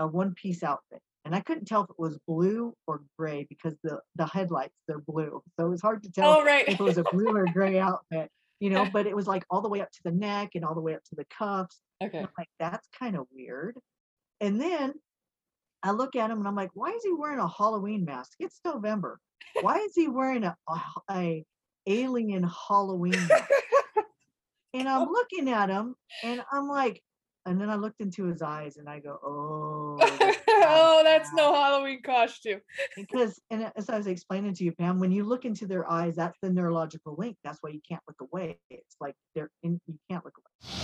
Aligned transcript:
a 0.00 0.06
one 0.06 0.34
piece 0.34 0.62
outfit. 0.64 1.00
And 1.24 1.34
I 1.34 1.40
couldn't 1.40 1.66
tell 1.66 1.84
if 1.84 1.90
it 1.90 1.98
was 1.98 2.18
blue 2.26 2.74
or 2.86 3.02
gray 3.18 3.46
because 3.48 3.74
the, 3.84 4.00
the 4.16 4.26
headlights, 4.26 4.74
they're 4.88 5.02
blue. 5.06 5.42
So 5.58 5.66
it 5.66 5.68
was 5.68 5.82
hard 5.82 6.02
to 6.02 6.10
tell 6.10 6.38
Oh, 6.38 6.44
right. 6.44 6.66
if 6.66 6.80
it 6.80 6.82
was 6.82 6.98
a 6.98 7.04
blue 7.12 7.28
or 7.28 7.44
gray 7.52 7.78
outfit, 7.78 8.30
you 8.58 8.70
know, 8.70 8.88
but 8.92 9.06
it 9.06 9.14
was 9.14 9.26
like 9.26 9.44
all 9.50 9.60
the 9.60 9.68
way 9.68 9.82
up 9.82 9.90
to 9.92 10.00
the 10.04 10.10
neck 10.10 10.50
and 10.54 10.64
all 10.64 10.74
the 10.74 10.80
way 10.80 10.94
up 10.94 11.04
to 11.10 11.14
the 11.14 11.26
cuffs. 11.26 11.78
Okay. 12.02 12.26
Like, 12.38 12.48
that's 12.58 12.88
kind 12.98 13.16
of 13.16 13.26
weird. 13.30 13.76
And 14.40 14.58
then 14.58 14.94
I 15.82 15.90
look 15.90 16.16
at 16.16 16.30
him 16.30 16.38
and 16.38 16.48
I'm 16.48 16.56
like, 16.56 16.70
why 16.72 16.90
is 16.90 17.04
he 17.04 17.12
wearing 17.12 17.38
a 17.38 17.48
Halloween 17.48 18.06
mask? 18.06 18.32
It's 18.40 18.60
November. 18.64 19.20
Why 19.60 19.76
is 19.76 19.92
he 19.94 20.08
wearing 20.08 20.44
a, 20.44 20.56
a, 20.68 20.80
a 21.10 21.44
alien 21.86 22.44
Halloween 22.68 23.26
mask? 23.28 23.50
And 24.72 24.88
I'm 24.88 25.08
oh. 25.08 25.10
looking 25.10 25.48
at 25.50 25.68
him 25.68 25.96
and 26.22 26.44
I'm 26.52 26.68
like, 26.68 27.02
and 27.46 27.60
then 27.60 27.70
I 27.70 27.74
looked 27.76 28.00
into 28.00 28.24
his 28.24 28.42
eyes 28.42 28.76
and 28.76 28.88
I 28.88 28.98
go, 28.98 29.18
oh, 29.24 29.96
that's 30.18 30.38
oh, 30.48 31.00
that's 31.02 31.32
no 31.32 31.54
Halloween 31.54 32.02
costume. 32.02 32.60
because 32.96 33.40
and 33.50 33.72
as 33.76 33.88
I 33.88 33.96
was 33.96 34.06
explaining 34.06 34.54
to 34.54 34.64
you, 34.64 34.72
Pam, 34.72 34.98
when 34.98 35.10
you 35.10 35.24
look 35.24 35.44
into 35.44 35.66
their 35.66 35.90
eyes, 35.90 36.16
that's 36.16 36.38
the 36.42 36.50
neurological 36.50 37.14
link. 37.16 37.36
That's 37.42 37.58
why 37.62 37.70
you 37.70 37.80
can't 37.88 38.02
look 38.06 38.20
away. 38.20 38.58
It's 38.68 38.96
like 39.00 39.14
they're 39.34 39.50
in, 39.62 39.80
you 39.86 39.98
can't 40.10 40.24
look 40.24 40.34
away. 40.36 40.76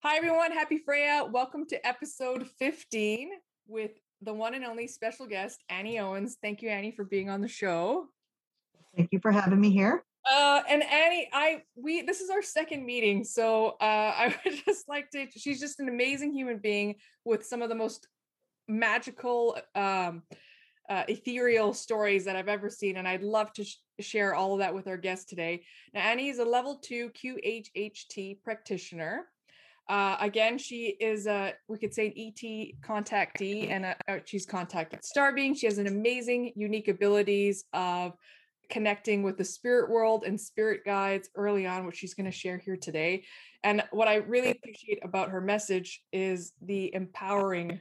Hi, 0.00 0.16
everyone. 0.16 0.52
Happy 0.52 0.78
Freya. 0.78 1.26
Welcome 1.30 1.64
to 1.68 1.86
episode 1.86 2.46
15 2.58 3.30
with 3.66 3.92
the 4.20 4.34
one 4.34 4.54
and 4.54 4.64
only 4.64 4.86
special 4.88 5.26
guest, 5.26 5.64
Annie 5.70 5.98
Owens. 6.00 6.36
Thank 6.42 6.60
you, 6.60 6.68
Annie, 6.68 6.90
for 6.90 7.04
being 7.04 7.30
on 7.30 7.40
the 7.40 7.48
show. 7.48 8.08
Thank 8.96 9.10
you 9.12 9.20
for 9.20 9.32
having 9.32 9.60
me 9.60 9.70
here. 9.70 10.04
Uh, 10.30 10.62
and 10.68 10.82
Annie, 10.82 11.28
I 11.32 11.62
we 11.74 12.02
this 12.02 12.20
is 12.20 12.30
our 12.30 12.42
second 12.42 12.84
meeting, 12.84 13.24
so 13.24 13.76
uh, 13.80 13.84
I 14.16 14.36
would 14.44 14.54
just 14.64 14.88
like 14.88 15.10
to. 15.10 15.26
She's 15.30 15.60
just 15.60 15.80
an 15.80 15.88
amazing 15.88 16.32
human 16.32 16.58
being 16.58 16.96
with 17.24 17.44
some 17.44 17.62
of 17.62 17.68
the 17.68 17.74
most 17.74 18.06
magical, 18.68 19.58
um, 19.74 20.22
uh, 20.88 21.04
ethereal 21.08 21.74
stories 21.74 22.24
that 22.26 22.36
I've 22.36 22.48
ever 22.48 22.70
seen, 22.70 22.96
and 22.98 23.08
I'd 23.08 23.22
love 23.22 23.52
to 23.54 23.64
sh- 23.64 23.78
share 24.00 24.34
all 24.34 24.52
of 24.52 24.58
that 24.60 24.74
with 24.74 24.86
our 24.86 24.96
guest 24.96 25.28
today. 25.28 25.64
Now, 25.92 26.02
Annie 26.02 26.28
is 26.28 26.38
a 26.38 26.44
level 26.44 26.78
two 26.78 27.10
QHHT 27.10 28.42
practitioner. 28.44 29.26
Uh, 29.88 30.16
again, 30.20 30.56
she 30.58 30.96
is 31.00 31.26
a 31.26 31.54
we 31.66 31.78
could 31.78 31.92
say 31.92 32.06
an 32.06 32.12
ET 32.16 32.88
contactee, 32.88 33.70
and 33.70 33.86
a, 33.86 33.96
uh, 34.06 34.18
she's 34.24 34.46
contacted 34.46 35.00
Starbeing. 35.00 35.58
She 35.58 35.66
has 35.66 35.78
an 35.78 35.88
amazing, 35.88 36.52
unique 36.54 36.86
abilities 36.86 37.64
of 37.72 38.12
connecting 38.70 39.22
with 39.22 39.36
the 39.36 39.44
spirit 39.44 39.90
world 39.90 40.24
and 40.24 40.40
spirit 40.40 40.84
guides 40.84 41.28
early 41.34 41.66
on, 41.66 41.86
which 41.86 41.96
she's 41.96 42.14
going 42.14 42.30
to 42.30 42.36
share 42.36 42.58
here 42.58 42.76
today. 42.76 43.24
And 43.62 43.82
what 43.90 44.08
I 44.08 44.16
really 44.16 44.50
appreciate 44.50 45.04
about 45.04 45.30
her 45.30 45.40
message 45.40 46.02
is 46.12 46.52
the 46.62 46.92
empowering 46.94 47.80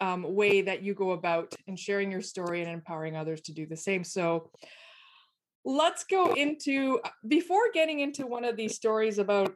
um, 0.00 0.34
way 0.34 0.62
that 0.62 0.82
you 0.82 0.94
go 0.94 1.12
about 1.12 1.54
and 1.66 1.78
sharing 1.78 2.10
your 2.10 2.22
story 2.22 2.62
and 2.62 2.70
empowering 2.70 3.16
others 3.16 3.40
to 3.42 3.52
do 3.52 3.66
the 3.66 3.76
same. 3.76 4.04
So 4.04 4.50
let's 5.64 6.04
go 6.04 6.34
into, 6.34 7.00
before 7.26 7.70
getting 7.72 8.00
into 8.00 8.26
one 8.26 8.44
of 8.44 8.56
these 8.56 8.74
stories 8.74 9.18
about 9.18 9.54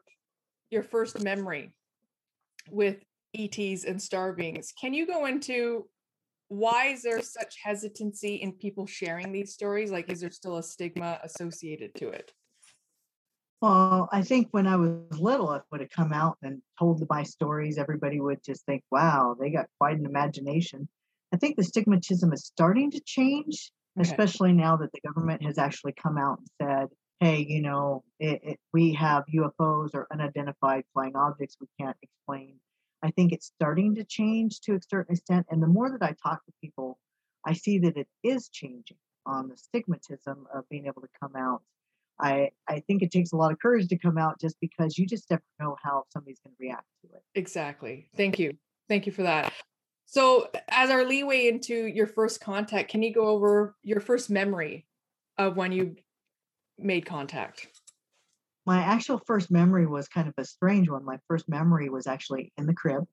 your 0.71 0.83
first 0.83 1.23
memory 1.23 1.73
with 2.71 2.97
ETs 3.35 3.85
and 3.85 4.01
star 4.01 4.33
beings, 4.33 4.73
can 4.81 4.95
you 4.95 5.07
go 5.07 5.27
into 5.27 5.87
why 6.51 6.87
is 6.87 7.03
there 7.03 7.23
such 7.23 7.55
hesitancy 7.63 8.35
in 8.35 8.53
people 8.53 8.85
sharing 8.85 9.31
these 9.31 9.55
stories? 9.55 9.93
Like, 9.93 10.11
is 10.11 10.21
there 10.21 10.33
still 10.33 10.57
a 10.57 10.63
stigma 10.65 11.21
associated 11.23 11.95
to 11.95 12.09
it? 12.09 12.33
Well, 13.63 14.09
I 14.11 14.23
think 14.23 14.49
when 14.51 14.67
I 14.67 14.75
was 14.75 15.21
little, 15.21 15.53
if 15.53 15.61
it 15.61 15.67
would 15.71 15.81
have 15.81 15.91
come 15.91 16.13
out 16.13 16.39
and 16.43 16.61
told 16.77 17.07
my 17.09 17.23
stories, 17.23 17.79
everybody 17.79 18.21
would 18.21 18.43
just 18.43 18.67
think, 18.67 18.83
wow, 18.91 19.37
they 19.39 19.51
got 19.51 19.67
quite 19.79 19.97
an 19.97 20.07
imagination. 20.07 20.89
I 21.33 21.37
think 21.37 21.57
the 21.57 21.63
stigmatism 21.63 22.35
is 22.35 22.47
starting 22.47 22.91
to 22.91 23.01
change, 23.01 23.71
Okay. 23.99 24.09
especially 24.09 24.53
now 24.53 24.77
that 24.79 24.91
the 24.93 25.01
government 25.07 25.45
has 25.45 25.57
actually 25.57 25.93
come 25.93 26.19
out 26.19 26.39
and 26.39 26.49
said, 26.61 26.89
hey, 27.21 27.47
you 27.49 27.63
know, 27.63 28.03
it, 28.19 28.41
it, 28.43 28.61
we 28.73 28.95
have 28.95 29.25
UFOs 29.33 29.91
or 29.95 30.09
unidentified 30.13 30.83
flying 30.95 31.15
objects 31.15 31.57
we 31.61 31.69
can't 31.79 31.97
explain. 32.03 32.57
I 33.03 33.11
think 33.11 33.33
it's 33.33 33.47
starting 33.47 33.95
to 33.95 34.05
change 34.05 34.61
to 34.63 34.75
a 34.75 34.81
certain 34.89 35.15
extent. 35.15 35.47
And 35.51 35.63
the 35.63 35.67
more 35.67 35.91
that 35.91 36.03
I 36.03 36.15
talk 36.23 36.45
to 36.45 36.53
people, 36.63 36.99
I 37.47 37.55
see 37.55 37.79
that 37.79 37.97
it 37.97 38.09
is 38.23 38.49
changing 38.49 38.99
on 39.27 39.49
the 39.49 39.55
stigmatism 39.55 40.45
of 40.55 40.69
being 40.69 40.87
able 40.87 41.03
to 41.03 41.09
come 41.21 41.35
out. 41.37 41.63
I, 42.19 42.51
I 42.69 42.81
think 42.81 43.03
it 43.03 43.11
takes 43.11 43.33
a 43.33 43.37
lot 43.37 43.53
of 43.53 43.59
courage 43.59 43.89
to 43.89 43.99
come 43.99 44.19
out 44.19 44.39
just 44.41 44.57
because 44.61 44.99
you 44.99 45.07
just 45.07 45.31
never 45.31 45.43
know 45.59 45.77
how 45.83 46.05
somebody's 46.13 46.41
going 46.41 46.55
to 46.55 46.63
react 46.63 46.85
to 47.03 47.17
it. 47.17 47.23
Exactly. 47.35 48.11
Thank 48.17 48.39
you. 48.39 48.53
Thank 48.89 49.07
you 49.07 49.13
for 49.13 49.23
that. 49.23 49.53
So, 50.05 50.51
as 50.69 50.91
our 50.91 51.05
leeway 51.05 51.47
into 51.47 51.87
your 51.87 52.09
first 52.09 52.41
contact, 52.41 52.91
can 52.91 53.03
you 53.03 53.15
go 53.15 53.29
over 53.29 53.77
your 53.85 54.01
first 54.01 54.29
memory 54.29 54.87
of 55.39 55.57
when 55.57 55.71
you 55.71 55.95
made 56.77 57.07
contact? 57.07 57.69
My 58.67 58.81
actual 58.83 59.19
first 59.27 59.51
memory 59.51 59.87
was 59.87 60.09
kind 60.09 60.29
of 60.29 60.35
a 60.37 60.45
strange 60.45 60.89
one. 60.89 61.05
My 61.05 61.19
first 61.29 61.49
memory 61.49 61.89
was 61.89 62.07
actually 62.07 62.53
in 62.57 62.67
the 62.67 62.75
crib. 62.75 63.05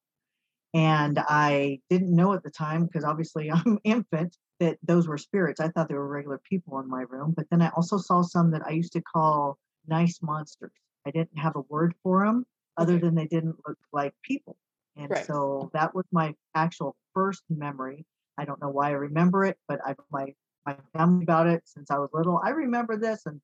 And 0.73 1.17
I 1.17 1.79
didn't 1.89 2.15
know 2.15 2.33
at 2.33 2.43
the 2.43 2.51
time, 2.51 2.85
because 2.85 3.03
obviously 3.03 3.49
I'm 3.51 3.79
infant, 3.83 4.37
that 4.59 4.77
those 4.83 5.07
were 5.07 5.17
spirits. 5.17 5.59
I 5.59 5.69
thought 5.69 5.87
they 5.87 5.95
were 5.95 6.07
regular 6.07 6.41
people 6.49 6.79
in 6.79 6.89
my 6.89 7.03
room. 7.09 7.33
But 7.35 7.47
then 7.49 7.61
I 7.61 7.69
also 7.69 7.97
saw 7.97 8.21
some 8.21 8.51
that 8.51 8.65
I 8.65 8.71
used 8.71 8.93
to 8.93 9.01
call 9.01 9.57
nice 9.87 10.19
monsters. 10.21 10.71
I 11.05 11.11
didn't 11.11 11.37
have 11.37 11.55
a 11.55 11.61
word 11.69 11.93
for 12.03 12.25
them 12.25 12.45
other 12.75 12.99
than 12.99 13.15
they 13.15 13.27
didn't 13.27 13.55
look 13.67 13.77
like 13.93 14.13
people. 14.23 14.57
And 14.95 15.11
Right. 15.11 15.25
so 15.25 15.69
that 15.73 15.93
was 15.95 16.05
my 16.11 16.35
actual 16.55 16.95
first 17.13 17.43
memory. 17.49 18.05
I 18.37 18.45
don't 18.45 18.61
know 18.61 18.69
why 18.69 18.89
I 18.89 18.93
remember 18.93 19.45
it, 19.45 19.57
but 19.67 19.79
I've 19.85 19.97
my 20.11 20.33
my 20.65 20.75
family 20.93 21.23
about 21.23 21.47
it 21.47 21.61
since 21.65 21.89
I 21.89 21.97
was 21.97 22.09
little. 22.13 22.41
I 22.43 22.49
remember 22.49 22.97
this, 22.97 23.25
and 23.25 23.39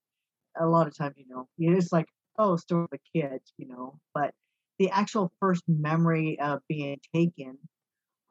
a 0.59 0.66
lot 0.66 0.88
of 0.88 0.96
times, 0.97 1.16
you 1.18 1.25
know, 1.28 1.47
just 1.75 1.91
like, 1.91 2.08
oh, 2.38 2.56
story 2.56 2.84
of 2.91 3.00
a 3.00 3.19
kid, 3.19 3.41
you 3.58 3.68
know. 3.68 4.00
But 4.14 4.34
the 4.80 4.90
actual 4.90 5.31
first 5.40 5.64
memory 5.68 6.40
of 6.40 6.62
being 6.68 7.00
taken, 7.14 7.58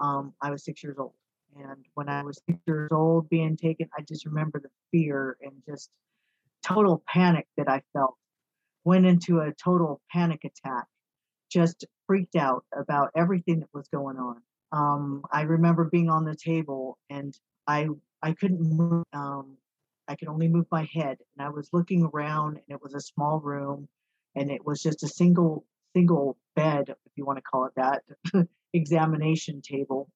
um, 0.01 0.35
I 0.41 0.51
was 0.51 0.65
six 0.65 0.83
years 0.83 0.97
old. 0.99 1.15
And 1.57 1.85
when 1.95 2.09
I 2.09 2.23
was 2.23 2.41
six 2.49 2.59
years 2.67 2.91
old 2.93 3.29
being 3.29 3.57
taken, 3.57 3.89
I 3.97 4.03
just 4.03 4.25
remember 4.25 4.61
the 4.61 4.71
fear 4.91 5.37
and 5.43 5.53
just 5.69 5.91
total 6.65 7.03
panic 7.07 7.47
that 7.57 7.69
I 7.69 7.83
felt. 7.93 8.17
Went 8.85 9.07
into 9.07 9.41
a 9.41 9.53
total 9.53 10.01
panic 10.11 10.45
attack, 10.45 10.87
just 11.51 11.85
freaked 12.09 12.35
out 12.35 12.65
about 12.77 13.11
everything 13.15 13.61
that 13.61 13.69
was 13.73 13.87
going 13.89 14.17
on. 14.17 14.43
Um, 14.73 15.23
I 15.31 15.43
remember 15.43 15.85
being 15.85 16.11
on 16.11 16.25
the 16.25 16.35
table 16.35 16.99
and 17.09 17.37
I 17.67 17.89
I 18.23 18.33
couldn't 18.33 18.61
move. 18.61 19.05
Um, 19.13 19.57
I 20.13 20.17
could 20.17 20.29
only 20.29 20.47
move 20.47 20.67
my 20.71 20.87
head, 20.93 21.17
and 21.37 21.47
I 21.47 21.49
was 21.49 21.71
looking 21.73 22.05
around, 22.05 22.57
and 22.57 22.65
it 22.69 22.83
was 22.83 22.93
a 22.93 23.01
small 23.01 23.41
room, 23.41 23.89
and 24.37 24.51
it 24.51 24.63
was 24.65 24.83
just 24.83 25.03
a 25.03 25.09
single 25.09 25.65
single 25.97 26.37
bed, 26.55 26.89
if 26.89 27.13
you 27.17 27.25
want 27.25 27.39
to 27.39 27.43
call 27.43 27.65
it 27.65 27.73
that, 27.77 28.03
examination 28.75 29.63
table. 29.63 30.11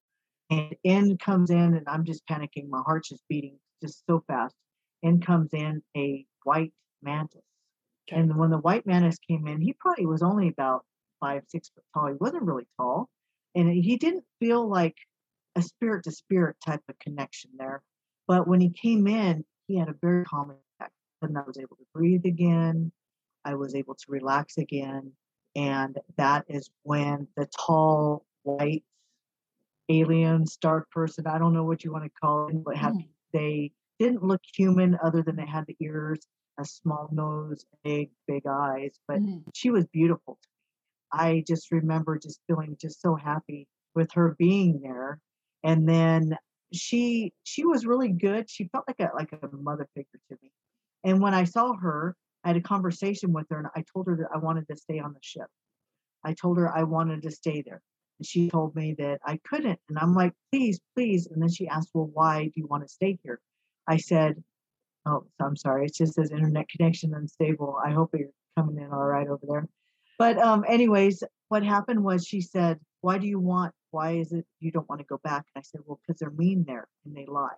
And 0.51 0.75
in 0.83 1.17
comes 1.17 1.49
in, 1.49 1.73
and 1.73 1.87
I'm 1.87 2.05
just 2.05 2.25
panicking. 2.27 2.69
My 2.69 2.81
heart's 2.85 3.09
just 3.09 3.23
beating 3.27 3.57
just 3.81 4.03
so 4.07 4.23
fast. 4.27 4.55
In 5.01 5.19
comes 5.19 5.49
in 5.53 5.81
a 5.95 6.25
white 6.43 6.73
mantis. 7.01 7.41
Okay. 8.09 8.21
And 8.21 8.37
when 8.37 8.51
the 8.51 8.59
white 8.59 8.85
mantis 8.85 9.17
came 9.19 9.47
in, 9.47 9.61
he 9.61 9.73
probably 9.73 10.05
was 10.05 10.21
only 10.21 10.47
about 10.47 10.85
five, 11.19 11.43
six 11.47 11.69
foot 11.69 11.83
tall. 11.93 12.07
He 12.07 12.13
wasn't 12.19 12.43
really 12.43 12.67
tall. 12.77 13.09
And 13.55 13.69
he 13.71 13.97
didn't 13.97 14.25
feel 14.39 14.67
like 14.67 14.95
a 15.55 15.61
spirit 15.61 16.03
to 16.03 16.11
spirit 16.11 16.55
type 16.63 16.81
of 16.87 16.99
connection 16.99 17.51
there. 17.57 17.81
But 18.27 18.47
when 18.47 18.61
he 18.61 18.69
came 18.69 19.07
in, 19.07 19.43
he 19.67 19.77
had 19.77 19.89
a 19.89 19.93
very 20.01 20.25
calming 20.25 20.57
effect. 20.79 20.93
And 21.21 21.37
I 21.37 21.41
was 21.41 21.57
able 21.57 21.75
to 21.77 21.85
breathe 21.93 22.25
again. 22.25 22.91
I 23.45 23.55
was 23.55 23.75
able 23.75 23.95
to 23.95 24.05
relax 24.11 24.57
again. 24.57 25.13
And 25.55 25.99
that 26.17 26.45
is 26.49 26.69
when 26.83 27.27
the 27.35 27.47
tall, 27.47 28.25
white, 28.43 28.83
alien, 29.89 30.45
star 30.45 30.85
person, 30.91 31.27
I 31.27 31.37
don't 31.37 31.53
know 31.53 31.63
what 31.63 31.83
you 31.83 31.91
want 31.91 32.03
to 32.05 32.09
call 32.21 32.49
it, 32.49 32.57
but 32.65 32.75
had, 32.77 32.95
Mm. 32.95 33.09
they 33.33 33.71
didn't 33.99 34.23
look 34.23 34.41
human 34.55 34.97
other 35.03 35.23
than 35.23 35.35
they 35.35 35.45
had 35.45 35.65
the 35.67 35.77
ears, 35.79 36.19
a 36.59 36.65
small 36.65 37.09
nose, 37.11 37.65
big, 37.83 38.11
big 38.27 38.45
eyes. 38.47 38.99
But 39.07 39.21
Mhm. 39.21 39.43
she 39.53 39.69
was 39.71 39.85
beautiful 39.87 40.37
to 40.41 40.47
me. 40.95 41.19
I 41.21 41.43
just 41.47 41.71
remember 41.71 42.17
just 42.19 42.41
feeling 42.47 42.77
just 42.79 43.01
so 43.01 43.15
happy 43.15 43.67
with 43.95 44.11
her 44.13 44.35
being 44.37 44.81
there. 44.81 45.21
And 45.63 45.87
then 45.87 46.37
she 46.73 47.33
she 47.43 47.65
was 47.65 47.85
really 47.85 48.09
good. 48.09 48.49
She 48.49 48.69
felt 48.69 48.85
like 48.87 48.99
a 48.99 49.11
like 49.15 49.31
a 49.31 49.55
mother 49.55 49.87
figure 49.95 50.19
to 50.29 50.37
me. 50.41 50.51
And 51.03 51.21
when 51.21 51.33
I 51.33 51.43
saw 51.43 51.73
her, 51.75 52.15
I 52.43 52.49
had 52.49 52.57
a 52.57 52.61
conversation 52.61 53.33
with 53.33 53.47
her 53.49 53.59
and 53.59 53.67
I 53.75 53.83
told 53.93 54.07
her 54.07 54.15
that 54.17 54.29
I 54.33 54.37
wanted 54.37 54.67
to 54.67 54.75
stay 54.75 54.99
on 54.99 55.13
the 55.13 55.19
ship. 55.21 55.47
I 56.23 56.33
told 56.33 56.57
her 56.57 56.75
I 56.75 56.83
wanted 56.83 57.21
to 57.23 57.31
stay 57.31 57.61
there. 57.61 57.81
And 58.19 58.25
she 58.27 58.49
told 58.49 58.75
me 58.75 58.95
that 58.97 59.19
I 59.25 59.39
couldn't. 59.47 59.79
And 59.89 59.97
I'm 59.99 60.13
like, 60.13 60.33
please, 60.51 60.79
please. 60.95 61.27
And 61.27 61.41
then 61.41 61.49
she 61.49 61.67
asked, 61.67 61.91
well, 61.93 62.09
why 62.11 62.45
do 62.45 62.51
you 62.55 62.67
want 62.67 62.83
to 62.83 62.89
stay 62.89 63.19
here? 63.23 63.39
I 63.87 63.97
said, 63.97 64.43
Oh, 65.05 65.25
I'm 65.39 65.55
sorry. 65.55 65.85
It 65.85 65.95
just 65.95 66.15
says 66.15 66.31
internet 66.31 66.67
connection 66.67 67.13
unstable. 67.13 67.77
I 67.83 67.91
hope 67.91 68.13
you're 68.13 68.27
coming 68.57 68.77
in 68.77 68.91
all 68.91 69.05
right 69.05 69.27
over 69.27 69.45
there. 69.47 69.67
But 70.19 70.37
um, 70.37 70.65
anyways, 70.67 71.23
what 71.47 71.63
happened 71.63 72.03
was 72.03 72.25
she 72.25 72.41
said, 72.41 72.79
"Why 73.01 73.17
do 73.17 73.27
you 73.27 73.39
want? 73.39 73.73
Why 73.91 74.11
is 74.13 74.31
it 74.31 74.45
you 74.59 74.71
don't 74.71 74.87
want 74.89 74.99
to 75.01 75.07
go 75.07 75.19
back?" 75.23 75.45
And 75.53 75.61
I 75.61 75.63
said, 75.63 75.81
"Well, 75.85 75.99
because 76.05 76.19
they're 76.19 76.31
mean 76.31 76.65
there 76.67 76.87
and 77.05 77.15
they 77.15 77.25
lie." 77.25 77.55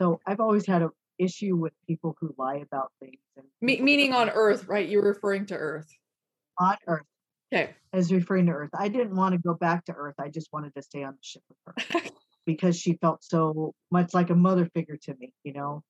So 0.00 0.20
I've 0.26 0.40
always 0.40 0.66
had 0.66 0.82
an 0.82 0.90
issue 1.18 1.56
with 1.56 1.72
people 1.86 2.16
who 2.20 2.34
lie 2.38 2.56
about 2.56 2.92
things. 3.00 3.20
And 3.36 3.46
Me- 3.60 3.80
meaning 3.80 4.12
on 4.12 4.30
Earth, 4.30 4.66
right? 4.68 4.88
You're 4.88 5.02
referring 5.02 5.46
to 5.46 5.56
Earth. 5.56 5.88
On 6.58 6.76
Earth. 6.86 7.06
Okay. 7.52 7.74
As 7.92 8.12
referring 8.12 8.46
to 8.46 8.52
Earth. 8.52 8.70
I 8.76 8.88
didn't 8.88 9.14
want 9.14 9.34
to 9.34 9.38
go 9.38 9.54
back 9.54 9.84
to 9.86 9.92
Earth. 9.92 10.16
I 10.18 10.28
just 10.28 10.52
wanted 10.52 10.74
to 10.74 10.82
stay 10.82 11.02
on 11.02 11.12
the 11.12 11.22
ship 11.22 11.42
with 11.48 11.58
her 11.86 12.00
because 12.46 12.78
she 12.78 12.94
felt 12.94 13.24
so 13.24 13.74
much 13.90 14.14
like 14.14 14.30
a 14.30 14.34
mother 14.34 14.66
figure 14.74 14.98
to 15.02 15.14
me, 15.16 15.32
you 15.44 15.52
know. 15.52 15.82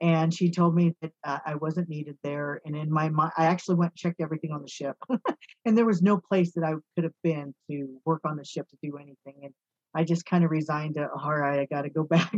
And 0.00 0.32
she 0.32 0.50
told 0.50 0.74
me 0.74 0.94
that 1.00 1.12
uh, 1.24 1.38
I 1.46 1.54
wasn't 1.54 1.88
needed 1.88 2.18
there. 2.22 2.60
And 2.64 2.76
in 2.76 2.92
my 2.92 3.08
mind, 3.08 3.32
I 3.38 3.46
actually 3.46 3.76
went 3.76 3.92
and 3.92 3.98
checked 3.98 4.20
everything 4.20 4.52
on 4.52 4.62
the 4.62 4.68
ship, 4.68 4.96
and 5.64 5.76
there 5.76 5.86
was 5.86 6.02
no 6.02 6.18
place 6.18 6.52
that 6.54 6.64
I 6.64 6.74
could 6.94 7.04
have 7.04 7.14
been 7.22 7.54
to 7.70 8.00
work 8.04 8.20
on 8.24 8.36
the 8.36 8.44
ship 8.44 8.68
to 8.68 8.76
do 8.82 8.98
anything. 8.98 9.40
And 9.42 9.54
I 9.94 10.04
just 10.04 10.26
kind 10.26 10.44
of 10.44 10.50
resigned 10.50 10.96
to, 10.96 11.08
all 11.08 11.34
right, 11.34 11.58
I 11.58 11.64
got 11.64 11.82
to 11.82 11.90
go 11.90 12.04
back 12.10 12.34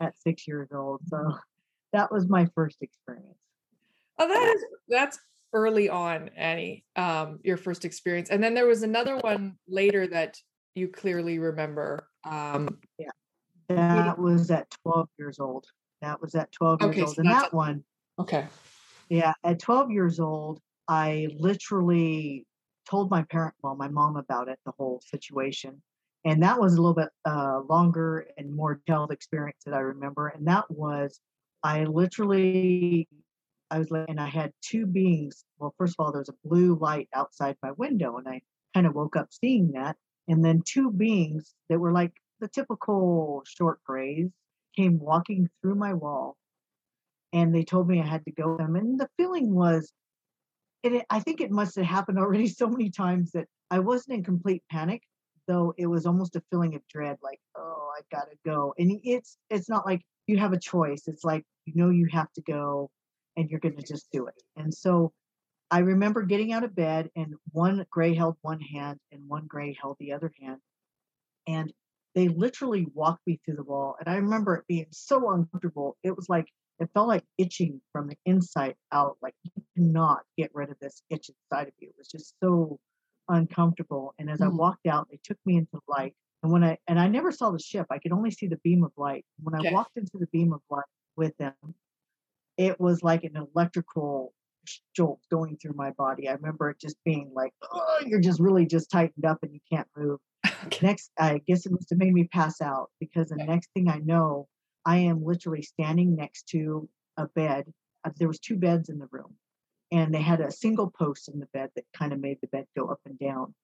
at 0.00 0.14
six 0.18 0.48
years 0.48 0.68
old. 0.72 1.02
So 1.08 1.34
that 1.92 2.10
was 2.10 2.28
my 2.28 2.46
first 2.54 2.78
experience. 2.80 3.38
Oh, 4.18 4.28
that 4.28 4.54
is 4.54 4.64
that's 4.88 5.18
early 5.52 5.88
on, 5.88 6.30
Annie. 6.36 6.84
Um, 6.96 7.40
your 7.42 7.56
first 7.56 7.84
experience, 7.84 8.30
and 8.30 8.42
then 8.42 8.54
there 8.54 8.66
was 8.66 8.82
another 8.82 9.16
one 9.18 9.56
later 9.68 10.06
that 10.08 10.38
you 10.74 10.88
clearly 10.88 11.38
remember. 11.38 12.08
Um, 12.24 12.78
yeah, 12.98 13.10
that 13.68 14.18
was 14.18 14.50
at 14.50 14.70
twelve 14.82 15.08
years 15.18 15.38
old. 15.40 15.66
That 16.04 16.20
was 16.20 16.34
at 16.34 16.52
twelve 16.52 16.82
years 16.82 16.90
Okay, 16.92 17.02
old, 17.02 17.16
so 17.16 17.20
and 17.22 17.30
that 17.30 17.54
one, 17.54 17.82
okay. 18.18 18.46
yeah, 19.08 19.32
at 19.42 19.58
twelve 19.58 19.90
years 19.90 20.20
old, 20.20 20.60
I 20.86 21.28
literally 21.38 22.46
told 22.88 23.10
my 23.10 23.22
parent, 23.22 23.54
well, 23.62 23.74
my 23.74 23.88
mom 23.88 24.16
about 24.16 24.48
it, 24.48 24.58
the 24.66 24.72
whole 24.78 25.00
situation. 25.06 25.80
And 26.26 26.42
that 26.42 26.60
was 26.60 26.74
a 26.74 26.80
little 26.80 26.94
bit 26.94 27.08
uh, 27.24 27.60
longer 27.68 28.26
and 28.36 28.54
more 28.54 28.74
detailed 28.86 29.10
experience 29.10 29.62
that 29.64 29.74
I 29.74 29.80
remember. 29.80 30.28
And 30.28 30.46
that 30.46 30.70
was, 30.70 31.20
I 31.62 31.84
literally, 31.84 33.08
I 33.70 33.78
was 33.78 33.90
like, 33.90 34.08
and 34.08 34.20
I 34.20 34.28
had 34.28 34.52
two 34.60 34.86
beings. 34.86 35.44
Well, 35.58 35.74
first 35.78 35.96
of 35.98 36.04
all, 36.04 36.12
there's 36.12 36.28
a 36.28 36.48
blue 36.48 36.78
light 36.78 37.08
outside 37.14 37.56
my 37.62 37.72
window, 37.72 38.16
and 38.18 38.28
I 38.28 38.42
kind 38.74 38.86
of 38.86 38.94
woke 38.94 39.16
up 39.16 39.28
seeing 39.32 39.72
that. 39.72 39.96
And 40.28 40.44
then 40.44 40.62
two 40.66 40.90
beings 40.90 41.54
that 41.68 41.78
were 41.78 41.92
like 41.92 42.12
the 42.40 42.48
typical 42.48 43.42
short 43.46 43.78
grays 43.84 44.30
came 44.76 44.98
walking 44.98 45.48
through 45.60 45.76
my 45.76 45.94
wall, 45.94 46.36
and 47.32 47.54
they 47.54 47.64
told 47.64 47.88
me 47.88 48.00
I 48.00 48.06
had 48.06 48.24
to 48.24 48.32
go 48.32 48.56
them. 48.56 48.76
And 48.76 48.98
the 48.98 49.08
feeling 49.16 49.54
was, 49.54 49.92
it, 50.82 51.04
I 51.10 51.20
think 51.20 51.40
it 51.40 51.50
must 51.50 51.76
have 51.76 51.86
happened 51.86 52.18
already 52.18 52.46
so 52.48 52.68
many 52.68 52.90
times 52.90 53.32
that 53.32 53.46
I 53.70 53.80
wasn't 53.80 54.18
in 54.18 54.24
complete 54.24 54.62
panic, 54.70 55.02
though 55.46 55.74
it 55.76 55.86
was 55.86 56.06
almost 56.06 56.36
a 56.36 56.42
feeling 56.50 56.74
of 56.74 56.82
dread, 56.88 57.16
like, 57.22 57.40
oh, 57.56 57.90
I 57.96 58.02
gotta 58.14 58.36
go. 58.44 58.74
And 58.78 59.00
it's 59.04 59.36
it's 59.50 59.68
not 59.68 59.86
like 59.86 60.02
you 60.26 60.38
have 60.38 60.52
a 60.52 60.58
choice. 60.58 61.02
It's 61.06 61.24
like 61.24 61.44
you 61.66 61.74
know 61.76 61.90
you 61.90 62.08
have 62.12 62.32
to 62.34 62.42
go 62.42 62.90
and 63.36 63.50
you're 63.50 63.60
gonna 63.60 63.82
just 63.82 64.10
do 64.12 64.26
it. 64.26 64.42
And 64.56 64.72
so 64.72 65.12
I 65.70 65.78
remember 65.78 66.22
getting 66.22 66.52
out 66.52 66.64
of 66.64 66.74
bed 66.74 67.10
and 67.16 67.34
one 67.52 67.84
gray 67.90 68.14
held 68.14 68.36
one 68.42 68.60
hand 68.60 68.98
and 69.12 69.22
one 69.28 69.46
gray 69.46 69.76
held 69.80 69.96
the 69.98 70.12
other 70.12 70.32
hand. 70.40 70.58
And 71.46 71.72
they 72.14 72.28
literally 72.28 72.86
walked 72.94 73.26
me 73.26 73.40
through 73.44 73.56
the 73.56 73.64
wall. 73.64 73.96
And 74.00 74.08
I 74.08 74.16
remember 74.16 74.56
it 74.56 74.66
being 74.68 74.86
so 74.92 75.30
uncomfortable. 75.32 75.96
It 76.02 76.16
was 76.16 76.28
like 76.28 76.46
it 76.80 76.90
felt 76.94 77.08
like 77.08 77.24
itching 77.38 77.80
from 77.92 78.08
the 78.08 78.16
inside 78.24 78.76
out. 78.92 79.18
Like 79.22 79.34
you 79.44 79.52
cannot 79.76 80.24
get 80.36 80.50
rid 80.54 80.70
of 80.70 80.78
this 80.80 81.02
itch 81.10 81.30
inside 81.30 81.68
of 81.68 81.74
you. 81.80 81.88
It 81.90 81.94
was 81.98 82.08
just 82.08 82.34
so 82.42 82.78
uncomfortable. 83.28 84.14
And 84.18 84.30
as 84.30 84.42
I 84.42 84.48
Mhm. 84.48 84.56
walked 84.56 84.86
out, 84.86 85.08
they 85.10 85.18
took 85.22 85.38
me 85.46 85.56
into 85.56 85.70
the 85.72 85.80
light. 85.88 86.14
And 86.42 86.52
when 86.52 86.64
I 86.64 86.78
and 86.88 86.98
I 87.00 87.08
never 87.08 87.32
saw 87.32 87.50
the 87.50 87.58
ship, 87.58 87.86
I 87.90 87.98
could 87.98 88.12
only 88.12 88.30
see 88.30 88.46
the 88.48 88.58
beam 88.58 88.84
of 88.84 88.92
light. 88.96 89.24
When 89.42 89.54
I 89.54 89.62
walked 89.62 89.96
into 89.96 90.18
the 90.18 90.26
beam 90.28 90.52
of 90.52 90.62
light 90.70 90.84
with 91.16 91.36
them, 91.38 91.54
it 92.56 92.78
was 92.80 93.02
like 93.02 93.24
an 93.24 93.36
electrical 93.36 94.34
jolt 94.94 95.20
going 95.30 95.56
through 95.56 95.74
my 95.74 95.90
body. 95.92 96.28
I 96.28 96.32
remember 96.32 96.70
it 96.70 96.80
just 96.80 96.96
being 97.04 97.30
like, 97.34 97.52
oh, 97.72 97.98
you're 98.06 98.20
just 98.20 98.40
really 98.40 98.66
just 98.66 98.90
tightened 98.90 99.24
up 99.24 99.38
and 99.42 99.52
you 99.52 99.60
can't 99.70 99.88
move. 99.96 100.18
Okay. 100.66 100.86
Next, 100.86 101.10
I 101.18 101.40
guess 101.46 101.66
it 101.66 101.72
must 101.72 101.90
have 101.90 101.98
made 101.98 102.12
me 102.12 102.28
pass 102.32 102.60
out 102.60 102.90
because 103.00 103.28
the 103.28 103.34
Okay. 103.36 103.46
next 103.46 103.70
thing 103.74 103.88
I 103.88 103.98
know, 103.98 104.48
I 104.84 104.98
am 104.98 105.24
literally 105.24 105.62
standing 105.62 106.14
next 106.16 106.48
to 106.48 106.88
a 107.16 107.26
bed. 107.28 107.72
Uh, 108.04 108.10
There 108.16 108.28
was 108.28 108.38
two 108.38 108.56
beds 108.56 108.88
in 108.88 108.98
the 108.98 109.08
room, 109.10 109.36
and 109.92 110.12
they 110.14 110.20
had 110.22 110.40
a 110.40 110.50
single 110.50 110.90
post 110.90 111.28
in 111.28 111.38
the 111.38 111.48
bed 111.52 111.70
that 111.76 111.84
kind 111.96 112.12
of 112.12 112.20
made 112.20 112.38
the 112.40 112.48
bed 112.48 112.66
go 112.76 112.86
up 112.88 113.00
and 113.06 113.18
down. 113.18 113.54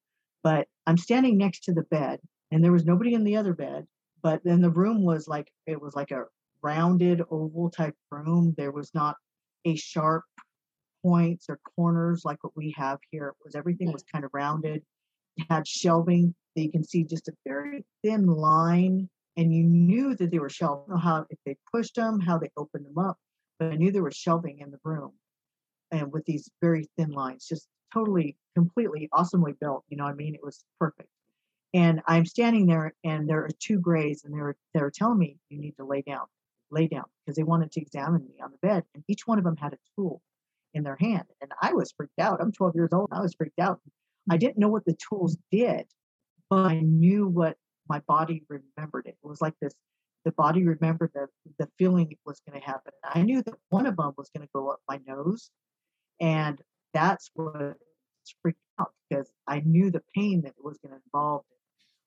But 0.43 0.67
I'm 0.87 0.97
standing 0.97 1.37
next 1.37 1.63
to 1.65 1.73
the 1.73 1.83
bed, 1.83 2.19
and 2.51 2.63
there 2.63 2.71
was 2.71 2.85
nobody 2.85 3.13
in 3.13 3.23
the 3.23 3.37
other 3.37 3.53
bed. 3.53 3.85
But 4.23 4.43
then 4.43 4.61
the 4.61 4.69
room 4.69 5.03
was 5.03 5.27
like 5.27 5.51
it 5.65 5.81
was 5.81 5.95
like 5.95 6.11
a 6.11 6.25
rounded 6.61 7.21
oval 7.29 7.69
type 7.71 7.95
room. 8.11 8.53
There 8.57 8.71
was 8.71 8.93
not 8.93 9.15
a 9.65 9.75
sharp 9.75 10.23
points 11.03 11.45
or 11.49 11.59
corners 11.75 12.23
like 12.25 12.43
what 12.43 12.55
we 12.55 12.73
have 12.77 12.99
here. 13.11 13.29
It 13.29 13.35
was 13.43 13.55
everything 13.55 13.91
was 13.91 14.03
kind 14.03 14.25
of 14.25 14.31
rounded. 14.33 14.83
It 15.37 15.45
had 15.49 15.67
shelving 15.67 16.35
that 16.55 16.61
you 16.61 16.71
can 16.71 16.83
see 16.83 17.03
just 17.03 17.27
a 17.27 17.33
very 17.45 17.85
thin 18.03 18.27
line, 18.27 19.09
and 19.37 19.53
you 19.53 19.63
knew 19.63 20.15
that 20.15 20.31
they 20.31 20.39
were 20.39 20.49
shelved. 20.49 20.89
I 20.89 20.91
don't 20.91 20.95
know 20.97 21.01
how 21.01 21.25
if 21.29 21.39
they 21.45 21.55
pushed 21.71 21.95
them, 21.95 22.19
how 22.19 22.37
they 22.37 22.51
opened 22.57 22.85
them 22.85 22.97
up, 22.97 23.17
but 23.59 23.71
I 23.71 23.75
knew 23.75 23.91
there 23.91 24.03
was 24.03 24.15
shelving 24.15 24.59
in 24.59 24.71
the 24.71 24.79
room, 24.83 25.13
and 25.91 26.11
with 26.11 26.25
these 26.25 26.49
very 26.61 26.87
thin 26.97 27.11
lines, 27.11 27.47
just 27.47 27.67
totally, 27.93 28.37
completely, 28.55 29.09
awesomely 29.11 29.53
built. 29.59 29.83
You 29.89 29.97
know, 29.97 30.05
what 30.05 30.13
I 30.13 30.15
mean, 30.15 30.35
it 30.35 30.43
was 30.43 30.63
perfect. 30.79 31.09
And 31.73 32.01
I'm 32.05 32.25
standing 32.25 32.65
there, 32.65 32.93
and 33.05 33.29
there 33.29 33.45
are 33.45 33.49
two 33.59 33.79
grays, 33.79 34.23
and 34.25 34.33
they're 34.33 34.55
they 34.73 34.81
were 34.81 34.91
telling 34.91 35.17
me 35.17 35.37
you 35.49 35.59
need 35.59 35.77
to 35.77 35.85
lay 35.85 36.01
down, 36.01 36.25
lay 36.69 36.87
down, 36.87 37.05
because 37.25 37.37
they 37.37 37.43
wanted 37.43 37.71
to 37.71 37.81
examine 37.81 38.25
me 38.25 38.41
on 38.43 38.51
the 38.51 38.67
bed, 38.67 38.83
and 38.93 39.03
each 39.07 39.25
one 39.25 39.37
of 39.37 39.45
them 39.45 39.55
had 39.55 39.73
a 39.73 39.77
tool 39.95 40.21
in 40.73 40.83
their 40.83 40.97
hand. 40.99 41.23
And 41.41 41.51
I 41.61 41.73
was 41.73 41.93
freaked 41.95 42.19
out. 42.19 42.41
I'm 42.41 42.51
12 42.51 42.75
years 42.75 42.89
old. 42.93 43.09
I 43.11 43.21
was 43.21 43.33
freaked 43.33 43.59
out. 43.59 43.79
I 44.29 44.37
mm. 44.37 44.39
didn't 44.39 44.57
know 44.57 44.69
what 44.69 44.85
the 44.85 44.97
tools 45.09 45.37
did, 45.51 45.85
but 46.49 46.65
I 46.65 46.79
knew 46.79 47.27
what 47.27 47.57
my 47.89 47.99
body 48.07 48.43
remembered. 48.49 49.07
It 49.07 49.17
was 49.23 49.41
like 49.41 49.53
this 49.61 49.73
the 50.23 50.31
body 50.31 50.63
remembered 50.63 51.11
the, 51.13 51.27
the 51.57 51.67
feeling 51.77 52.11
it 52.11 52.19
was 52.25 52.39
going 52.47 52.59
to 52.59 52.65
happen. 52.65 52.93
I 53.03 53.21
knew 53.23 53.41
that 53.43 53.55
one 53.69 53.87
of 53.87 53.97
them 53.97 54.13
was 54.17 54.29
going 54.35 54.45
to 54.45 54.51
go 54.53 54.69
up 54.69 54.79
my 54.87 54.99
nose. 55.07 55.49
And 56.19 56.61
that's 56.93 57.31
what 57.33 57.77
freaked 58.41 58.59
out 58.79 58.91
because 59.09 59.31
I 59.47 59.61
knew 59.61 59.89
the 59.89 60.03
pain 60.15 60.41
that 60.43 60.49
it 60.49 60.63
was 60.63 60.77
going 60.77 60.91
to 60.93 61.01
involve. 61.05 61.43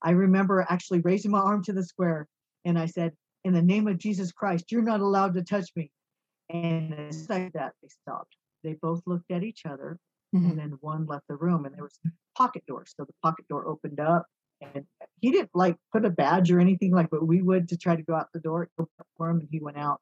I 0.03 0.11
remember 0.11 0.65
actually 0.69 1.00
raising 1.00 1.31
my 1.31 1.41
arm 1.41 1.65
to 1.65 1.73
the 1.73 1.83
square 1.83 2.29
and 2.65 2.79
I 2.79 2.87
said, 2.87 3.12
In 3.43 3.53
the 3.53 3.62
name 3.62 3.88
of 3.88 3.99
Jesus 3.99 4.33
Christ, 4.33 4.71
you're 4.71 4.83
not 4.83 5.00
allowed 5.00 5.35
to 5.35 5.43
touch 5.43 5.71
me. 5.75 5.91
And 6.50 6.95
as 6.95 7.27
I 7.31 7.45
like 7.45 7.53
that, 7.55 7.73
they 7.83 7.88
stopped. 7.88 8.37
They 8.64 8.75
both 8.75 9.02
looked 9.06 9.30
at 9.30 9.44
each 9.44 9.66
other 9.66 10.00
Mhm. 10.35 10.50
and 10.50 10.59
then 10.59 10.71
one 10.80 11.06
left 11.06 11.28
the 11.28 11.37
room 11.37 11.66
and 11.66 11.75
there 11.76 11.85
was 11.85 12.00
pocket 12.37 12.64
doors. 12.66 12.94
So 12.97 13.04
the 13.04 13.14
pocket 13.23 13.47
door 13.49 13.68
opened 13.68 14.00
up 14.00 14.26
and 14.61 14.87
he 15.21 15.30
didn't 15.33 15.50
like 15.54 15.78
put 15.92 16.04
a 16.04 16.11
badge 16.11 16.50
or 16.52 16.61
anything 16.61 16.92
like 16.92 17.12
what 17.12 17.26
we 17.26 17.42
would 17.42 17.68
to 17.71 17.76
try 17.76 17.97
to 17.97 18.02
go 18.02 18.14
out 18.16 18.33
the 18.35 18.40
door 18.40 18.64
It 18.64 18.71
opened 18.78 19.00
up 19.00 19.09
for 19.16 19.30
him 19.30 19.40
and 19.40 19.49
he 19.52 19.61
went 19.61 19.78
out. 19.78 20.00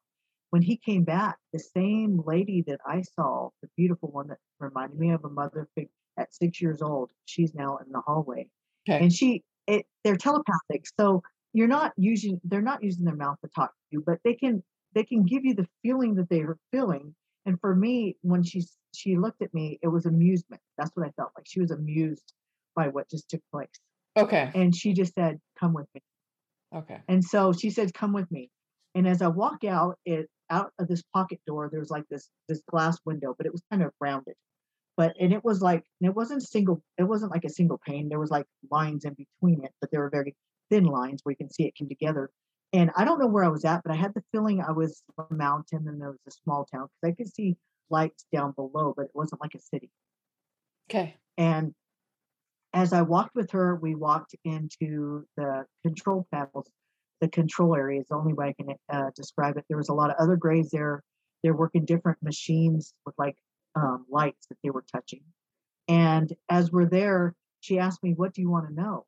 When 0.51 0.61
he 0.61 0.77
came 0.77 1.03
back, 1.03 1.39
the 1.51 1.59
same 1.59 2.21
lady 2.25 2.63
that 2.67 2.79
I 2.85 3.01
saw, 3.01 3.49
the 3.61 3.69
beautiful 3.77 4.09
one 4.11 4.27
that 4.29 4.39
reminded 4.59 4.99
me 4.99 5.11
of 5.11 5.25
a 5.25 5.29
mother 5.29 5.67
figure 5.75 5.91
at 6.17 6.33
six 6.33 6.61
years 6.61 6.81
old, 6.81 7.11
she's 7.25 7.55
now 7.55 7.77
in 7.77 7.91
the 7.91 8.01
hallway. 8.01 8.49
Okay. 8.87 9.03
And 9.03 9.13
she 9.13 9.43
it 9.67 9.85
they're 10.03 10.17
telepathic. 10.17 10.85
So 10.99 11.23
you're 11.53 11.67
not 11.67 11.93
using 11.97 12.39
they're 12.43 12.61
not 12.61 12.83
using 12.83 13.05
their 13.05 13.15
mouth 13.15 13.37
to 13.43 13.49
talk 13.49 13.71
to 13.71 13.81
you, 13.91 14.03
but 14.05 14.19
they 14.23 14.35
can 14.35 14.63
they 14.93 15.03
can 15.03 15.23
give 15.25 15.43
you 15.45 15.55
the 15.55 15.67
feeling 15.81 16.15
that 16.15 16.29
they 16.29 16.41
are 16.41 16.57
feeling. 16.71 17.15
And 17.45 17.59
for 17.59 17.75
me, 17.75 18.17
when 18.21 18.43
she 18.43 18.65
she 18.93 19.17
looked 19.17 19.41
at 19.41 19.53
me, 19.53 19.79
it 19.81 19.87
was 19.87 20.05
amusement. 20.05 20.61
That's 20.77 20.91
what 20.95 21.07
I 21.07 21.11
felt 21.11 21.31
like. 21.35 21.45
She 21.47 21.59
was 21.59 21.71
amused 21.71 22.33
by 22.75 22.87
what 22.87 23.09
just 23.09 23.29
took 23.29 23.41
place. 23.51 23.67
Okay. 24.15 24.51
And 24.53 24.75
she 24.75 24.93
just 24.93 25.13
said, 25.13 25.39
Come 25.59 25.73
with 25.73 25.87
me. 25.93 26.01
Okay. 26.75 26.99
And 27.07 27.23
so 27.23 27.53
she 27.53 27.69
said, 27.69 27.93
"Come 27.93 28.13
with 28.13 28.29
me." 28.31 28.49
And 28.95 29.07
as 29.07 29.21
I 29.21 29.27
walk 29.27 29.63
out, 29.63 29.97
it 30.05 30.27
out 30.49 30.71
of 30.79 30.87
this 30.87 31.03
pocket 31.13 31.39
door, 31.45 31.69
there's 31.71 31.89
like 31.89 32.05
this 32.09 32.29
this 32.47 32.61
glass 32.69 32.97
window, 33.05 33.35
but 33.37 33.45
it 33.45 33.51
was 33.51 33.61
kind 33.71 33.83
of 33.83 33.91
rounded. 33.99 34.35
But 34.97 35.15
and 35.19 35.33
it 35.33 35.43
was 35.43 35.61
like 35.61 35.83
it 36.01 36.15
wasn't 36.15 36.43
single. 36.43 36.83
It 36.97 37.03
wasn't 37.03 37.31
like 37.31 37.45
a 37.45 37.49
single 37.49 37.79
pane. 37.85 38.09
There 38.09 38.19
was 38.19 38.31
like 38.31 38.45
lines 38.71 39.05
in 39.05 39.13
between 39.13 39.63
it, 39.63 39.71
but 39.81 39.91
they 39.91 39.97
were 39.97 40.09
very 40.09 40.35
thin 40.69 40.85
lines 40.85 41.21
where 41.23 41.31
you 41.31 41.37
can 41.37 41.51
see 41.51 41.65
it 41.65 41.75
came 41.75 41.89
together. 41.89 42.29
And 42.73 42.89
I 42.95 43.05
don't 43.05 43.19
know 43.19 43.27
where 43.27 43.43
I 43.43 43.49
was 43.49 43.65
at, 43.65 43.83
but 43.83 43.93
I 43.93 43.95
had 43.95 44.13
the 44.15 44.23
feeling 44.31 44.59
I 44.59 44.71
was 44.71 45.03
a 45.17 45.33
mountain 45.33 45.87
and 45.87 46.01
there 46.01 46.09
was 46.09 46.19
a 46.27 46.31
small 46.31 46.65
town 46.65 46.87
because 47.01 47.13
I 47.13 47.15
could 47.15 47.33
see 47.33 47.55
lights 47.91 48.25
down 48.33 48.51
below, 48.53 48.93
but 48.97 49.05
it 49.05 49.11
wasn't 49.13 49.41
like 49.41 49.53
a 49.53 49.59
city. 49.59 49.91
Okay. 50.89 51.15
And 51.37 51.73
as 52.73 52.91
I 52.91 53.03
walked 53.03 53.35
with 53.35 53.51
her, 53.51 53.75
we 53.75 53.93
walked 53.93 54.35
into 54.43 55.25
the 55.37 55.65
control 55.85 56.27
panels. 56.33 56.67
The 57.21 57.27
control 57.27 57.75
area 57.75 58.01
is 58.01 58.07
the 58.07 58.15
only 58.15 58.33
way 58.33 58.47
I 58.47 58.63
can 58.63 58.75
uh, 58.91 59.11
describe 59.15 59.57
it. 59.57 59.65
There 59.69 59.77
was 59.77 59.89
a 59.89 59.93
lot 59.93 60.09
of 60.09 60.15
other 60.19 60.35
grays 60.35 60.71
there, 60.71 61.03
they're 61.43 61.55
working 61.55 61.85
different 61.85 62.17
machines 62.23 62.93
with 63.05 63.15
like 63.17 63.37
um, 63.75 64.05
lights 64.09 64.47
that 64.47 64.57
they 64.63 64.71
were 64.71 64.83
touching. 64.91 65.21
And 65.87 66.33
as 66.49 66.71
we're 66.71 66.89
there, 66.89 67.35
she 67.59 67.77
asked 67.79 68.03
me, 68.03 68.13
What 68.13 68.33
do 68.33 68.41
you 68.41 68.49
want 68.49 68.67
to 68.67 68.73
know? 68.73 69.05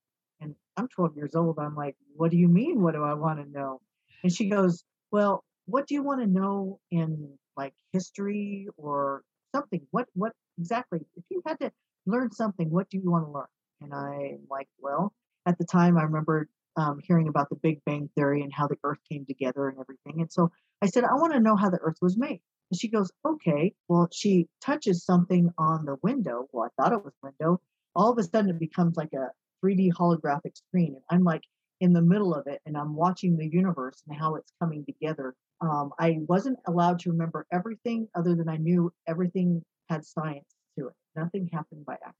I'm 0.77 0.87
12 0.87 1.15
years 1.15 1.35
old. 1.35 1.59
I'm 1.59 1.75
like, 1.75 1.95
What 2.15 2.31
do 2.31 2.37
you 2.37 2.47
mean? 2.47 2.81
What 2.81 2.93
do 2.93 3.03
I 3.03 3.13
want 3.13 3.39
to 3.39 3.49
know? 3.49 3.81
And 4.23 4.31
she 4.31 4.49
goes, 4.49 4.83
Well, 5.11 5.43
what 5.65 5.87
do 5.87 5.95
you 5.95 6.03
want 6.03 6.21
to 6.21 6.27
know 6.27 6.79
in 6.91 7.37
like 7.57 7.73
history 7.93 8.67
or 8.77 9.23
something? 9.53 9.81
What, 9.91 10.07
what 10.13 10.33
exactly? 10.57 11.01
If 11.15 11.23
you 11.29 11.41
had 11.45 11.59
to 11.59 11.71
learn 12.05 12.31
something, 12.31 12.69
what 12.69 12.89
do 12.89 12.97
you 12.97 13.09
want 13.09 13.25
to 13.25 13.31
learn? 13.31 13.45
And 13.81 13.93
I'm 13.93 14.39
like, 14.49 14.67
Well, 14.79 15.13
at 15.45 15.57
the 15.57 15.65
time, 15.65 15.97
I 15.97 16.03
remember 16.03 16.47
um, 16.77 16.99
hearing 17.03 17.27
about 17.27 17.49
the 17.49 17.55
Big 17.55 17.83
Bang 17.85 18.09
Theory 18.15 18.41
and 18.41 18.51
how 18.53 18.67
the 18.67 18.77
Earth 18.83 18.99
came 19.09 19.25
together 19.25 19.69
and 19.69 19.79
everything. 19.79 20.21
And 20.21 20.31
so 20.31 20.51
I 20.81 20.87
said, 20.87 21.03
I 21.03 21.13
want 21.13 21.33
to 21.33 21.39
know 21.39 21.55
how 21.55 21.69
the 21.69 21.79
Earth 21.79 21.97
was 22.01 22.17
made. 22.17 22.41
And 22.71 22.79
she 22.79 22.89
goes, 22.89 23.11
okay. 23.25 23.73
Well, 23.87 24.09
she 24.11 24.47
touches 24.61 25.05
something 25.05 25.51
on 25.57 25.85
the 25.85 25.97
window. 26.01 26.47
Well, 26.51 26.69
I 26.69 26.81
thought 26.81 26.93
it 26.93 27.03
was 27.03 27.13
window. 27.21 27.61
All 27.95 28.11
of 28.11 28.17
a 28.17 28.23
sudden, 28.23 28.49
it 28.49 28.59
becomes 28.59 28.97
like 28.97 29.13
a 29.13 29.29
3D 29.65 29.91
holographic 29.93 30.55
screen. 30.55 30.95
And 30.95 31.03
I'm 31.09 31.23
like 31.23 31.41
in 31.81 31.93
the 31.93 32.01
middle 32.01 32.33
of 32.33 32.47
it 32.47 32.61
and 32.65 32.77
I'm 32.77 32.95
watching 32.95 33.37
the 33.37 33.49
universe 33.51 34.01
and 34.07 34.17
how 34.17 34.35
it's 34.35 34.51
coming 34.61 34.85
together. 34.85 35.35
Um, 35.61 35.91
I 35.99 36.17
wasn't 36.27 36.59
allowed 36.67 36.99
to 36.99 37.11
remember 37.11 37.45
everything 37.51 38.07
other 38.15 38.35
than 38.35 38.49
I 38.49 38.57
knew 38.57 38.91
everything 39.07 39.63
had 39.89 40.05
science 40.05 40.55
to 40.77 40.87
it. 40.87 40.93
Nothing 41.15 41.49
happened 41.51 41.85
by 41.85 41.93
accident. 41.93 42.15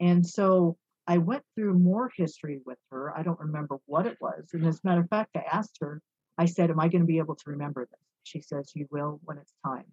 And 0.00 0.26
so 0.26 0.76
I 1.06 1.18
went 1.18 1.42
through 1.54 1.78
more 1.78 2.10
history 2.16 2.60
with 2.66 2.78
her. 2.90 3.16
I 3.16 3.22
don't 3.22 3.40
remember 3.40 3.78
what 3.86 4.06
it 4.06 4.18
was. 4.20 4.48
And 4.52 4.66
as 4.66 4.76
a 4.76 4.86
matter 4.86 5.00
of 5.00 5.08
fact, 5.08 5.36
I 5.36 5.44
asked 5.50 5.78
her, 5.80 6.00
I 6.36 6.46
said, 6.46 6.70
Am 6.70 6.78
I 6.78 6.88
going 6.88 7.02
to 7.02 7.06
be 7.06 7.18
able 7.18 7.34
to 7.34 7.50
remember 7.50 7.86
this? 7.90 8.00
She 8.24 8.42
says, 8.42 8.72
You 8.74 8.86
will 8.90 9.20
when 9.24 9.38
it's 9.38 9.52
time. 9.64 9.86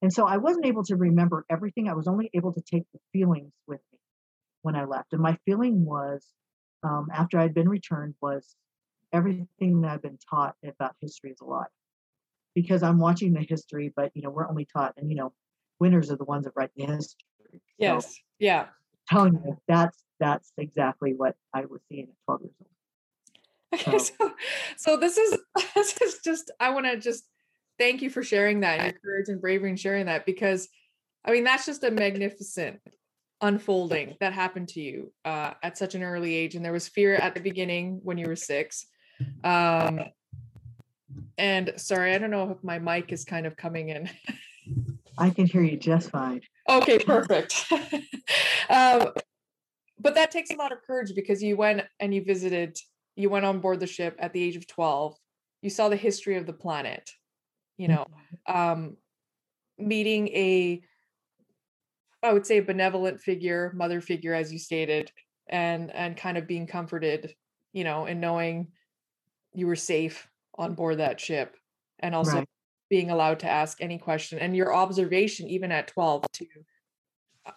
And 0.00 0.12
so 0.12 0.26
I 0.26 0.38
wasn't 0.38 0.66
able 0.66 0.84
to 0.84 0.96
remember 0.96 1.44
everything. 1.50 1.88
I 1.88 1.94
was 1.94 2.08
only 2.08 2.30
able 2.34 2.52
to 2.52 2.60
take 2.60 2.84
the 2.92 2.98
feelings 3.12 3.52
with 3.66 3.80
me 3.92 3.98
when 4.62 4.74
I 4.74 4.84
left. 4.84 5.12
And 5.12 5.20
my 5.20 5.36
feeling 5.44 5.84
was, 5.84 6.26
um, 6.82 7.08
after 7.12 7.38
I'd 7.38 7.54
been 7.54 7.68
returned, 7.68 8.14
was 8.20 8.56
everything 9.12 9.80
that 9.82 9.90
I've 9.90 10.02
been 10.02 10.18
taught 10.28 10.54
about 10.66 10.94
history 11.00 11.30
is 11.30 11.40
a 11.40 11.44
lie. 11.44 11.66
Because 12.54 12.82
I'm 12.82 12.98
watching 12.98 13.32
the 13.32 13.46
history, 13.48 13.92
but 13.94 14.10
you 14.14 14.22
know, 14.22 14.30
we're 14.30 14.48
only 14.48 14.66
taught, 14.66 14.94
and 14.96 15.08
you 15.10 15.16
know, 15.16 15.32
winners 15.80 16.10
are 16.10 16.16
the 16.16 16.24
ones 16.24 16.44
that 16.44 16.52
write 16.54 16.70
the 16.76 16.84
history. 16.84 17.62
Yes. 17.78 18.04
So, 18.04 18.12
yeah. 18.38 18.66
Telling 19.08 19.34
you 19.34 19.56
that's 19.66 20.04
that's 20.20 20.52
exactly 20.58 21.14
what 21.14 21.34
I 21.52 21.64
was 21.64 21.80
seeing 21.88 22.04
at 22.04 22.14
12 22.26 22.42
years 22.42 22.54
old. 22.60 22.68
Okay, 23.74 23.98
so, 23.98 24.14
so, 24.18 24.32
so 24.76 24.96
this 24.96 25.16
is 25.16 25.38
this 25.74 25.96
is 26.00 26.18
just 26.24 26.50
I 26.60 26.70
want 26.70 26.86
to 26.86 26.96
just 26.98 27.24
thank 27.78 28.02
you 28.02 28.10
for 28.10 28.22
sharing 28.22 28.60
that 28.60 28.82
your 28.82 28.92
courage 29.04 29.28
and 29.28 29.40
bravery 29.40 29.70
and 29.70 29.80
sharing 29.80 30.06
that 30.06 30.26
because 30.26 30.68
I 31.24 31.32
mean 31.32 31.44
that's 31.44 31.66
just 31.66 31.84
a 31.84 31.90
magnificent 31.90 32.80
unfolding 33.42 34.16
that 34.20 34.32
happened 34.32 34.68
to 34.68 34.80
you 34.80 35.12
uh, 35.24 35.52
at 35.62 35.76
such 35.76 35.94
an 35.94 36.02
early 36.02 36.34
age 36.34 36.54
and 36.54 36.64
there 36.64 36.72
was 36.72 36.88
fear 36.88 37.16
at 37.16 37.34
the 37.34 37.40
beginning 37.40 38.00
when 38.02 38.16
you 38.16 38.26
were 38.26 38.36
six 38.36 38.86
um, 39.44 40.00
and 41.38 41.72
sorry 41.76 42.14
I 42.14 42.18
don't 42.18 42.30
know 42.30 42.50
if 42.50 42.62
my 42.62 42.78
mic 42.78 43.12
is 43.12 43.24
kind 43.24 43.46
of 43.46 43.56
coming 43.56 43.90
in. 43.90 44.08
I 45.18 45.30
can 45.30 45.46
hear 45.46 45.62
you 45.62 45.76
just 45.76 46.10
fine. 46.10 46.40
Okay 46.68 46.98
perfect. 46.98 47.66
Um, 48.70 49.08
but 49.98 50.14
that 50.14 50.30
takes 50.30 50.50
a 50.50 50.56
lot 50.56 50.72
of 50.72 50.78
courage 50.86 51.14
because 51.14 51.42
you 51.42 51.56
went 51.56 51.82
and 52.00 52.14
you 52.14 52.24
visited 52.24 52.78
you 53.16 53.28
went 53.28 53.44
on 53.44 53.60
board 53.60 53.80
the 53.80 53.86
ship 53.86 54.16
at 54.18 54.32
the 54.32 54.42
age 54.42 54.56
of 54.56 54.66
12 54.66 55.16
you 55.60 55.68
saw 55.68 55.88
the 55.88 55.96
history 55.96 56.36
of 56.36 56.46
the 56.46 56.52
planet 56.52 57.10
you 57.76 57.88
know 57.88 58.06
mm-hmm. 58.48 58.56
um 58.56 58.96
meeting 59.78 60.28
a 60.28 60.80
i 62.22 62.32
would 62.32 62.46
say 62.46 62.58
a 62.58 62.62
benevolent 62.62 63.20
figure 63.20 63.72
mother 63.74 64.00
figure 64.00 64.34
as 64.34 64.52
you 64.52 64.58
stated 64.58 65.10
and 65.48 65.94
and 65.94 66.16
kind 66.16 66.38
of 66.38 66.46
being 66.46 66.66
comforted 66.66 67.34
you 67.72 67.84
know 67.84 68.06
and 68.06 68.20
knowing 68.20 68.68
you 69.54 69.66
were 69.66 69.76
safe 69.76 70.28
on 70.56 70.74
board 70.74 70.98
that 70.98 71.20
ship 71.20 71.56
and 72.00 72.14
also 72.14 72.38
right. 72.38 72.48
being 72.90 73.10
allowed 73.10 73.40
to 73.40 73.48
ask 73.48 73.80
any 73.80 73.98
question 73.98 74.38
and 74.38 74.56
your 74.56 74.74
observation 74.74 75.48
even 75.48 75.72
at 75.72 75.88
12 75.88 76.24
to 76.32 76.46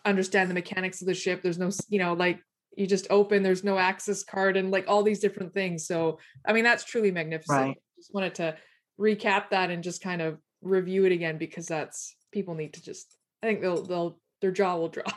understand 0.04 0.50
the 0.50 0.54
mechanics 0.54 1.02
of 1.02 1.08
the 1.08 1.14
ship 1.14 1.42
there's 1.42 1.60
no 1.60 1.70
you 1.90 2.00
know 2.00 2.14
like 2.14 2.40
you 2.76 2.88
just 2.88 3.08
open 3.10 3.44
there's 3.44 3.64
no 3.64 3.78
access 3.78 4.24
card 4.24 4.58
and 4.58 4.72
like 4.72 4.86
all 4.88 5.04
these 5.04 5.20
different 5.20 5.54
things 5.54 5.86
so 5.86 6.20
i 6.46 6.54
mean 6.54 6.64
that's 6.64 6.84
truly 6.84 7.12
magnificent 7.12 7.60
right. 7.60 7.78
just 7.98 8.14
wanted 8.14 8.34
to 8.36 8.56
recap 9.00 9.50
that 9.50 9.70
and 9.70 9.84
just 9.84 10.02
kind 10.02 10.22
of 10.22 10.40
review 10.62 11.06
it 11.06 11.12
again 11.12 11.38
because 11.38 11.68
that's 11.68 12.16
people 12.32 12.56
need 12.56 12.74
to 12.74 12.82
just 12.82 13.16
i 13.44 13.48
think 13.48 13.62
they'll 13.62 13.84
they'll 13.84 14.20
their 14.42 14.52
jaw 14.52 14.76
will 14.78 14.90
drop. 14.90 15.14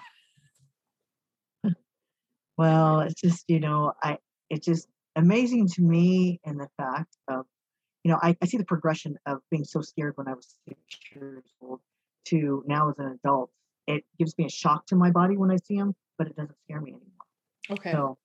Well 2.57 3.01
it's 3.03 3.21
just 3.21 3.45
you 3.47 3.61
know 3.61 3.93
i 4.03 4.19
it's 4.51 4.67
just 4.67 4.89
amazing 5.15 5.69
to 5.69 5.81
me 5.81 6.41
in 6.43 6.57
the 6.57 6.67
fact 6.77 7.17
of 7.29 7.47
you 8.03 8.11
know 8.11 8.19
I, 8.21 8.37
I 8.43 8.47
see 8.47 8.57
the 8.57 8.65
progression 8.65 9.17
of 9.27 9.39
being 9.49 9.65
so 9.65 9.81
scared 9.81 10.15
when 10.17 10.27
i 10.27 10.35
was 10.35 10.57
six 10.67 10.81
years 11.15 11.45
old 11.61 11.79
to 12.31 12.65
now 12.67 12.91
as 12.91 12.99
an 12.99 13.19
adult. 13.23 13.51
It 13.87 14.05
gives 14.19 14.37
me 14.39 14.47
a 14.47 14.51
shock 14.51 14.87
to 14.87 14.97
my 14.97 15.13
body 15.13 15.37
when 15.37 15.53
i 15.53 15.57
see 15.57 15.77
them 15.77 15.95
but 16.19 16.27
it 16.27 16.37
doesn't 16.37 16.57
scare 16.65 16.81
me 16.81 16.91
anymore. 16.91 17.09
Okay. 17.71 17.93
So, 17.93 18.19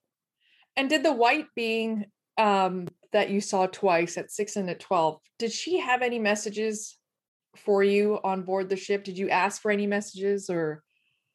and 0.75 0.89
did 0.89 1.03
the 1.03 1.13
white 1.13 1.47
being 1.55 2.05
um, 2.37 2.87
that 3.11 3.29
you 3.29 3.39
saw 3.39 3.67
twice 3.67 4.17
at 4.17 4.31
six 4.31 4.55
and 4.55 4.69
at 4.69 4.79
12, 4.79 5.19
did 5.37 5.51
she 5.51 5.79
have 5.79 6.01
any 6.01 6.17
messages 6.19 6.97
for 7.55 7.83
you 7.83 8.19
on 8.23 8.43
board 8.43 8.69
the 8.69 8.75
ship? 8.75 9.03
Did 9.03 9.17
you 9.17 9.29
ask 9.29 9.61
for 9.61 9.71
any 9.71 9.87
messages 9.87 10.49
or? 10.49 10.83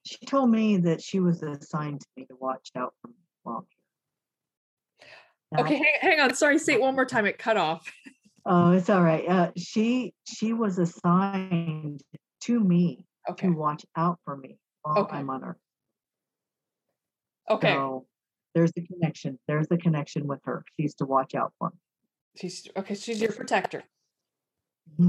She 0.04 0.24
told 0.26 0.50
me 0.50 0.78
that 0.78 1.02
she 1.02 1.20
was 1.20 1.42
assigned 1.42 2.00
to 2.00 2.06
me 2.16 2.24
to 2.26 2.36
watch 2.40 2.70
out 2.76 2.94
for 3.02 3.08
me 3.08 3.14
while 3.42 3.66
here. 3.68 5.60
Okay, 5.60 5.76
hang, 5.76 5.94
hang, 6.00 6.20
on. 6.20 6.34
Sorry, 6.34 6.58
say 6.58 6.74
it 6.74 6.80
one 6.80 6.94
more 6.94 7.06
time. 7.06 7.26
It 7.26 7.38
cut 7.38 7.56
off. 7.56 7.90
Oh, 8.50 8.70
it's 8.70 8.88
all 8.88 9.02
right. 9.02 9.28
Uh, 9.28 9.50
she 9.58 10.14
she 10.24 10.54
was 10.54 10.78
assigned 10.78 12.02
to 12.44 12.58
me 12.58 13.04
okay. 13.28 13.48
to 13.48 13.52
watch 13.52 13.84
out 13.94 14.18
for 14.24 14.38
me 14.38 14.58
while 14.80 15.00
okay. 15.00 15.18
I'm 15.18 15.28
on 15.28 15.44
Earth. 15.44 15.56
Okay. 17.50 17.74
So 17.74 18.06
there's 18.54 18.72
the 18.72 18.86
connection. 18.86 19.38
There's 19.46 19.68
the 19.68 19.76
connection 19.76 20.26
with 20.26 20.40
her. 20.44 20.64
She's 20.80 20.94
to 20.94 21.04
watch 21.04 21.34
out 21.34 21.52
for. 21.58 21.68
Me. 21.68 21.76
She's 22.36 22.66
okay. 22.74 22.94
She's 22.94 23.20
your 23.20 23.32
protector. 23.32 23.84
Mm-hmm. 24.98 25.08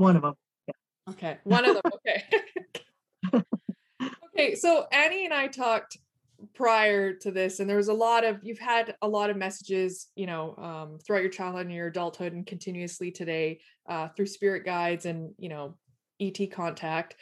One 0.00 0.16
of 0.16 0.22
them. 0.22 0.34
Yeah. 0.66 1.12
Okay. 1.12 1.38
One 1.44 1.68
of 1.68 1.74
them. 1.74 1.92
Okay. 3.34 3.42
okay. 4.34 4.54
So 4.54 4.86
Annie 4.90 5.26
and 5.26 5.34
I 5.34 5.46
talked 5.46 5.98
prior 6.54 7.12
to 7.12 7.30
this, 7.30 7.60
and 7.60 7.68
there 7.68 7.76
was 7.76 7.88
a 7.88 7.94
lot 7.94 8.24
of 8.24 8.38
you've 8.42 8.58
had 8.58 8.94
a 9.02 9.08
lot 9.08 9.28
of 9.28 9.36
messages, 9.36 10.06
you 10.16 10.24
know, 10.24 10.56
um, 10.56 10.98
throughout 11.04 11.20
your 11.20 11.30
childhood 11.30 11.66
and 11.66 11.74
your 11.74 11.88
adulthood, 11.88 12.32
and 12.32 12.46
continuously 12.46 13.10
today 13.10 13.60
uh, 13.90 14.08
through 14.08 14.24
spirit 14.24 14.64
guides 14.64 15.04
and 15.04 15.34
you 15.36 15.50
know 15.50 15.74
ET 16.18 16.50
contact. 16.50 17.16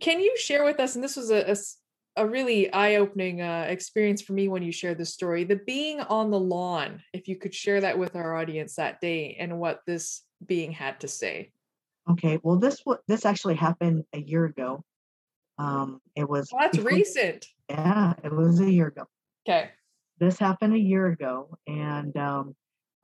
Can 0.00 0.18
you 0.18 0.36
share 0.36 0.64
with 0.64 0.80
us? 0.80 0.96
And 0.96 1.04
this 1.04 1.16
was 1.16 1.30
a, 1.30 1.48
a 1.48 1.56
a 2.16 2.26
really 2.26 2.70
eye-opening 2.72 3.40
uh, 3.40 3.66
experience 3.68 4.20
for 4.20 4.32
me 4.32 4.48
when 4.48 4.62
you 4.62 4.72
shared 4.72 4.98
the 4.98 5.06
story 5.06 5.44
the 5.44 5.56
being 5.56 5.98
on 6.00 6.30
the 6.30 6.38
lawn 6.38 7.00
if 7.14 7.26
you 7.26 7.36
could 7.36 7.54
share 7.54 7.80
that 7.80 7.98
with 7.98 8.16
our 8.16 8.36
audience 8.36 8.74
that 8.74 9.00
day 9.00 9.34
and 9.40 9.58
what 9.58 9.80
this 9.86 10.20
being 10.46 10.72
had 10.72 11.00
to 11.00 11.08
say 11.08 11.50
okay 12.10 12.38
well 12.42 12.58
this 12.58 12.82
this 13.08 13.24
actually 13.24 13.54
happened 13.54 14.04
a 14.12 14.20
year 14.20 14.44
ago 14.44 14.84
um 15.58 16.00
it 16.16 16.28
was 16.28 16.48
well, 16.52 16.62
that's 16.62 16.76
before, 16.76 16.92
recent 16.92 17.46
yeah 17.68 18.12
it 18.24 18.32
was 18.32 18.60
a 18.60 18.70
year 18.70 18.88
ago 18.88 19.04
okay 19.46 19.70
this 20.18 20.38
happened 20.38 20.74
a 20.74 20.78
year 20.78 21.06
ago 21.06 21.56
and 21.66 22.16
um 22.16 22.54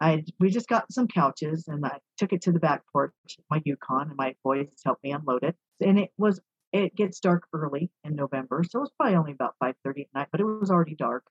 I 0.00 0.24
we 0.38 0.50
just 0.50 0.68
got 0.68 0.92
some 0.92 1.08
couches 1.08 1.66
and 1.68 1.84
I 1.84 1.98
took 2.16 2.32
it 2.32 2.42
to 2.42 2.52
the 2.52 2.60
back 2.60 2.82
porch, 2.92 3.12
my 3.50 3.60
Yukon, 3.64 4.08
and 4.08 4.16
my 4.16 4.34
boys 4.44 4.68
helped 4.84 5.02
me 5.02 5.12
unload 5.12 5.42
it. 5.42 5.56
And 5.80 5.98
it 5.98 6.10
was 6.16 6.40
it 6.72 6.94
gets 6.94 7.20
dark 7.20 7.44
early 7.52 7.90
in 8.04 8.14
November, 8.14 8.62
so 8.62 8.78
it 8.78 8.82
was 8.82 8.92
probably 8.98 9.16
only 9.16 9.32
about 9.32 9.56
5:30 9.62 10.02
at 10.02 10.14
night, 10.14 10.28
but 10.30 10.40
it 10.40 10.44
was 10.44 10.70
already 10.70 10.94
dark. 10.94 11.24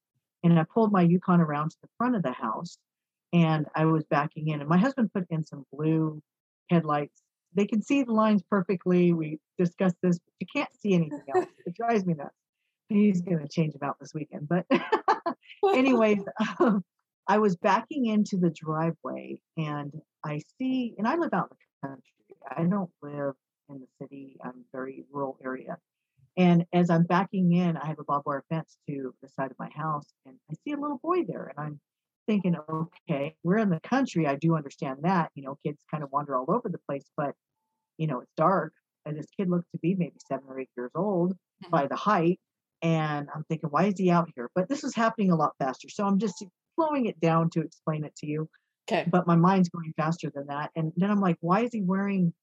And 0.44 0.60
I 0.60 0.66
pulled 0.66 0.92
my 0.92 1.02
Yukon 1.02 1.42
around 1.42 1.72
to 1.72 1.78
the 1.82 1.90
front 1.98 2.16
of 2.16 2.24
the 2.24 2.32
house, 2.32 2.78
and 3.34 3.66
I 3.76 3.86
was 3.86 4.04
backing 4.06 4.50
in. 4.50 4.62
And 4.62 4.70
my 4.70 4.78
husband 4.78 5.12
put 5.14 5.26
in 5.30 5.46
some 5.46 5.66
blue 5.72 6.22
headlights. 6.70 7.22
They 7.54 7.66
can 7.66 7.82
see 7.82 8.04
the 8.04 8.14
lines 8.14 8.44
perfectly. 8.50 9.14
We 9.14 9.40
discussed 9.58 9.96
this. 10.02 10.20
But 10.20 10.34
you 10.40 10.48
can't 10.56 10.70
see 10.80 10.94
anything 10.94 11.24
else. 11.36 11.46
It 11.66 11.76
drives 11.76 12.06
me 12.06 12.14
nuts. 12.14 12.36
He's 12.90 13.22
going 13.22 13.40
to 13.40 13.48
change 13.48 13.74
them 13.74 13.88
out 13.88 13.98
this 14.00 14.14
weekend. 14.14 14.48
But, 14.48 14.66
anyways, 15.76 16.24
um, 16.60 16.84
I 17.28 17.40
was 17.40 17.58
backing 17.58 18.06
into 18.06 18.38
the 18.38 18.50
driveway, 18.50 19.40
and 19.58 19.92
I 20.24 20.42
see, 20.58 20.96
and 20.98 21.08
I 21.08 21.16
live 21.16 21.34
out 21.34 21.50
in 21.52 21.58
the 21.82 21.88
country. 21.90 22.04
I 22.50 22.64
don't 22.64 22.90
live 23.02 23.34
in 23.70 23.80
the 23.82 23.88
city, 24.02 24.38
I'm 24.44 24.64
very 24.72 25.04
rural 25.12 25.38
area. 25.44 25.78
And 26.38 26.66
as 26.72 26.90
I'm 26.90 27.04
backing 27.04 27.52
in, 27.52 27.76
I 27.76 27.88
have 27.88 28.00
a 28.00 28.04
barbed 28.04 28.26
wire 28.26 28.46
fence 28.50 28.78
to 28.88 29.14
the 29.22 29.28
side 29.28 29.52
of 29.52 29.60
my 29.60 29.70
house, 29.76 30.06
and 30.26 30.36
I 30.50 30.54
see 30.64 30.72
a 30.72 30.80
little 30.80 31.00
boy 31.04 31.26
there, 31.28 31.52
and 31.58 31.66
I'm 31.66 31.80
thinking, 32.28 32.56
okay, 32.70 33.36
we're 33.44 33.58
in 33.58 33.70
the 33.70 33.80
country. 33.80 34.28
I 34.28 34.36
do 34.36 34.56
understand 34.56 35.00
that, 35.04 35.32
you 35.36 35.44
know, 35.44 35.58
kids 35.66 35.82
kind 35.90 36.04
of 36.04 36.12
wander 36.12 36.36
all 36.36 36.46
over 36.50 36.70
the 36.70 36.80
place, 36.88 37.06
but 37.18 37.34
you 37.98 38.08
know, 38.08 38.20
it's 38.20 38.32
dark. 38.38 38.74
And 39.06 39.18
this 39.18 39.28
kid 39.36 39.50
looked 39.50 39.72
to 39.72 39.80
be 39.80 39.96
maybe 39.96 40.18
seven 40.28 40.46
or 40.48 40.60
eight 40.60 40.70
years 40.78 40.92
old 40.96 41.36
Mhm. 41.64 41.70
by 41.72 41.88
the 41.88 41.96
height. 41.96 42.40
And 42.84 43.28
I'm 43.34 43.44
thinking, 43.46 43.70
why 43.72 43.86
is 43.86 43.98
he 43.98 44.12
out 44.12 44.30
here? 44.36 44.50
But 44.54 44.70
this 44.70 44.84
is 44.84 44.94
happening 44.94 45.32
a 45.32 45.36
lot 45.36 45.54
faster. 45.58 45.90
So 45.90 46.06
I'm 46.06 46.20
just 46.20 46.44
slowing 46.76 47.08
it 47.08 47.20
down 47.20 47.50
to 47.52 47.62
explain 47.62 48.04
it 48.04 48.16
to 48.18 48.28
you. 48.28 48.50
Okay. 48.92 49.10
But 49.10 49.26
my 49.26 49.36
mind's 49.36 49.70
going 49.70 49.94
faster 49.98 50.30
than 50.30 50.48
that. 50.48 50.72
And 50.76 50.94
then 50.96 51.10
I'm 51.10 51.20
like, 51.22 51.38
why 51.42 51.62
is 51.62 51.72
he 51.74 51.82
wearing 51.82 52.34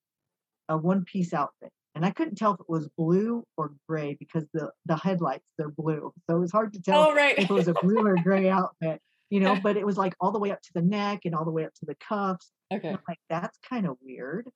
a 0.67 0.77
one 0.77 1.05
piece 1.05 1.33
outfit? 1.33 1.71
And 1.95 2.05
I 2.05 2.11
couldn't 2.11 2.35
tell 2.35 2.53
if 2.55 2.59
it 2.59 2.69
was 2.69 2.89
blue 2.97 3.45
or 3.55 3.71
gray 3.87 4.15
because 4.19 4.45
the, 4.53 4.71
the 4.85 4.97
headlights, 4.97 5.45
they're 5.57 5.69
blue. 5.69 6.11
So 6.29 6.35
it 6.35 6.39
was 6.39 6.51
hard 6.51 6.73
to 6.73 6.81
tell 6.81 7.11
Oh, 7.11 7.13
right. 7.15 7.37
if 7.39 7.49
it 7.49 7.53
was 7.53 7.69
a 7.69 7.73
blue 7.75 8.05
or 8.05 8.15
gray 8.21 8.49
outfit, 8.49 9.01
you 9.29 9.39
know, 9.39 9.57
but 9.61 9.77
it 9.77 9.85
was 9.85 9.97
like 9.97 10.15
all 10.19 10.31
the 10.31 10.39
way 10.39 10.51
up 10.51 10.61
to 10.61 10.73
the 10.73 10.81
neck 10.81 11.21
and 11.25 11.35
all 11.35 11.45
the 11.45 11.51
way 11.51 11.65
up 11.65 11.73
to 11.75 11.85
the 11.85 11.95
cuffs. 11.95 12.51
Okay. 12.73 12.89
I'm 12.89 12.99
like, 13.07 13.19
that's 13.29 13.57
kind 13.69 13.85
of 13.85 13.97
weird. 14.01 14.49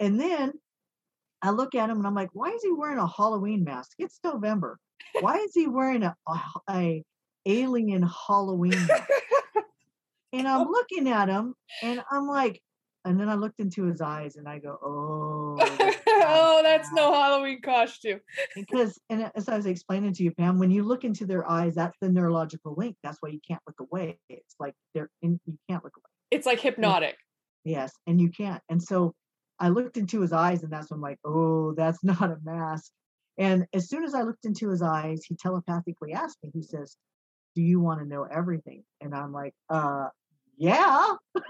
And 0.00 0.20
then 0.20 0.52
I 1.42 1.50
look 1.50 1.74
at 1.74 1.90
him 1.90 1.98
and 1.98 2.06
I'm 2.06 2.14
like, 2.14 2.30
why 2.32 2.50
is 2.50 2.62
he 2.62 2.72
wearing 2.72 2.98
a 2.98 3.06
Halloween 3.06 3.64
mask? 3.64 3.92
It's 3.98 4.18
November. 4.24 4.78
Why 5.20 5.36
is 5.38 5.52
he 5.54 5.66
wearing 5.66 6.02
a, 6.02 6.16
a, 6.26 6.40
a 6.70 7.04
alien 7.46 8.02
Halloween 8.02 8.86
mask? 8.86 9.10
And 10.32 10.48
I'm 10.48 10.68
looking 10.70 11.08
at 11.08 11.28
him 11.28 11.54
and 11.82 12.02
I'm 12.10 12.26
like, 12.26 12.60
and 13.04 13.20
then 13.20 13.28
I 13.28 13.34
looked 13.34 13.60
into 13.60 13.84
his 13.84 14.00
eyes 14.00 14.36
and 14.36 14.48
I 14.48 14.58
go, 14.58 14.78
oh, 14.82 15.83
oh, 16.26 16.60
that's 16.62 16.90
no 16.92 17.12
Halloween 17.12 17.60
costume. 17.60 18.20
because 18.54 18.98
and 19.10 19.30
as 19.34 19.48
I 19.48 19.56
was 19.56 19.66
explaining 19.66 20.12
to 20.14 20.22
you, 20.22 20.32
Pam, 20.32 20.58
when 20.58 20.70
you 20.70 20.82
look 20.82 21.04
into 21.04 21.26
their 21.26 21.48
eyes, 21.48 21.74
that's 21.74 21.96
the 22.00 22.08
neurological 22.08 22.74
link. 22.76 22.96
That's 23.02 23.18
why 23.20 23.30
you 23.30 23.40
can't 23.46 23.62
look 23.66 23.80
away. 23.80 24.18
It's 24.28 24.54
like 24.58 24.74
they're 24.94 25.10
in, 25.22 25.40
you 25.46 25.58
can't 25.68 25.84
look 25.84 25.96
away. 25.96 26.10
It's 26.30 26.46
like 26.46 26.60
hypnotic. 26.60 27.16
Yes, 27.64 27.92
and 28.06 28.20
you 28.20 28.30
can't. 28.30 28.62
And 28.68 28.82
so 28.82 29.14
I 29.58 29.68
looked 29.68 29.96
into 29.96 30.20
his 30.20 30.32
eyes, 30.32 30.62
and 30.62 30.72
that's 30.72 30.90
when 30.90 30.98
I'm 30.98 31.02
like, 31.02 31.18
oh, 31.24 31.72
that's 31.72 32.02
not 32.04 32.22
a 32.22 32.38
mask. 32.42 32.90
And 33.38 33.66
as 33.72 33.88
soon 33.88 34.04
as 34.04 34.14
I 34.14 34.22
looked 34.22 34.44
into 34.44 34.68
his 34.68 34.82
eyes, 34.82 35.24
he 35.26 35.36
telepathically 35.36 36.12
asked 36.12 36.38
me, 36.42 36.50
he 36.52 36.62
says, 36.62 36.96
Do 37.54 37.62
you 37.62 37.80
want 37.80 38.00
to 38.00 38.06
know 38.06 38.24
everything? 38.24 38.84
And 39.00 39.14
I'm 39.14 39.32
like, 39.32 39.54
uh, 39.68 40.08
yeah. 40.56 41.14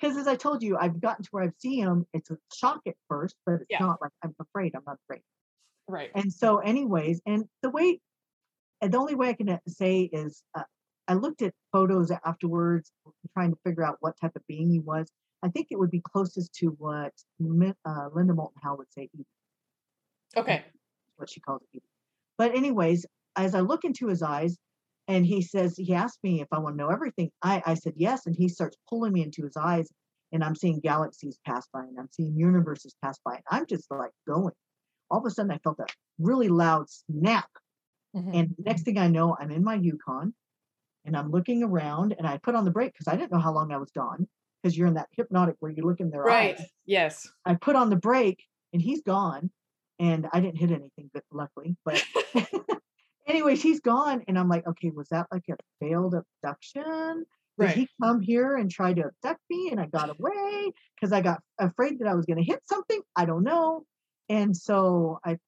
Because 0.00 0.16
as 0.16 0.28
I 0.28 0.36
told 0.36 0.62
you, 0.62 0.76
I've 0.76 1.00
gotten 1.00 1.24
to 1.24 1.28
where 1.30 1.42
I've 1.42 1.54
seen 1.58 1.84
him. 1.84 2.06
It's 2.12 2.30
a 2.30 2.38
shock 2.54 2.80
at 2.86 2.94
first, 3.08 3.34
but 3.44 3.54
it's 3.56 3.66
Yeah. 3.70 3.80
not 3.80 4.00
like 4.00 4.12
I'm 4.22 4.34
afraid. 4.38 4.74
I'm 4.74 4.84
not 4.86 4.98
afraid. 5.04 5.22
Right. 5.88 6.10
And 6.14 6.32
so, 6.32 6.58
anyways, 6.58 7.20
and 7.26 7.48
the 7.62 7.70
way, 7.70 8.00
and 8.80 8.92
the 8.92 8.98
only 8.98 9.14
way 9.14 9.30
I 9.30 9.32
can 9.32 9.48
uh, 9.48 9.58
say 9.66 10.02
is, 10.02 10.42
uh, 10.54 10.64
I 11.08 11.14
looked 11.14 11.42
at 11.42 11.54
photos 11.72 12.10
afterwards, 12.10 12.92
trying 13.32 13.50
to 13.50 13.58
figure 13.64 13.84
out 13.84 13.96
what 14.00 14.14
type 14.20 14.36
of 14.36 14.46
being 14.46 14.70
he 14.70 14.78
was. 14.78 15.10
I 15.42 15.48
think 15.48 15.68
it 15.70 15.78
would 15.78 15.90
be 15.90 16.00
closest 16.00 16.52
to 16.56 16.68
what 16.78 17.12
uh, 17.40 18.08
Linda 18.12 18.34
Moulton 18.34 18.60
Howe 18.62 18.76
would 18.76 18.92
say, 18.92 19.08
Okay. 20.36 20.64
what 21.16 21.30
she 21.30 21.40
calls 21.40 21.62
Edie. 21.74 21.82
But 22.36 22.54
anyways, 22.54 23.06
as 23.36 23.54
I 23.54 23.60
look 23.60 23.84
into 23.84 24.06
his 24.08 24.22
eyes, 24.22 24.58
and 25.08 25.26
he 25.26 25.42
says 25.42 25.76
he 25.76 25.94
asked 25.94 26.20
me 26.22 26.40
if 26.40 26.48
I 26.52 26.58
want 26.58 26.78
to 26.78 26.84
know 26.84 26.90
everything. 26.90 27.30
I 27.42 27.62
I 27.66 27.74
said 27.74 27.94
yes, 27.96 28.26
and 28.26 28.36
he 28.36 28.48
starts 28.48 28.76
pulling 28.88 29.12
me 29.12 29.22
into 29.22 29.42
his 29.42 29.56
eyes, 29.56 29.88
and 30.32 30.44
I'm 30.44 30.54
seeing 30.54 30.80
galaxies 30.80 31.38
pass 31.44 31.66
by, 31.72 31.80
and 31.80 31.98
I'm 31.98 32.08
seeing 32.12 32.36
universes 32.36 32.94
pass 33.02 33.18
by, 33.24 33.34
and 33.34 33.44
I'm 33.50 33.66
just 33.66 33.90
like 33.90 34.12
going. 34.26 34.54
All 35.10 35.20
of 35.20 35.26
a 35.26 35.30
sudden, 35.30 35.50
I 35.50 35.58
felt 35.58 35.78
a 35.80 35.86
really 36.18 36.48
loud 36.48 36.88
snap 36.90 37.48
Mhm. 38.14 38.34
and 38.34 38.54
next 38.58 38.82
thing 38.82 38.98
I 38.98 39.08
know, 39.08 39.36
I'm 39.38 39.50
in 39.50 39.62
my 39.62 39.74
Yukon 39.74 40.34
and 41.04 41.16
I'm 41.16 41.30
looking 41.30 41.62
around 41.62 42.14
and 42.16 42.26
I 42.26 42.38
put 42.38 42.54
on 42.54 42.64
the 42.64 42.70
brake 42.70 42.92
because 42.92 43.08
I 43.08 43.16
didn't 43.16 43.32
know 43.32 43.38
how 43.38 43.52
long 43.52 43.72
I 43.72 43.76
was 43.76 43.90
gone 43.90 44.26
because 44.62 44.76
you're 44.76 44.86
in 44.86 44.94
that 44.94 45.08
hypnotic 45.12 45.56
where 45.60 45.70
you 45.70 45.82
look 45.82 46.00
in 46.00 46.10
their 46.10 46.22
right. 46.22 46.54
eyes. 46.54 46.58
Right. 46.58 46.68
Yes. 46.86 47.28
I 47.44 47.54
put 47.54 47.76
on 47.76 47.90
the 47.90 47.96
brake 47.96 48.44
and 48.72 48.82
he's 48.82 49.02
gone 49.02 49.50
and 49.98 50.28
I 50.32 50.40
didn't 50.40 50.58
hit 50.58 50.70
anything, 50.70 51.10
but 51.12 51.24
luckily. 51.32 51.76
But 51.84 52.02
anyways, 53.28 53.60
she's 53.60 53.80
gone. 53.80 54.22
And 54.26 54.38
I'm 54.38 54.48
like, 54.48 54.66
okay, 54.66 54.90
was 54.90 55.08
that 55.10 55.26
like 55.30 55.44
a 55.50 55.56
failed 55.80 56.14
abduction? 56.14 57.24
Did 57.58 57.66
Right. 57.66 57.76
he 57.76 57.88
come 58.02 58.20
here 58.20 58.56
and 58.56 58.70
try 58.70 58.92
to 58.92 59.06
abduct 59.06 59.40
me 59.50 59.70
and 59.70 59.80
I 59.80 59.86
got 59.86 60.10
away 60.10 60.72
because 60.94 61.12
I 61.12 61.20
got 61.20 61.42
afraid 61.58 61.98
that 61.98 62.08
I 62.08 62.14
was 62.14 62.24
going 62.24 62.38
to 62.38 62.44
hit 62.44 62.60
something? 62.66 63.00
I 63.16 63.24
don't 63.24 63.42
know. 63.42 63.84
And 64.28 64.56
so 64.56 65.18
I 65.24 65.38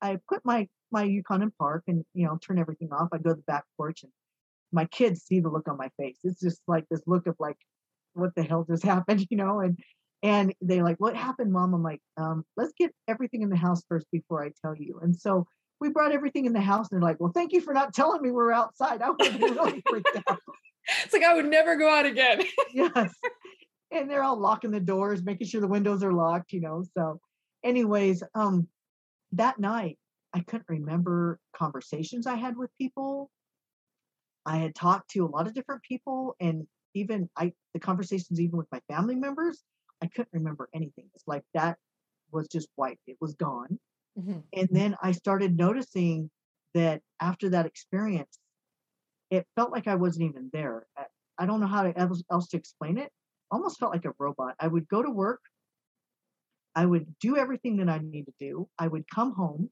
I 0.00 0.18
put 0.28 0.44
my 0.44 0.68
my 0.90 1.02
Yukon 1.02 1.42
in 1.42 1.50
park 1.58 1.84
and 1.86 2.04
you 2.14 2.26
know 2.26 2.38
turn 2.38 2.58
everything 2.58 2.92
off. 2.92 3.08
I 3.12 3.18
go 3.18 3.30
to 3.30 3.36
the 3.36 3.42
back 3.42 3.64
porch 3.76 4.02
and 4.02 4.12
my 4.72 4.86
kids 4.86 5.22
see 5.24 5.40
the 5.40 5.50
look 5.50 5.68
on 5.68 5.76
my 5.76 5.90
face. 5.98 6.18
It's 6.24 6.40
just 6.40 6.60
like 6.66 6.84
this 6.90 7.02
look 7.06 7.26
of 7.26 7.36
like, 7.38 7.56
what 8.14 8.34
the 8.34 8.42
hell 8.42 8.64
just 8.68 8.82
happened, 8.84 9.26
you 9.30 9.36
know? 9.36 9.60
And 9.60 9.78
and 10.22 10.54
they're 10.60 10.84
like, 10.84 10.98
what 10.98 11.14
happened, 11.14 11.52
mom? 11.52 11.74
I'm 11.74 11.82
like, 11.82 12.00
um, 12.16 12.44
let's 12.56 12.72
get 12.76 12.92
everything 13.06 13.42
in 13.42 13.50
the 13.50 13.56
house 13.56 13.82
first 13.88 14.06
before 14.10 14.42
I 14.44 14.52
tell 14.62 14.74
you. 14.74 14.98
And 15.02 15.14
so 15.14 15.46
we 15.80 15.90
brought 15.90 16.12
everything 16.12 16.44
in 16.44 16.52
the 16.52 16.60
house 16.60 16.88
and 16.90 17.00
they're 17.00 17.08
like, 17.08 17.20
well, 17.20 17.32
thank 17.32 17.52
you 17.52 17.60
for 17.60 17.72
not 17.72 17.94
telling 17.94 18.22
me 18.22 18.30
we're 18.30 18.52
outside. 18.52 19.02
I 19.02 19.10
would 19.10 19.26
have 19.26 19.40
really 19.40 19.82
freaked 19.88 20.18
out. 20.28 20.40
It's 21.04 21.12
like 21.12 21.22
I 21.22 21.34
would 21.34 21.46
never 21.46 21.76
go 21.76 21.88
out 21.88 22.06
again. 22.06 22.42
yes. 22.72 23.14
And 23.90 24.10
they're 24.10 24.22
all 24.22 24.38
locking 24.38 24.70
the 24.70 24.80
doors, 24.80 25.22
making 25.22 25.46
sure 25.46 25.60
the 25.60 25.68
windows 25.68 26.02
are 26.02 26.12
locked, 26.12 26.52
you 26.52 26.60
know. 26.60 26.84
So, 26.96 27.20
anyways, 27.62 28.22
um, 28.34 28.68
that 29.32 29.58
night 29.58 29.98
I 30.32 30.40
couldn't 30.40 30.68
remember 30.68 31.38
conversations 31.54 32.26
I 32.26 32.36
had 32.36 32.56
with 32.56 32.70
people. 32.78 33.30
I 34.44 34.56
had 34.56 34.74
talked 34.74 35.10
to 35.10 35.24
a 35.24 35.28
lot 35.28 35.46
of 35.46 35.54
different 35.54 35.82
people, 35.82 36.36
and 36.40 36.66
even 36.94 37.28
I 37.36 37.52
the 37.74 37.80
conversations 37.80 38.40
even 38.40 38.56
with 38.56 38.68
my 38.72 38.80
family 38.88 39.14
members, 39.14 39.62
I 40.02 40.06
couldn't 40.06 40.32
remember 40.32 40.68
anything. 40.74 41.10
It's 41.14 41.26
like 41.26 41.44
that 41.54 41.76
was 42.30 42.48
just 42.48 42.68
wiped. 42.76 43.02
It 43.06 43.16
was 43.20 43.34
gone. 43.34 43.78
Mhm. 44.18 44.42
And 44.54 44.68
then 44.72 44.96
I 45.02 45.12
started 45.12 45.56
noticing 45.56 46.30
that 46.74 47.02
after 47.20 47.50
that 47.50 47.66
experience, 47.66 48.38
it 49.30 49.46
felt 49.56 49.72
like 49.72 49.86
I 49.88 49.96
wasn't 49.96 50.30
even 50.30 50.50
there. 50.52 50.86
I, 51.38 51.46
don't 51.46 51.60
know 51.60 51.66
how 51.66 51.84
to, 51.84 51.98
else, 51.98 52.22
else 52.30 52.48
to 52.48 52.56
explain 52.56 52.98
it. 52.98 53.12
Almost 53.50 53.78
felt 53.78 53.92
like 53.92 54.04
a 54.06 54.14
robot. 54.18 54.56
I 54.60 54.68
would 54.68 54.88
go 54.88 55.02
to 55.02 55.10
work. 55.10 55.40
I 56.74 56.86
would 56.86 57.18
do 57.18 57.36
everything 57.36 57.76
that 57.78 57.90
I 57.90 57.98
need 57.98 58.24
to 58.26 58.32
do. 58.38 58.70
I 58.78 58.88
would 58.88 59.04
come 59.10 59.32
home. 59.34 59.70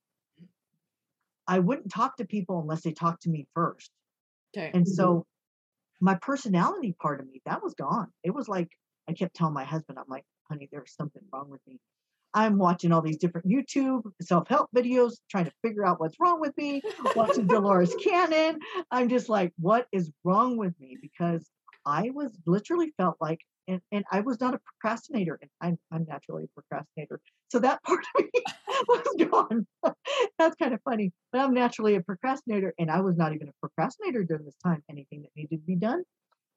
I 1.49 1.59
wouldn't 1.61 1.91
talk 1.93 2.17
to 2.17 2.25
people 2.25 2.61
unless 2.61 2.83
they 2.83 2.93
talked 2.93 3.23
to 3.23 3.31
me 3.31 3.47
first. 3.55 3.93
Okay. 4.57 4.71
And 4.75 4.89
so 4.89 5.27
my 6.01 6.17
personality 6.17 6.95
part 7.01 7.21
of 7.21 7.29
me, 7.29 7.43
that 7.47 7.63
was 7.63 7.75
gone. 7.75 8.13
It 8.25 8.33
was 8.33 8.49
like 8.49 8.71
I 9.09 9.15
kept 9.15 9.37
telling 9.37 9.55
my 9.55 9.65
husband, 9.65 9.99
I'm 9.99 10.07
like, 10.09 10.27
honey, 10.51 10.69
there's 10.73 10.95
something 10.95 11.23
wrong 11.33 11.51
with 11.51 11.67
me. 11.67 11.81
I'm 12.37 12.59
watching 12.59 12.92
all 12.92 13.01
these 13.01 13.16
different 13.16 13.49
YouTube 13.49 14.03
self-help 14.20 14.68
videos, 14.77 15.14
trying 15.31 15.46
to 15.46 15.53
figure 15.62 15.87
out 15.87 15.99
what's 15.99 16.20
wrong 16.20 16.38
with 16.38 16.55
me, 16.59 16.83
watching 17.16 17.46
Dolores 17.46 17.96
Cannon. 18.05 18.59
I'm 18.90 19.09
just 19.09 19.31
like, 19.31 19.55
what 19.59 19.87
is 19.90 20.12
wrong 20.22 20.59
with 20.59 20.79
me? 20.79 20.99
Because 21.01 21.49
I 21.87 22.11
was 22.12 22.38
literally 22.44 22.92
felt 22.99 23.16
like, 23.22 23.40
and, 23.68 23.81
and 23.90 24.05
I 24.12 24.20
was 24.20 24.38
not 24.38 24.53
a 24.53 24.59
procrastinator, 24.59 25.38
and 25.40 25.51
I'm, 25.62 25.79
I'm 25.90 26.05
naturally 26.07 26.44
a 26.44 26.61
procrastinator. 26.61 27.20
So 27.49 27.59
that 27.61 27.83
part 27.85 28.05
of 28.14 28.25
me 28.25 28.42
was 28.87 29.29
gone. 29.31 29.66
That's 30.38 30.57
kind 30.57 30.75
of 30.75 30.83
funny. 30.83 31.14
But 31.33 31.40
I'm 31.40 31.55
naturally 31.55 31.94
a 31.94 32.03
procrastinator, 32.03 32.75
and 32.79 32.90
I 32.90 33.01
was 33.01 33.16
not 33.16 33.35
even 33.35 33.49
a 33.49 33.53
procrastinator 33.62 34.25
during 34.25 34.44
this 34.44 34.59
time. 34.62 34.85
Anything 34.90 35.22
that 35.22 35.31
needed 35.37 35.57
to 35.57 35.66
be 35.66 35.77
done, 35.77 36.03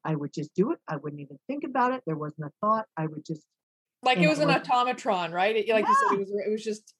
I 0.04 0.14
would 0.14 0.34
just 0.34 0.52
do 0.54 0.72
it. 0.72 0.78
I 0.86 0.96
wouldn't 0.96 1.22
even 1.22 1.38
think 1.46 1.64
about 1.64 1.94
it. 1.94 2.02
There 2.04 2.16
wasn't 2.16 2.48
a 2.48 2.52
thought. 2.60 2.84
I 2.98 3.06
would 3.06 3.24
just 3.24 3.46
Like 4.02 4.18
it 4.18 4.28
was 4.28 4.38
an 4.38 4.48
automatron, 4.48 5.32
right? 5.32 5.56
It- 5.56 5.68
like 5.68 5.86
you 5.86 5.94
said, 5.94 6.14
it 6.14 6.18
was 6.20 6.30
it 6.46 6.50
was 6.50 6.64
just 6.64 6.94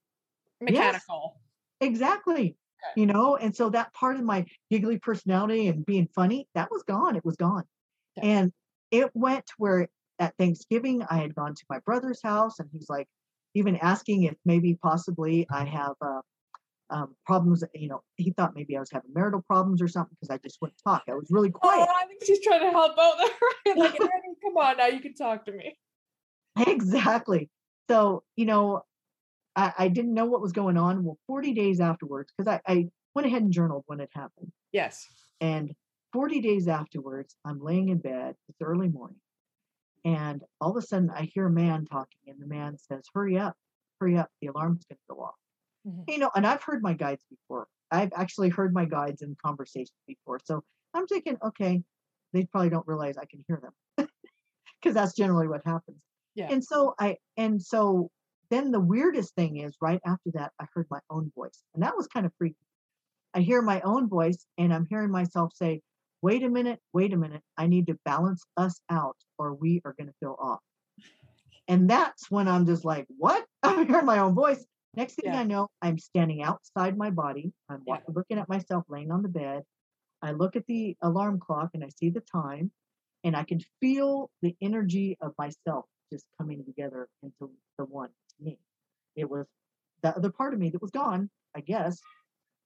mechanical. 0.60 1.36
Yes, 1.80 1.88
Exactly. 1.88 2.42
Okay. 2.42 3.00
You 3.00 3.06
know, 3.06 3.36
and 3.36 3.54
so 3.54 3.68
that 3.70 3.92
part 3.94 4.16
of 4.16 4.22
my 4.22 4.46
giggly 4.70 4.98
personality 4.98 5.68
and 5.68 5.84
being 5.84 6.08
funny, 6.14 6.48
that 6.54 6.70
was 6.70 6.82
gone. 6.82 7.16
It 7.16 7.24
was 7.24 7.36
gone. 7.36 7.64
Okay. 8.18 8.28
And 8.28 8.52
it 8.90 9.10
went 9.14 9.44
where 9.58 9.88
at 10.18 10.34
Thanksgiving 10.38 11.02
I 11.08 11.18
had 11.18 11.34
gone 11.34 11.54
to 11.54 11.64
my 11.68 11.78
brother's 11.80 12.20
house 12.22 12.58
and 12.58 12.68
he's 12.72 12.88
like 12.88 13.06
even 13.54 13.76
asking 13.76 14.24
if 14.24 14.34
maybe 14.44 14.76
possibly 14.82 15.46
I 15.50 15.64
have 15.64 15.94
uh, 16.00 16.20
um, 16.90 17.14
problems, 17.26 17.64
you 17.74 17.88
know, 17.88 18.02
he 18.16 18.32
thought 18.32 18.54
maybe 18.54 18.76
I 18.76 18.80
was 18.80 18.90
having 18.90 19.12
marital 19.14 19.42
problems 19.42 19.80
or 19.82 19.88
something 19.88 20.16
because 20.20 20.32
I 20.34 20.38
just 20.38 20.58
wouldn't 20.60 20.80
talk. 20.82 21.04
I 21.08 21.14
was 21.14 21.28
really 21.30 21.50
Oh, 21.54 21.58
quiet. 21.58 21.88
I 21.88 22.06
think 22.06 22.24
she's 22.24 22.42
trying 22.42 22.60
to 22.60 22.70
help 22.70 22.98
out 22.98 23.16
there. 23.64 23.74
like, 23.76 23.98
come 23.98 24.56
on 24.56 24.76
now, 24.78 24.86
you 24.86 25.00
can 25.00 25.14
talk 25.14 25.44
to 25.46 25.52
me. 25.52 25.76
Exactly. 26.66 27.48
So, 27.88 28.22
you 28.36 28.46
know, 28.46 28.82
I, 29.56 29.72
I 29.78 29.88
didn't 29.88 30.14
know 30.14 30.26
what 30.26 30.40
was 30.40 30.52
going 30.52 30.76
on. 30.76 31.04
Well, 31.04 31.18
40 31.26 31.52
days 31.54 31.80
afterwards, 31.80 32.32
because 32.36 32.60
I, 32.66 32.72
I 32.72 32.88
went 33.14 33.26
ahead 33.26 33.42
and 33.42 33.52
journaled 33.52 33.84
when 33.86 34.00
it 34.00 34.10
happened. 34.14 34.52
Yes. 34.72 35.06
And 35.40 35.72
40 36.12 36.40
days 36.40 36.68
afterwards, 36.68 37.36
I'm 37.44 37.60
laying 37.60 37.88
in 37.88 37.98
bed. 37.98 38.34
It's 38.48 38.60
early 38.62 38.88
morning. 38.88 39.20
And 40.04 40.42
all 40.60 40.70
of 40.70 40.76
a 40.76 40.82
sudden, 40.86 41.10
I 41.10 41.30
hear 41.34 41.46
a 41.46 41.50
man 41.50 41.84
talking, 41.84 42.20
and 42.26 42.40
the 42.40 42.46
man 42.46 42.78
says, 42.78 43.04
Hurry 43.12 43.36
up, 43.38 43.54
hurry 44.00 44.16
up. 44.16 44.30
The 44.40 44.48
alarm's 44.48 44.84
going 44.86 44.96
to 44.96 45.14
go 45.14 45.22
off. 45.22 45.34
Mhm. 45.86 46.04
You 46.08 46.18
know, 46.18 46.30
and 46.34 46.46
I've 46.46 46.62
heard 46.62 46.82
my 46.82 46.94
guides 46.94 47.24
before. 47.28 47.68
I've 47.90 48.12
actually 48.16 48.48
heard 48.48 48.72
my 48.72 48.84
guides 48.86 49.22
in 49.22 49.36
conversations 49.44 49.98
before. 50.06 50.40
So 50.44 50.62
I'm 50.94 51.06
thinking, 51.06 51.36
okay, 51.44 51.82
they 52.32 52.44
probably 52.46 52.70
don't 52.70 52.86
realize 52.86 53.16
I 53.18 53.26
can 53.26 53.44
hear 53.46 53.60
them 53.60 54.08
because 54.80 54.94
that's 54.94 55.14
generally 55.14 55.48
what 55.48 55.62
happens. 55.66 56.00
Yeah. 56.34 56.48
And 56.50 56.62
so 56.64 56.94
I, 56.98 57.16
and 57.36 57.62
so 57.62 58.10
then 58.50 58.70
the 58.70 58.80
weirdest 58.80 59.34
thing 59.34 59.58
is 59.58 59.76
right 59.80 60.00
after 60.04 60.30
that, 60.34 60.52
I 60.60 60.66
heard 60.74 60.86
my 60.90 61.00
own 61.08 61.32
voice. 61.36 61.62
And 61.74 61.82
that 61.82 61.96
was 61.96 62.06
kind 62.08 62.26
of 62.26 62.32
freaky. 62.38 62.56
I 63.34 63.40
hear 63.40 63.62
my 63.62 63.80
own 63.82 64.08
voice 64.08 64.44
and 64.58 64.74
I'm 64.74 64.86
hearing 64.90 65.10
myself 65.10 65.52
say, 65.54 65.82
wait 66.22 66.42
a 66.42 66.48
minute, 66.48 66.80
wait 66.92 67.12
a 67.12 67.16
minute. 67.16 67.42
I 67.56 67.66
need 67.66 67.86
to 67.86 67.98
balance 68.04 68.42
us 68.56 68.80
out 68.90 69.16
or 69.38 69.54
we 69.54 69.80
are 69.84 69.94
going 69.96 70.08
to 70.08 70.14
feel 70.20 70.36
off. 70.40 70.60
And 71.68 71.88
that's 71.88 72.30
when 72.30 72.48
I'm 72.48 72.66
just 72.66 72.84
like, 72.84 73.06
what? 73.16 73.44
I'm 73.62 73.86
hearing 73.86 74.06
my 74.06 74.18
own 74.18 74.34
voice. 74.34 74.64
Next 74.96 75.14
thing 75.14 75.32
Yeah. 75.32 75.40
I 75.40 75.44
know, 75.44 75.68
I'm 75.80 75.98
standing 75.98 76.42
outside 76.42 76.98
my 76.98 77.10
body. 77.10 77.52
I'm 77.68 77.82
Yeah. 77.86 78.00
looking 78.08 78.38
at 78.38 78.48
myself 78.48 78.84
laying 78.88 79.12
on 79.12 79.22
the 79.22 79.28
bed. 79.28 79.62
I 80.22 80.32
look 80.32 80.56
at 80.56 80.66
the 80.66 80.96
alarm 81.00 81.38
clock 81.38 81.70
and 81.74 81.84
I 81.84 81.88
see 81.88 82.10
the 82.10 82.20
time, 82.20 82.70
and 83.24 83.36
I 83.36 83.44
can 83.44 83.60
feel 83.80 84.30
the 84.42 84.54
energy 84.60 85.16
of 85.20 85.32
myself 85.38 85.86
just 86.10 86.26
coming 86.38 86.64
together 86.64 87.08
into 87.22 87.50
the 87.78 87.84
one 87.84 88.08
to 88.08 88.44
me. 88.44 88.58
It 89.16 89.28
was 89.28 89.46
the 90.02 90.16
other 90.16 90.30
part 90.30 90.54
of 90.54 90.60
me 90.60 90.70
that 90.70 90.82
was 90.82 90.90
gone, 90.90 91.30
I 91.54 91.60
guess, 91.60 92.00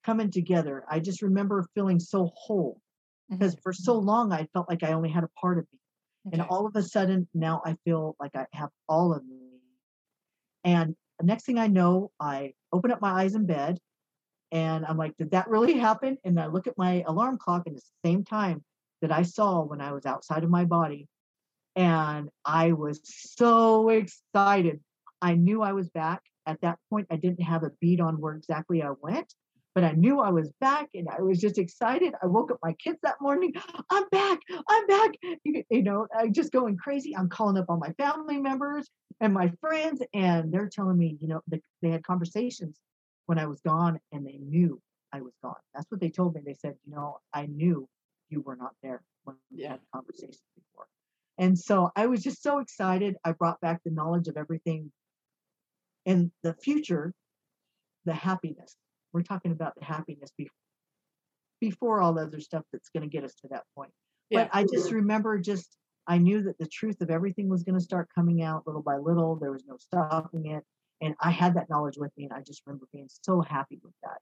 coming 0.05 0.31
together. 0.31 0.83
I 0.89 0.99
just 0.99 1.21
remember 1.21 1.65
feeling 1.73 1.99
so 1.99 2.31
whole 2.35 2.81
mm-hmm. 3.31 3.37
because 3.37 3.55
for 3.63 3.73
so 3.73 3.97
long 3.97 4.31
I 4.31 4.47
felt 4.53 4.69
like 4.69 4.83
I 4.83 4.93
only 4.93 5.09
had 5.09 5.23
a 5.23 5.29
part 5.39 5.57
of 5.57 5.65
me. 5.71 5.79
And 6.33 6.41
all 6.41 6.65
of 6.65 6.75
a 6.75 6.81
sudden 6.81 7.27
now 7.33 7.61
I 7.65 7.75
feel 7.85 8.15
like 8.19 8.31
I 8.35 8.45
have 8.53 8.69
all 8.89 9.13
of 9.13 9.23
me. 9.25 9.37
And 10.63 10.95
the 11.19 11.25
next 11.25 11.45
thing 11.45 11.59
I 11.59 11.67
know, 11.67 12.11
I 12.19 12.53
open 12.73 12.91
up 12.91 13.01
my 13.01 13.11
eyes 13.11 13.35
in 13.35 13.45
bed 13.45 13.77
and 14.51 14.85
I'm 14.85 14.97
like, 14.97 15.15
did 15.17 15.31
that 15.31 15.49
really 15.49 15.73
happen? 15.79 16.17
And 16.23 16.39
I 16.39 16.47
look 16.47 16.67
at 16.67 16.77
my 16.77 17.03
alarm 17.07 17.37
clock 17.37 17.63
and 17.67 17.77
it's 17.77 17.91
the 18.03 18.09
same 18.09 18.23
time 18.23 18.63
that 19.01 19.11
I 19.11 19.21
saw 19.21 19.63
when 19.63 19.81
I 19.81 19.91
was 19.91 20.05
outside 20.05 20.43
of 20.43 20.49
my 20.49 20.65
body. 20.65 21.07
And 21.75 22.29
I 22.45 22.71
was 22.71 23.01
so 23.03 23.89
excited. 23.89 24.79
I 25.21 25.35
knew 25.35 25.61
I 25.61 25.73
was 25.73 25.89
back. 25.89 26.21
At 26.45 26.61
that 26.61 26.77
point, 26.89 27.07
I 27.11 27.15
didn't 27.15 27.41
have 27.41 27.63
a 27.63 27.71
beat 27.81 27.99
on 27.99 28.21
where 28.21 28.35
exactly 28.35 28.81
I 28.83 28.91
went, 29.01 29.33
but 29.73 29.83
I 29.83 29.91
knew 29.93 30.19
I 30.21 30.29
was 30.29 30.51
back 30.61 30.89
and 30.93 31.07
I 31.09 31.21
was 31.21 31.39
just 31.39 31.57
excited. 31.57 32.13
I 32.21 32.27
woke 32.27 32.51
up 32.51 32.59
my 32.63 32.73
kids 32.73 32.99
that 33.03 33.19
morning. 33.19 33.53
I'm 33.89 34.07
back. 34.09 34.39
I'm 34.69 34.87
back. 34.87 35.11
You, 35.43 35.81
know, 35.83 36.07
I'm 36.17 36.31
just 36.33 36.51
going 36.51 36.77
crazy. 36.77 37.15
I'm 37.15 37.29
calling 37.29 37.57
up 37.57 37.65
all 37.67 37.77
my 37.77 37.91
family 37.97 38.37
members 38.37 38.87
and 39.19 39.33
my 39.33 39.51
friends, 39.59 40.01
and 40.13 40.51
they're 40.53 40.69
telling 40.69 40.97
me, 40.97 41.17
you 41.19 41.27
know, 41.27 41.41
they, 41.47 41.61
they 41.81 41.89
had 41.89 42.03
conversations 42.03 42.79
when 43.25 43.39
I 43.39 43.47
was 43.47 43.59
gone 43.61 43.99
and 44.11 44.25
they 44.25 44.37
knew 44.37 44.79
I 45.11 45.21
was 45.21 45.33
gone. 45.41 45.55
That's 45.73 45.89
what 45.89 45.99
they 45.99 46.09
told 46.09 46.35
me. 46.35 46.41
They 46.45 46.53
said, 46.53 46.75
you 46.85 46.93
know, 46.93 47.19
I 47.33 47.47
knew 47.47 47.87
you 48.29 48.41
were 48.41 48.55
not 48.55 48.73
there 48.83 49.01
when 49.23 49.35
we 49.51 49.63
Yeah. 49.63 49.71
had 49.71 49.79
conversations 49.93 50.41
before. 50.55 50.87
And 51.37 51.57
so 51.57 51.91
I 51.95 52.07
was 52.07 52.23
just 52.23 52.41
so 52.41 52.59
excited. 52.59 53.15
I 53.23 53.33
brought 53.33 53.59
back 53.61 53.81
the 53.83 53.91
knowledge 53.91 54.27
of 54.27 54.37
everything 54.37 54.91
in 56.05 56.31
the 56.43 56.53
future, 56.53 57.13
the 58.05 58.13
happiness. 58.13 58.75
We're 59.11 59.23
talking 59.23 59.51
about 59.51 59.73
the 59.77 59.85
happiness 59.85 60.31
before 60.37 60.51
before 61.61 62.01
all 62.01 62.13
the 62.13 62.21
other 62.21 62.41
stuff 62.41 62.63
that's 62.71 62.89
going 62.89 63.03
to 63.03 63.09
get 63.09 63.23
us 63.23 63.33
to 63.35 63.47
that 63.49 63.63
point. 63.75 63.91
Yeah. 64.29 64.43
But 64.43 64.49
I 64.53 64.65
just 64.71 64.91
remember 64.91 65.39
just 65.39 65.77
I 66.07 66.17
knew 66.17 66.43
that 66.43 66.57
the 66.59 66.67
truth 66.67 67.01
of 67.01 67.09
everything 67.09 67.49
was 67.49 67.63
going 67.63 67.75
to 67.75 67.83
start 67.83 68.09
coming 68.13 68.43
out 68.43 68.67
little 68.67 68.81
by 68.81 68.97
little. 68.97 69.35
There 69.35 69.51
was 69.51 69.63
no 69.65 69.77
stopping 69.79 70.47
it. 70.47 70.63
And 71.01 71.15
I 71.19 71.31
had 71.31 71.55
that 71.55 71.69
knowledge 71.69 71.97
with 71.97 72.11
me. 72.17 72.25
And 72.25 72.33
I 72.33 72.41
just 72.41 72.61
remember 72.65 72.85
being 72.93 73.09
so 73.23 73.41
happy 73.41 73.79
with 73.83 73.93
that. 74.03 74.19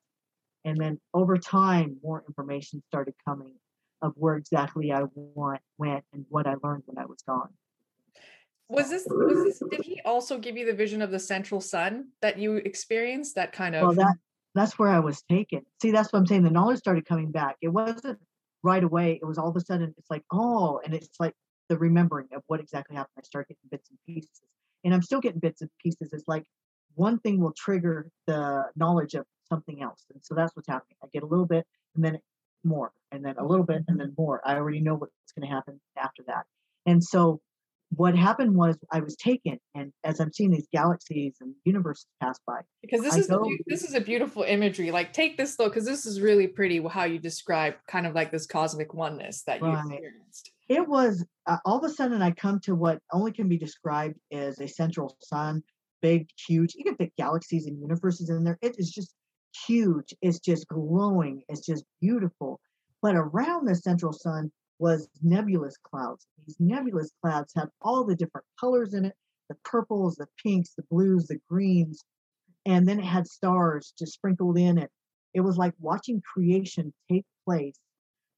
And 0.65 0.77
then 0.77 0.99
over 1.13 1.37
time, 1.37 1.97
more 2.01 2.23
information 2.27 2.81
started 2.87 3.13
coming 3.27 3.55
of 4.03 4.13
where 4.15 4.35
exactly 4.35 4.91
I 4.91 5.03
want, 5.15 5.61
went 5.79 6.03
and 6.13 6.25
what 6.29 6.45
I 6.45 6.55
learned 6.61 6.83
when 6.85 6.99
I 7.03 7.05
was 7.07 7.23
gone. 7.25 7.49
was 8.69 8.89
this 8.89 9.05
was 9.07 9.43
this 9.45 9.61
did 9.71 9.83
he 9.83 10.01
also 10.05 10.37
give 10.37 10.57
you 10.57 10.65
the 10.65 10.73
vision 10.73 11.01
of 11.01 11.09
the 11.09 11.19
central 11.19 11.61
sun 11.61 12.09
that 12.21 12.37
you 12.37 12.57
experienced 12.57 13.35
that 13.35 13.53
kind 13.53 13.75
of 13.75 13.81
Well, 13.81 13.93
that 13.93 14.15
that's 14.53 14.77
where 14.77 14.89
I 14.89 14.99
was 14.99 15.23
taken. 15.23 15.61
See, 15.81 15.91
that's 15.91 16.13
what 16.13 16.19
I'm 16.19 16.27
saying. 16.27 16.43
The 16.43 16.51
knowledge 16.51 16.77
started 16.79 17.05
coming 17.05 17.31
back. 17.31 17.55
It 17.61 17.69
wasn't 17.69 18.19
right 18.61 18.83
away. 18.83 19.19
It 19.21 19.25
was 19.25 19.37
all 19.37 19.49
of 19.49 19.55
a 19.55 19.61
sudden. 19.61 19.93
It's 19.97 20.11
like, 20.11 20.23
oh, 20.31 20.79
and 20.83 20.93
it's 20.93 21.19
like 21.19 21.33
the 21.69 21.77
remembering 21.77 22.27
of 22.35 22.43
what 22.47 22.59
exactly 22.59 22.95
happened. 22.95 23.13
I 23.17 23.23
start 23.23 23.47
getting 23.47 23.69
bits 23.71 23.89
and 23.89 23.97
pieces, 24.05 24.41
and 24.83 24.93
I'm 24.93 25.01
still 25.01 25.21
getting 25.21 25.39
bits 25.39 25.61
and 25.61 25.69
pieces. 25.81 26.13
It's 26.13 26.27
like 26.27 26.43
one 26.95 27.19
thing 27.19 27.39
will 27.39 27.53
trigger 27.53 28.09
the 28.27 28.65
knowledge 28.75 29.15
of 29.15 29.25
something 29.49 29.81
else, 29.81 30.05
and 30.13 30.23
so 30.23 30.35
that's 30.35 30.55
what's 30.55 30.67
happening. 30.67 30.97
I 31.03 31.07
get 31.13 31.23
a 31.23 31.27
little 31.27 31.47
bit, 31.47 31.65
and 31.95 32.03
then 32.03 32.19
more, 32.63 32.91
and 33.11 33.23
then 33.23 33.35
a 33.37 33.45
little 33.45 33.65
bit, 33.65 33.83
and 33.87 33.99
then 33.99 34.13
more. 34.17 34.41
I 34.45 34.55
already 34.55 34.79
know 34.79 34.95
what's 34.95 35.13
going 35.37 35.47
to 35.47 35.53
happen 35.53 35.79
after 35.97 36.23
that, 36.27 36.45
and 36.85 37.03
so 37.03 37.41
what 37.95 38.15
happened 38.17 38.55
was 38.55 38.77
I 38.91 39.01
was 39.01 39.15
taken, 39.15 39.59
and 39.75 39.91
as 40.03 40.19
I'm 40.19 40.33
seeing 40.33 40.51
these 40.51 40.67
galaxies 40.73 41.35
and 41.41 41.53
universes 41.63 42.07
pass 42.21 42.39
by, 42.47 42.61
because 42.81 43.01
this 43.01 43.13
I 43.13 43.19
is 43.19 43.27
go- 43.27 43.49
this 43.67 43.83
is 43.83 43.93
a 43.93 44.01
beautiful 44.01 44.43
imagery 44.43 44.91
like 44.91 45.13
take 45.13 45.37
this 45.37 45.55
though 45.55 45.69
because 45.69 45.85
this 45.85 46.05
is 46.05 46.21
really 46.21 46.47
pretty 46.47 46.81
how 46.83 47.05
you 47.05 47.19
describe 47.19 47.75
kind 47.87 48.07
of 48.07 48.15
like 48.15 48.31
this 48.31 48.45
cosmic 48.45 48.93
oneness 48.93 49.43
that 49.43 49.61
you 49.61 49.67
Right. 49.67 49.79
experienced 49.79 50.51
it 50.69 50.87
was 50.87 51.25
uh, 51.45 51.57
all 51.65 51.77
of 51.77 51.83
a 51.83 51.89
sudden 51.93 52.21
I 52.21 52.31
come 52.31 52.59
to 52.61 52.75
what 52.75 52.99
only 53.11 53.31
can 53.31 53.47
be 53.47 53.57
described 53.57 54.17
as 54.31 54.59
a 54.59 54.67
central 54.67 55.17
sun, 55.21 55.63
big, 56.01 56.29
huge. 56.47 56.73
You 56.75 56.83
can 56.83 56.95
fit 56.95 57.13
galaxies 57.17 57.67
and 57.67 57.79
universes 57.79 58.29
in 58.29 58.43
there. 58.43 58.57
It 58.61 58.75
is 58.79 58.89
just 58.89 59.13
huge. 59.67 60.13
It's 60.21 60.39
just 60.39 60.67
glowing. 60.67 61.43
It's 61.49 61.65
just 61.65 61.83
beautiful. 62.01 62.59
But 63.01 63.15
around 63.15 63.67
the 63.67 63.75
central 63.75 64.13
sun 64.13 64.51
was 64.79 65.07
nebulous 65.21 65.75
clouds. 65.77 66.27
These 66.45 66.57
nebulous 66.59 67.11
clouds 67.21 67.53
had 67.55 67.69
all 67.81 68.03
the 68.03 68.15
different 68.15 68.45
colors 68.59 68.93
in 68.93 69.05
it 69.05 69.13
the 69.49 69.55
purples, 69.65 70.15
the 70.15 70.27
pinks, 70.41 70.73
the 70.73 70.83
blues, 70.89 71.27
the 71.27 71.39
greens. 71.49 72.03
And 72.65 72.87
then 72.87 72.99
it 72.99 73.05
had 73.05 73.27
stars 73.27 73.93
just 73.99 74.13
sprinkled 74.13 74.57
in 74.57 74.77
it. 74.77 74.89
It 75.33 75.41
was 75.41 75.57
like 75.57 75.73
watching 75.79 76.21
creation 76.21 76.93
take 77.11 77.25
place 77.45 77.77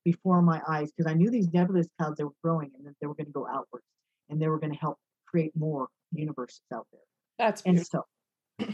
before 0.03 0.41
my 0.41 0.61
eyes 0.67 0.91
because 0.91 1.09
I 1.09 1.15
knew 1.15 1.29
these 1.29 1.51
nebulous 1.53 1.87
clouds 1.97 2.17
they 2.17 2.23
were 2.23 2.31
growing 2.43 2.71
and 2.75 2.85
that 2.87 2.95
they 2.99 3.07
were 3.07 3.15
going 3.15 3.27
to 3.27 3.31
go 3.31 3.47
outwards 3.47 3.85
and 4.29 4.41
they 4.41 4.47
were 4.47 4.59
going 4.59 4.73
to 4.73 4.79
help 4.79 4.97
create 5.27 5.51
more 5.55 5.87
universes 6.11 6.61
out 6.73 6.87
there. 6.91 7.01
that's 7.37 7.61
And 7.63 7.75
beautiful 7.75 7.99
so 7.99 8.05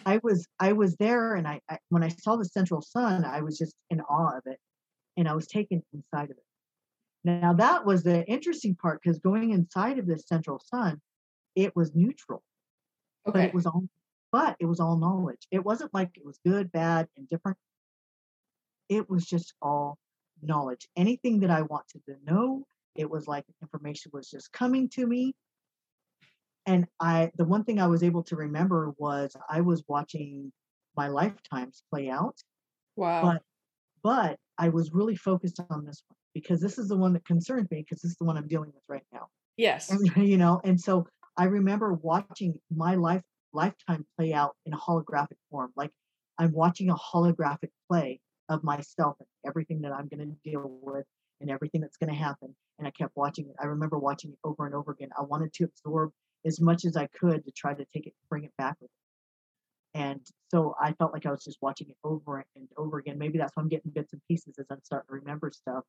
I 0.06 0.20
was 0.24 0.48
I 0.60 0.74
was 0.74 0.96
there 0.98 1.36
and 1.36 1.48
I, 1.48 1.60
I 1.70 1.78
when 1.90 2.04
I 2.04 2.10
saw 2.10 2.36
the 2.36 2.46
central 2.46 2.82
sun, 2.82 3.26
I 3.26 3.42
was 3.42 3.58
just 3.58 3.76
in 3.90 4.02
awe 4.02 4.38
of 4.38 4.44
it 4.46 4.60
and 5.18 5.28
I 5.28 5.34
was 5.34 5.48
taken 5.48 5.84
inside 5.94 6.26
of 6.26 6.38
it. 6.38 6.46
Now 7.24 7.54
that 7.54 7.86
was 7.86 8.04
the 8.04 8.26
interesting 8.26 8.76
part 8.76 9.02
because 9.02 9.20
going 9.20 9.52
inside 9.52 10.00
of 10.00 10.08
this 10.08 10.28
central 10.28 10.60
sun, 10.60 11.02
it 11.56 11.76
was 11.76 11.96
neutral, 11.96 12.44
but 13.26 13.36
it 13.38 13.54
was 13.54 13.66
all 13.66 13.84
but 14.32 14.56
it 14.60 14.66
was 14.66 14.80
all 14.80 14.98
knowledge. 14.98 15.48
It 15.52 15.64
wasn't 15.64 15.94
like 15.94 16.12
it 16.16 16.26
was 16.26 16.40
good, 16.46 16.72
bad, 16.72 17.08
and 17.18 17.28
different. 17.28 17.58
It 18.88 19.10
was 19.10 19.26
just 19.26 19.54
all 19.62 19.98
knowledge. 20.42 20.88
Anything 20.96 21.42
that 21.42 21.50
I 21.52 21.64
wanted 21.64 22.04
to 22.06 22.16
know, 22.26 22.66
it 22.96 23.10
was 23.10 23.28
like 23.28 23.46
information 23.62 24.12
was 24.14 24.30
just 24.30 24.52
coming 24.52 24.90
to 24.90 25.06
me. 25.06 25.36
And 26.66 26.86
I 27.00 27.32
the 27.36 27.46
one 27.46 27.64
thing 27.64 27.80
I 27.80 27.88
was 27.88 28.04
able 28.04 28.24
to 28.24 28.36
remember 28.36 28.94
was 28.98 29.36
I 29.50 29.62
was 29.62 29.84
watching 29.88 30.52
my 30.96 31.08
lifetimes 31.08 31.84
play 31.90 32.10
out, 32.10 32.36
wow. 32.96 33.22
but 33.24 33.42
but 34.04 34.40
I 34.58 34.70
was 34.70 34.92
really 34.94 35.16
focused 35.16 35.60
on 35.70 35.86
this 35.86 36.04
one 36.08 36.18
because 36.34 36.62
this 36.62 36.78
is 36.78 36.88
the 36.88 36.98
one 36.98 37.14
that 37.14 37.26
concerns 37.26 37.70
me 37.72 37.82
because 37.82 38.02
this 38.02 38.12
is 38.12 38.18
the 38.18 38.26
one 38.26 38.38
I'm 38.38 38.48
dealing 38.48 38.72
with 38.74 38.84
right 38.88 39.04
now. 39.12 39.28
Yes. 39.58 39.90
And 39.90 40.00
you 40.28 40.38
know 40.38 40.62
and 40.64 40.80
so 40.80 41.08
i 41.38 41.46
remember 41.46 41.94
watching 41.94 42.54
my 42.76 42.96
life 42.96 43.24
lifetime 43.54 44.06
play 44.18 44.34
out 44.34 44.56
in 44.66 44.74
a 44.74 44.78
holographic 44.78 45.38
form 45.50 45.72
like 45.76 45.92
i'm 46.38 46.52
watching 46.52 46.90
a 46.90 46.96
holographic 46.96 47.70
play 47.90 48.20
of 48.50 48.64
myself 48.64 49.16
and 49.20 49.28
everything 49.46 49.82
that 49.82 49.92
i'm 49.92 50.08
going 50.08 50.20
to 50.20 50.50
deal 50.50 50.78
with 50.82 51.06
and 51.40 51.50
everything 51.50 51.82
that's 51.82 51.98
going 51.98 52.10
to 52.10 52.16
happen 52.16 52.56
and 52.80 52.88
i 52.88 52.92
kept 52.92 53.12
watching 53.16 53.46
it. 53.46 53.56
I 53.62 53.66
remember 53.66 53.98
watching 53.98 54.32
it 54.32 54.40
over 54.44 54.66
and 54.66 54.76
over 54.76 54.92
again. 54.92 55.10
I 55.18 55.24
wanted 55.24 55.54
to 55.54 55.66
absorb 55.66 56.12
as 56.46 56.60
much 56.60 56.86
as 56.86 56.96
i 56.98 57.08
could 57.08 57.44
to 57.46 57.52
try 57.52 57.74
to 57.74 57.86
take 57.94 58.08
it 58.08 58.14
bring 58.30 58.44
it 58.44 58.54
back 58.58 58.76
with 58.82 58.90
me. 58.90 60.02
and 60.02 60.22
so 60.50 60.76
i 60.82 60.92
felt 60.94 61.14
like 61.14 61.26
i 61.26 61.32
was 61.32 61.44
just 61.44 61.58
watching 61.62 61.90
it 61.90 61.98
over 62.04 62.46
and 62.56 62.68
over 62.78 62.98
again 62.98 63.18
maybe 63.18 63.38
that's 63.38 63.56
why 63.56 63.62
i'm 63.62 63.70
getting 63.70 63.92
bits 63.92 64.14
and 64.14 64.22
pieces 64.28 64.56
as 64.60 64.66
i'm 64.72 64.84
starting 64.84 65.08
to 65.08 65.16
remember 65.16 65.52
stuff 65.54 65.84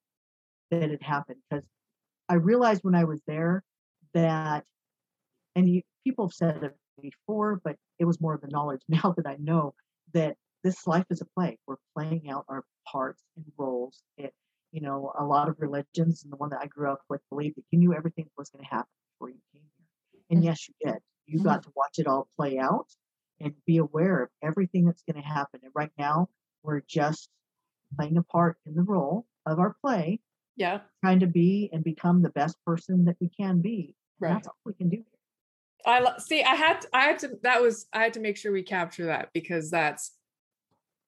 that 0.70 0.90
had 0.90 1.02
happened 1.02 1.38
because 1.48 1.64
I 2.28 2.36
realized 2.36 2.82
when 2.82 2.94
I 2.94 3.04
was 3.04 3.20
there 3.26 3.62
that, 4.14 4.64
and 5.54 5.68
you, 5.68 5.82
people 6.04 6.26
have 6.26 6.32
said 6.32 6.62
it 6.62 6.74
before, 7.00 7.60
but 7.62 7.76
it 7.98 8.06
was 8.06 8.20
more 8.20 8.34
of 8.34 8.40
the 8.40 8.48
knowledge 8.48 8.80
now 8.88 9.14
that 9.16 9.26
I 9.26 9.36
know 9.38 9.74
that 10.14 10.36
this 10.64 10.86
life 10.86 11.04
is 11.10 11.20
a 11.20 11.26
play. 11.36 11.58
We're 11.66 11.76
playing 11.94 12.30
out 12.30 12.46
our 12.48 12.64
parts 12.90 13.22
and 13.36 13.44
roles. 13.58 14.02
It, 14.16 14.32
you 14.70 14.80
know, 14.80 15.12
a 15.18 15.24
lot 15.24 15.48
of 15.50 15.56
religions 15.60 16.22
and 16.22 16.32
the 16.32 16.36
one 16.36 16.48
that 16.50 16.60
I 16.62 16.66
grew 16.66 16.90
up 16.90 17.00
with 17.10 17.20
believed 17.28 17.56
that 17.56 17.64
you 17.70 17.78
knew 17.78 17.94
everything 17.94 18.30
was 18.38 18.48
going 18.48 18.64
to 18.64 18.70
happen 18.70 18.88
before 19.14 19.28
you 19.28 19.40
came. 19.52 19.62
And 20.32 20.40
Mhm. 20.40 20.44
yes, 20.46 20.66
you 20.68 20.74
did. 20.82 20.98
You 21.26 21.40
got 21.40 21.62
to 21.64 21.72
watch 21.76 21.98
it 21.98 22.06
all 22.06 22.28
play 22.36 22.58
out 22.58 22.88
and 23.38 23.54
be 23.66 23.76
aware 23.76 24.22
of 24.24 24.30
everything 24.42 24.86
that's 24.86 25.02
going 25.02 25.22
to 25.22 25.28
happen. 25.28 25.60
And 25.62 25.70
right 25.74 25.92
now, 25.98 26.30
we're 26.62 26.80
just 26.80 27.30
playing 27.96 28.16
a 28.16 28.22
part 28.22 28.58
in 28.66 28.74
the 28.74 28.82
role 28.82 29.26
of 29.46 29.58
our 29.58 29.74
play 29.82 30.20
yeah 30.56 30.80
trying 31.02 31.18
to 31.20 31.26
be 31.26 31.68
and 31.72 31.82
become 31.82 32.22
the 32.22 32.30
best 32.30 32.56
person 32.64 33.04
that 33.06 33.16
we 33.20 33.28
can 33.28 33.60
be. 33.60 33.94
Right 34.20 34.34
That's 34.34 34.48
all 34.48 34.56
we 34.64 34.74
can 34.74 34.88
do. 34.88 35.04
I 35.84 35.98
lo- 36.00 36.18
see. 36.18 36.42
I 36.42 36.54
had 36.54 36.80
to, 36.82 36.88
I 36.92 37.00
had 37.02 37.18
to. 37.20 37.38
That 37.42 37.60
was 37.60 37.86
I 37.92 38.02
had 38.04 38.14
to 38.14 38.20
make 38.20 38.36
sure 38.36 38.52
we 38.52 38.62
capture 38.62 39.06
that 39.06 39.30
because 39.34 39.70
that's 39.70 40.16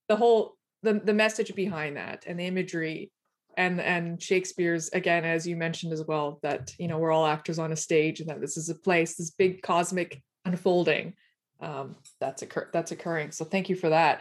the 0.09 0.17
whole 0.17 0.57
the 0.83 0.95
the 0.95 1.15
message 1.15 1.55
behind 1.55 1.97
that 1.97 2.25
and 2.27 2.39
the 2.39 2.47
imagery 2.47 3.13
and 3.57 3.81
and 3.81 4.23
Shakespeare's 4.23 4.89
again 4.91 5.25
as 5.25 5.47
you 5.47 5.57
mentioned 5.57 5.93
as 5.93 6.05
well 6.07 6.39
that 6.43 6.73
you 6.79 6.89
know 6.89 6.99
we're 6.99 7.13
all 7.13 7.27
actors 7.27 7.59
on 7.59 7.73
a 7.73 7.77
stage 7.77 8.21
and 8.21 8.29
that 8.29 8.41
this 8.41 8.57
is 8.57 8.69
a 8.69 8.75
place 8.75 9.17
this 9.17 9.31
big 9.31 9.63
cosmic 9.63 10.23
unfolding 10.45 11.15
um, 11.61 11.97
that's 12.21 12.43
occur 12.43 12.69
that's 12.73 12.93
occurring. 12.93 13.31
So 13.31 13.45
thank 13.45 13.69
you 13.69 13.77
for 13.77 13.89
that. 13.91 14.21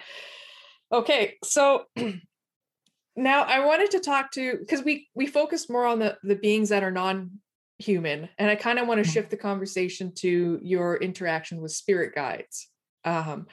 Okay, 0.92 1.38
so 1.44 1.86
now 3.16 3.44
I 3.44 3.66
wanted 3.66 3.92
to 3.92 4.00
talk 4.00 4.32
to 4.32 4.58
because 4.60 4.84
we 4.84 5.08
we 5.16 5.28
focused 5.28 5.70
more 5.70 5.86
on 5.86 6.00
the 6.00 6.18
the 6.24 6.36
beings 6.36 6.70
that 6.70 6.84
are 6.84 6.92
non 6.92 7.40
human 7.80 8.30
and 8.38 8.50
i 8.50 8.56
kind 8.56 8.80
of 8.80 8.88
want 8.88 9.04
to 9.04 9.10
Mm. 9.10 9.14
shift 9.14 9.30
the 9.30 9.36
conversation 9.36 10.14
to 10.14 10.60
your 10.62 10.96
interaction 10.98 11.60
with 11.60 11.72
spirit 11.72 12.14
guides 12.16 12.70
um, 13.04 13.48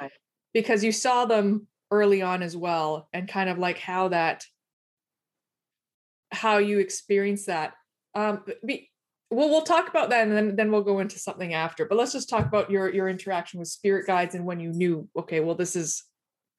because 0.52 0.84
you 0.84 0.92
saw 0.92 1.24
them 1.24 1.66
early 1.90 2.22
on 2.22 2.42
as 2.42 2.56
well 2.56 3.08
and 3.12 3.26
kind 3.26 3.50
of 3.50 3.58
like 3.58 3.78
how 3.78 4.08
that 4.08 4.44
how 6.32 6.58
you 6.58 6.78
experience 6.78 7.46
that 7.46 7.74
um 8.14 8.42
be, 8.64 8.90
well 9.30 9.48
we'll 9.48 9.62
talk 9.62 9.88
about 9.88 10.10
that 10.10 10.26
and 10.26 10.36
then 10.36 10.56
then 10.56 10.70
we'll 10.70 10.82
go 10.82 11.00
into 11.00 11.18
something 11.18 11.54
after 11.54 11.84
but 11.84 11.96
let's 11.96 12.12
just 12.12 12.28
talk 12.28 12.46
about 12.46 12.70
your 12.70 12.92
your 12.92 13.08
interaction 13.08 13.58
with 13.58 13.68
spirit 13.68 14.06
guides 14.06 14.34
and 14.34 14.44
when 14.44 14.60
you 14.60 14.72
knew 14.72 15.08
okay 15.16 15.40
well 15.40 15.54
this 15.54 15.76
is 15.76 16.04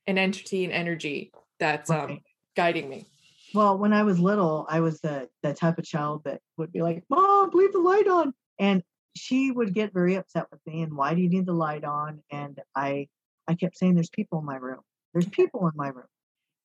an 0.07 0.17
entity 0.17 0.63
and 0.63 0.73
energy 0.73 1.31
that's 1.60 1.89
um 1.89 2.19
guiding 2.55 2.89
me 2.89 3.05
Well, 3.53 3.77
when 3.77 3.91
I 3.91 4.03
was 4.03 4.17
little, 4.17 4.65
I 4.69 4.79
was 4.79 5.01
the 5.01 5.27
the 5.43 5.53
type 5.53 5.77
of 5.77 5.84
child 5.84 6.23
that 6.23 6.39
would 6.57 6.71
be 6.71 6.81
like, 6.81 7.03
"Mom, 7.10 7.49
leave 7.53 7.73
the 7.73 7.79
light 7.79 8.07
on," 8.07 8.34
and 8.60 8.81
she 9.15 9.51
would 9.51 9.73
get 9.73 9.93
very 9.93 10.15
upset 10.15 10.47
with 10.51 10.62
me. 10.65 10.81
And 10.84 10.95
why 10.95 11.13
do 11.13 11.21
you 11.21 11.27
need 11.29 11.45
the 11.45 11.53
light 11.53 11.84
on? 11.84 12.23
And 12.31 12.60
I 12.75 13.10
I 13.49 13.55
kept 13.55 13.77
saying, 13.77 13.95
"There's 13.95 14.10
people 14.10 14.39
in 14.39 14.45
my 14.45 14.55
room. 14.55 14.79
There's 15.13 15.27
people 15.27 15.67
in 15.67 15.73
my 15.75 15.89
room," 15.89 16.07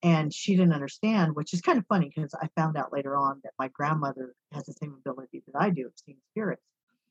and 0.03 0.33
she 0.33 0.57
didn't 0.57 0.75
understand, 0.75 1.35
which 1.35 1.55
is 1.55 1.61
kind 1.61 1.79
of 1.79 1.87
funny 1.87 2.13
because 2.15 2.35
I 2.35 2.49
found 2.57 2.77
out 2.77 2.93
later 2.93 3.17
on 3.17 3.41
that 3.45 3.53
my 3.59 3.69
grandmother 3.69 4.35
has 4.53 4.65
the 4.65 4.73
same 4.75 4.95
ability 4.99 5.43
that 5.47 5.61
I 5.61 5.71
do 5.71 5.87
of 5.87 5.93
seeing 6.05 6.19
spirits, 6.31 6.63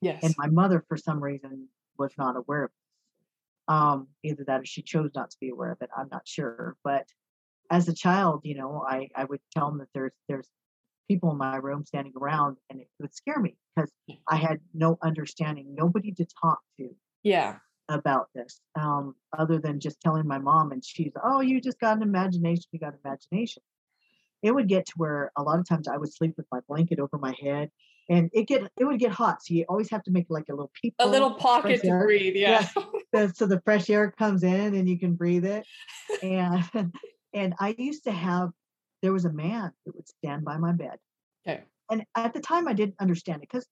yes 0.01 0.23
and 0.23 0.35
my 0.37 0.47
mother, 0.47 0.83
for 0.87 0.97
some 0.97 1.19
reason, 1.19 1.67
was 1.97 2.11
not 2.17 2.35
aware 2.35 2.65
of 2.65 2.69
it. 2.69 3.71
Um, 3.73 4.07
either 4.23 4.43
that 4.45 4.61
or 4.61 4.65
she 4.65 4.83
chose 4.83 5.11
not 5.15 5.31
to 5.31 5.37
be 5.41 5.49
aware 5.49 5.71
of 5.71 5.81
it. 5.81 5.89
I'm 5.97 6.09
not 6.11 6.27
sure, 6.27 6.75
but 6.83 7.07
as 7.71 7.87
a 7.87 7.95
child, 7.95 8.41
you 8.43 8.55
know, 8.55 8.85
I, 8.87 9.09
I 9.15 9.25
would 9.25 9.39
tell 9.55 9.69
them 9.69 9.79
that 9.79 9.87
there's 9.93 10.13
there's 10.27 10.47
people 11.07 11.31
in 11.31 11.37
my 11.37 11.57
room 11.57 11.83
standing 11.83 12.13
around, 12.19 12.57
and 12.69 12.79
it 12.79 12.87
would 12.99 13.13
scare 13.13 13.39
me 13.39 13.57
because 13.75 13.91
I 14.29 14.35
had 14.35 14.59
no 14.73 14.97
understanding, 15.03 15.73
nobody 15.75 16.11
to 16.13 16.25
talk 16.41 16.59
to 16.77 16.89
yeah 17.23 17.55
about 17.89 18.29
this, 18.33 18.61
um, 18.79 19.15
other 19.37 19.59
than 19.59 19.79
just 19.79 20.01
telling 20.01 20.27
my 20.27 20.39
mom, 20.39 20.71
and 20.71 20.83
she's, 20.83 21.11
oh, 21.23 21.41
you 21.41 21.61
just 21.61 21.79
got 21.79 21.97
an 21.97 22.03
imagination, 22.03 22.63
you 22.71 22.79
got 22.79 22.93
imagination. 23.03 23.61
It 24.41 24.53
would 24.53 24.67
get 24.67 24.85
to 24.87 24.93
where 24.97 25.31
a 25.37 25.43
lot 25.43 25.59
of 25.59 25.67
times 25.67 25.87
I 25.87 25.97
would 25.97 26.13
sleep 26.13 26.33
with 26.37 26.45
my 26.51 26.59
blanket 26.67 26.99
over 26.99 27.17
my 27.17 27.35
head, 27.41 27.69
and 28.09 28.29
it 28.33 28.47
get 28.47 28.63
it 28.79 28.85
would 28.85 28.99
get 28.99 29.11
hot, 29.11 29.43
so 29.43 29.53
you 29.53 29.65
always 29.67 29.89
have 29.89 30.03
to 30.03 30.11
make 30.11 30.27
like 30.29 30.45
a 30.49 30.53
little 30.53 30.71
peep. 30.79 30.93
a 30.99 31.07
little 31.07 31.33
pocket 31.33 31.81
to 31.81 31.87
air. 31.87 32.03
breathe 32.03 32.35
yeah 32.35 32.67
the- 33.13 33.33
so 33.35 33.45
the 33.45 33.61
fresh 33.61 33.89
air 33.89 34.11
comes 34.11 34.43
in 34.43 34.75
and 34.75 34.87
you 34.87 34.99
can 34.99 35.15
breathe 35.15 35.45
it. 35.45 35.65
And 36.21 36.63
and 37.33 37.53
I 37.59 37.75
used 37.77 38.03
to 38.03 38.11
have 38.11 38.51
there 39.01 39.13
was 39.13 39.25
a 39.25 39.31
man 39.33 39.71
that 39.85 39.95
would 39.95 40.07
stand 40.07 40.45
by 40.45 40.57
my 40.57 40.71
bed. 40.71 40.97
Okay. 41.47 41.63
And 41.91 42.03
at 42.15 42.33
the 42.33 42.39
time 42.39 42.67
I 42.67 42.73
didn't 42.73 42.95
understand 42.99 43.43
it 43.43 43.49
because 43.51 43.67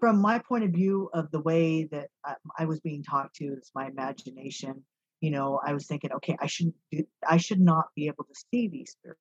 from 0.00 0.20
my 0.20 0.38
point 0.38 0.64
of 0.64 0.70
view 0.70 1.10
of 1.14 1.30
the 1.30 1.40
way 1.40 1.84
that 1.84 2.08
I, 2.24 2.34
I 2.58 2.64
was 2.66 2.80
being 2.80 3.02
talked 3.02 3.36
to, 3.36 3.46
it's 3.46 3.70
my 3.74 3.86
imagination. 3.86 4.84
You 5.20 5.30
know, 5.30 5.60
I 5.64 5.72
was 5.72 5.86
thinking, 5.86 6.12
okay, 6.12 6.36
I 6.40 6.46
shouldn't 6.46 6.74
do, 6.92 7.04
I 7.26 7.38
should 7.38 7.60
not 7.60 7.86
be 7.94 8.06
able 8.06 8.24
to 8.24 8.34
see 8.52 8.68
these 8.68 8.92
spirits 8.92 9.20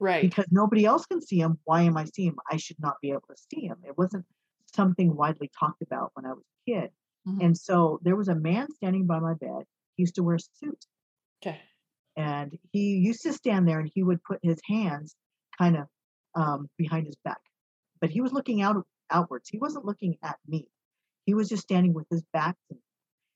right 0.00 0.22
because 0.22 0.46
nobody 0.50 0.84
else 0.84 1.06
can 1.06 1.20
see 1.20 1.40
them. 1.40 1.58
Why 1.64 1.82
am 1.82 1.96
I 1.96 2.04
seeing 2.04 2.30
them? 2.30 2.38
I 2.50 2.56
should 2.56 2.80
not 2.80 2.96
be 3.00 3.10
able 3.10 3.28
to 3.30 3.36
see 3.52 3.68
them. 3.68 3.78
It 3.86 3.96
wasn't 3.96 4.24
something 4.74 5.14
widely 5.14 5.50
talked 5.58 5.82
about 5.82 6.10
when 6.14 6.26
I 6.26 6.32
was 6.32 6.44
a 6.44 6.70
kid. 6.70 6.90
Mhm. 7.28 7.44
And 7.44 7.58
so 7.58 8.00
there 8.02 8.16
was 8.16 8.28
a 8.28 8.34
man 8.34 8.72
standing 8.72 9.06
by 9.06 9.20
my 9.20 9.34
bed. 9.34 9.64
He 9.96 10.02
used 10.02 10.16
to 10.16 10.22
wear 10.22 10.36
a 10.36 10.40
suit 10.40 10.84
okay 11.42 11.60
and 12.16 12.58
he 12.72 12.96
used 12.96 13.22
to 13.22 13.32
stand 13.32 13.68
there 13.68 13.80
and 13.80 13.90
he 13.94 14.02
would 14.02 14.22
put 14.24 14.40
his 14.42 14.60
hands 14.66 15.14
kind 15.58 15.76
of 15.76 15.86
um, 16.34 16.68
behind 16.76 17.06
his 17.06 17.16
back. 17.24 17.40
But 18.00 18.10
he 18.10 18.20
was 18.20 18.32
looking 18.32 18.62
out 18.62 18.84
outwards. 19.10 19.48
He 19.48 19.58
wasn't 19.58 19.84
looking 19.84 20.16
at 20.22 20.38
me. 20.46 20.66
He 21.26 21.34
was 21.34 21.48
just 21.48 21.62
standing 21.62 21.94
with 21.94 22.06
his 22.10 22.22
back 22.32 22.56
to 22.68 22.74
me. 22.74 22.80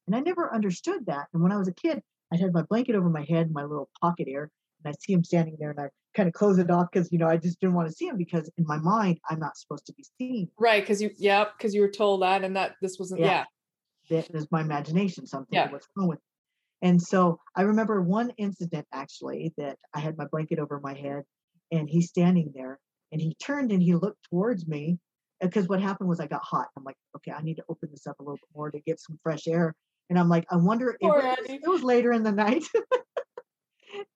And 0.06 0.16
I 0.16 0.20
never 0.20 0.52
understood 0.52 1.06
that. 1.06 1.28
And 1.32 1.42
when 1.42 1.52
I 1.52 1.56
was 1.56 1.68
a 1.68 1.74
kid, 1.74 2.02
I'd 2.32 2.40
have 2.40 2.52
my 2.52 2.62
blanket 2.62 2.94
over 2.94 3.08
my 3.08 3.24
head, 3.28 3.50
my 3.52 3.62
little 3.62 3.88
pocket 4.00 4.26
air, 4.28 4.50
and 4.84 4.90
I'd 4.90 5.00
see 5.00 5.12
him 5.12 5.24
standing 5.24 5.56
there 5.58 5.70
and 5.70 5.80
I 5.80 5.88
kind 6.14 6.28
of 6.28 6.34
close 6.34 6.58
it 6.58 6.70
off 6.70 6.88
because 6.92 7.10
you 7.10 7.18
know 7.18 7.26
I 7.28 7.36
just 7.36 7.60
didn't 7.60 7.74
want 7.74 7.88
to 7.88 7.94
see 7.94 8.06
him 8.06 8.16
because 8.16 8.50
in 8.56 8.64
my 8.66 8.78
mind 8.78 9.18
I'm 9.28 9.38
not 9.38 9.56
supposed 9.56 9.86
to 9.86 9.94
be 9.94 10.04
seen. 10.18 10.48
Right, 10.58 10.82
because 10.82 11.00
you, 11.02 11.10
yeah, 11.16 11.46
because 11.56 11.74
you 11.74 11.80
were 11.80 11.90
told 11.90 12.22
that, 12.22 12.44
and 12.44 12.56
that 12.56 12.76
this 12.82 12.98
wasn't, 12.98 13.20
Yeah. 13.20 13.44
yeah, 14.08 14.20
that 14.20 14.34
is 14.34 14.46
my 14.50 14.60
imagination. 14.60 15.26
Something 15.26 15.54
Yeah. 15.54 15.70
what's 15.70 15.88
wrong 15.96 16.08
with 16.08 16.18
me? 16.18 16.88
And 16.88 17.00
so 17.00 17.40
I 17.56 17.62
remember 17.62 18.02
one 18.02 18.30
incident 18.36 18.86
actually 18.92 19.54
that 19.56 19.78
I 19.94 20.00
had 20.00 20.18
my 20.18 20.26
blanket 20.30 20.58
over 20.58 20.80
my 20.80 20.94
head 20.94 21.24
and 21.72 21.88
he's 21.88 22.08
standing 22.08 22.52
there 22.54 22.78
and 23.10 23.20
he 23.20 23.34
turned 23.36 23.72
and 23.72 23.82
he 23.82 23.94
looked 23.94 24.22
towards 24.28 24.66
me 24.66 24.98
because 25.40 25.68
what 25.68 25.80
happened 25.80 26.08
was 26.08 26.20
I 26.20 26.26
got 26.26 26.42
hot. 26.42 26.68
I'm 26.76 26.84
like, 26.84 26.96
okay, 27.16 27.32
I 27.32 27.42
need 27.42 27.56
to 27.56 27.64
open 27.68 27.88
this 27.90 28.06
up 28.06 28.18
a 28.20 28.22
little 28.22 28.36
bit 28.36 28.48
more 28.54 28.70
to 28.70 28.80
get 28.80 29.00
some 29.00 29.18
fresh 29.22 29.46
air. 29.46 29.74
And 30.10 30.18
I'm 30.18 30.28
like, 30.28 30.46
I 30.50 30.56
wonder 30.56 30.90
if 30.90 30.96
it 31.00 31.06
was, 31.06 31.36
it 31.48 31.68
was 31.68 31.82
later 31.82 32.12
in 32.12 32.22
the 32.22 32.32
night. 32.32 32.64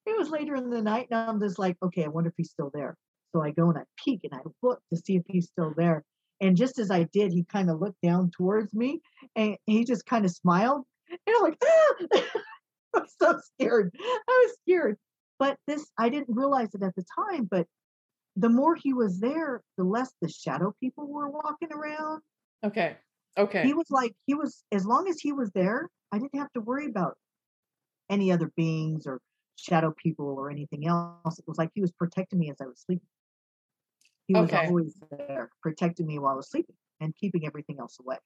it 0.07 0.19
was 0.19 0.31
later 0.31 0.55
in 0.55 0.71
the 0.71 0.83
night. 0.83 1.09
And 1.11 1.19
I'm 1.19 1.41
just 1.41 1.59
like, 1.59 1.77
okay, 1.83 2.05
I 2.05 2.09
wonder 2.09 2.29
if 2.29 2.35
he's 2.37 2.51
still 2.51 2.71
there. 2.73 2.97
So 3.33 3.43
I 3.43 3.51
go 3.51 3.69
and 3.69 3.79
I 3.79 3.83
peek 4.03 4.21
and 4.25 4.35
I 4.35 4.41
look 4.63 4.81
to 4.93 4.97
see 4.99 5.17
if 5.17 5.23
he's 5.27 5.47
still 5.47 5.75
there. 5.77 6.05
And 6.41 6.57
just 6.57 6.79
as 6.79 6.91
I 6.91 7.05
did, 7.05 7.33
he 7.33 7.45
kind 7.45 7.71
of 7.71 7.81
looked 7.81 8.01
down 8.03 8.31
towards 8.31 8.73
me 8.73 9.01
and 9.35 9.57
he 9.67 9.85
just 9.85 10.07
kind 10.07 10.25
of 10.25 10.31
smiled. 10.31 10.85
And 11.11 11.37
I'm 11.37 11.43
like, 11.43 11.59
ah! 11.65 12.21
I'm 12.95 13.07
so 13.21 13.41
scared. 13.55 13.95
I 13.99 14.47
was 14.47 14.57
scared. 14.63 14.97
But 15.39 15.57
this, 15.67 15.87
I 15.99 16.09
didn't 16.09 16.37
realize 16.37 16.75
it 16.75 16.83
at 16.83 16.95
the 16.97 17.05
time. 17.19 17.49
But 17.51 17.67
the 18.39 18.49
more 18.49 18.77
he 18.77 18.93
was 18.93 19.19
there, 19.19 19.63
the 19.77 19.85
less 19.85 20.13
the 20.23 20.29
shadow 20.29 20.75
people 20.81 21.07
were 21.09 21.29
walking 21.29 21.73
around. 21.73 22.23
okay, 22.65 22.97
okay, 23.37 23.67
He 23.67 23.75
was 23.75 23.87
like, 23.91 24.15
he 24.27 24.35
was, 24.35 24.65
as 24.71 24.87
long 24.87 25.09
as 25.09 25.19
he 25.19 25.33
was 25.33 25.51
there, 25.53 25.89
I 26.13 26.19
didn't 26.19 26.39
have 26.39 26.53
to 26.53 26.61
worry 26.61 26.87
about 26.87 27.17
any 28.09 28.31
other 28.31 28.53
beings 28.57 29.07
or 29.07 29.21
shadow 29.57 29.93
people 29.93 30.37
or 30.39 30.51
anything 30.51 30.87
else. 30.87 31.39
It 31.39 31.45
was 31.49 31.59
like 31.59 31.71
he 31.75 31.81
was 31.81 31.91
protecting 31.93 32.39
me 32.39 32.51
as 32.51 32.61
I 32.61 32.67
was 32.67 32.81
sleeping. 32.81 33.07
He 34.29 34.35
was 34.35 34.53
always 34.53 34.95
there, 35.11 35.51
protecting 35.63 36.07
me 36.07 36.19
while 36.19 36.35
I 36.35 36.37
was 36.37 36.51
sleeping 36.51 36.77
and 37.01 37.15
keeping 37.17 37.47
everything 37.47 37.79
else 37.81 37.99
away. 37.99 38.19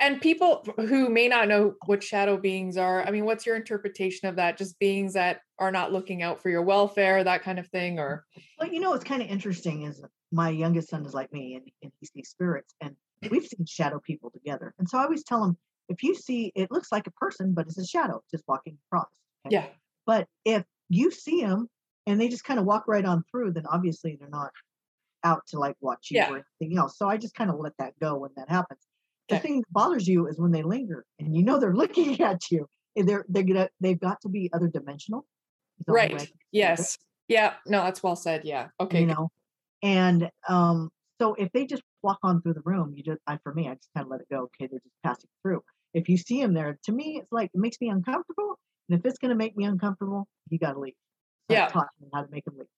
And 0.00 0.20
people 0.20 0.64
who 0.76 1.08
may 1.08 1.28
not 1.28 1.48
know 1.48 1.74
what 1.86 2.02
shadow 2.02 2.36
beings 2.36 2.76
are, 2.76 3.04
I 3.06 3.10
mean, 3.10 3.24
what's 3.24 3.46
your 3.46 3.56
interpretation 3.56 4.28
of 4.28 4.36
that? 4.36 4.56
Just 4.58 4.78
beings 4.78 5.14
that 5.14 5.40
are 5.58 5.70
not 5.70 5.92
looking 5.92 6.22
out 6.22 6.40
for 6.40 6.50
your 6.50 6.62
welfare, 6.62 7.22
that 7.24 7.42
kind 7.42 7.58
of 7.58 7.68
thing, 7.68 7.96
mm, 7.96 8.00
or 8.00 8.24
Well, 8.58 8.72
you 8.72 8.80
know, 8.80 8.90
what's 8.90 9.04
kind 9.04 9.22
of 9.22 9.28
interesting 9.28 9.82
is 9.82 10.02
my 10.32 10.50
youngest 10.50 10.88
son 10.88 11.04
is 11.06 11.14
like 11.14 11.32
me 11.32 11.54
and, 11.54 11.70
and 11.82 11.92
he 12.00 12.06
sees 12.06 12.28
spirits 12.30 12.74
and 12.80 12.96
we've 13.30 13.46
seen 13.46 13.66
shadow 13.66 14.00
people 14.00 14.30
together. 14.30 14.74
And 14.78 14.88
so 14.88 14.98
I 14.98 15.04
always 15.04 15.24
tell 15.24 15.44
him, 15.44 15.56
if 15.88 16.02
you 16.02 16.14
see, 16.14 16.52
it 16.54 16.70
looks 16.70 16.90
like 16.90 17.06
a 17.06 17.10
person, 17.12 17.52
but 17.54 17.66
it's 17.66 17.78
a 17.78 17.86
shadow 17.86 18.22
just 18.30 18.44
walking 18.48 18.78
across. 18.88 19.10
okay? 19.46 19.54
yeah, 19.54 19.66
But 20.06 20.28
if 20.44 20.64
you 20.88 21.10
see 21.10 21.42
them 21.42 21.68
and 22.06 22.20
they 22.20 22.28
just 22.28 22.44
kind 22.44 22.58
of 22.58 22.66
walk 22.66 22.88
right 22.88 23.04
on 23.04 23.24
through, 23.30 23.52
then 23.52 23.66
obviously 23.66 24.16
they're 24.16 24.28
not 24.28 24.52
out 25.24 25.46
to 25.48 25.58
like 25.58 25.76
watch 25.80 26.10
you 26.10 26.18
Yeah. 26.18 26.30
or 26.30 26.44
anything 26.60 26.78
else. 26.78 26.98
So 26.98 27.08
I 27.08 27.16
just 27.16 27.34
kind 27.34 27.50
of 27.50 27.58
let 27.58 27.76
that 27.78 27.98
go 28.00 28.16
when 28.16 28.30
that 28.36 28.48
happens. 28.50 28.80
The 29.28 29.36
Okay. 29.36 29.42
thing 29.42 29.56
that 29.60 29.72
bothers 29.72 30.06
you 30.08 30.26
is 30.28 30.38
when 30.38 30.52
they 30.52 30.62
linger 30.62 31.04
and 31.18 31.34
you 31.34 31.42
know 31.42 31.58
they're 31.58 31.74
looking 31.82 32.20
at 32.20 32.50
you. 32.50 32.68
and 32.96 33.08
They're 33.08 33.24
they're 33.28 33.42
gonna 33.44 33.68
they've 33.80 33.98
got 34.00 34.20
to 34.22 34.28
be 34.28 34.50
other 34.52 34.68
dimensional. 34.68 35.26
is 35.80 35.86
the 35.86 35.92
only 35.92 36.08
way 36.08 36.20
I 36.22 36.22
right, 36.22 36.32
yes, 36.52 36.98
yeah, 37.28 37.54
no, 37.66 37.82
that's 37.84 38.02
well 38.02 38.16
said. 38.16 38.44
Yeah, 38.44 38.68
okay, 38.80 39.00
you 39.00 39.06
know? 39.06 39.30
And 39.82 40.30
um 40.48 40.90
so 41.20 41.34
if 41.34 41.50
they 41.52 41.66
just 41.66 41.82
walk 42.02 42.18
on 42.22 42.42
through 42.42 42.54
the 42.54 42.62
room 42.64 42.92
you 42.96 43.02
just 43.02 43.20
i 43.26 43.38
for 43.42 43.54
me 43.54 43.68
i 43.68 43.74
just 43.74 43.88
kind 43.96 44.06
of 44.06 44.10
let 44.10 44.20
it 44.20 44.28
go. 44.30 44.42
Okay. 44.44 44.68
They're 44.70 44.80
just 44.80 44.94
passing 45.04 45.30
through. 45.42 45.62
If 45.94 46.08
you 46.08 46.16
see 46.18 46.40
them 46.42 46.54
there 46.54 46.78
to 46.84 46.92
me 46.92 47.18
it's 47.22 47.32
like 47.32 47.50
it 47.54 47.60
makes 47.60 47.78
me 47.80 47.88
uncomfortable. 47.90 48.58
And 48.88 48.98
if 48.98 49.06
it's 49.06 49.18
going 49.18 49.30
to 49.30 49.36
make 49.36 49.56
me 49.56 49.64
uncomfortable 49.64 50.28
you 50.50 50.58
got 50.58 50.72
to 50.74 50.80
leave. 50.80 50.94
So 51.50 51.54
Yeah. 51.54 51.68
taught 51.68 51.88
how 52.14 52.22
to 52.22 52.28
make 52.30 52.44
them 52.44 52.56
leave 52.58 52.68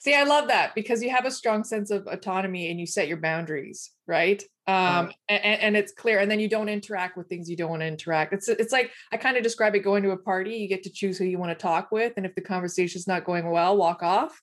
See, 0.00 0.14
I 0.14 0.24
love 0.24 0.48
that 0.48 0.74
because 0.74 1.02
you 1.02 1.10
have 1.10 1.26
a 1.26 1.30
strong 1.30 1.64
sense 1.64 1.90
of 1.90 2.06
autonomy 2.06 2.70
and 2.70 2.78
you 2.78 2.86
set 2.86 3.08
your 3.08 3.16
boundaries, 3.18 3.90
right? 4.06 4.42
Um, 4.66 5.06
Right. 5.06 5.14
and, 5.28 5.60
and 5.62 5.76
it's 5.76 5.92
clear, 5.92 6.18
and 6.18 6.30
then 6.30 6.40
you 6.40 6.48
don't 6.48 6.68
interact 6.68 7.16
with 7.16 7.28
things 7.28 7.48
you 7.48 7.56
don't 7.56 7.70
want 7.70 7.80
to 7.82 7.86
interact. 7.86 8.32
It's 8.34 8.48
it's 8.48 8.72
like 8.72 8.90
I 9.12 9.16
kind 9.16 9.36
of 9.36 9.42
describe 9.42 9.74
it 9.74 9.80
going 9.80 10.02
to 10.02 10.10
a 10.10 10.16
party. 10.18 10.56
You 10.56 10.68
get 10.68 10.82
to 10.84 10.90
choose 10.90 11.18
who 11.18 11.24
you 11.24 11.38
want 11.38 11.50
to 11.50 11.54
talk 11.62 11.90
with, 11.90 12.14
and 12.16 12.26
if 12.26 12.34
the 12.34 12.42
conversation's 12.42 13.06
not 13.06 13.24
going 13.24 13.48
well, 13.50 13.76
walk 13.76 14.02
off. 14.02 14.40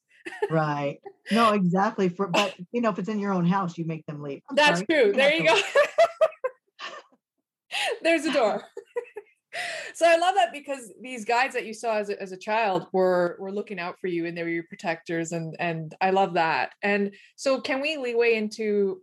right 0.49 0.97
no 1.31 1.53
exactly 1.53 2.09
for 2.09 2.25
but 2.27 2.55
you 2.71 2.81
know 2.81 2.89
if 2.89 2.97
it's 2.97 3.09
in 3.09 3.19
your 3.19 3.31
own 3.31 3.45
house 3.45 3.77
you 3.77 3.85
make 3.85 4.03
them 4.07 4.23
leave 4.23 4.41
I'm 4.49 4.55
That's 4.55 4.79
sorry, 4.79 4.85
true. 5.03 5.13
There 5.13 5.31
you 5.31 5.45
go. 5.45 5.55
There's 8.01 8.25
a 8.25 8.33
door. 8.33 8.63
So 9.93 10.07
I 10.07 10.17
love 10.17 10.35
that 10.35 10.51
because 10.51 10.91
these 11.01 11.25
guides 11.25 11.53
that 11.53 11.65
you 11.65 11.73
saw 11.73 11.97
as 11.97 12.09
a, 12.09 12.21
as 12.21 12.31
a 12.31 12.37
child 12.37 12.87
were 12.91 13.37
were 13.39 13.51
looking 13.51 13.79
out 13.79 13.99
for 13.99 14.07
you 14.07 14.25
and 14.25 14.37
they 14.37 14.43
were 14.43 14.49
your 14.49 14.63
protectors 14.63 15.31
and 15.31 15.55
and 15.59 15.95
I 16.01 16.11
love 16.11 16.33
that. 16.33 16.73
And 16.81 17.13
so 17.35 17.61
can 17.61 17.81
we 17.81 17.97
leeway 17.97 18.35
into 18.35 19.01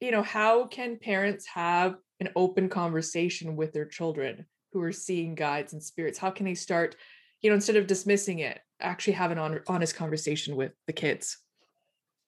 you 0.00 0.10
know 0.10 0.22
how 0.22 0.66
can 0.66 0.98
parents 0.98 1.46
have 1.46 1.96
an 2.20 2.28
open 2.36 2.68
conversation 2.68 3.56
with 3.56 3.72
their 3.72 3.86
children 3.86 4.46
who 4.72 4.82
are 4.82 4.92
seeing 4.92 5.34
guides 5.34 5.72
and 5.72 5.82
spirits? 5.82 6.18
How 6.18 6.30
can 6.30 6.46
they 6.46 6.54
start 6.54 6.96
you 7.40 7.50
know 7.50 7.54
instead 7.54 7.76
of 7.76 7.86
dismissing 7.86 8.40
it 8.40 8.60
actually 8.80 9.14
have 9.14 9.30
an 9.30 9.60
honest 9.68 9.96
conversation 9.96 10.56
with 10.56 10.72
the 10.86 10.92
kids? 10.92 11.38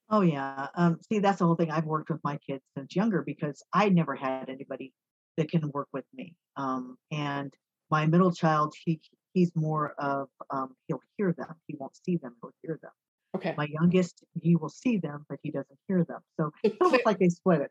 Oh 0.08 0.20
yeah. 0.20 0.68
Um, 0.76 0.98
see, 1.08 1.18
that's 1.18 1.40
the 1.40 1.46
whole 1.46 1.56
thing. 1.56 1.70
I've 1.70 1.84
worked 1.84 2.10
with 2.10 2.22
my 2.22 2.38
kids 2.38 2.62
since 2.76 2.94
younger 2.94 3.22
because 3.22 3.62
I 3.72 3.88
never 3.88 4.14
had 4.14 4.48
anybody 4.48 4.92
that 5.36 5.50
can 5.50 5.70
work 5.72 5.88
with 5.92 6.04
me. 6.14 6.36
Um, 6.56 6.96
and 7.10 7.52
my 7.90 8.06
middle 8.06 8.32
child, 8.32 8.74
he 8.84 9.00
he's 9.34 9.52
more 9.54 9.92
of 9.98 10.28
um, 10.50 10.74
he'll 10.88 11.02
hear 11.16 11.32
them. 11.32 11.54
He 11.66 11.76
won't 11.78 11.96
see 11.96 12.16
them. 12.16 12.34
He'll 12.42 12.52
hear 12.62 12.78
them. 12.82 12.92
Okay. 13.36 13.54
My 13.56 13.66
youngest, 13.70 14.24
he 14.40 14.56
will 14.56 14.70
see 14.70 14.96
them, 14.96 15.26
but 15.28 15.38
he 15.42 15.50
doesn't 15.50 15.78
hear 15.88 16.04
them. 16.04 16.20
So 16.40 16.52
it's 16.62 16.76
almost 16.80 17.04
like 17.04 17.18
they 17.18 17.28
split 17.28 17.60
it. 17.60 17.70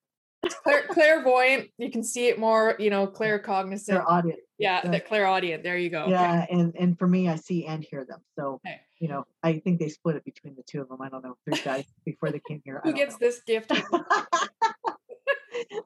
Clair- 0.63 0.85
clairvoyant, 0.89 1.69
you 1.79 1.89
can 1.89 2.03
see 2.03 2.27
it 2.27 2.37
more. 2.37 2.75
You 2.77 2.91
know, 2.91 3.07
claircognizant. 3.07 4.05
Clairaudience. 4.05 4.41
Yeah, 4.59 4.87
the 4.87 4.99
clairaudient. 4.99 5.63
There 5.63 5.77
you 5.77 5.89
go. 5.89 6.05
Yeah, 6.07 6.43
Okay. 6.43 6.47
and 6.51 6.75
and 6.79 6.99
for 6.99 7.07
me, 7.07 7.27
I 7.29 7.35
see 7.35 7.65
and 7.65 7.83
hear 7.83 8.05
them. 8.05 8.19
So 8.37 8.61
Okay. 8.65 8.79
you 8.99 9.07
know, 9.07 9.25
I 9.41 9.59
think 9.59 9.79
they 9.79 9.89
split 9.89 10.15
it 10.15 10.23
between 10.23 10.55
the 10.55 10.63
two 10.63 10.81
of 10.81 10.89
them. 10.89 11.01
I 11.01 11.09
don't 11.09 11.23
know, 11.23 11.35
three 11.45 11.59
guys 11.63 11.85
before 12.05 12.31
they 12.31 12.41
came 12.47 12.61
here. 12.63 12.81
Who 12.83 12.93
gets 12.93 13.19
know. 13.19 13.27
this 13.27 13.41
gift? 13.41 13.71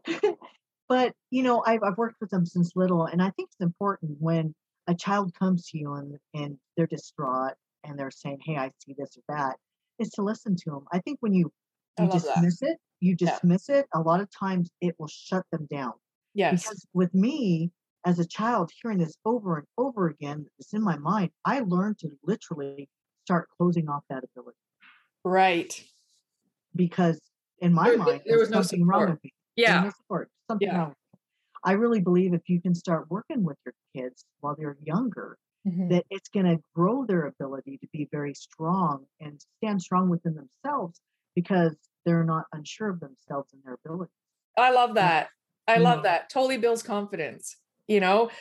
but 0.90 1.14
you 1.30 1.44
know 1.44 1.64
I've, 1.66 1.84
I've 1.84 1.98
worked 1.98 2.20
with 2.20 2.32
them 2.32 2.46
since 2.46 2.76
little 2.76 3.06
and 3.06 3.22
i 3.22 3.30
think 3.32 3.50
it's 3.50 3.62
important 3.62 4.18
when 4.20 4.54
a 4.88 4.96
child 4.96 5.34
comes 5.34 5.70
to 5.70 5.78
you 5.78 5.94
and, 5.94 6.18
and 6.34 6.58
they're 6.76 6.88
distraught 6.88 7.54
and 7.86 7.98
they're 7.98 8.12
saying 8.12 8.40
hey 8.44 8.58
i 8.58 8.72
see 8.84 8.96
this 8.98 9.16
or 9.18 9.24
that 9.36 9.56
is 10.00 10.10
to 10.12 10.24
listen 10.24 10.56
to 10.56 10.70
them 10.72 10.86
i 10.92 11.00
think 11.00 11.18
when 11.22 11.34
you 11.34 11.52
you 12.00 12.06
love 12.08 12.12
that. 12.24 12.36
dismiss 12.36 12.62
it 12.64 12.78
you 13.00 13.16
Yeah. 13.20 13.30
dismiss 13.36 13.70
it 13.70 13.86
a 13.94 14.02
lot 14.02 14.20
of 14.20 14.30
times 14.32 14.70
it 14.82 14.96
will 15.00 15.08
shut 15.08 15.46
them 15.52 15.68
down 15.72 15.94
Yes. 16.34 16.64
because 16.64 16.86
with 16.94 17.14
me 17.14 17.72
as 18.06 18.20
a 18.20 18.26
child 18.28 18.72
hearing 18.82 18.98
this 18.98 19.16
over 19.26 19.58
and 19.58 19.68
over 19.78 20.08
again 20.08 20.46
it's 20.58 20.74
in 20.74 20.82
my 20.82 20.98
mind 20.98 21.30
i 21.46 21.60
learned 21.60 22.00
to 22.00 22.10
literally 22.24 22.90
start 23.26 23.48
closing 23.58 23.88
off 23.90 24.04
that 24.10 24.24
ability 24.24 24.58
Right. 25.26 25.84
because 26.76 27.20
in 27.60 27.74
my 27.74 27.90
There- 27.90 27.98
mind 27.98 28.22
there 28.26 28.40
was 28.40 28.50
no 28.50 28.62
something 28.62 28.86
wrong 28.88 29.10
with 29.10 29.24
me 29.24 29.34
Yeah. 29.60 29.84
no 29.84 29.90
support, 29.92 30.30
something 30.50 30.68
Yeah. 30.68 30.78
wrong. 30.78 30.96
I 31.64 31.74
really 31.74 32.00
believe 32.02 32.34
if 32.34 32.48
you 32.48 32.62
can 32.62 32.74
start 32.74 33.10
working 33.10 33.44
with 33.44 33.58
your 33.66 33.74
kids 33.96 34.26
while 34.40 34.56
they're 34.56 34.78
younger, 34.84 35.38
Mhm. 35.68 35.90
that 35.90 36.06
it's 36.10 36.30
going 36.30 36.46
to 36.46 36.64
grow 36.74 37.06
their 37.06 37.26
ability 37.26 37.78
to 37.80 37.88
be 37.92 38.08
very 38.12 38.34
strong 38.34 39.06
and 39.20 39.42
stand 39.58 39.82
strong 39.82 40.10
within 40.10 40.36
themselves 40.36 41.02
because 41.36 41.76
they're 42.06 42.24
not 42.24 42.46
unsure 42.54 42.90
of 42.90 43.00
themselves 43.02 43.52
and 43.54 43.62
their 43.64 43.74
ability. 43.74 44.12
I 44.58 44.72
love 44.72 44.96
that. 44.96 45.30
I 45.68 45.78
love 45.78 46.04
that. 46.04 46.30
Totally 46.30 46.58
builds 46.58 46.82
confidence, 46.82 47.58
you 47.88 48.00
know? 48.00 48.32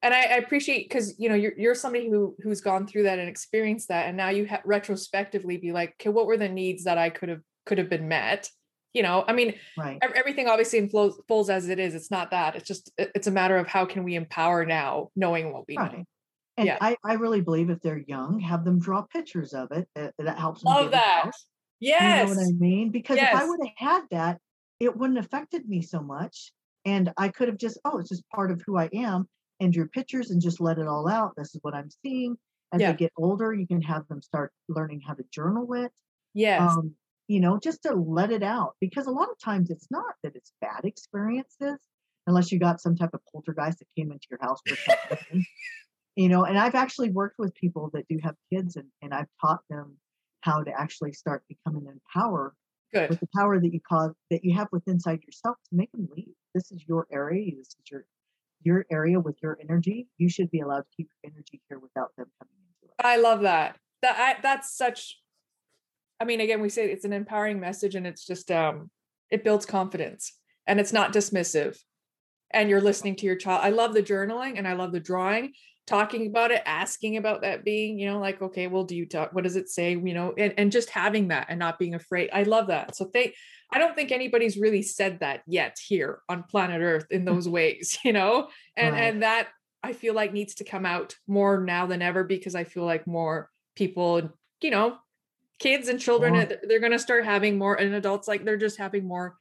And 0.00 0.14
I, 0.14 0.22
I 0.22 0.36
appreciate 0.36 0.88
because 0.88 1.18
you 1.18 1.28
know 1.28 1.34
you're 1.34 1.54
you're 1.58 1.74
somebody 1.74 2.08
who 2.08 2.36
who's 2.40 2.60
gone 2.60 2.86
through 2.86 3.02
that 3.02 3.18
and 3.18 3.28
experienced 3.28 3.88
that, 3.88 4.06
and 4.06 4.16
now 4.16 4.28
you 4.28 4.46
ha- 4.46 4.62
retrospectively 4.64 5.56
be 5.56 5.72
like, 5.72 5.94
okay, 6.00 6.08
what 6.10 6.26
were 6.26 6.36
the 6.36 6.48
needs 6.48 6.84
that 6.84 6.98
I 6.98 7.10
could 7.10 7.28
have 7.28 7.42
could 7.66 7.78
have 7.78 7.90
been 7.90 8.06
met? 8.06 8.48
You 8.94 9.02
know, 9.02 9.24
I 9.28 9.32
mean, 9.32 9.54
Right. 9.76 9.98
everything 10.02 10.48
obviously 10.48 10.88
flows 10.88 11.20
falls 11.28 11.50
as 11.50 11.68
it 11.68 11.78
is. 11.78 11.94
It's 11.94 12.10
not 12.10 12.30
that. 12.30 12.56
It's 12.56 12.66
just 12.66 12.90
it's 12.98 13.26
a 13.26 13.30
matter 13.30 13.56
of 13.56 13.66
how 13.66 13.84
can 13.84 14.02
we 14.02 14.14
empower 14.14 14.64
now, 14.64 15.10
knowing 15.14 15.52
what 15.52 15.66
we 15.68 15.76
know. 15.76 16.04
And 16.56 16.66
Yeah. 16.66 16.78
I, 16.80 16.96
I 17.04 17.14
really 17.14 17.40
believe 17.40 17.70
if 17.70 17.80
they're 17.82 17.98
young, 18.08 18.40
have 18.40 18.64
them 18.64 18.80
draw 18.80 19.02
pictures 19.02 19.52
of 19.52 19.70
it. 19.72 19.88
That, 19.94 20.14
that 20.18 20.38
helps 20.38 20.62
them. 20.62 20.72
Love 20.72 20.90
that. 20.92 21.30
Yes. 21.80 22.28
You 22.28 22.34
know 22.34 22.40
what 22.40 22.48
I 22.48 22.52
mean? 22.58 22.90
Because 22.90 23.18
if 23.18 23.28
I 23.34 23.44
would 23.44 23.60
have 23.62 23.74
had 23.76 24.02
that, 24.10 24.38
it 24.80 24.96
wouldn't 24.96 25.18
affected 25.18 25.68
me 25.68 25.82
so 25.82 26.00
much. 26.00 26.50
And 26.84 27.12
I 27.16 27.28
could 27.28 27.48
have 27.48 27.58
just, 27.58 27.78
oh, 27.84 27.98
it's 27.98 28.08
just 28.08 28.28
part 28.30 28.50
of 28.50 28.62
who 28.66 28.76
I 28.78 28.88
am 28.92 29.28
and 29.60 29.72
drew 29.72 29.86
pictures 29.88 30.30
and 30.30 30.40
just 30.40 30.60
let 30.60 30.78
it 30.78 30.88
all 30.88 31.08
out. 31.08 31.34
This 31.36 31.54
is 31.54 31.58
what 31.62 31.74
I'm 31.74 31.90
seeing. 32.02 32.36
As 32.72 32.80
Yeah. 32.80 32.92
they 32.92 32.96
get 32.96 33.12
older, 33.16 33.52
you 33.54 33.66
can 33.66 33.82
have 33.82 34.08
them 34.08 34.22
start 34.22 34.52
learning 34.68 35.02
how 35.06 35.14
to 35.14 35.24
journal 35.30 35.72
it. 35.74 35.92
yes. 36.34 36.60
Um, 36.62 36.94
you 37.28 37.40
know, 37.40 37.58
just 37.58 37.82
to 37.82 37.94
let 37.94 38.32
it 38.32 38.42
out. 38.42 38.74
Because 38.80 39.06
a 39.06 39.10
lot 39.10 39.28
of 39.30 39.38
times 39.38 39.70
it's 39.70 39.86
not 39.90 40.14
that 40.22 40.34
it's 40.34 40.52
bad 40.60 40.84
experiences, 40.84 41.78
unless 42.26 42.50
you 42.50 42.58
got 42.58 42.80
some 42.80 42.96
type 42.96 43.14
of 43.14 43.20
poltergeist 43.32 43.78
that 43.78 43.86
came 43.96 44.10
into 44.10 44.26
your 44.30 44.40
house 44.42 44.60
for 44.66 44.76
some 44.76 44.96
reason. 45.10 45.46
You 46.16 46.28
know, 46.28 46.44
and 46.44 46.58
I've 46.58 46.74
actually 46.74 47.10
worked 47.10 47.38
with 47.38 47.54
people 47.54 47.90
that 47.94 48.08
do 48.08 48.18
have 48.24 48.34
kids 48.52 48.74
and, 48.74 48.88
and 49.02 49.14
I've 49.14 49.28
taught 49.40 49.60
them 49.70 49.98
how 50.40 50.64
to 50.64 50.72
actually 50.72 51.12
start 51.12 51.44
becoming 51.48 51.86
empowered 51.86 52.54
with 52.92 53.20
the 53.20 53.28
power 53.36 53.60
that 53.60 53.72
you 53.72 53.78
cause 53.88 54.12
that 54.28 54.44
you 54.44 54.52
have 54.56 54.66
within 54.72 54.94
inside 54.94 55.20
yourself 55.24 55.56
to 55.70 55.76
make 55.76 55.92
them 55.92 56.08
leave. 56.16 56.34
This 56.56 56.72
is 56.72 56.82
your 56.88 57.06
area. 57.12 57.52
This 57.56 57.68
is 57.68 57.88
your 57.88 58.04
your 58.62 58.84
area 58.90 59.20
with 59.20 59.36
your 59.42 59.58
energy. 59.62 60.08
You 60.16 60.28
should 60.28 60.50
be 60.50 60.58
allowed 60.58 60.80
to 60.80 60.88
keep 60.96 61.08
your 61.22 61.32
energy 61.32 61.60
here 61.68 61.78
without 61.78 62.10
them 62.16 62.26
coming 62.40 62.54
into 62.66 62.92
it. 62.92 63.06
I 63.06 63.16
love 63.16 63.42
that. 63.42 63.76
That 64.02 64.16
I, 64.18 64.40
that's 64.42 64.76
such. 64.76 65.20
I 66.20 66.24
mean, 66.24 66.40
again, 66.40 66.60
we 66.60 66.68
say 66.68 66.90
it's 66.90 67.04
an 67.04 67.12
empowering 67.12 67.60
message, 67.60 67.94
and 67.94 68.06
it's 68.06 68.26
just 68.26 68.50
um, 68.50 68.90
it 69.30 69.44
builds 69.44 69.66
confidence, 69.66 70.32
and 70.66 70.80
it's 70.80 70.92
not 70.92 71.12
dismissive. 71.12 71.78
And 72.50 72.70
you're 72.70 72.80
listening 72.80 73.16
to 73.16 73.26
your 73.26 73.36
child. 73.36 73.60
I 73.62 73.70
love 73.70 73.94
the 73.94 74.02
journaling, 74.02 74.58
and 74.58 74.66
I 74.66 74.72
love 74.72 74.92
the 74.92 75.00
drawing, 75.00 75.52
talking 75.86 76.26
about 76.26 76.50
it, 76.50 76.62
asking 76.64 77.16
about 77.16 77.42
that 77.42 77.64
being, 77.64 77.98
you 77.98 78.10
know, 78.10 78.18
like, 78.18 78.40
okay, 78.40 78.66
well, 78.66 78.84
do 78.84 78.96
you 78.96 79.06
talk? 79.06 79.32
What 79.32 79.44
does 79.44 79.56
it 79.56 79.68
say? 79.68 79.92
You 79.92 80.14
know, 80.14 80.34
and 80.36 80.54
and 80.56 80.72
just 80.72 80.90
having 80.90 81.28
that 81.28 81.46
and 81.48 81.58
not 81.58 81.78
being 81.78 81.94
afraid. 81.94 82.30
I 82.32 82.42
love 82.44 82.68
that. 82.68 82.96
So 82.96 83.06
thank. 83.06 83.34
I 83.70 83.78
don't 83.78 83.94
think 83.94 84.12
anybody's 84.12 84.56
really 84.56 84.80
said 84.80 85.20
that 85.20 85.42
yet 85.46 85.76
here 85.86 86.20
on 86.28 86.42
planet 86.42 86.80
Earth 86.80 87.06
in 87.10 87.24
those 87.26 87.48
ways, 87.48 87.98
you 88.04 88.12
know, 88.12 88.48
and 88.76 88.96
and 88.96 89.22
that 89.22 89.48
I 89.82 89.92
feel 89.92 90.14
like 90.14 90.32
needs 90.32 90.56
to 90.56 90.64
come 90.64 90.84
out 90.84 91.14
more 91.26 91.60
now 91.60 91.86
than 91.86 92.02
ever 92.02 92.24
because 92.24 92.54
I 92.54 92.64
feel 92.64 92.84
like 92.84 93.06
more 93.06 93.48
people, 93.76 94.30
you 94.60 94.70
know, 94.70 94.96
kids 95.58 95.88
and 95.88 95.98
children, 96.00 96.34
More. 96.34 96.42
uh, 96.42 96.56
they're 96.68 96.80
going 96.80 96.92
to 96.92 96.98
start 96.98 97.24
having 97.24 97.58
more, 97.58 97.74
and 97.74 97.94
adults 97.94 98.28
like 98.28 98.44
they're 98.44 98.56
just 98.56 98.78
having 98.78 99.06
more 99.06 99.36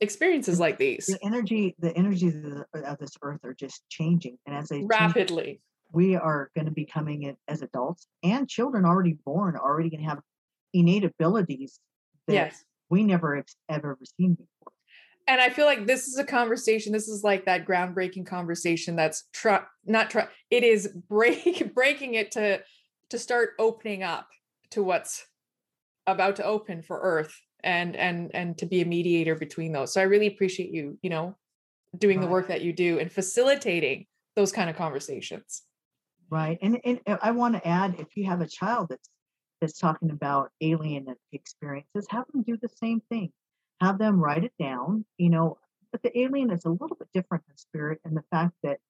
experiences 0.00 0.58
like 0.58 0.78
these 0.78 1.06
The 1.06 1.18
energy, 1.24 1.74
the 1.78 1.94
energies 1.96 2.34
of, 2.34 2.42
the, 2.72 2.90
of 2.90 2.98
this 2.98 3.10
earth 3.22 3.40
are 3.44 3.54
just 3.54 3.82
changing, 3.88 4.38
and 4.46 4.56
as 4.56 4.68
they 4.68 4.78
change, 4.78 4.90
rapidly. 4.90 5.60
we 5.92 6.16
are 6.16 6.50
going 6.54 6.66
to 6.66 6.70
be 6.72 6.84
coming 6.86 7.24
in 7.24 7.36
as 7.48 7.62
adults 7.62 8.06
and 8.22 8.48
children 8.48 8.84
already 8.84 9.18
born, 9.24 9.56
already 9.56 9.90
going 9.90 10.02
to 10.02 10.08
have 10.08 10.20
innate 10.72 11.04
abilities 11.04 11.80
that 12.26 12.34
Yes. 12.34 12.64
we 12.88 13.02
never 13.02 13.36
have 13.36 13.46
ever 13.68 13.98
seen 14.16 14.34
before. 14.34 14.72
and 15.26 15.40
I 15.40 15.50
feel 15.50 15.66
like 15.66 15.86
this 15.86 16.06
is 16.08 16.16
a 16.18 16.24
conversation. 16.24 16.92
This 16.92 17.08
is 17.08 17.22
like 17.24 17.44
that 17.46 17.66
groundbreaking 17.66 18.26
conversation 18.26 18.96
that's 18.96 19.24
try 19.32 19.62
not 19.84 20.10
try. 20.10 20.28
It 20.50 20.64
is 20.64 20.88
break 21.08 21.72
breaking 21.74 22.14
it 22.14 22.30
to 22.32 22.62
to 23.10 23.18
start 23.18 23.50
opening 23.58 24.02
up 24.02 24.28
to 24.70 24.82
what's 24.82 25.26
about 26.06 26.36
to 26.36 26.44
open 26.44 26.82
for 26.82 27.00
Earth 27.00 27.34
and 27.62 27.96
and 27.96 28.30
and 28.34 28.58
to 28.58 28.66
be 28.66 28.80
a 28.80 28.86
mediator 28.86 29.34
between 29.36 29.72
those. 29.72 29.92
So 29.92 30.00
I 30.00 30.04
really 30.04 30.26
appreciate 30.26 30.70
you, 30.72 30.98
you 31.02 31.10
know, 31.10 31.36
doing 31.98 32.20
the 32.20 32.28
work 32.28 32.48
that 32.48 32.62
you 32.62 32.72
do 32.72 32.98
and 32.98 33.12
facilitating 33.12 34.06
those 34.36 34.52
kind 34.52 34.70
of 34.70 34.76
conversations. 34.76 35.64
Right. 36.28 36.58
And, 36.62 36.80
and 36.84 37.00
I 37.06 37.32
want 37.32 37.54
to 37.56 37.66
add 37.66 37.98
if 37.98 38.16
you 38.16 38.24
have 38.26 38.40
a 38.40 38.46
child 38.46 38.88
that's 38.90 39.08
that's 39.60 39.78
talking 39.78 40.10
about 40.10 40.52
alien 40.62 41.14
experiences, 41.32 42.06
have 42.08 42.26
them 42.32 42.42
do 42.42 42.56
the 42.56 42.68
same 42.68 43.00
thing. 43.10 43.30
Have 43.80 43.98
them 43.98 44.18
write 44.20 44.44
it 44.44 44.54
down, 44.58 45.04
you 45.18 45.28
know, 45.28 45.58
but 45.92 46.02
the 46.02 46.16
alien 46.18 46.50
is 46.50 46.64
a 46.64 46.70
little 46.70 46.96
bit 46.96 47.08
different 47.12 47.46
than 47.46 47.56
spirit 47.58 48.00
and 48.04 48.16
the 48.16 48.22
fact 48.30 48.54
that 48.62 48.80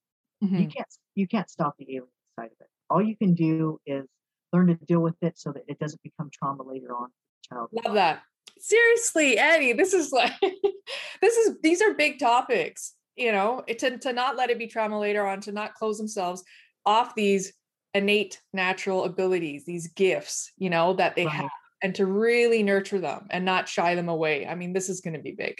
you 0.56 0.66
Mhm. 0.66 0.74
can't 0.76 0.88
you 1.16 1.28
can't 1.28 1.50
stop 1.50 1.76
the 1.78 1.86
alien 1.96 2.12
side 2.38 2.52
of 2.52 2.60
it. 2.60 2.70
All 2.90 3.02
you 3.02 3.16
can 3.16 3.34
do 3.34 3.80
is 3.86 4.06
learn 4.52 4.66
to 4.68 4.74
deal 4.86 5.00
with 5.00 5.16
it 5.22 5.38
so 5.38 5.52
that 5.52 5.62
it 5.68 5.78
doesn't 5.78 6.02
become 6.02 6.30
trauma 6.32 6.62
later 6.62 6.94
on 6.96 7.08
child. 7.48 7.68
Love 7.84 7.94
that. 7.94 8.22
Seriously, 8.58 9.38
Eddie, 9.38 9.72
this 9.72 9.94
is 9.94 10.12
like 10.12 10.32
this 11.20 11.36
is 11.36 11.56
these 11.62 11.80
are 11.80 11.94
big 11.94 12.18
topics, 12.18 12.94
you 13.16 13.32
know, 13.32 13.62
it- 13.66 13.78
to, 13.80 13.98
to 13.98 14.12
not 14.12 14.36
let 14.36 14.50
it 14.50 14.58
be 14.58 14.66
trauma 14.66 14.98
later 14.98 15.26
on, 15.26 15.40
to 15.42 15.52
not 15.52 15.74
close 15.74 15.98
themselves 15.98 16.42
off 16.84 17.14
these 17.14 17.52
innate 17.94 18.40
natural 18.52 19.04
abilities, 19.04 19.64
these 19.64 19.88
gifts, 19.88 20.52
you 20.58 20.70
know, 20.70 20.92
that 20.94 21.16
they 21.16 21.26
Right. 21.26 21.34
have, 21.34 21.50
and 21.82 21.94
to 21.94 22.06
really 22.06 22.62
nurture 22.62 23.00
them 23.00 23.26
and 23.30 23.44
not 23.44 23.68
shy 23.68 23.94
them 23.94 24.08
away. 24.08 24.46
I 24.46 24.54
mean, 24.54 24.72
this 24.72 24.88
is 24.88 25.00
going 25.00 25.14
to 25.14 25.20
be 25.22 25.32
big. 25.32 25.56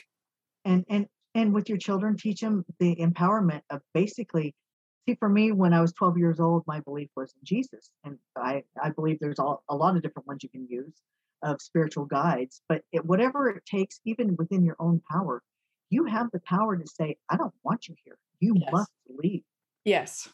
and 0.65 0.85
and 0.89 1.07
and 1.35 1.55
with 1.55 1.69
your 1.69 1.79
children 1.79 2.17
teach 2.17 2.41
them 2.41 2.65
the 2.81 2.97
empowerment 2.97 3.63
of 3.71 3.81
basically 3.95 4.55
see 5.11 5.17
for 5.19 5.29
me 5.29 5.53
when 5.53 5.73
i 5.73 5.81
was 5.81 5.93
12 5.93 6.19
years 6.19 6.41
old 6.41 6.63
my 6.67 6.81
belief 6.81 7.09
was 7.17 7.33
in 7.35 7.41
jesus 7.45 7.91
and 8.05 8.17
i 8.37 8.63
i 8.83 8.91
believe 8.91 9.19
there's 9.21 9.39
all, 9.39 9.63
a 9.69 9.75
lot 9.75 9.97
of 9.97 10.03
different 10.03 10.27
ones 10.27 10.43
you 10.43 10.49
can 10.49 10.67
use 10.69 10.95
of 11.43 11.61
spiritual 11.61 12.05
guides 12.05 12.63
but 12.69 12.83
it, 12.93 13.05
whatever 13.05 13.49
it 13.49 13.65
takes 13.67 14.01
even 14.05 14.37
within 14.37 14.65
your 14.65 14.77
own 14.79 15.01
power 15.11 15.43
you 15.91 16.05
have 16.05 16.29
the 16.33 16.41
power 16.41 16.77
to 16.77 16.87
say 16.87 17.17
i 17.29 17.37
don't 17.37 17.55
want 17.65 17.89
you 17.89 17.95
here 18.05 18.19
You 18.41 18.55
Yes. 18.57 18.73
must 18.73 18.91
leave. 19.23 19.43
Yes. 19.85 20.29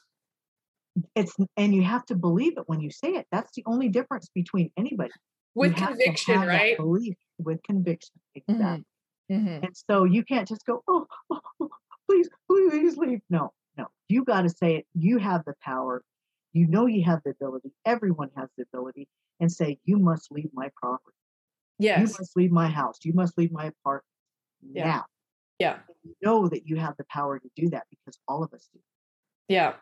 It's 1.14 1.34
and 1.56 1.74
you 1.74 1.82
have 1.82 2.04
to 2.06 2.14
believe 2.14 2.56
it 2.58 2.64
when 2.66 2.80
you 2.80 2.90
say 2.90 3.10
it. 3.20 3.26
That's 3.30 3.52
the 3.54 3.62
only 3.66 3.88
difference 3.88 4.28
between 4.34 4.70
anybody. 4.76 5.10
With 5.54 5.76
to 5.76 5.86
conviction, 5.86 6.40
right? 6.40 6.76
Belief 6.76 7.16
with 7.38 7.62
conviction. 7.62 8.14
Exactly. 8.34 8.84
Mhm. 9.30 9.38
Mhm. 9.44 9.62
And 9.64 9.76
so 9.76 10.04
you 10.04 10.22
can't 10.24 10.48
just 10.48 10.64
go, 10.64 10.82
oh, 10.88 11.06
oh, 11.30 11.40
oh, 11.60 11.70
please, 12.08 12.28
please 12.48 12.96
leave. 12.96 13.20
No. 13.28 13.52
You 14.08 14.24
got 14.24 14.42
to 14.42 14.48
say 14.50 14.76
it. 14.76 14.86
You 14.94 15.18
have 15.18 15.44
the 15.44 15.54
power. 15.62 16.02
You 16.52 16.66
know 16.66 16.86
you 16.86 17.04
have 17.04 17.20
the 17.24 17.30
ability. 17.30 17.72
Everyone 17.84 18.30
has 18.36 18.48
the 18.56 18.64
ability. 18.72 19.08
And 19.38 19.52
say, 19.52 19.78
you 19.84 19.98
must 19.98 20.32
leave 20.32 20.48
my 20.54 20.70
property. 20.76 21.14
Yes. 21.78 21.98
You 21.98 22.04
must 22.06 22.36
leave 22.36 22.50
my 22.52 22.68
house. 22.68 22.98
You 23.02 23.12
must 23.12 23.36
leave 23.36 23.52
my 23.52 23.66
apartment 23.66 24.04
Yeah. 24.72 24.84
now. 24.86 25.04
Yeah. 25.58 25.78
You 26.04 26.14
know 26.22 26.48
that 26.48 26.66
you 26.66 26.76
have 26.76 26.94
the 26.96 27.04
power 27.10 27.38
to 27.38 27.48
do 27.54 27.68
that 27.70 27.84
because 27.90 28.18
all 28.26 28.42
of 28.42 28.52
us 28.54 28.68
do. 28.72 28.80
Yeah. 29.48 29.74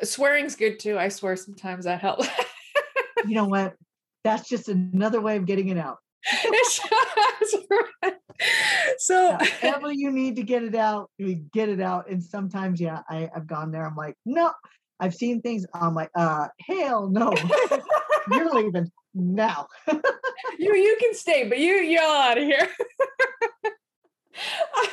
Uh, 0.00 0.04
swearing's 0.04 0.54
good 0.54 0.78
too. 0.78 0.96
I 0.98 1.08
swear 1.08 1.34
sometimes 1.36 1.84
that 1.84 2.00
helps. 2.00 2.28
You 3.26 3.34
know 3.34 3.46
what? 3.46 3.74
That's 4.22 4.48
just 4.48 4.68
another 4.68 5.20
way 5.20 5.36
of 5.36 5.46
getting 5.46 5.68
it 5.68 5.78
out. 5.78 5.96
So 8.98 9.36
However 9.60 9.92
you 10.02 10.10
need 10.10 10.36
to 10.36 10.42
get 10.42 10.62
it 10.62 10.74
out, 10.74 11.10
you 11.18 11.34
get 11.34 11.68
it 11.68 11.80
out. 11.80 12.10
And 12.10 12.22
sometimes, 12.22 12.80
yeah, 12.80 13.02
I, 13.08 13.30
I've 13.34 13.46
gone 13.46 13.70
there. 13.70 13.86
I'm 13.86 13.96
like, 13.96 14.16
no, 14.24 14.52
I've 15.00 15.14
seen 15.14 15.40
things. 15.40 15.66
I'm 15.74 15.94
like, 15.94 16.10
uh, 16.14 16.48
hell 16.66 17.08
no, 17.08 17.34
you're 18.30 18.54
leaving 18.54 18.90
now. 19.14 19.68
you 20.58 20.74
you 20.74 20.96
can 21.00 21.14
stay, 21.14 21.48
but 21.48 21.58
you 21.58 21.74
you're 21.74 22.02
out 22.02 22.38
of 22.38 22.44
here. 22.44 22.68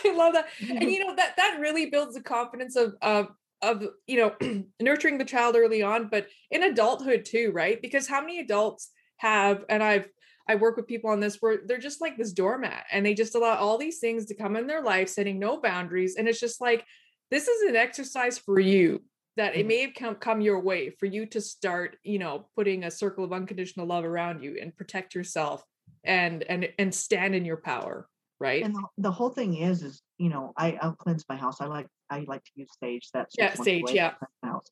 I 0.06 0.16
love 0.16 0.34
that. 0.34 0.48
And 0.70 0.92
you 0.92 1.00
know 1.00 1.16
that 1.16 1.36
that 1.38 1.58
really 1.60 1.88
builds 1.88 2.16
the 2.16 2.22
confidence 2.22 2.76
of 2.76 2.96
of 3.02 3.30
of 3.62 3.84
you 4.08 4.18
know 4.18 4.64
nurturing 4.82 5.18
the 5.18 5.26
child 5.26 5.56
early 5.56 5.82
on, 5.82 6.10
but 6.10 6.28
in 6.52 6.64
adulthood 6.64 7.26
too, 7.26 7.52
right? 7.54 7.82
Because 7.82 8.08
how 8.08 8.22
many 8.22 8.40
adults 8.40 8.92
have 9.18 9.64
and 9.70 9.82
I've 9.82 10.08
I 10.48 10.56
work 10.56 10.76
with 10.76 10.88
people 10.88 11.10
on 11.10 11.20
this 11.20 11.38
where 11.40 11.60
they're 11.66 11.78
just 11.78 12.02
like 12.02 12.18
this 12.18 12.34
doormat 12.34 12.86
and 12.92 13.06
they 13.06 13.14
just 13.14 13.36
allow 13.36 13.56
all 13.56 13.78
these 13.78 14.00
things 14.00 14.26
to 14.26 14.36
come 14.36 14.56
in 14.56 14.68
their 14.68 14.82
life, 14.82 15.10
setting 15.10 15.40
no 15.40 15.60
boundaries. 15.62 16.16
And 16.18 16.28
it's 16.28 16.40
just 16.40 16.60
like, 16.60 16.86
this 17.32 17.48
is 17.48 17.70
an 17.70 17.76
exercise 17.76 18.38
for 18.38 18.60
you 18.60 19.04
that 19.38 19.56
it 19.56 19.66
Mhm. 19.66 19.68
may 19.68 19.82
have 19.82 19.94
come, 19.96 20.16
come 20.16 20.42
your 20.42 20.60
way 20.60 20.90
for 20.92 21.06
you 21.06 21.26
to 21.28 21.42
start, 21.42 21.98
you 22.04 22.20
know, 22.20 22.50
putting 22.56 22.84
a 22.84 22.92
circle 22.92 23.24
of 23.24 23.34
unconditional 23.34 23.88
love 23.88 24.06
around 24.06 24.44
you 24.44 24.58
and 24.62 24.76
protect 24.76 25.16
yourself 25.16 25.64
and 26.04 26.44
and 26.44 26.70
and 26.78 26.94
stand 26.94 27.34
in 27.34 27.46
your 27.46 27.58
power, 27.58 28.08
right? 28.40 28.64
and 28.66 28.76
the, 28.76 28.84
the 28.98 29.12
whole 29.12 29.30
thing 29.30 29.56
is, 29.56 29.82
is 29.82 30.02
you 30.18 30.30
know, 30.30 30.54
I 30.58 30.78
I'll 30.82 30.96
cleanse 30.96 31.24
my 31.30 31.38
house. 31.38 31.62
I 31.62 31.66
like 31.66 31.88
I 32.10 32.26
like 32.28 32.44
to 32.44 32.52
use 32.56 32.70
sage. 32.82 33.10
That's 33.14 33.36
Yeah, 33.38 33.54
sage, 33.56 33.92
yeah. 33.94 34.16
house. 34.44 34.70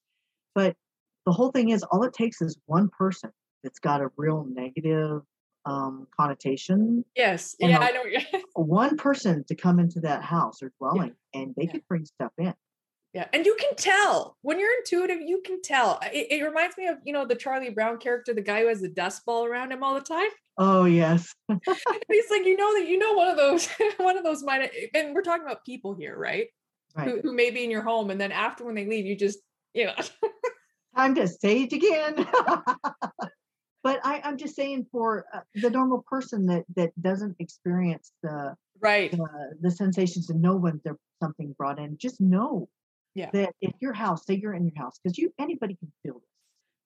But 0.54 0.76
the 1.26 1.32
whole 1.32 1.52
thing 1.52 1.70
is, 1.70 1.84
all 1.84 2.04
it 2.04 2.14
takes 2.14 2.42
is 2.42 2.58
one 2.66 2.90
person 2.90 3.32
that's 3.64 3.80
got 3.80 4.02
a 4.02 4.12
real 4.18 4.46
negative 4.50 5.22
um, 5.66 6.08
connotation 6.16 7.06
Yes. 7.16 7.56
and 7.62 7.70
Yeah, 7.72 7.80
a- 7.80 7.82
I 7.84 7.92
know. 7.92 8.04
one 8.56 8.98
person 8.98 9.44
to 9.46 9.56
come 9.56 9.80
into 9.80 10.00
that 10.02 10.24
house 10.24 10.62
or 10.64 10.72
dwelling 10.80 11.14
and 11.34 11.54
they 11.58 11.66
Yeah. 11.66 11.72
could 11.74 11.88
bring 11.88 12.06
stuff 12.06 12.32
in. 12.38 12.54
Yeah, 13.14 13.28
and 13.34 13.46
you 13.46 13.58
can 13.60 13.76
tell 13.76 14.38
when 14.42 14.58
you're 14.58 14.74
intuitive, 14.80 15.20
you 15.20 15.42
can 15.46 15.62
tell. 15.62 16.00
It, 16.14 16.28
it 16.32 16.44
reminds 16.46 16.78
me 16.78 16.88
of 16.88 16.98
you 17.04 17.12
know 17.12 17.26
the 17.26 17.36
Charlie 17.36 17.70
Brown 17.70 17.98
character, 17.98 18.34
the 18.34 18.42
guy 18.42 18.62
who 18.62 18.68
has 18.70 18.80
the 18.80 18.88
dust 18.88 19.26
ball 19.26 19.44
around 19.46 19.72
him 19.74 19.84
all 19.84 19.94
the 19.96 20.00
time. 20.00 20.30
Oh 20.58 20.86
yes. 20.86 21.34
He's 21.50 22.30
like, 22.32 22.46
you 22.46 22.56
know 22.56 22.74
that 22.80 22.88
you 22.88 22.98
know 22.98 23.12
one 23.14 23.28
of 23.28 23.36
those, 23.36 23.68
one 23.98 24.18
of 24.18 24.24
those 24.24 24.44
minor. 24.44 24.70
And 24.94 25.14
we're 25.14 25.24
talking 25.24 25.46
about 25.46 25.66
people 25.66 25.94
here, 25.94 26.18
right? 26.18 26.48
Right. 26.96 27.08
Who, 27.10 27.20
who 27.22 27.34
may 27.34 27.52
be 27.52 27.66
in 27.66 27.70
your 27.70 27.82
home, 27.82 28.12
and 28.12 28.20
then 28.22 28.32
after 28.32 28.64
when 28.64 28.76
they 28.76 28.86
leave, 28.86 29.06
you 29.06 29.18
just 29.18 29.40
you 29.74 29.88
know. 29.88 29.94
Time 30.96 31.14
to 31.16 31.28
sage 31.28 31.74
again. 31.74 32.26
But 33.84 34.00
I, 34.04 34.22
I'm 34.24 34.38
just 34.38 34.56
saying 34.56 34.88
for 34.92 35.26
uh, 35.34 35.40
the 35.56 35.70
normal 35.70 36.04
person 36.10 36.46
that 36.48 36.64
that 36.76 36.92
doesn't 37.02 37.36
experience 37.40 38.12
the 38.24 38.56
right. 38.80 39.12
the, 39.12 39.28
the 39.62 39.72
sensations 39.72 40.30
and 40.30 40.42
know 40.42 40.56
when 40.56 40.82
there's 40.84 40.98
something 41.22 41.54
brought 41.58 41.80
in, 41.80 41.98
just 41.98 42.20
know 42.20 42.70
Yeah. 43.16 43.30
that 43.34 43.54
if 43.62 43.74
your 43.80 43.94
house, 43.94 44.26
say 44.26 44.36
you're 44.36 44.54
in 44.54 44.66
your 44.66 44.78
house, 44.84 45.00
because 45.04 45.18
you 45.18 45.34
anybody 45.40 45.76
can 45.76 45.92
feel 46.04 46.16
this. 46.16 46.30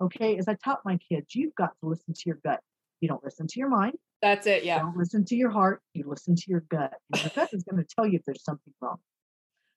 Okay, 0.02 0.38
as 0.38 0.48
I 0.48 0.56
taught 0.64 0.82
my 0.84 0.98
kids, 1.10 1.34
you've 1.36 1.56
got 1.56 1.72
to 1.82 1.90
listen 1.90 2.14
to 2.14 2.22
your 2.26 2.40
gut. 2.44 2.60
You 3.02 3.08
don't 3.08 3.24
listen 3.24 3.48
to 3.48 3.60
your 3.60 3.70
mind. 3.70 3.96
That's 4.22 4.48
it. 4.48 4.64
Yeah. 4.64 4.80
Don't 4.80 4.98
listen 4.98 5.24
to 5.26 5.36
your 5.36 5.52
heart. 5.52 5.82
You 5.94 6.06
listen 6.08 6.36
to 6.36 6.44
your 6.48 6.66
gut. 6.70 6.94
And 7.14 7.22
your 7.24 7.32
gut 7.36 7.50
is 7.54 7.64
going 7.64 7.82
to 7.82 7.88
tell 7.96 8.08
you 8.08 8.18
if 8.18 8.26
there's 8.26 8.44
something 8.44 8.74
wrong. 8.82 8.98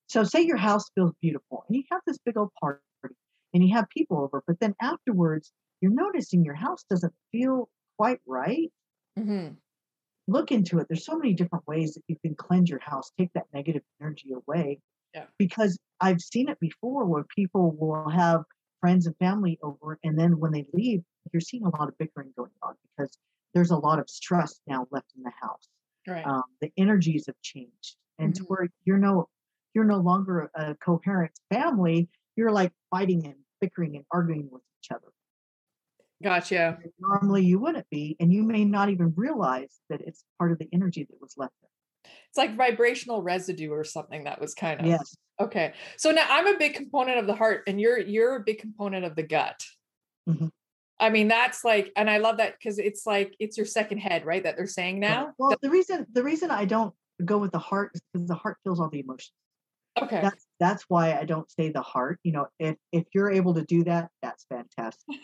So, 0.08 0.24
say 0.24 0.42
your 0.42 0.56
house 0.56 0.84
feels 0.94 1.12
beautiful 1.20 1.64
and 1.68 1.76
you 1.76 1.82
have 1.92 2.00
this 2.06 2.18
big 2.24 2.36
old 2.36 2.50
party 2.60 2.80
and 3.52 3.62
you 3.66 3.74
have 3.74 3.88
people 3.90 4.18
over, 4.20 4.42
but 4.46 4.58
then 4.60 4.74
afterwards 4.80 5.52
you're 5.80 5.92
noticing 5.92 6.44
your 6.44 6.54
house 6.54 6.84
doesn't 6.90 7.14
feel 7.32 7.70
quite 7.98 8.20
right. 8.26 8.72
hmm 9.16 9.60
Look 10.26 10.52
into 10.52 10.78
it. 10.78 10.86
There's 10.88 11.04
so 11.06 11.16
many 11.16 11.32
different 11.34 11.66
ways 11.66 11.94
that 11.94 12.02
you 12.06 12.16
can 12.18 12.34
cleanse 12.34 12.68
your 12.68 12.80
house, 12.80 13.10
take 13.18 13.32
that 13.32 13.46
negative 13.52 13.82
energy 14.00 14.32
away. 14.32 14.80
Yeah. 15.14 15.28
Because 15.38 15.78
I've 16.00 16.20
seen 16.20 16.48
it 16.48 16.60
before 16.60 17.06
where 17.06 17.24
people 17.36 17.72
will 17.76 18.08
have 18.10 18.44
friends 18.80 19.06
and 19.06 19.16
family 19.18 19.58
over, 19.62 19.98
and 20.04 20.18
then 20.18 20.40
when 20.40 20.52
they 20.52 20.66
leave, 20.74 21.04
you're 21.32 21.40
seeing 21.40 21.64
a 21.64 21.70
lot 21.76 21.88
of 21.88 21.98
bickering 21.98 22.32
going 22.36 22.52
on 22.62 22.76
because 22.82 23.18
there's 23.54 23.70
a 23.72 23.78
lot 23.78 23.98
of 24.00 24.10
stress 24.10 24.60
now 24.66 24.88
left 24.90 25.12
in 25.16 25.22
the 25.22 25.32
house 25.40 25.68
Right. 26.06 26.32
um, 26.32 26.44
the 26.60 26.72
energies 26.76 27.26
have 27.26 27.40
changed 27.42 27.96
and 28.18 28.34
to 28.36 28.42
Mhm. 28.42 28.46
where 28.46 28.68
you're 28.84 28.98
no 28.98 29.28
you're 29.74 29.84
no 29.84 29.98
longer 29.98 30.50
a 30.54 30.74
coherent 30.76 31.32
family 31.52 32.08
you're 32.36 32.52
like 32.52 32.72
fighting 32.90 33.26
and 33.26 33.36
bickering 33.60 33.96
and 33.96 34.04
arguing 34.12 34.50
with 34.50 34.62
each 34.80 34.90
other 34.92 35.08
gotcha. 36.22 36.78
And 36.82 36.92
normally 37.00 37.44
you 37.44 37.58
wouldn't 37.58 37.88
be 37.90 38.16
and 38.20 38.32
you 38.32 38.42
may 38.42 38.64
not 38.64 38.90
even 38.90 39.12
realize 39.16 39.80
that 39.90 40.00
it's 40.00 40.24
part 40.38 40.52
of 40.52 40.58
the 40.58 40.68
energy 40.72 41.04
that 41.08 41.20
was 41.20 41.34
left 41.36 41.54
there 41.62 42.10
It's 42.28 42.38
like 42.38 42.56
vibrational 42.56 43.22
residue 43.22 43.70
or 43.70 43.84
something 43.84 44.24
that 44.24 44.40
was 44.40 44.54
kind 44.54 44.80
of 44.80 44.86
yes 44.86 45.16
Okay. 45.40 45.72
So 45.96 46.10
now 46.10 46.26
I'm 46.28 46.48
a 46.48 46.58
big 46.58 46.74
component 46.74 47.18
of 47.18 47.28
the 47.28 47.34
heart 47.34 47.62
and 47.68 47.80
you're 47.80 47.98
you're 47.98 48.34
a 48.34 48.40
big 48.40 48.58
component 48.58 49.04
of 49.04 49.14
the 49.14 49.22
gut. 49.22 49.62
Mhm. 50.28 50.50
I 50.98 51.10
mean, 51.10 51.28
that's 51.28 51.62
like, 51.62 51.92
and 51.94 52.10
I 52.10 52.18
love 52.18 52.38
that 52.38 52.54
because 52.58 52.80
it's 52.80 53.06
like 53.06 53.36
it's 53.38 53.56
your 53.56 53.66
second 53.66 53.98
head, 53.98 54.26
right? 54.26 54.42
That 54.42 54.56
they're 54.56 54.66
saying 54.66 54.98
now. 54.98 55.32
well 55.38 55.56
the 55.62 55.70
reason 55.70 56.06
the 56.12 56.24
reason 56.24 56.50
i 56.50 56.64
don't 56.64 56.94
go 57.24 57.38
with 57.38 57.52
the 57.52 57.58
heart 57.58 57.92
is 57.94 58.00
because 58.12 58.26
the 58.26 58.34
heart 58.34 58.56
feels 58.64 58.80
all 58.80 58.88
the 58.88 59.00
emotions 59.00 59.32
okay. 60.00 60.20
that's 60.22 60.46
that's 60.60 60.84
why 60.88 61.14
i 61.14 61.24
don't 61.24 61.50
say 61.50 61.70
the 61.70 61.82
heart 61.82 62.18
you 62.22 62.32
know 62.32 62.46
if 62.58 62.76
if 62.92 63.04
you're 63.14 63.30
able 63.30 63.54
to 63.54 63.62
do 63.64 63.84
that 63.84 64.08
that's 64.22 64.46
fantastic 64.48 65.16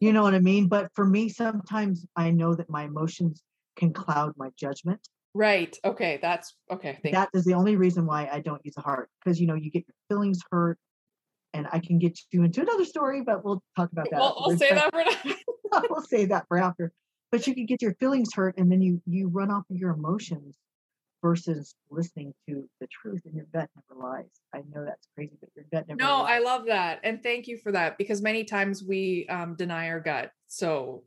you 0.00 0.12
know 0.12 0.22
what 0.22 0.34
i 0.34 0.38
mean 0.38 0.68
but 0.68 0.90
for 0.94 1.04
me 1.04 1.28
sometimes 1.28 2.06
i 2.16 2.30
know 2.30 2.54
that 2.54 2.68
my 2.70 2.84
emotions 2.84 3.42
can 3.76 3.92
cloud 3.92 4.34
my 4.36 4.50
judgment 4.58 5.08
right. 5.34 5.76
Okay. 5.84 6.18
That's 6.20 6.54
okay. 6.70 6.98
Thank 7.02 7.14
that 7.14 7.28
is 7.32 7.44
the 7.44 7.54
only 7.54 7.76
reason 7.76 8.06
why 8.06 8.28
I 8.30 8.40
don't 8.40 8.60
use 8.64 8.74
a 8.76 8.80
heart 8.80 9.08
because 9.22 9.40
you 9.40 9.46
know 9.46 9.54
you 9.54 9.70
get 9.70 9.84
your 9.86 9.94
feelings 10.08 10.40
hurt, 10.50 10.78
and 11.54 11.66
I 11.72 11.78
can 11.78 11.98
get 11.98 12.18
you 12.32 12.42
into 12.42 12.60
another 12.60 12.84
story, 12.84 13.22
but 13.22 13.44
we'll 13.44 13.62
talk 13.76 13.90
about 13.92 14.08
that. 14.10 14.18
We'll, 14.18 14.42
we'll 14.46 14.58
say 14.58 14.74
that 14.74 14.90
for 14.92 15.04
now. 15.04 15.82
we'll 15.90 16.02
save 16.02 16.30
that 16.30 16.46
for 16.48 16.58
after. 16.58 16.92
But 17.30 17.46
you 17.46 17.54
can 17.54 17.66
get 17.66 17.80
your 17.80 17.94
feelings 17.94 18.30
hurt, 18.34 18.58
and 18.58 18.70
then 18.70 18.82
you 18.82 19.00
you 19.06 19.28
run 19.28 19.50
off 19.50 19.64
of 19.70 19.76
your 19.76 19.92
emotions 19.92 20.56
versus 21.22 21.74
listening 21.90 22.32
to 22.48 22.68
the 22.80 22.86
truth, 22.86 23.22
and 23.24 23.34
your 23.34 23.46
gut 23.52 23.68
never 23.74 24.00
lies. 24.00 24.40
I 24.54 24.58
know 24.72 24.84
that's 24.84 25.06
crazy, 25.14 25.36
but 25.40 25.50
your 25.54 25.64
gut 25.72 25.88
never. 25.88 25.98
No, 25.98 26.22
I 26.22 26.38
love 26.38 26.66
that. 26.66 27.00
And 27.02 27.22
thank 27.22 27.46
you 27.46 27.58
for 27.58 27.72
that 27.72 27.98
because 27.98 28.22
many 28.22 28.44
times 28.44 28.82
we 28.82 29.26
um, 29.28 29.54
deny 29.56 29.88
our 29.88 30.00
gut. 30.00 30.30
So 30.46 31.04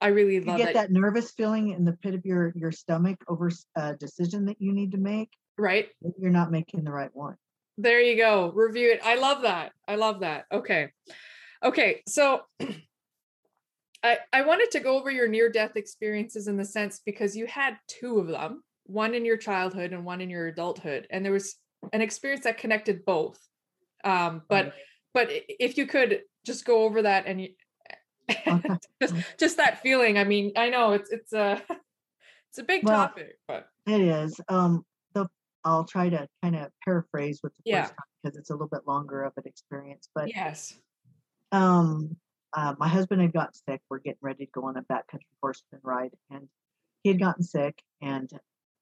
I 0.00 0.08
really 0.08 0.34
You 0.34 0.42
love 0.42 0.58
get 0.58 0.74
that. 0.74 0.88
that 0.88 0.90
nervous 0.90 1.30
feeling 1.32 1.70
in 1.70 1.84
the 1.84 1.92
pit 1.94 2.14
of 2.14 2.24
your 2.24 2.52
your 2.54 2.72
stomach 2.72 3.18
over 3.28 3.50
a 3.76 3.94
decision 3.94 4.44
that 4.46 4.60
you 4.60 4.72
need 4.72 4.92
to 4.92 4.98
make. 4.98 5.30
Right. 5.56 5.88
You're 6.18 6.30
not 6.30 6.50
making 6.50 6.84
the 6.84 6.90
right 6.90 7.10
one. 7.14 7.36
There 7.78 8.00
you 8.00 8.16
go. 8.16 8.52
Review 8.54 8.92
it. 8.92 9.00
I 9.04 9.16
love 9.16 9.42
that. 9.42 9.72
I 9.88 9.96
love 9.96 10.20
that. 10.20 10.46
Okay. 10.52 10.90
Okay. 11.62 12.02
So 12.06 12.42
I 14.02 14.18
I 14.32 14.42
wanted 14.42 14.70
to 14.72 14.80
go 14.80 14.98
over 14.98 15.10
your 15.10 15.28
near 15.28 15.50
death 15.50 15.72
experiences 15.76 16.46
in 16.46 16.56
the 16.56 16.64
sense 16.64 17.00
because 17.04 17.36
you 17.36 17.46
had 17.46 17.78
two 17.88 18.18
of 18.18 18.28
them, 18.28 18.62
one 18.84 19.14
in 19.14 19.24
your 19.24 19.36
childhood 19.36 19.92
and 19.92 20.04
one 20.04 20.20
in 20.20 20.30
your 20.30 20.46
adulthood 20.48 21.06
and 21.10 21.24
there 21.24 21.32
was 21.32 21.56
an 21.92 22.00
experience 22.00 22.44
that 22.44 22.58
connected 22.58 23.04
both. 23.04 23.38
Um 24.04 24.42
but 24.48 24.74
but 25.12 25.28
if 25.30 25.76
you 25.76 25.86
could 25.86 26.22
just 26.44 26.64
go 26.64 26.82
over 26.84 27.02
that 27.02 27.26
and 27.26 27.40
you 27.40 27.48
Okay. 28.48 28.74
just 29.02 29.14
just 29.38 29.56
that 29.58 29.80
feeling. 29.82 30.18
I 30.18 30.24
mean, 30.24 30.52
I 30.56 30.70
know 30.70 30.92
it's 30.92 31.10
it's 31.10 31.32
a 31.32 31.62
it's 32.50 32.58
a 32.58 32.62
big 32.62 32.82
Well, 32.84 33.08
topic, 33.08 33.38
but 33.46 33.68
It 33.86 34.00
is. 34.00 34.40
Um, 34.48 34.84
the 35.14 35.28
I'll 35.64 35.84
try 35.84 36.08
to 36.08 36.28
kind 36.42 36.56
of 36.56 36.70
paraphrase 36.84 37.40
with 37.42 37.54
the 37.56 37.62
Yeah. 37.66 37.82
first 37.82 37.90
time 37.92 38.06
because 38.22 38.38
it's 38.38 38.50
a 38.50 38.54
little 38.54 38.68
bit 38.68 38.86
longer 38.86 39.22
of 39.24 39.32
an 39.36 39.44
experience. 39.46 40.08
But 40.14 40.28
yes. 40.28 40.78
um, 41.52 42.16
uh, 42.52 42.74
my 42.78 42.88
husband 42.88 43.20
had 43.20 43.32
gotten 43.32 43.54
sick. 43.54 43.80
We're 43.90 43.98
getting 43.98 44.18
ready 44.22 44.46
to 44.46 44.50
go 44.52 44.64
on 44.64 44.76
a 44.76 44.82
backcountry 44.82 45.26
horseman 45.42 45.80
ride, 45.82 46.12
and 46.30 46.48
he 47.02 47.10
had 47.10 47.18
gotten 47.18 47.42
sick. 47.42 47.82
And 48.00 48.30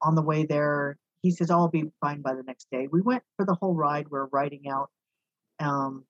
on 0.03 0.15
the 0.15 0.23
way 0.23 0.45
there, 0.45 0.99
he 1.23 1.31
says, 1.31 1.51
"I'll 1.51 1.69
be 1.69 1.85
fine 2.01 2.23
by 2.23 2.35
the 2.35 2.43
next 2.43 2.69
day." 2.71 2.89
We 2.91 3.01
went 3.01 3.23
for 3.37 3.47
the 3.47 3.55
whole 3.55 3.75
ride. 3.75 4.09
We're 4.11 4.27
riding 4.27 4.69
out, 4.69 4.91
um, 5.61 6.05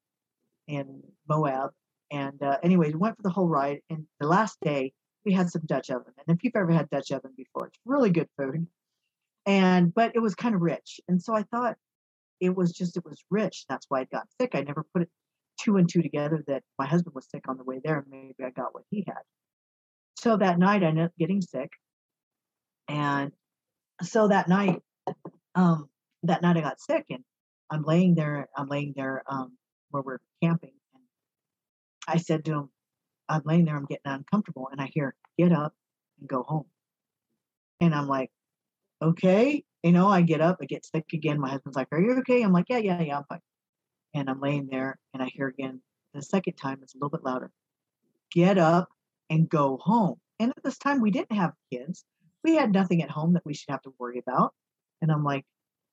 in 0.69 1.03
Moab. 1.29 1.71
And 2.11 2.43
uh, 2.43 2.59
anyways, 2.63 2.93
we 2.93 2.99
went 2.99 3.17
for 3.17 3.23
the 3.23 3.31
whole 3.31 3.49
ride. 3.49 3.81
And 3.91 4.07
the 4.21 4.27
last 4.27 4.59
day, 4.63 4.93
we 5.25 5.33
had 5.33 5.51
some 5.51 5.63
Dutch 5.67 5.91
oven. 5.91 6.13
And 6.27 6.37
if 6.37 6.45
you've 6.45 6.57
ever 6.57 6.73
had 6.73 6.91
Dutch 6.91 7.11
oven 7.11 7.33
before, 7.37 7.69
it's 7.69 7.79
really 7.85 8.11
good 8.11 8.29
food. 8.37 8.67
And 9.47 9.93
but 9.95 10.13
it 10.15 10.21
was 10.21 10.35
kind 10.35 10.55
of 10.55 10.61
rich. 10.61 11.01
And 11.09 11.23
so 11.23 11.35
I 11.35 11.43
thought 11.45 11.77
it 12.41 12.55
was 12.55 12.73
just 12.73 12.97
it 12.97 13.05
was 13.05 13.23
rich. 13.31 13.65
That's 13.69 13.87
why 13.89 14.01
I 14.01 14.05
got 14.05 14.29
sick. 14.41 14.55
I 14.55 14.63
never 14.63 14.85
put 14.93 15.03
it 15.03 15.09
two 15.61 15.77
and 15.77 15.89
two 15.89 16.03
together 16.03 16.43
that 16.47 16.63
my 16.79 16.87
husband 16.87 17.15
was 17.15 17.29
sick 17.31 17.49
on 17.49 17.57
the 17.57 17.65
way 17.65 17.81
there, 17.83 17.99
and 17.99 18.07
maybe 18.11 18.35
I 18.45 18.51
got 18.51 18.75
what 18.75 18.85
he 18.91 19.05
had. 19.07 19.23
So 20.19 20.37
that 20.37 20.59
night 20.59 20.83
I 20.83 20.89
ended 20.89 21.05
up 21.07 21.13
getting 21.19 21.41
sick. 21.41 21.71
And 22.89 23.33
so 24.03 24.29
that 24.29 24.49
night, 24.49 24.83
um, 25.55 25.89
that 26.25 26.43
night 26.43 26.57
I 26.57 26.61
got 26.61 26.81
sick 26.81 27.07
and 27.11 27.25
I'm 27.71 27.83
laying 27.83 28.15
there, 28.15 28.49
I'm 28.57 28.69
laying 28.69 28.95
there 28.97 29.23
um 29.27 29.57
where 29.91 30.03
we're 30.03 30.21
camping. 30.43 30.73
And 30.95 31.03
I 32.07 32.19
said 32.19 32.45
to 32.47 32.53
him, 32.53 32.71
I'm 33.29 33.43
laying 33.45 33.65
there, 33.65 33.77
I'm 33.77 33.87
getting 33.87 34.13
uncomfortable, 34.13 34.69
and 34.71 34.81
I 34.81 34.87
hear, 34.93 35.15
get 35.39 35.53
up 35.53 35.75
and 36.21 36.29
go 36.29 36.43
home. 36.43 36.67
And 37.81 37.95
I'm 37.95 38.09
like, 38.09 38.31
okay. 39.03 39.65
You 39.83 39.93
know, 39.93 40.09
I 40.09 40.23
get 40.23 40.41
up, 40.41 40.59
I 40.63 40.67
get 40.67 40.87
sick 40.87 41.07
again. 41.13 41.41
My 41.41 41.51
husband's 41.51 41.77
like, 41.77 41.89
Are 41.91 42.01
you 42.01 42.13
okay? 42.19 42.43
I'm 42.43 42.53
like, 42.53 42.67
Yeah, 42.69 42.79
yeah, 42.79 43.01
yeah, 43.03 43.19
I'm 43.19 43.25
fine. 43.29 43.41
And 44.15 44.31
I'm 44.31 44.41
laying 44.41 44.69
there 44.71 44.99
and 45.13 45.23
I 45.23 45.27
hear 45.27 45.49
again, 45.49 45.81
the 46.15 46.23
second 46.23 46.55
time 46.55 46.79
it's 46.83 46.95
a 46.95 46.99
little 46.99 47.11
bit 47.11 47.25
louder. 47.25 47.51
Get 48.31 48.59
up 48.59 48.89
and 49.31 49.49
go 49.49 49.79
home. 49.79 50.21
And 50.39 50.51
at 50.57 50.63
this 50.63 50.79
time 50.79 51.01
we 51.01 51.11
didn't 51.11 51.33
have 51.37 51.53
kids. 51.73 52.05
We 52.45 52.57
had 52.57 52.73
nothing 52.73 53.03
at 53.03 53.11
home 53.11 53.35
that 53.35 53.45
we 53.45 53.55
should 53.55 53.71
have 53.71 53.83
to 53.83 53.95
worry 53.99 54.19
about. 54.19 54.53
And 55.01 55.11
I'm 55.11 55.25
like, 55.25 55.45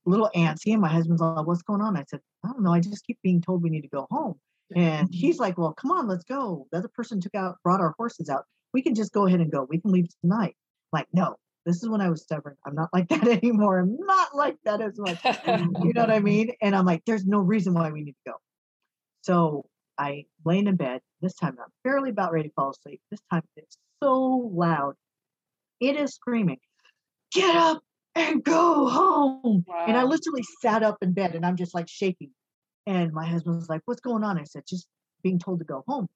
a 0.05 0.09
little 0.09 0.29
antsy. 0.35 0.71
And 0.73 0.81
my 0.81 0.89
husband's 0.89 1.21
like, 1.21 1.45
What's 1.45 1.61
going 1.61 1.81
on? 1.81 1.97
I 1.97 2.03
said, 2.07 2.21
I 2.43 2.49
don't 2.49 2.63
know. 2.63 2.73
I 2.73 2.79
just 2.79 3.05
keep 3.05 3.19
being 3.23 3.41
told 3.41 3.63
we 3.63 3.69
need 3.69 3.81
to 3.81 3.89
go 3.89 4.07
home. 4.09 4.35
And 4.75 5.09
he's 5.11 5.39
like, 5.39 5.57
Well, 5.57 5.73
come 5.73 5.91
on, 5.91 6.07
let's 6.07 6.25
go. 6.25 6.67
The 6.71 6.79
other 6.79 6.89
person 6.93 7.19
took 7.19 7.35
out, 7.35 7.57
brought 7.63 7.81
our 7.81 7.93
horses 7.97 8.29
out. 8.29 8.45
We 8.73 8.81
can 8.81 8.95
just 8.95 9.13
go 9.13 9.25
ahead 9.25 9.41
and 9.41 9.51
go. 9.51 9.65
We 9.69 9.79
can 9.79 9.91
leave 9.91 10.07
tonight. 10.21 10.55
Like, 10.91 11.07
no, 11.13 11.35
this 11.65 11.83
is 11.83 11.89
when 11.89 12.01
I 12.01 12.09
was 12.09 12.23
stubborn. 12.23 12.55
I'm 12.65 12.75
not 12.75 12.89
like 12.93 13.07
that 13.09 13.27
anymore. 13.27 13.79
I'm 13.79 13.97
not 13.99 14.35
like 14.35 14.57
that 14.65 14.81
as 14.81 14.97
much. 14.99 15.23
you 15.23 15.93
know 15.93 16.01
what 16.01 16.11
I 16.11 16.19
mean? 16.31 16.51
And 16.61 16.75
I'm 16.75 16.85
like, 16.85 17.03
there's 17.05 17.25
no 17.25 17.39
reason 17.39 17.73
why 17.73 17.91
we 17.91 18.01
need 18.01 18.15
to 18.25 18.31
go. 18.31 18.35
So 19.21 19.65
I 19.97 20.25
laying 20.45 20.67
in 20.67 20.75
bed. 20.75 21.01
This 21.21 21.35
time 21.35 21.57
I'm 21.59 21.71
barely 21.83 22.11
about 22.11 22.31
ready 22.31 22.49
to 22.49 22.53
fall 22.55 22.69
asleep. 22.69 23.01
This 23.11 23.21
time 23.31 23.43
it's 23.57 23.77
so 24.01 24.49
loud. 24.53 24.95
It 25.79 25.95
is 25.95 26.13
screaming, 26.13 26.59
get 27.31 27.55
up 27.55 27.81
and 28.15 28.43
go 28.43 28.87
home. 28.87 29.63
Wow. 29.67 29.85
And 29.87 29.97
I 29.97 30.03
literally 30.03 30.43
sat 30.61 30.83
up 30.83 30.97
in 31.01 31.13
bed 31.13 31.35
and 31.35 31.45
I'm 31.45 31.55
just 31.55 31.73
like 31.73 31.87
shaking. 31.87 32.31
And 32.85 33.13
my 33.13 33.25
husband 33.25 33.55
was 33.55 33.69
like, 33.69 33.81
What's 33.85 34.01
going 34.01 34.23
on? 34.23 34.39
I 34.39 34.43
said, 34.43 34.63
Just 34.67 34.87
being 35.23 35.39
told 35.39 35.59
to 35.59 35.65
go 35.65 35.83
home. 35.87 36.07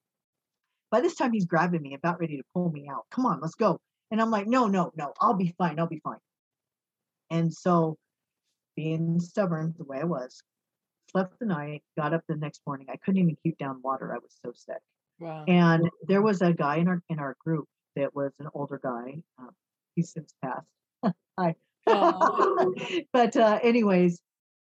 By 0.90 1.00
this 1.00 1.14
time, 1.16 1.32
he's 1.32 1.46
grabbing 1.46 1.82
me, 1.82 1.94
about 1.94 2.20
ready 2.20 2.36
to 2.36 2.44
pull 2.54 2.70
me 2.70 2.88
out. 2.88 3.04
Come 3.10 3.26
on, 3.26 3.40
let's 3.40 3.56
go. 3.56 3.80
And 4.10 4.20
I'm 4.20 4.30
like, 4.30 4.46
no, 4.46 4.68
no, 4.68 4.92
no, 4.96 5.12
I'll 5.20 5.34
be 5.34 5.54
fine. 5.58 5.80
I'll 5.80 5.88
be 5.88 6.00
fine. 6.04 6.18
And 7.30 7.52
so, 7.52 7.96
being 8.76 9.18
stubborn 9.18 9.74
the 9.76 9.84
way 9.84 9.98
I 10.00 10.04
was, 10.04 10.42
slept 11.10 11.38
the 11.40 11.46
night, 11.46 11.82
got 11.96 12.14
up 12.14 12.22
the 12.28 12.36
next 12.36 12.60
morning. 12.66 12.86
I 12.90 12.96
couldn't 12.96 13.20
even 13.20 13.36
keep 13.42 13.58
down 13.58 13.80
water. 13.82 14.12
I 14.12 14.18
was 14.18 14.36
so 14.44 14.52
sick. 14.54 14.80
Wow. 15.18 15.44
And 15.48 15.90
there 16.06 16.22
was 16.22 16.42
a 16.42 16.52
guy 16.52 16.76
in 16.76 16.88
our 16.88 17.02
in 17.08 17.18
our 17.18 17.36
group 17.44 17.66
that 17.96 18.14
was 18.14 18.32
an 18.38 18.48
older 18.54 18.80
guy. 18.82 19.18
Um, 19.38 19.50
he's 19.94 20.12
since 20.12 20.34
passed. 20.42 20.66
Hi. 21.38 21.54
Oh. 21.86 22.74
but 23.12 23.36
uh, 23.36 23.58
anyways, 23.62 24.20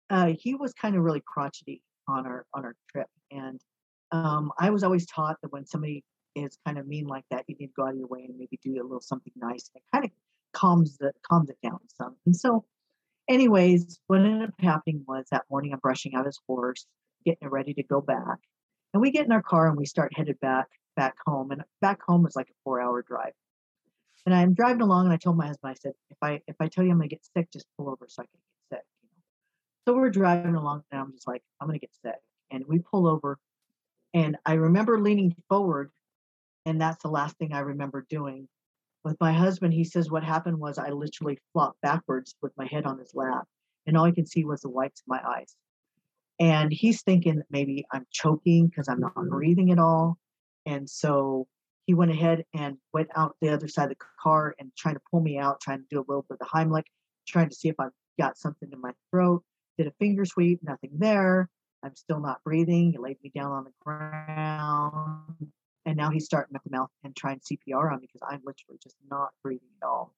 uh, 0.10 0.34
he 0.38 0.56
was 0.56 0.74
kind 0.74 0.96
of 0.96 1.04
really 1.04 1.24
crotchety 1.26 1.82
on 2.08 2.26
our 2.26 2.46
on 2.54 2.66
our 2.66 2.76
trip, 2.92 3.08
and 3.32 3.60
um, 4.12 4.52
I 4.60 4.70
was 4.70 4.84
always 4.84 5.06
taught 5.08 5.38
that 5.42 5.52
when 5.52 5.66
somebody 5.66 6.04
is 6.36 6.58
kind 6.66 6.78
of 6.78 6.88
mean 6.88 7.08
like 7.08 7.26
that, 7.32 7.46
you 7.48 7.56
need 7.60 7.68
to 7.68 7.74
go 7.76 7.86
out 7.86 7.92
of 7.92 7.98
your 7.98 8.08
way 8.08 8.26
and 8.28 8.38
maybe 8.38 8.60
do 8.64 8.82
a 8.82 8.84
little 8.84 9.02
something 9.02 9.34
nice. 9.36 9.70
And 9.74 9.82
it 9.82 9.96
kind 9.96 10.06
of 10.06 10.12
calms 10.54 10.98
the 10.98 11.12
calms 11.28 11.50
it 11.50 11.58
down 11.64 11.80
some. 11.98 12.16
And 12.26 12.36
so, 12.36 12.66
anyways, 13.30 14.00
what 14.08 14.20
ended 14.20 14.50
up 14.50 14.56
happening 14.60 15.04
was 15.08 15.26
that 15.32 15.44
morning 15.50 15.74
I'm 15.74 15.80
brushing 15.80 16.16
out 16.16 16.26
his 16.26 16.40
horse, 16.48 16.86
getting 17.26 17.50
ready 17.50 17.74
to 17.74 17.84
go 17.84 18.02
back. 18.02 18.40
And 18.94 19.02
we 19.02 19.12
get 19.12 19.26
in 19.26 19.32
our 19.32 19.42
car 19.42 19.68
and 19.68 19.78
we 19.78 19.86
start 19.86 20.16
headed 20.16 20.40
back 20.40 20.68
back 20.96 21.16
home. 21.26 21.52
And 21.52 21.64
back 21.82 22.00
home 22.06 22.24
was 22.24 22.36
like 22.36 22.50
a 22.50 22.58
four 22.64 22.82
hour 22.82 23.02
drive. 23.02 23.34
And 24.26 24.34
I'm 24.34 24.54
driving 24.54 24.82
along 24.82 25.06
and 25.06 25.14
I 25.14 25.18
told 25.18 25.38
my 25.38 25.48
husband, 25.48 25.72
I 25.72 25.76
said, 25.76 25.94
if 26.10 26.18
I 26.22 26.42
if 26.48 26.56
I 26.60 26.68
tell 26.68 26.84
you 26.84 26.92
I'm 26.92 26.98
gonna 26.98 27.10
get 27.10 27.26
sick, 27.36 27.52
just 27.52 27.66
pull 27.78 27.90
over 27.90 28.06
so 28.08 28.22
I 28.22 28.26
can 28.26 28.40
get 28.72 28.78
sick. 28.78 28.86
You 29.02 29.10
know? 29.10 29.94
So 29.94 30.00
we're 30.00 30.10
driving 30.10 30.56
along 30.56 30.84
and 30.92 31.02
I'm 31.02 31.12
just 31.12 31.28
like, 31.28 31.42
I'm 31.60 31.68
gonna 31.68 31.80
get 31.80 31.94
sick. 32.04 32.20
And 32.52 32.64
we 32.68 32.80
pull 32.80 33.08
over 33.08 33.38
and 34.14 34.38
I 34.46 34.54
remember 34.54 35.00
leaning 35.00 35.36
forward 35.50 35.92
and 36.66 36.80
that's 36.80 37.02
the 37.04 37.10
last 37.10 37.38
thing 37.38 37.54
I 37.54 37.60
remember 37.60 38.06
doing. 38.10 38.48
With 39.04 39.18
my 39.20 39.34
husband, 39.34 39.74
he 39.74 39.84
says 39.84 40.10
what 40.10 40.24
happened 40.24 40.60
was 40.60 40.78
I 40.78 40.90
literally 40.90 41.38
flopped 41.52 41.82
backwards 41.82 42.36
with 42.42 42.54
my 42.58 42.66
head 42.68 42.86
on 42.86 43.00
his 43.00 43.14
lap, 43.14 43.46
and 43.86 43.98
all 43.98 44.06
I 44.06 44.12
could 44.12 44.30
see 44.30 44.46
was 44.46 44.62
the 44.62 44.70
whites 44.70 45.02
of 45.02 45.08
my 45.08 45.22
eyes. 45.28 45.56
And 46.40 46.72
he's 46.72 47.02
thinking 47.02 47.36
that 47.38 47.46
maybe 47.50 47.86
I'm 47.92 48.06
choking 48.12 48.68
because 48.68 48.88
I'm 48.88 49.00
not 49.00 49.14
mm-hmm. 49.16 49.30
breathing 49.30 49.72
at 49.72 49.80
all. 49.80 50.18
And 50.66 50.90
so 50.90 51.48
he 51.86 51.94
went 51.94 52.12
ahead 52.12 52.46
and 52.54 52.78
went 52.94 53.10
out 53.16 53.36
the 53.42 53.50
other 53.50 53.68
side 53.68 53.86
of 53.86 53.90
the 53.98 54.06
car 54.22 54.56
and 54.60 54.72
trying 54.78 54.96
to 54.96 55.02
pull 55.12 55.22
me 55.22 55.38
out, 55.38 55.60
trying 55.62 55.80
to 55.80 55.86
do 55.90 56.00
a 56.00 56.06
little 56.08 56.26
bit 56.30 56.38
of 56.40 56.40
the 56.40 56.46
Heimlich, 56.46 56.86
trying 57.28 57.50
to 57.50 57.56
see 57.56 57.70
if 57.70 57.76
I've 57.80 57.92
got 58.20 58.38
something 58.38 58.70
in 58.72 58.80
my 58.80 58.94
throat. 59.12 59.44
Did 59.78 59.88
a 59.88 59.92
finger 60.00 60.26
sweep, 60.26 60.60
nothing 60.64 60.92
there. 60.94 61.50
I'm 61.84 61.96
still 61.96 62.20
not 62.20 62.44
breathing. 62.44 62.92
He 62.92 62.98
laid 62.98 63.18
me 63.24 63.32
down 63.36 63.52
on 63.52 63.66
the 63.66 63.74
ground. 63.84 65.48
And 65.86 65.98
now 65.98 66.10
he's 66.12 66.26
starting 66.26 66.56
at 66.56 66.64
the 66.64 66.70
mouth 66.70 66.90
and 67.04 67.14
trying 67.14 67.40
CPR 67.40 67.92
on 67.92 68.00
me 68.00 68.08
because 68.08 68.26
I'm 68.26 68.42
literally 68.46 68.80
just 68.82 68.96
not 69.10 69.32
breathing 69.44 69.68
at 69.82 69.86
all. 69.86 70.14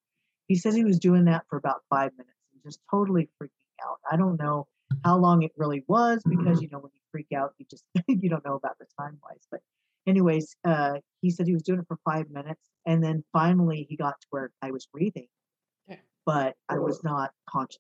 He 0.48 0.56
says 0.56 0.76
he 0.76 0.84
was 0.84 1.00
doing 1.00 1.26
that 1.26 1.46
for 1.50 1.58
about 1.58 1.82
five 1.90 2.12
minutes 2.12 2.38
and 2.54 2.62
just 2.64 2.80
totally 2.92 3.30
freaking 3.42 3.50
out. 3.84 3.98
I 4.12 4.16
don't 4.16 4.38
know 4.38 4.68
how 5.04 5.18
long 5.18 5.42
it 5.42 5.52
really 5.58 5.84
was 5.88 6.22
because 6.24 6.46
mm-hmm. 6.46 6.62
you 6.62 6.70
know 6.72 6.80
when 6.80 6.92
you 6.94 7.02
freak 7.12 7.32
out, 7.36 7.54
you 7.58 7.66
just 7.70 7.84
you 8.08 8.30
don't 8.30 8.46
know 8.46 8.54
about 8.56 8.78
the 8.78 8.86
time 9.00 9.18
wise. 9.24 9.48
But 9.50 9.62
anyways, 10.08 10.56
uh, 10.66 10.94
he 11.22 11.30
said 11.30 11.48
he 11.48 11.54
was 11.54 11.64
doing 11.64 11.80
it 11.80 11.86
for 11.88 11.98
five 12.06 12.30
minutes, 12.30 12.62
and 12.86 13.04
then 13.04 13.24
finally 13.34 13.86
he 13.90 13.96
got 13.96 14.20
to 14.22 14.28
where 14.30 14.52
I 14.62 14.72
was 14.72 14.88
breathing, 14.92 15.28
but 16.26 16.56
I 16.70 16.80
was 16.80 17.04
not 17.04 17.32
conscious. 17.50 17.80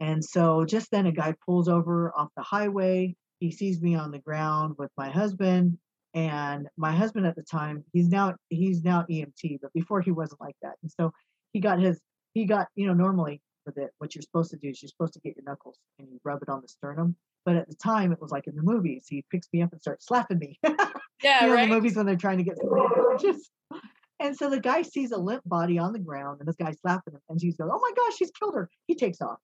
And 0.00 0.24
so 0.24 0.64
just 0.64 0.90
then 0.90 1.06
a 1.06 1.12
guy 1.12 1.34
pulls 1.46 1.68
over 1.68 2.12
off 2.16 2.28
the 2.36 2.42
highway. 2.42 3.14
He 3.40 3.50
sees 3.50 3.80
me 3.80 3.94
on 3.94 4.10
the 4.10 4.18
ground 4.18 4.74
with 4.78 4.90
my 4.96 5.08
husband 5.10 5.78
and 6.14 6.68
my 6.76 6.92
husband 6.92 7.26
at 7.26 7.34
the 7.34 7.42
time 7.42 7.84
he's 7.92 8.08
now 8.08 8.34
he's 8.48 8.82
now 8.84 9.04
emt 9.10 9.58
but 9.60 9.72
before 9.72 10.00
he 10.00 10.12
wasn't 10.12 10.40
like 10.40 10.54
that 10.62 10.74
and 10.82 10.90
so 10.90 11.12
he 11.52 11.60
got 11.60 11.80
his 11.80 12.00
he 12.34 12.44
got 12.44 12.68
you 12.76 12.86
know 12.86 12.94
normally 12.94 13.40
with 13.66 13.76
it 13.76 13.90
what 13.98 14.14
you're 14.14 14.22
supposed 14.22 14.50
to 14.50 14.56
do 14.56 14.68
is 14.68 14.80
you're 14.82 14.88
supposed 14.88 15.12
to 15.12 15.20
get 15.20 15.34
your 15.36 15.44
knuckles 15.44 15.76
and 15.98 16.08
you 16.10 16.18
rub 16.24 16.40
it 16.40 16.48
on 16.48 16.60
the 16.62 16.68
sternum 16.68 17.16
but 17.44 17.56
at 17.56 17.68
the 17.68 17.74
time 17.74 18.12
it 18.12 18.20
was 18.20 18.30
like 18.30 18.46
in 18.46 18.54
the 18.54 18.62
movies 18.62 19.06
he 19.08 19.24
picks 19.30 19.48
me 19.52 19.60
up 19.60 19.72
and 19.72 19.80
starts 19.80 20.06
slapping 20.06 20.38
me 20.38 20.58
yeah 21.22 21.42
you 21.42 21.48
know, 21.48 21.54
right? 21.54 21.68
the 21.68 21.74
movies 21.74 21.96
when 21.96 22.06
they're 22.06 22.16
trying 22.16 22.38
to 22.38 22.44
get 22.44 22.56
just 23.20 23.50
and 24.20 24.36
so 24.36 24.48
the 24.48 24.60
guy 24.60 24.82
sees 24.82 25.12
a 25.12 25.16
limp 25.16 25.42
body 25.46 25.78
on 25.78 25.92
the 25.92 25.98
ground 25.98 26.38
and 26.40 26.48
this 26.48 26.56
guy's 26.56 26.78
slapping 26.80 27.14
him 27.14 27.20
and 27.28 27.40
she's 27.40 27.56
goes 27.56 27.70
oh 27.72 27.80
my 27.80 27.92
gosh 27.96 28.16
she's 28.16 28.30
killed 28.30 28.54
her 28.54 28.68
he 28.86 28.94
takes 28.94 29.20
off 29.20 29.38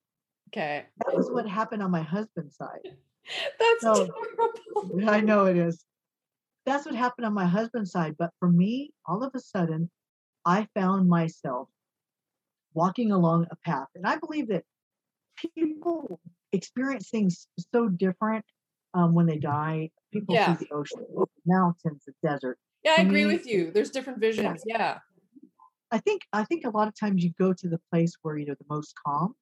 okay 0.48 0.84
that 1.04 1.14
was 1.14 1.30
what 1.30 1.48
happened 1.48 1.82
on 1.82 1.90
my 1.90 2.02
husband's 2.02 2.56
side 2.56 2.80
that's 3.58 3.82
so, 3.82 3.94
terrible 3.94 5.10
i 5.10 5.20
know 5.20 5.46
it 5.46 5.56
is 5.56 5.84
that's 6.66 6.86
what 6.86 6.94
happened 6.94 7.26
on 7.26 7.34
my 7.34 7.46
husband's 7.46 7.90
side. 7.90 8.16
But 8.18 8.30
for 8.38 8.48
me, 8.48 8.92
all 9.06 9.22
of 9.22 9.34
a 9.34 9.40
sudden, 9.40 9.90
I 10.44 10.66
found 10.74 11.08
myself 11.08 11.68
walking 12.74 13.12
along 13.12 13.46
a 13.50 13.56
path. 13.56 13.88
And 13.94 14.06
I 14.06 14.16
believe 14.16 14.48
that 14.48 14.64
people 15.56 16.20
experience 16.52 17.08
things 17.08 17.46
so 17.72 17.88
different 17.88 18.44
um, 18.94 19.14
when 19.14 19.26
they 19.26 19.38
die. 19.38 19.90
People 20.12 20.34
yeah. 20.34 20.56
see 20.56 20.64
the 20.64 20.74
ocean, 20.74 21.06
mountains, 21.46 22.02
the 22.06 22.12
desert. 22.26 22.58
Yeah, 22.82 22.96
I 22.98 23.02
agree 23.02 23.26
with 23.26 23.46
you. 23.46 23.70
There's 23.70 23.90
different 23.90 24.18
visions. 24.18 24.62
Yeah. 24.66 24.78
yeah. 24.78 24.98
I 25.92 25.98
think 25.98 26.22
I 26.32 26.44
think 26.44 26.64
a 26.64 26.70
lot 26.70 26.88
of 26.88 26.98
times 26.98 27.22
you 27.22 27.32
go 27.38 27.52
to 27.52 27.68
the 27.68 27.80
place 27.90 28.14
where 28.22 28.36
you're 28.36 28.54
the 28.54 28.64
most 28.68 28.94
calm 29.06 29.34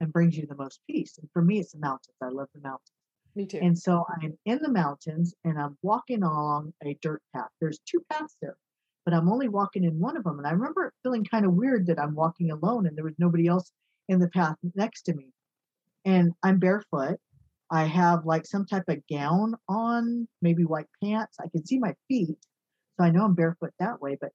and 0.00 0.12
brings 0.12 0.36
you 0.36 0.46
the 0.46 0.56
most 0.56 0.80
peace. 0.88 1.18
And 1.18 1.28
for 1.32 1.42
me, 1.42 1.58
it's 1.58 1.72
the 1.72 1.78
mountains. 1.78 2.14
I 2.22 2.28
love 2.28 2.48
the 2.54 2.60
mountains. 2.60 2.92
Me 3.34 3.46
too. 3.46 3.58
And 3.60 3.78
so 3.78 4.04
I'm 4.08 4.36
in 4.46 4.58
the 4.62 4.70
mountains 4.70 5.34
and 5.44 5.58
I'm 5.58 5.76
walking 5.82 6.22
along 6.22 6.72
a 6.84 6.96
dirt 7.02 7.22
path. 7.34 7.48
There's 7.60 7.78
two 7.86 8.02
paths 8.10 8.36
there, 8.40 8.56
but 9.04 9.14
I'm 9.14 9.28
only 9.28 9.48
walking 9.48 9.84
in 9.84 9.98
one 9.98 10.16
of 10.16 10.24
them. 10.24 10.38
And 10.38 10.46
I 10.46 10.50
remember 10.50 10.92
feeling 11.02 11.24
kind 11.24 11.46
of 11.46 11.54
weird 11.54 11.86
that 11.86 11.98
I'm 11.98 12.14
walking 12.14 12.50
alone 12.50 12.86
and 12.86 12.96
there 12.96 13.04
was 13.04 13.14
nobody 13.18 13.46
else 13.46 13.70
in 14.08 14.18
the 14.18 14.28
path 14.28 14.56
next 14.74 15.02
to 15.02 15.14
me. 15.14 15.32
And 16.04 16.32
I'm 16.42 16.58
barefoot. 16.58 17.18
I 17.70 17.84
have 17.84 18.24
like 18.24 18.46
some 18.46 18.64
type 18.66 18.84
of 18.88 18.98
gown 19.10 19.54
on, 19.68 20.26
maybe 20.42 20.64
white 20.64 20.86
pants. 21.02 21.36
I 21.40 21.48
can 21.48 21.64
see 21.66 21.78
my 21.78 21.94
feet. 22.08 22.38
So 22.98 23.04
I 23.06 23.10
know 23.10 23.24
I'm 23.24 23.34
barefoot 23.34 23.72
that 23.78 24.00
way, 24.00 24.16
but 24.20 24.30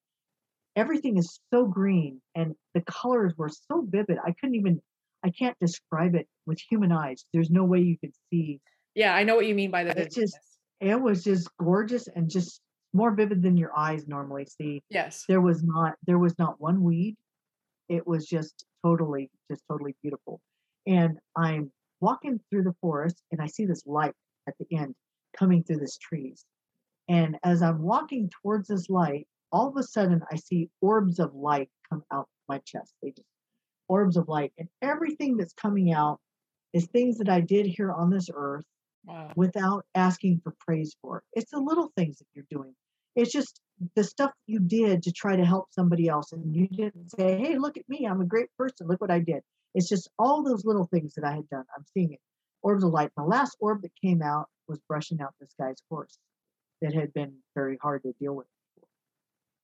everything 0.75 1.17
is 1.17 1.39
so 1.53 1.65
green 1.65 2.21
and 2.35 2.55
the 2.73 2.81
colors 2.81 3.33
were 3.37 3.49
so 3.49 3.85
vivid. 3.87 4.17
I 4.23 4.33
couldn't 4.39 4.55
even, 4.55 4.81
I 5.23 5.29
can't 5.31 5.57
describe 5.59 6.15
it 6.15 6.27
with 6.45 6.59
human 6.69 6.91
eyes. 6.91 7.25
There's 7.33 7.49
no 7.49 7.63
way 7.63 7.79
you 7.79 7.97
could 7.97 8.13
see 8.31 8.59
Yeah, 8.95 9.15
I 9.15 9.23
know 9.23 9.35
what 9.35 9.47
you 9.47 9.55
mean 9.55 9.71
by 9.71 9.83
that. 9.85 9.97
It's 9.97 10.15
just- 10.15 10.37
It 10.79 11.01
was 11.01 11.23
just 11.23 11.49
gorgeous 11.57 12.07
and 12.07 12.29
just 12.29 12.61
more 12.93 13.11
vivid 13.15 13.41
than 13.41 13.57
your 13.57 13.75
eyes 13.77 14.07
normally 14.07 14.45
see. 14.45 14.83
Yes. 14.89 15.23
There 15.27 15.41
was 15.41 15.63
not 15.63 15.95
there 16.05 16.19
was 16.19 16.37
not 16.37 16.59
one 16.61 16.83
weed. 16.83 17.15
It 17.89 18.05
was 18.05 18.25
just 18.27 18.65
totally 18.83 19.31
just 19.49 19.63
totally 19.69 19.95
beautiful. 20.03 20.41
And 20.85 21.17
I'm 21.37 21.71
walking 22.03 22.39
through 22.49 22.63
the 22.63 22.75
forest 22.81 23.23
and 23.31 23.41
I 23.41 23.47
see 23.47 23.65
this 23.65 23.87
light 23.87 24.13
at 24.47 24.55
the 24.59 24.77
end 24.77 24.93
coming 25.37 25.63
through 25.63 25.79
these 25.79 25.97
trees. 25.97 26.45
And 27.09 27.37
as 27.43 27.61
I'm 27.63 27.81
walking 27.81 28.29
towards 28.41 28.67
this 28.67 28.89
light, 28.89 29.27
all 29.51 29.69
of 29.69 29.77
a 29.77 29.83
sudden 29.83 30.21
I 30.31 30.35
see 30.35 30.69
orbs 30.81 31.19
of 31.19 31.33
light 31.33 31.69
come 31.89 32.03
out 32.11 32.27
my 32.49 32.59
chest. 32.65 32.93
They 33.01 33.11
just 33.11 33.27
orbs 33.87 34.17
of 34.17 34.27
light. 34.27 34.51
And 34.57 34.69
everything 34.81 35.37
that's 35.37 35.53
coming 35.53 35.93
out 35.93 36.19
is 36.73 36.87
things 36.87 37.17
that 37.19 37.29
I 37.29 37.41
did 37.41 37.65
here 37.67 37.91
on 37.91 38.09
this 38.09 38.29
earth 38.33 38.65
Wow. 39.05 39.31
without 39.35 39.85
asking 39.95 40.41
for 40.43 40.53
praise 40.59 40.95
for 41.01 41.17
it. 41.17 41.23
It's 41.33 41.51
the 41.51 41.59
little 41.59 41.91
things 41.97 42.19
that 42.19 42.25
you're 42.33 42.45
doing. 42.49 42.73
It's 43.15 43.31
just 43.31 43.59
the 43.95 44.03
stuff 44.03 44.31
you 44.47 44.59
did 44.59 45.03
to 45.03 45.11
try 45.11 45.35
to 45.35 45.45
help 45.45 45.67
somebody 45.71 46.07
else. 46.07 46.31
And 46.31 46.55
you 46.55 46.67
didn't 46.69 47.11
say, 47.11 47.37
hey, 47.37 47.57
look 47.57 47.77
at 47.77 47.87
me. 47.89 48.05
I'm 48.05 48.21
a 48.21 48.25
great 48.25 48.47
person. 48.57 48.87
Look 48.87 49.01
what 49.01 49.11
I 49.11 49.19
did. 49.19 49.41
It's 49.73 49.89
just 49.89 50.09
all 50.19 50.43
those 50.43 50.65
little 50.65 50.87
things 50.87 51.13
that 51.15 51.25
I 51.25 51.35
had 51.35 51.49
done. 51.49 51.65
I'm 51.75 51.85
seeing 51.93 52.13
it. 52.13 52.19
Orbs 52.61 52.83
of 52.83 52.91
light. 52.91 53.11
The 53.17 53.23
last 53.23 53.57
orb 53.59 53.81
that 53.81 53.91
came 54.01 54.21
out 54.21 54.47
was 54.67 54.79
brushing 54.87 55.21
out 55.21 55.33
this 55.39 55.53
guy's 55.59 55.81
horse 55.89 56.17
that 56.81 56.93
had 56.93 57.13
been 57.13 57.33
very 57.55 57.77
hard 57.81 58.03
to 58.03 58.13
deal 58.19 58.35
with. 58.35 58.47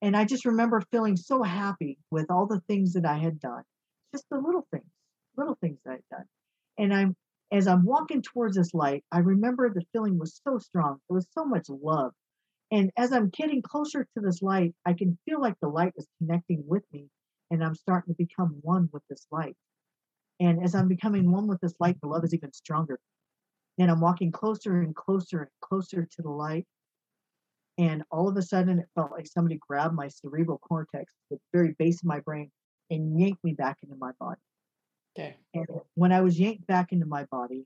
And 0.01 0.15
I 0.15 0.25
just 0.25 0.45
remember 0.45 0.81
feeling 0.91 1.17
so 1.17 1.43
happy 1.43 1.97
with 2.09 2.31
all 2.31 2.45
the 2.45 2.61
things 2.67 2.93
that 2.93 3.05
I 3.05 3.17
had 3.17 3.39
done. 3.39 3.63
Just 4.13 4.25
the 4.31 4.37
little 4.37 4.65
things, 4.71 4.89
little 5.37 5.57
things 5.61 5.77
that 5.85 5.91
I'd 5.91 6.15
done. 6.15 6.25
And 6.77 6.93
I'm 6.93 7.15
as 7.51 7.67
I'm 7.67 7.83
walking 7.83 8.21
towards 8.21 8.55
this 8.55 8.73
light, 8.73 9.03
I 9.11 9.19
remember 9.19 9.69
the 9.69 9.83
feeling 9.91 10.19
was 10.19 10.39
so 10.47 10.59
strong. 10.59 10.99
It 11.09 11.13
was 11.13 11.27
so 11.31 11.45
much 11.45 11.67
love. 11.67 12.13
And 12.71 12.91
as 12.95 13.11
I'm 13.11 13.29
getting 13.29 13.63
closer 13.63 14.03
to 14.03 14.21
this 14.21 14.41
light, 14.43 14.75
I 14.85 14.93
can 14.93 15.17
feel 15.25 15.41
like 15.41 15.55
the 15.59 15.67
light 15.67 15.93
is 15.97 16.07
connecting 16.19 16.63
with 16.67 16.83
me 16.93 17.09
and 17.49 17.63
I'm 17.63 17.73
starting 17.73 18.13
to 18.13 18.17
become 18.17 18.59
one 18.61 18.89
with 18.93 19.01
this 19.09 19.25
light. 19.31 19.55
And 20.39 20.63
as 20.63 20.73
I'm 20.75 20.87
becoming 20.87 21.31
one 21.31 21.47
with 21.47 21.59
this 21.61 21.73
light, 21.79 21.99
the 22.01 22.07
love 22.07 22.23
is 22.23 22.33
even 22.33 22.53
stronger. 22.53 22.99
And 23.77 23.89
I'm 23.89 24.01
walking 24.01 24.31
closer 24.31 24.81
and 24.81 24.95
closer 24.95 25.39
and 25.41 25.49
closer 25.61 26.07
to 26.09 26.21
the 26.21 26.29
light. 26.29 26.65
And 27.77 28.03
all 28.11 28.27
of 28.27 28.35
a 28.35 28.41
sudden, 28.41 28.79
it 28.79 28.89
felt 28.95 29.11
like 29.11 29.27
somebody 29.27 29.57
grabbed 29.67 29.95
my 29.95 30.09
cerebral 30.09 30.59
cortex, 30.59 31.11
the 31.29 31.37
very 31.53 31.75
base 31.79 32.01
of 32.01 32.07
my 32.07 32.19
brain, 32.19 32.51
and 32.89 33.19
yanked 33.19 33.43
me 33.43 33.53
back 33.53 33.77
into 33.83 33.95
my 33.95 34.11
body. 34.19 34.41
Okay. 35.17 35.37
And 35.53 35.65
when 35.95 36.11
I 36.11 36.21
was 36.21 36.39
yanked 36.39 36.67
back 36.67 36.91
into 36.91 37.05
my 37.05 37.25
body, 37.31 37.65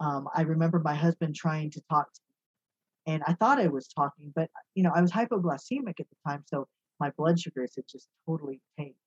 um, 0.00 0.28
I 0.34 0.42
remember 0.42 0.78
my 0.80 0.94
husband 0.94 1.34
trying 1.34 1.70
to 1.72 1.80
talk 1.90 2.12
to 2.12 2.20
me. 2.28 3.14
And 3.14 3.22
I 3.26 3.32
thought 3.34 3.60
I 3.60 3.68
was 3.68 3.88
talking, 3.88 4.32
but 4.34 4.50
you 4.74 4.82
know, 4.82 4.92
I 4.94 5.00
was 5.00 5.10
hypoglycemic 5.10 6.00
at 6.00 6.08
the 6.08 6.16
time, 6.26 6.44
so 6.46 6.68
my 7.00 7.10
blood 7.16 7.40
sugars 7.40 7.72
had 7.76 7.84
just 7.90 8.08
totally 8.26 8.60
tanked, 8.78 8.98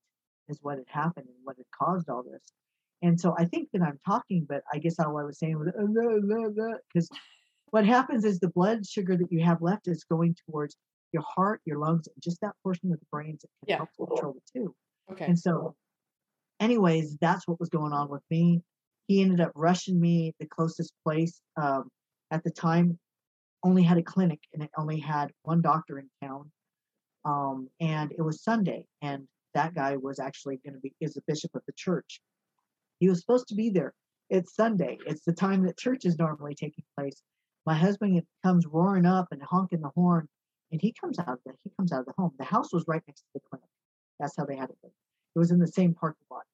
is 0.48 0.58
what 0.62 0.78
had 0.78 0.88
happened 0.88 1.26
and 1.28 1.36
what 1.44 1.56
had 1.56 1.66
caused 1.78 2.08
all 2.08 2.22
this. 2.22 2.40
And 3.02 3.20
so 3.20 3.34
I 3.36 3.44
think 3.46 3.68
that 3.72 3.82
I'm 3.82 3.98
talking, 4.06 4.46
but 4.48 4.62
I 4.72 4.78
guess 4.78 4.98
all 4.98 5.18
I 5.18 5.24
was 5.24 5.38
saying 5.38 5.58
was 5.58 5.68
because 6.94 7.08
what 7.70 7.84
happens 7.84 8.24
is 8.24 8.38
the 8.38 8.48
blood 8.48 8.86
sugar 8.86 9.16
that 9.16 9.32
you 9.32 9.42
have 9.42 9.60
left 9.60 9.88
is 9.88 10.04
going 10.04 10.36
towards 10.46 10.76
your 11.12 11.24
heart, 11.26 11.60
your 11.64 11.78
lungs, 11.78 12.06
and 12.06 12.22
just 12.22 12.40
that 12.40 12.54
portion 12.62 12.92
of 12.92 13.00
the 13.00 13.06
brain 13.10 13.38
that 13.40 13.48
can 13.48 13.68
Yeah. 13.68 13.76
help 13.78 13.90
control 13.96 14.34
the 14.34 14.40
two. 14.52 14.74
Okay. 15.10 15.26
And 15.26 15.38
so, 15.38 15.74
anyways, 16.60 17.16
that's 17.18 17.46
what 17.48 17.58
was 17.58 17.68
going 17.68 17.92
on 17.92 18.08
with 18.08 18.22
me. 18.30 18.62
He 19.08 19.20
ended 19.20 19.40
up 19.40 19.52
rushing 19.54 20.00
me 20.00 20.34
the 20.38 20.46
closest 20.46 20.94
place. 21.04 21.42
Um, 21.56 21.90
at 22.30 22.44
the 22.44 22.50
time, 22.50 22.98
only 23.64 23.82
had 23.82 23.98
a 23.98 24.02
clinic 24.02 24.40
and 24.52 24.62
it 24.62 24.70
only 24.76 24.98
had 24.98 25.32
one 25.42 25.60
doctor 25.60 25.98
in 25.98 26.08
town. 26.22 26.50
Um, 27.24 27.68
and 27.80 28.12
it 28.12 28.22
was 28.22 28.42
Sunday, 28.42 28.86
and 29.00 29.28
that 29.54 29.74
guy 29.74 29.96
was 29.96 30.18
actually 30.18 30.58
going 30.64 30.74
to 30.74 30.80
be 30.80 30.92
is 31.00 31.14
the 31.14 31.22
bishop 31.26 31.54
of 31.54 31.62
the 31.66 31.72
church. 31.74 32.20
He 33.02 33.08
was 33.08 33.18
supposed 33.18 33.48
to 33.48 33.56
be 33.56 33.68
there. 33.68 33.94
It's 34.30 34.54
Sunday. 34.54 34.96
It's 35.06 35.24
the 35.24 35.32
time 35.32 35.64
that 35.64 35.76
church 35.76 36.04
is 36.04 36.20
normally 36.20 36.54
taking 36.54 36.84
place. 36.96 37.20
My 37.66 37.74
husband 37.74 38.22
comes 38.44 38.64
roaring 38.64 39.06
up 39.06 39.26
and 39.32 39.42
honking 39.42 39.80
the 39.80 39.90
horn, 39.96 40.28
and 40.70 40.80
he 40.80 40.92
comes 40.92 41.18
out 41.18 41.28
of 41.28 41.38
the 41.44 41.52
he 41.64 41.70
comes 41.76 41.90
out 41.90 41.98
of 41.98 42.06
the 42.06 42.12
home. 42.16 42.30
The 42.38 42.44
house 42.44 42.72
was 42.72 42.84
right 42.86 43.02
next 43.08 43.22
to 43.22 43.26
the 43.34 43.40
clinic. 43.50 43.68
That's 44.20 44.36
how 44.36 44.44
they 44.44 44.54
had 44.54 44.70
it. 44.70 44.78
There. 44.84 44.92
It 45.34 45.38
was 45.40 45.50
in 45.50 45.58
the 45.58 45.66
same 45.66 45.94
parking 45.94 46.24
lot. 46.30 46.44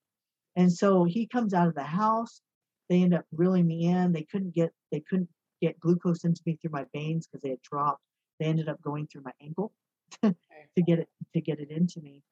And 0.57 0.72
so 0.72 1.05
he 1.05 1.26
comes 1.26 1.53
out 1.53 1.68
of 1.68 1.74
the 1.74 1.82
house. 1.82 2.40
They 2.88 3.03
end 3.03 3.12
up 3.12 3.26
reeling 3.30 3.66
me 3.66 3.84
in. 3.84 4.12
They 4.14 4.22
couldn't 4.22 4.55
get 4.55 4.72
they 4.90 5.01
couldn't 5.01 5.28
get 5.61 5.78
glucose 5.78 6.24
into 6.24 6.40
me 6.46 6.57
through 6.57 6.72
my 6.72 6.86
veins 6.94 7.26
because 7.26 7.42
they 7.42 7.51
had 7.51 7.61
dropped. 7.61 8.01
They 8.40 8.46
ended 8.46 8.70
up 8.70 8.80
going 8.80 9.07
through 9.07 9.24
my 9.26 9.32
ankle 9.42 9.70
to 10.22 10.82
get 10.82 10.99
it 10.99 11.11
to 11.34 11.42
get 11.42 11.61
it 11.61 11.70
into 11.70 12.01
me. 12.01 12.22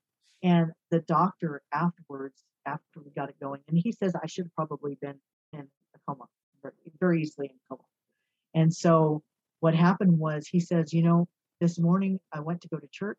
And 0.47 0.71
the 0.93 1.01
doctor 1.01 1.61
afterwards, 1.73 2.45
after 2.67 3.01
we 3.05 3.11
got 3.11 3.29
it 3.29 3.35
going, 3.41 3.63
and 3.67 3.77
he 3.77 3.91
says 3.91 4.15
I 4.15 4.29
should 4.29 4.45
have 4.45 4.55
probably 4.55 4.97
been 5.01 5.19
in 5.53 5.63
a 5.63 5.99
coma, 6.07 6.27
very, 7.01 7.23
easily 7.23 7.49
in 7.49 7.57
coma. 7.69 7.83
And 8.55 8.73
so 8.73 9.25
what 9.59 9.75
happened 9.75 10.17
was 10.17 10.47
he 10.47 10.61
says, 10.61 10.93
you 10.93 11.03
know, 11.03 11.27
this 11.61 11.81
morning 11.81 12.21
I 12.33 12.39
went 12.39 12.61
to 12.61 12.69
go 12.69 12.79
to 12.79 12.87
church. 12.93 13.19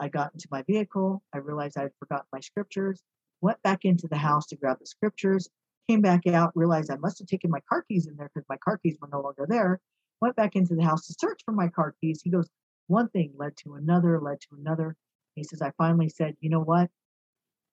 I 0.00 0.08
got 0.08 0.32
into 0.32 0.48
my 0.50 0.62
vehicle. 0.62 1.22
I 1.32 1.38
realized 1.38 1.78
I 1.78 1.82
had 1.82 1.92
forgotten 2.00 2.26
my 2.32 2.40
scriptures. 2.40 3.00
Went 3.40 3.62
back 3.62 3.84
into 3.84 4.08
the 4.08 4.16
house 4.16 4.46
to 4.46 4.56
grab 4.56 4.80
the 4.80 4.86
scriptures. 4.86 5.48
Came 5.88 6.00
back 6.00 6.26
out, 6.26 6.50
realized 6.56 6.90
I 6.90 6.96
must 6.96 7.20
have 7.20 7.28
taken 7.28 7.52
my 7.52 7.60
car 7.68 7.84
keys 7.86 8.08
in 8.08 8.16
there 8.16 8.28
because 8.34 8.48
my 8.48 8.56
car 8.56 8.76
keys 8.78 8.96
were 9.00 9.08
no 9.12 9.20
longer 9.20 9.46
there. 9.48 9.78
Went 10.20 10.34
back 10.34 10.56
into 10.56 10.74
the 10.74 10.82
house 10.82 11.06
to 11.06 11.14
search 11.16 11.42
for 11.44 11.52
my 11.52 11.68
car 11.68 11.94
keys. 12.00 12.22
He 12.24 12.30
goes, 12.30 12.48
one 12.88 13.08
thing 13.10 13.34
led 13.36 13.56
to 13.58 13.74
another, 13.74 14.20
led 14.20 14.40
to 14.40 14.56
another. 14.58 14.96
He 15.40 15.44
says, 15.44 15.62
I 15.62 15.72
finally 15.78 16.10
said, 16.10 16.34
you 16.40 16.50
know 16.50 16.60
what? 16.60 16.90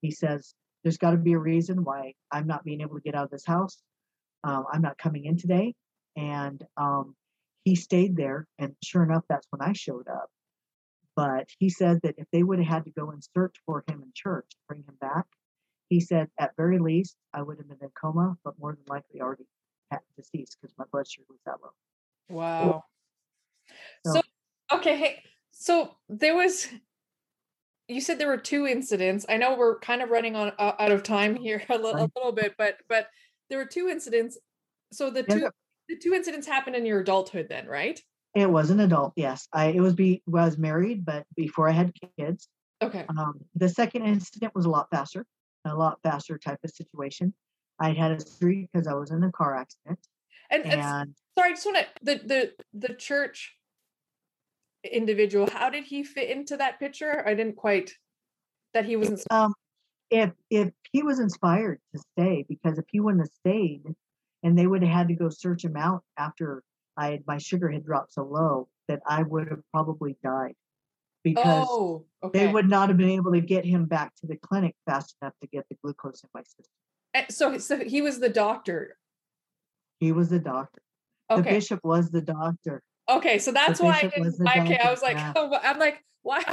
He 0.02 0.10
says, 0.10 0.54
there's 0.84 0.98
got 0.98 1.12
to 1.12 1.18
be 1.18 1.34
a 1.34 1.38
reason 1.38 1.84
why 1.84 2.14
I'm 2.32 2.48
not 2.48 2.64
being 2.64 2.80
able 2.80 2.96
to 2.96 3.02
get 3.02 3.14
out 3.14 3.26
of 3.26 3.30
this 3.30 3.46
house. 3.46 3.82
Um, 4.46 4.64
I'm 4.72 4.82
not 4.82 4.98
coming 4.98 5.26
in 5.26 5.38
today. 5.38 5.74
And 6.16 6.64
um, 6.78 7.14
he 7.66 7.76
stayed 7.76 8.16
there. 8.16 8.48
And 8.58 8.74
sure 8.82 9.04
enough, 9.04 9.26
that's 9.28 9.48
when 9.50 9.62
I 9.62 9.74
showed 9.74 10.08
up. 10.08 10.30
But 11.18 11.50
he 11.60 11.70
said 11.70 12.00
that 12.04 12.16
if 12.18 12.26
they 12.32 12.42
would 12.42 12.60
have 12.60 12.68
had 12.70 12.86
to 12.86 12.92
go 12.92 13.10
and 13.10 13.22
search 13.36 13.58
for 13.66 13.84
him 13.90 14.02
in 14.02 14.12
church, 14.16 14.46
bring 14.70 14.84
him 14.84 14.96
back, 15.02 15.26
he 15.90 16.00
said 16.00 16.30
at 16.40 16.52
very 16.56 16.80
least 16.80 17.18
I 17.34 17.42
would 17.42 17.58
have 17.58 17.68
been 17.68 17.80
in 17.82 17.90
coma, 18.02 18.38
but 18.46 18.54
more 18.60 18.76
than 18.76 18.86
likely 18.88 19.20
already 19.20 19.44
had 19.92 20.00
deceased 20.16 20.56
because 20.62 20.74
my 20.78 20.86
blood 20.90 21.06
sugar 21.10 21.26
was 21.30 21.40
that 21.46 21.58
low. 21.62 21.72
Wow. 22.30 22.84
So- 24.06 24.14
So, 24.14 24.22
okay, 24.78 24.96
hey, 24.98 25.24
so 25.52 25.98
there 26.08 26.36
was 26.36 26.68
you 27.88 28.02
said 28.02 28.20
there 28.20 28.28
were 28.28 28.38
two 28.38 28.68
incidents. 28.68 29.26
I 29.30 29.38
know 29.38 29.56
we're 29.56 29.80
kind 29.80 30.02
of 30.02 30.10
running 30.10 30.36
on 30.36 30.52
uh, 30.60 30.74
out 30.80 30.92
of 30.92 31.04
time 31.04 31.36
here 31.36 31.64
a, 31.70 31.78
li- 31.78 31.92
a 31.92 32.10
little 32.16 32.32
bit, 32.34 32.56
but 32.58 32.78
but 32.90 33.08
there 33.50 33.60
were 33.60 33.66
two 33.66 33.88
incidents. 33.88 34.38
So 34.92 35.10
the 35.10 35.24
two 35.24 35.50
the 35.88 35.98
two 35.98 36.14
incidents 36.14 36.48
happened 36.48 36.76
in 36.76 36.86
your 36.86 37.00
adulthood 37.00 37.48
then, 37.50 37.68
right? 37.68 38.00
It 38.36 38.50
was 38.50 38.70
an 38.70 38.82
adult, 38.82 39.14
yes. 39.16 39.48
I 39.54 39.68
it 39.68 39.80
was 39.80 39.94
be 39.94 40.22
was 40.28 40.58
married, 40.58 41.06
but 41.06 41.26
before 41.36 41.70
I 41.70 41.72
had 41.72 41.94
kids. 42.18 42.48
Okay. 42.82 43.06
Um, 43.18 43.40
the 43.56 43.70
second 43.70 44.06
incident 44.06 44.54
was 44.54 44.66
a 44.66 44.70
lot 44.70 44.88
faster, 44.92 45.26
a 45.66 45.74
lot 45.74 45.98
faster 46.04 46.38
type 46.38 46.60
of 46.64 46.70
situation. 46.70 47.34
I 47.80 47.94
had 47.94 48.12
a 48.12 48.20
street 48.20 48.70
because 48.72 48.88
I 48.88 48.94
was 48.94 49.10
in 49.12 49.24
a 49.24 49.32
car 49.32 49.56
accident, 49.56 50.00
And, 50.52 50.64
and 50.64 50.82
and 50.82 51.16
sorry, 51.38 51.52
I 51.52 51.54
just 51.54 51.66
want 51.66 51.78
to 51.78 51.86
the 52.04 52.22
the 52.26 52.88
the 52.88 52.94
church 52.94 53.56
individual. 54.96 55.48
How 55.50 55.70
did 55.70 55.84
he 55.84 56.04
fit 56.04 56.30
into 56.30 56.58
that 56.58 56.80
picture? 56.80 57.26
I 57.28 57.34
didn't 57.34 57.56
quite 57.56 57.92
that 58.74 58.86
he 58.86 58.96
wasn't. 58.96 59.24
um, 59.32 59.54
if 60.10 60.32
if 60.50 60.70
he 60.92 61.04
was 61.04 61.20
inspired 61.20 61.80
to 61.94 62.02
stay, 62.14 62.46
because 62.48 62.78
if 62.78 62.86
he 62.92 63.00
wouldn't 63.00 63.22
have 63.22 63.32
stayed, 63.46 63.84
and 64.44 64.58
they 64.58 64.68
would 64.68 64.84
have 64.84 64.92
had 64.92 65.08
to 65.10 65.16
go 65.16 65.30
search 65.30 65.64
him 65.66 65.76
out 65.76 66.04
after 66.18 66.64
I 66.96 67.12
had, 67.12 67.24
my 67.28 67.38
sugar 67.38 67.70
had 67.70 67.86
dropped 67.86 68.14
so 68.14 68.24
low 68.24 68.68
that 68.88 69.02
I 69.06 69.24
would 69.24 69.50
have 69.50 69.62
probably 69.74 70.16
died, 70.24 70.56
because 71.24 71.66
Oh, 71.70 72.06
okay. 72.24 72.46
they 72.46 72.52
would 72.52 72.70
not 72.70 72.90
have 72.90 72.98
been 72.98 73.10
able 73.10 73.34
to 73.34 73.42
get 73.42 73.66
him 73.66 73.86
back 73.86 74.16
to 74.22 74.28
the 74.28 74.38
clinic 74.38 74.76
fast 74.86 75.16
enough 75.22 75.34
to 75.42 75.48
get 75.48 75.66
the 75.70 75.76
glucose 75.84 76.24
in 76.24 76.30
my 76.34 76.42
system. 76.44 76.66
Eh, 77.14 77.26
So 77.30 77.58
so 77.58 77.80
he 77.84 78.02
was 78.02 78.20
the 78.20 78.30
doctor. 78.30 78.98
He 80.00 80.12
was 80.12 80.30
the 80.30 80.40
doctor. 80.40 80.82
The 81.30 81.42
bishop 81.44 81.82
was 81.84 82.10
the 82.10 82.22
doctor. 82.22 82.82
Okay, 83.10 83.40
so 83.40 83.52
that's 83.52 83.80
why 83.80 84.02
I 84.02 84.20
was 84.20 84.38
didn't. 84.38 84.62
Okay, 84.66 84.78
I 84.78 84.92
was 84.92 85.02
like, 85.02 85.16
yeah. 85.16 85.34
oh, 85.36 85.58
I'm 85.62 85.80
like, 85.80 86.04
why? 86.24 86.44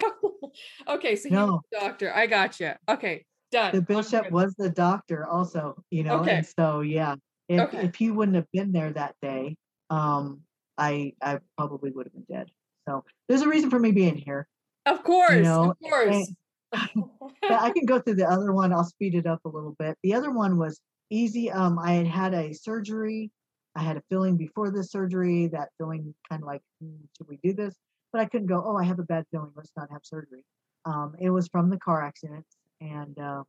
okay, 0.89 1.17
so 1.17 1.29
No. 1.29 1.63
the 1.71 1.79
doctor. 1.81 2.15
I 2.15 2.27
got 2.27 2.61
you. 2.61 2.73
Okay, 2.89 3.25
done. 3.51 3.75
The 3.75 3.83
bishop 3.83 4.31
was 4.31 4.55
the 4.57 4.71
doctor 4.71 5.27
also, 5.27 5.83
you 5.91 6.05
know, 6.05 6.21
Okay. 6.21 6.37
and 6.39 6.47
so 6.47 6.81
yeah, 6.81 7.17
if 7.49 7.61
Okay. 7.61 7.87
if 7.87 7.95
he 7.97 8.11
wouldn't 8.11 8.37
have 8.37 8.51
been 8.53 8.71
there 8.73 8.93
that 8.93 9.17
day, 9.21 9.57
um, 9.91 10.43
I 10.79 11.15
I 11.21 11.41
probably 11.59 11.91
would 11.91 12.07
have 12.07 12.13
been 12.13 12.27
dead. 12.37 12.51
So 12.89 13.05
there's 13.29 13.43
a 13.43 13.49
reason 13.49 13.71
for 13.71 13.79
me 13.81 13.91
being 13.91 14.17
here. 14.17 14.47
Of 14.87 15.03
course, 15.03 15.43
know, 15.43 15.71
of 15.71 15.79
course. 15.81 16.33
But 17.43 17.61
I 17.61 17.71
can 17.71 17.85
go 17.85 17.99
through 18.01 18.15
the 18.17 18.29
other 18.29 18.53
one. 18.53 18.73
I'll 18.73 18.85
speed 18.85 19.15
it 19.15 19.27
up 19.27 19.41
a 19.45 19.49
little 19.49 19.75
bit. 19.79 19.97
The 20.03 20.15
other 20.15 20.31
one 20.31 20.57
was 20.59 20.81
easy. 21.11 21.51
Um, 21.51 21.79
I 21.79 21.93
had 21.93 22.07
had 22.07 22.35
a 22.35 22.53
surgery 22.55 23.31
I 23.77 23.83
had 23.83 23.97
a 23.97 24.03
feeling 24.09 24.37
before 24.37 24.71
the 24.71 24.85
surgery, 24.85 25.49
that 25.49 25.71
feeling 25.79 26.15
kind 26.29 26.43
of 26.43 26.47
like, 26.47 26.63
"Hmm, 26.81 26.97
should 27.17 27.29
we 27.29 27.39
do 27.43 27.53
this? 27.53 27.77
But 28.13 28.21
I 28.21 28.27
couldn't 28.27 28.47
go, 28.47 28.63
oh, 28.65 28.77
I 28.77 28.85
have 28.85 29.01
a 29.01 29.05
bad 29.05 29.27
feeling. 29.33 29.51
Let's 29.57 29.73
not 29.77 29.91
have 29.91 30.03
surgery. 30.05 30.45
Um, 30.85 31.17
it 31.19 31.31
was 31.31 31.49
from 31.49 31.69
the 31.69 31.79
car 31.79 32.01
accident. 32.01 32.47
And, 32.81 33.19
uh, 33.19 33.43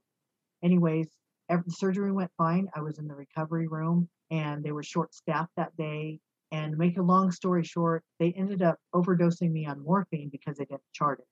anyways, 0.63 1.07
every, 1.49 1.65
the 1.67 1.73
surgery 1.73 2.11
went 2.11 2.31
fine. 2.37 2.67
I 2.75 2.81
was 2.81 2.97
in 2.97 3.07
the 3.07 3.13
recovery 3.13 3.67
room 3.67 4.09
and 4.31 4.63
they 4.63 4.71
were 4.71 4.81
short 4.81 5.13
staffed 5.13 5.51
that 5.57 5.77
day. 5.77 6.19
And 6.51 6.77
make 6.77 6.97
a 6.97 7.03
long 7.03 7.31
story 7.31 7.63
short, 7.63 8.03
they 8.19 8.31
ended 8.31 8.63
up 8.63 8.79
overdosing 8.93 9.51
me 9.51 9.67
on 9.67 9.83
morphine 9.83 10.29
because 10.29 10.57
they 10.57 10.65
didn't 10.65 10.81
chart 10.93 11.19
it. 11.19 11.27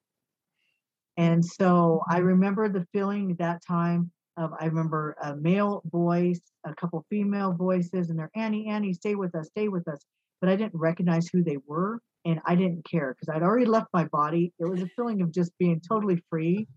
And 1.17 1.43
so 1.43 2.03
I 2.09 2.17
remember 2.19 2.69
the 2.69 2.85
feeling 2.91 3.31
at 3.31 3.37
that 3.39 3.65
time 3.65 4.11
of 4.37 4.51
I 4.59 4.65
remember 4.65 5.15
a 5.21 5.35
male 5.35 5.83
voice, 5.91 6.41
a 6.65 6.73
couple 6.75 7.05
female 7.09 7.53
voices, 7.53 8.09
and 8.09 8.17
they're 8.17 8.31
Annie, 8.35 8.67
Annie, 8.67 8.93
stay 8.93 9.15
with 9.15 9.35
us, 9.35 9.47
stay 9.47 9.67
with 9.67 9.87
us. 9.87 10.05
But 10.41 10.49
I 10.49 10.55
didn't 10.55 10.75
recognize 10.75 11.27
who 11.27 11.43
they 11.43 11.57
were, 11.67 11.99
and 12.25 12.39
I 12.45 12.55
didn't 12.55 12.85
care 12.85 13.15
because 13.15 13.33
I'd 13.33 13.43
already 13.43 13.65
left 13.65 13.87
my 13.93 14.05
body. 14.05 14.53
It 14.59 14.65
was 14.65 14.81
a 14.81 14.87
feeling 14.95 15.21
of 15.21 15.31
just 15.31 15.51
being 15.57 15.81
totally 15.87 16.23
free. 16.29 16.67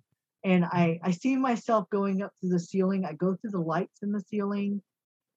And 0.44 0.64
I 0.64 1.00
I 1.02 1.10
see 1.10 1.36
myself 1.36 1.88
going 1.90 2.22
up 2.22 2.32
to 2.40 2.48
the 2.48 2.60
ceiling. 2.60 3.04
I 3.04 3.14
go 3.14 3.34
through 3.34 3.50
the 3.50 3.60
lights 3.60 4.02
in 4.02 4.12
the 4.12 4.20
ceiling. 4.20 4.82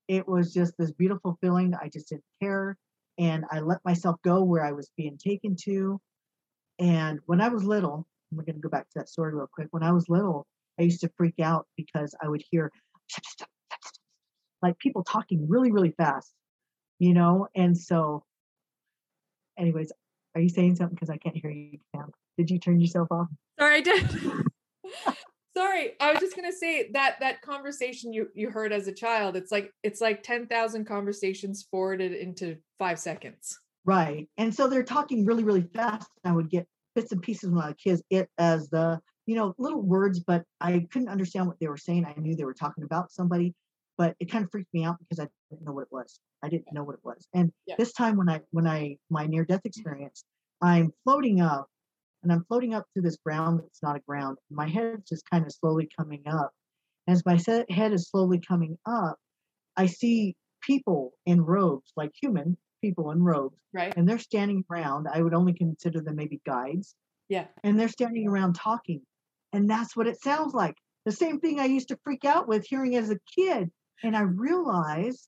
It 0.08 0.28
was 0.28 0.54
just 0.54 0.74
this 0.78 0.92
beautiful 0.92 1.38
feeling. 1.42 1.74
I 1.76 1.90
just 1.90 2.10
didn't 2.10 2.24
care. 2.42 2.78
And 3.18 3.46
I 3.52 3.60
let 3.60 3.80
myself 3.86 4.16
go 4.24 4.44
where 4.44 4.64
I 4.64 4.72
was 4.72 4.90
being 4.98 5.18
taken 5.18 5.56
to. 5.66 6.00
And 6.80 7.20
when 7.26 7.42
I 7.42 7.50
was 7.50 7.64
little, 7.64 8.08
we're 8.32 8.44
going 8.44 8.56
to 8.56 8.62
go 8.62 8.70
back 8.70 8.84
to 8.90 9.00
that 9.00 9.10
story 9.10 9.34
real 9.34 9.50
quick. 9.52 9.68
When 9.72 9.84
I 9.84 9.92
was 9.92 10.08
little, 10.08 10.48
I 10.80 10.84
used 10.84 11.02
to 11.02 11.12
freak 11.18 11.40
out 11.42 11.68
because 11.76 12.16
I 12.24 12.28
would 12.28 12.44
hear 12.50 12.72
like 14.62 14.78
people 14.80 15.04
talking 15.04 15.48
really, 15.48 15.72
really 15.72 15.92
fast, 15.92 16.34
you 17.00 17.14
know? 17.14 17.48
And 17.56 17.78
so, 17.78 18.24
anyways, 19.58 19.92
are 20.36 20.42
you 20.42 20.50
saying 20.50 20.76
something? 20.76 20.96
Because 20.96 21.10
I 21.10 21.18
can't 21.18 21.36
hear 21.36 21.52
you, 21.52 21.80
Cam. 21.94 22.12
Did 22.38 22.50
you 22.50 22.60
turn 22.60 22.80
yourself 22.80 23.10
off? 23.12 23.28
Sorry, 23.60 23.78
I 23.78 23.82
did. 23.82 24.10
Sorry, 25.58 25.92
I 26.00 26.12
was 26.12 26.22
just 26.22 26.36
gonna 26.36 26.54
say 26.54 26.90
that 26.94 27.18
that 27.20 27.42
conversation 27.42 28.14
you 28.14 28.30
you 28.34 28.50
heard 28.50 28.72
as 28.72 28.88
a 28.88 28.94
child, 28.94 29.36
it's 29.36 29.52
like 29.52 29.74
it's 29.84 30.00
like 30.00 30.24
ten 30.24 30.48
thousand 30.48 30.86
conversations 30.86 31.68
forwarded 31.70 32.14
into 32.14 32.58
five 32.78 32.98
seconds. 33.00 33.58
Right. 33.84 34.30
And 34.38 34.54
so 34.54 34.68
they're 34.68 34.84
talking 34.84 35.26
really, 35.26 35.44
really 35.44 35.68
fast. 35.74 36.08
I 36.24 36.32
would 36.32 36.50
get 36.50 36.68
bits 36.96 37.12
and 37.12 37.22
pieces 37.22 37.50
when 37.50 37.62
I 37.62 37.68
was 37.68 37.74
a 37.74 37.90
kid, 37.90 38.02
it 38.10 38.30
as 38.38 38.70
the, 38.70 39.00
you 39.30 39.36
know, 39.36 39.54
little 39.60 39.84
words, 39.84 40.20
but 40.20 40.44
I 40.60 40.88
couldn't 40.92 41.08
understand 41.08 41.46
what 41.46 41.60
they 41.60 41.68
were 41.68 41.78
saying. 41.78 42.04
I 42.04 42.20
knew 42.20 42.36
they 42.36 42.46
were 42.46 42.54
talking 42.66 42.84
about 42.84 43.12
somebody, 43.12 43.54
but 43.96 44.16
it 44.20 44.32
kind 44.32 44.44
of 44.44 44.50
freaked 44.50 44.74
me 44.74 44.84
out 44.84 44.98
because 44.98 45.20
I 45.20 45.28
didn't 45.52 45.68
know 45.68 45.72
what 45.74 45.84
it 45.84 45.92
was. 45.92 46.20
I 46.42 46.50
didn't 46.50 46.74
know 46.74 46.84
what 46.84 46.96
it 46.96 47.04
was. 47.04 47.28
And 47.36 47.52
Yeah. 47.68 47.76
this 47.78 47.94
time 47.94 48.18
when 48.18 48.28
I 48.28 48.42
when 48.50 48.66
I 48.66 48.98
my 49.12 49.28
near 49.28 49.46
death 49.46 49.60
mm-hmm. 49.60 49.68
experience, 49.68 50.24
I'm 50.64 50.92
floating 51.04 51.42
up 51.42 51.68
and 52.24 52.32
I'm 52.32 52.44
floating 52.46 52.74
up 52.74 52.86
to 52.96 53.02
this 53.04 53.18
ground 53.24 53.60
that's 53.60 53.84
not 53.84 53.96
a 53.96 54.00
ground. 54.00 54.40
My 54.50 54.68
head's 54.68 55.08
just 55.08 55.30
kind 55.30 55.46
of 55.46 55.52
slowly 55.52 55.88
coming 55.96 56.24
up. 56.26 56.52
As 57.08 57.24
my 57.24 57.38
head 57.70 57.94
is 57.94 58.10
slowly 58.10 58.40
coming 58.40 58.80
up, 58.88 59.18
I 59.78 59.86
see 59.86 60.36
people 60.62 61.14
in 61.28 61.42
robes, 61.42 61.92
like 61.96 62.12
human 62.20 62.58
people 62.82 63.12
in 63.12 63.22
robes 63.22 63.60
Right? 63.74 63.96
and 63.96 64.10
they're 64.10 64.18
standing 64.18 64.66
around. 64.72 65.08
I 65.08 65.22
would 65.22 65.36
only 65.36 65.54
consider 65.54 66.02
them 66.02 66.16
maybe 66.16 66.42
guides, 66.48 66.96
Yeah. 67.28 67.46
and 67.64 67.80
they're 67.80 67.90
standing 67.90 68.28
around 68.28 68.54
talking. 68.56 69.02
And 69.54 69.70
that's 69.70 69.95
what 69.95 70.08
it 70.08 70.22
sounds 70.22 70.54
like. 70.54 70.76
The 71.06 71.12
same 71.12 71.39
thing 71.39 71.60
I 71.60 71.66
used 71.66 71.88
to 71.89 72.00
freak 72.04 72.26
out 72.26 72.47
with 72.47 72.66
hearing 72.66 72.95
as 72.95 73.10
a 73.10 73.20
kid. 73.36 73.72
And 74.04 74.16
I 74.16 74.22
realized 74.22 75.28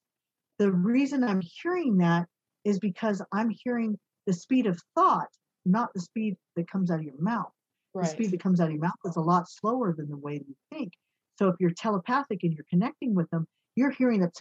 the 0.60 0.72
reason 0.72 1.24
I'm 1.24 1.42
hearing 1.42 1.98
that 1.98 2.28
is 2.64 2.80
because 2.80 3.22
I'm 3.32 3.50
hearing 3.64 3.98
the 4.28 4.34
speed 4.34 4.68
of 4.68 4.80
thought, 4.96 5.30
not 5.66 5.90
the 5.94 6.02
speed 6.02 6.38
that 6.56 6.70
comes 6.70 6.92
out 6.92 7.00
of 7.00 7.06
your 7.06 7.20
mouth. 7.20 7.52
The 7.94 8.00
speed 8.08 8.32
that 8.32 8.44
comes 8.44 8.62
out 8.62 8.68
of 8.68 8.74
your 8.74 8.82
mouth 8.82 8.94
is 9.06 9.16
a 9.16 9.22
lot 9.22 9.50
slower 9.50 9.94
than 9.94 10.10
the 10.10 10.18
way 10.18 10.36
you 10.48 10.56
think. 10.72 10.94
So 11.40 11.48
if 11.48 11.56
you're 11.60 11.72
telepathic 11.72 12.44
and 12.44 12.54
you're 12.54 12.66
connecting 12.70 13.16
with 13.16 13.30
them, 13.32 13.48
you're 13.76 13.92
hearing 13.92 14.22
that, 14.22 14.34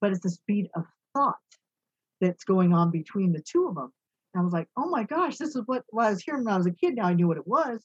but 0.00 0.12
it's 0.12 0.20
the 0.20 0.30
speed 0.30 0.68
of 0.76 0.84
thought 1.14 1.36
that's 2.20 2.44
going 2.44 2.72
on 2.72 2.90
between 2.90 3.32
the 3.32 3.42
two 3.42 3.66
of 3.66 3.74
them. 3.74 3.92
And 4.32 4.40
I 4.40 4.44
was 4.44 4.52
like, 4.52 4.68
oh 4.76 4.88
my 4.88 5.02
gosh, 5.04 5.36
this 5.36 5.56
is 5.56 5.62
what, 5.66 5.82
what 5.90 6.06
I 6.06 6.10
was 6.10 6.22
hearing 6.22 6.44
when 6.44 6.54
I 6.54 6.56
was 6.56 6.66
a 6.66 6.72
kid. 6.72 6.94
Now 6.94 7.06
I 7.06 7.14
knew 7.14 7.26
what 7.26 7.36
it 7.36 7.46
was. 7.46 7.82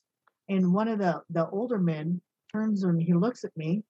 And 0.50 0.74
one 0.74 0.88
of 0.88 1.00
the 1.00 1.22
the 1.30 1.48
older 1.50 1.78
men 1.80 2.22
turns 2.52 2.84
and 2.84 3.02
he 3.02 3.14
looks 3.14 3.44
at 3.44 3.56
me 3.58 3.84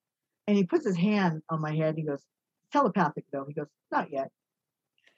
and 0.48 0.58
he 0.58 0.66
puts 0.66 0.86
his 0.86 0.98
hand 0.98 1.42
on 1.50 1.62
my 1.62 1.76
head. 1.76 1.90
And 1.90 1.98
he 2.00 2.04
goes, 2.06 2.24
telepathic 2.72 3.26
though. 3.32 3.46
He 3.48 3.54
goes, 3.54 3.68
not 3.92 4.10
yet. 4.12 4.30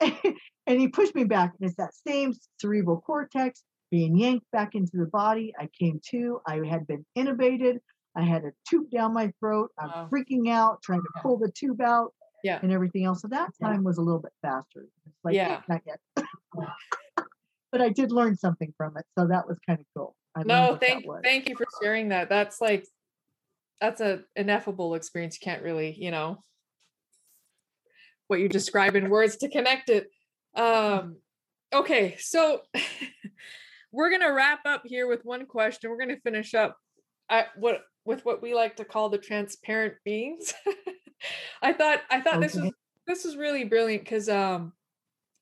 and 0.66 0.80
he 0.80 0.88
pushed 0.88 1.14
me 1.14 1.24
back. 1.24 1.52
And 1.58 1.68
it's 1.68 1.76
that 1.76 1.94
same 1.94 2.32
cerebral 2.60 3.00
cortex 3.00 3.64
being 3.90 4.16
yanked 4.16 4.46
back 4.52 4.74
into 4.74 4.96
the 4.96 5.06
body. 5.06 5.52
I 5.58 5.68
came 5.78 6.00
to, 6.10 6.40
I 6.46 6.60
had 6.66 6.86
been 6.86 7.04
intubated. 7.16 7.78
I 8.16 8.22
had 8.22 8.44
a 8.44 8.52
tube 8.68 8.90
down 8.90 9.12
my 9.14 9.32
throat. 9.40 9.70
I'm 9.78 9.88
Wow. 9.88 10.08
freaking 10.12 10.48
out, 10.50 10.82
trying 10.82 11.00
to 11.02 11.08
Yeah. 11.16 11.22
pull 11.22 11.38
the 11.38 11.50
tube 11.52 11.80
out 11.80 12.14
Yeah. 12.42 12.58
and 12.62 12.72
everything 12.72 13.04
else. 13.04 13.22
So 13.22 13.28
that 13.28 13.50
Yeah. 13.60 13.68
time 13.68 13.84
was 13.84 13.98
a 13.98 14.02
little 14.02 14.20
bit 14.20 14.32
faster. 14.42 14.86
It's 15.06 15.24
like, 15.24 15.34
Yeah. 15.34 15.62
not 15.68 15.82
yet. 15.86 16.00
but 17.72 17.80
I 17.80 17.88
did 17.88 18.10
learn 18.12 18.36
something 18.36 18.72
from 18.76 18.96
it. 18.96 19.04
So 19.18 19.26
that 19.28 19.46
was 19.46 19.58
kind 19.66 19.78
of 19.80 19.86
cool. 19.96 20.16
I 20.34 20.42
No, 20.44 20.76
thank 20.80 21.04
thank 21.24 21.48
you 21.48 21.56
for 21.56 21.66
sharing 21.82 22.10
that. 22.10 22.28
That's 22.28 22.60
like 22.60 22.86
that's 23.80 24.00
a 24.00 24.20
ineffable 24.36 24.94
experience. 24.94 25.38
You 25.40 25.44
can't 25.44 25.62
really, 25.62 25.96
you 25.98 26.10
know, 26.10 26.44
what 28.28 28.40
you 28.40 28.48
describe 28.48 28.94
in 28.96 29.10
words 29.10 29.36
to 29.38 29.48
connect 29.48 29.88
it. 29.90 30.08
Um 30.54 31.16
okay, 31.72 32.16
so 32.18 32.62
we're 33.92 34.10
gonna 34.10 34.32
wrap 34.32 34.60
up 34.66 34.82
here 34.84 35.08
with 35.08 35.24
one 35.24 35.46
question. 35.46 35.90
We're 35.90 35.98
gonna 35.98 36.20
finish 36.20 36.54
up 36.54 36.76
I 37.28 37.46
what 37.56 37.82
with 38.04 38.24
what 38.24 38.42
we 38.42 38.54
like 38.54 38.76
to 38.76 38.84
call 38.84 39.08
the 39.08 39.18
transparent 39.18 39.94
beings. 40.04 40.54
I 41.62 41.72
thought 41.72 42.00
I 42.10 42.20
thought 42.20 42.40
this 42.40 42.54
was 42.54 42.72
this 43.06 43.24
was 43.24 43.36
really 43.36 43.64
brilliant 43.64 44.04
because 44.04 44.28
um 44.28 44.72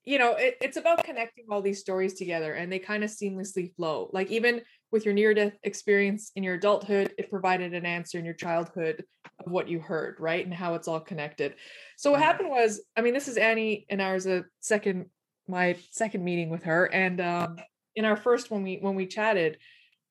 you 0.04 0.18
know 0.18 0.34
it, 0.34 0.56
it's 0.60 0.76
about 0.76 1.04
connecting 1.04 1.44
all 1.50 1.60
these 1.60 1.80
stories 1.80 2.14
together 2.14 2.54
and 2.54 2.72
they 2.72 2.78
kind 2.78 3.04
of 3.04 3.10
seamlessly 3.10 3.74
flow 3.74 4.08
like 4.12 4.30
even 4.30 4.62
with 4.90 5.04
your 5.04 5.14
near 5.14 5.34
death 5.34 5.52
experience 5.62 6.32
in 6.36 6.42
your 6.42 6.54
adulthood 6.54 7.12
it 7.18 7.30
provided 7.30 7.74
an 7.74 7.84
answer 7.86 8.18
in 8.18 8.24
your 8.24 8.34
childhood 8.34 9.04
of 9.44 9.52
what 9.52 9.68
you 9.68 9.80
heard 9.80 10.16
right 10.18 10.44
and 10.44 10.54
how 10.54 10.74
it's 10.74 10.88
all 10.88 11.00
connected 11.00 11.54
so 11.96 12.10
what 12.10 12.20
Mhm. 12.20 12.24
happened 12.24 12.50
was 12.50 12.80
i 12.96 13.00
mean 13.00 13.14
this 13.14 13.28
is 13.28 13.36
annie 13.36 13.86
and 13.88 14.00
ours 14.00 14.26
a 14.26 14.44
second 14.60 15.10
my 15.46 15.76
second 15.90 16.24
meeting 16.24 16.50
with 16.50 16.62
her 16.64 16.86
and 16.86 17.20
um 17.20 17.58
in 17.96 18.04
our 18.04 18.16
first 18.16 18.50
when 18.50 18.62
we 18.62 18.76
when 18.76 18.94
we 18.94 19.06
chatted 19.06 19.58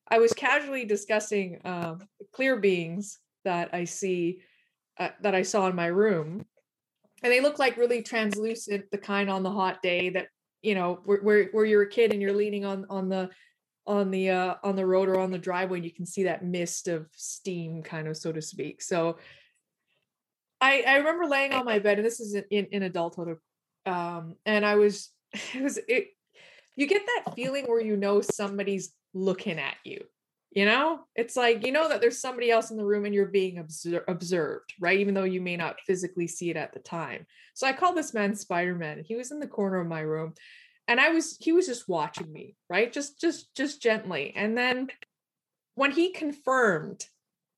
i 0.08 0.18
was 0.18 0.32
casually 0.32 0.84
discussing 0.84 1.60
um 1.64 2.00
clear 2.32 2.56
beings 2.56 3.18
that 3.44 3.70
i 3.72 3.84
see 3.84 4.40
uh, 4.98 5.10
that 5.22 5.34
i 5.34 5.42
saw 5.42 5.66
in 5.68 5.76
my 5.76 5.86
room 5.86 6.44
and 7.22 7.32
they 7.32 7.40
look 7.40 7.58
like 7.58 7.76
really 7.76 8.02
translucent 8.02 8.84
the 8.90 8.98
kind 8.98 9.28
on 9.28 9.42
the 9.42 9.50
hot 9.50 9.82
day 9.82 10.10
that 10.10 10.28
you 10.62 10.74
know 10.74 11.00
where, 11.04 11.20
where, 11.20 11.44
where 11.52 11.64
you're 11.64 11.82
a 11.82 11.88
kid 11.88 12.12
and 12.12 12.20
you're 12.20 12.32
leaning 12.32 12.64
on 12.64 12.84
on 12.90 13.08
the 13.08 13.30
on 13.88 14.10
the 14.10 14.30
uh 14.30 14.54
on 14.62 14.76
the 14.76 14.86
road 14.86 15.08
or 15.08 15.18
on 15.18 15.32
the 15.32 15.38
driveway 15.38 15.78
and 15.78 15.84
you 15.84 15.90
can 15.90 16.06
see 16.06 16.24
that 16.24 16.44
mist 16.44 16.86
of 16.86 17.08
steam 17.16 17.82
kind 17.82 18.06
of 18.06 18.16
so 18.16 18.30
to 18.30 18.42
speak. 18.42 18.82
So 18.82 19.16
i 20.60 20.82
i 20.86 20.96
remember 20.96 21.26
laying 21.26 21.52
on 21.52 21.64
my 21.64 21.78
bed 21.78 21.98
and 21.98 22.06
this 22.06 22.20
is 22.20 22.34
in 22.34 22.66
in, 22.66 22.82
adulthood 22.82 23.38
um 23.86 24.34
and 24.44 24.66
i 24.66 24.74
was 24.74 25.10
it 25.54 25.62
was 25.62 25.78
it 25.88 26.08
you 26.76 26.86
get 26.86 27.02
that 27.06 27.34
feeling 27.34 27.64
where 27.64 27.80
you 27.80 27.96
know 27.96 28.20
somebody's 28.20 28.92
looking 29.14 29.58
at 29.58 29.74
you 29.84 30.04
you 30.50 30.64
know? 30.64 31.00
It's 31.14 31.36
like 31.36 31.64
you 31.64 31.72
know 31.72 31.88
that 31.88 32.00
there's 32.00 32.20
somebody 32.20 32.50
else 32.50 32.70
in 32.70 32.78
the 32.78 32.84
room 32.84 33.04
and 33.04 33.14
you're 33.14 33.26
being 33.26 33.58
obser- 33.58 34.04
observed 34.08 34.74
right? 34.80 34.98
Even 34.98 35.14
though 35.14 35.24
you 35.24 35.40
may 35.40 35.56
not 35.56 35.80
physically 35.86 36.26
see 36.26 36.50
it 36.50 36.56
at 36.56 36.72
the 36.72 36.80
time. 36.80 37.26
So 37.54 37.66
i 37.66 37.72
call 37.72 37.94
this 37.94 38.14
man 38.14 38.34
spider-man 38.34 39.04
he 39.04 39.14
was 39.14 39.30
in 39.30 39.40
the 39.40 39.46
corner 39.46 39.80
of 39.80 39.86
my 39.86 40.00
room 40.00 40.34
and 40.88 41.00
i 41.00 41.10
was 41.10 41.36
he 41.38 41.52
was 41.52 41.66
just 41.66 41.88
watching 41.88 42.32
me 42.32 42.56
right? 42.70 42.92
Just 42.92 43.20
just 43.20 43.54
just 43.54 43.82
gently. 43.82 44.32
And 44.36 44.56
then 44.56 44.88
when 45.74 45.92
he 45.92 46.12
confirmed 46.12 47.06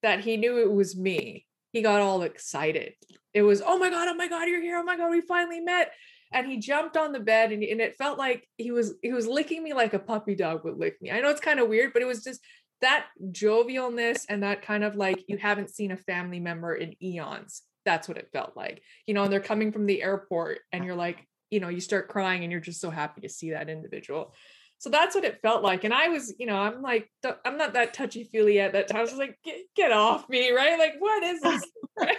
that 0.02 0.20
he 0.20 0.36
knew 0.36 0.58
it 0.58 0.72
was 0.72 0.96
me 0.96 1.46
he 1.72 1.82
got 1.82 2.00
all 2.00 2.22
excited. 2.22 2.94
It 3.32 3.42
was 3.42 3.62
oh 3.64 3.78
my 3.78 3.90
god 3.90 4.08
oh 4.08 4.14
my 4.14 4.28
god 4.28 4.48
you're 4.48 4.62
here. 4.62 4.78
Oh 4.78 4.84
my 4.84 4.96
god 4.96 5.10
we 5.10 5.20
finally 5.20 5.60
met. 5.60 5.92
And 6.32 6.46
he 6.46 6.58
jumped 6.58 6.96
on 6.96 7.12
the 7.12 7.18
bed 7.18 7.50
and, 7.50 7.62
and 7.64 7.80
it 7.80 7.96
felt 7.96 8.18
like 8.18 8.46
he 8.56 8.70
was 8.70 8.94
he 9.02 9.12
was 9.12 9.26
licking 9.26 9.62
me 9.62 9.74
like 9.74 9.94
a 9.94 9.98
puppy 9.98 10.34
dog 10.34 10.64
would 10.64 10.78
lick 10.78 11.00
me. 11.02 11.10
I 11.10 11.20
know 11.20 11.30
it's 11.30 11.40
kind 11.40 11.60
of 11.60 11.68
weird 11.68 11.92
but 11.92 12.02
it 12.02 12.06
was 12.06 12.24
just 12.24 12.40
that 12.80 13.06
jovialness 13.30 14.24
and 14.28 14.42
that 14.42 14.62
kind 14.62 14.84
of 14.84 14.96
like 14.96 15.24
you 15.28 15.36
haven't 15.36 15.70
seen 15.70 15.90
a 15.90 15.96
family 15.96 16.40
member 16.40 16.74
in 16.74 16.94
eons. 17.02 17.62
That's 17.84 18.08
what 18.08 18.18
it 18.18 18.30
felt 18.32 18.56
like. 18.56 18.82
You 19.06 19.14
know 19.14 19.24
and 19.24 19.32
they're 19.32 19.40
coming 19.40 19.72
from 19.72 19.86
the 19.86 20.02
airport 20.02 20.60
and 20.72 20.84
you're 20.84 20.96
like 20.96 21.26
you 21.50 21.60
know 21.60 21.68
you 21.68 21.80
start 21.80 22.08
crying 22.08 22.42
and 22.42 22.52
you're 22.52 22.60
just 22.60 22.80
so 22.80 22.90
happy 22.90 23.20
to 23.22 23.28
see 23.28 23.50
that 23.50 23.68
individual. 23.68 24.34
So 24.78 24.88
that's 24.88 25.14
what 25.14 25.24
it 25.24 25.42
felt 25.42 25.62
like 25.62 25.84
and 25.84 25.92
i 25.92 26.08
was 26.08 26.32
you 26.38 26.46
know 26.46 26.56
i'm 26.56 26.80
like 26.80 27.10
i'm 27.44 27.58
not 27.58 27.74
that 27.74 27.92
touchy 27.92 28.24
feely 28.24 28.60
at 28.60 28.72
that 28.72 28.88
time. 28.88 29.00
I 29.00 29.02
was 29.02 29.12
like 29.12 29.38
get, 29.44 29.58
get 29.76 29.92
off 29.92 30.26
me 30.30 30.52
right? 30.52 30.78
Like 30.78 30.94
what 30.98 31.22
is 31.22 31.40
this? 31.42 31.62